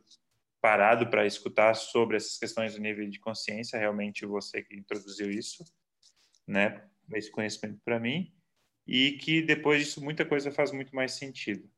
parado 0.60 1.08
para 1.08 1.26
escutar 1.26 1.74
sobre 1.74 2.16
essas 2.16 2.38
questões 2.38 2.74
do 2.74 2.80
nível 2.80 3.08
de 3.08 3.18
consciência, 3.18 3.78
realmente 3.78 4.26
você 4.26 4.62
que 4.62 4.74
introduziu 4.76 5.30
isso, 5.30 5.64
né, 6.46 6.84
esse 7.14 7.30
conhecimento 7.30 7.80
para 7.84 8.00
mim, 8.00 8.32
e 8.86 9.12
que 9.12 9.42
depois 9.42 9.84
disso 9.84 10.02
muita 10.02 10.24
coisa 10.24 10.50
faz 10.50 10.72
muito 10.72 10.94
mais 10.94 11.12
sentido. 11.12 11.68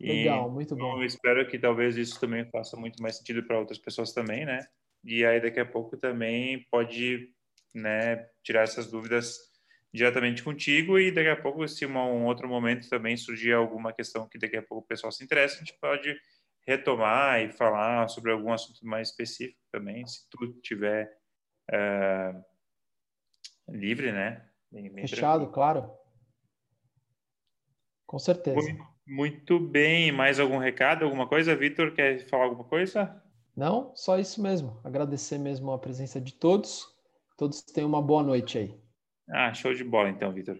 Legal, 0.00 0.48
e, 0.48 0.52
muito 0.52 0.74
bom. 0.74 1.00
Eu 1.00 1.06
espero 1.06 1.46
que 1.46 1.58
talvez 1.58 1.96
isso 1.96 2.18
também 2.18 2.44
faça 2.46 2.76
muito 2.76 3.02
mais 3.02 3.18
sentido 3.18 3.42
para 3.42 3.58
outras 3.58 3.78
pessoas 3.78 4.12
também, 4.12 4.46
né? 4.46 4.66
E 5.04 5.24
aí 5.24 5.40
daqui 5.40 5.60
a 5.60 5.66
pouco 5.66 5.96
também 5.96 6.66
pode, 6.70 7.32
né, 7.74 8.26
tirar 8.42 8.62
essas 8.62 8.90
dúvidas 8.90 9.38
diretamente 9.92 10.42
contigo 10.42 10.98
e 10.98 11.10
daqui 11.10 11.28
a 11.28 11.40
pouco 11.40 11.66
se 11.66 11.84
uma, 11.84 12.04
um 12.04 12.24
outro 12.24 12.48
momento 12.48 12.88
também 12.88 13.16
surgir 13.16 13.52
alguma 13.52 13.92
questão 13.92 14.28
que 14.28 14.38
daqui 14.38 14.56
a 14.56 14.62
pouco 14.62 14.84
o 14.84 14.86
pessoal 14.86 15.10
se 15.10 15.22
interessa, 15.24 15.56
a 15.56 15.58
gente 15.58 15.76
pode 15.80 16.16
retomar 16.66 17.40
e 17.40 17.52
falar 17.52 18.08
sobre 18.08 18.32
algum 18.32 18.52
assunto 18.52 18.84
mais 18.86 19.08
específico 19.08 19.60
também, 19.72 20.06
se 20.06 20.28
tu 20.30 20.52
tiver 20.62 21.10
uh, 21.70 22.44
livre, 23.68 24.12
né? 24.12 24.46
Bem, 24.70 24.92
bem 24.92 25.06
Fechado, 25.06 25.40
tranquilo. 25.40 25.52
claro. 25.52 26.00
Com 28.06 28.18
certeza. 28.18 28.56
Muito, 28.56 28.86
muito 29.06 29.60
bem. 29.60 30.10
Mais 30.10 30.40
algum 30.40 30.58
recado, 30.58 31.04
alguma 31.04 31.28
coisa? 31.28 31.54
Vitor, 31.54 31.92
quer 31.92 32.26
falar 32.28 32.44
alguma 32.44 32.64
coisa? 32.64 33.22
Não, 33.56 33.94
só 33.94 34.18
isso 34.18 34.42
mesmo. 34.42 34.80
Agradecer 34.82 35.38
mesmo 35.38 35.70
a 35.72 35.78
presença 35.78 36.20
de 36.20 36.34
todos. 36.34 36.86
Todos 37.36 37.62
tenham 37.62 37.88
uma 37.88 38.02
boa 38.02 38.22
noite 38.22 38.58
aí. 38.58 38.80
Ah, 39.28 39.54
show 39.54 39.72
de 39.72 39.84
bola 39.84 40.08
então, 40.08 40.32
Vitor. 40.32 40.48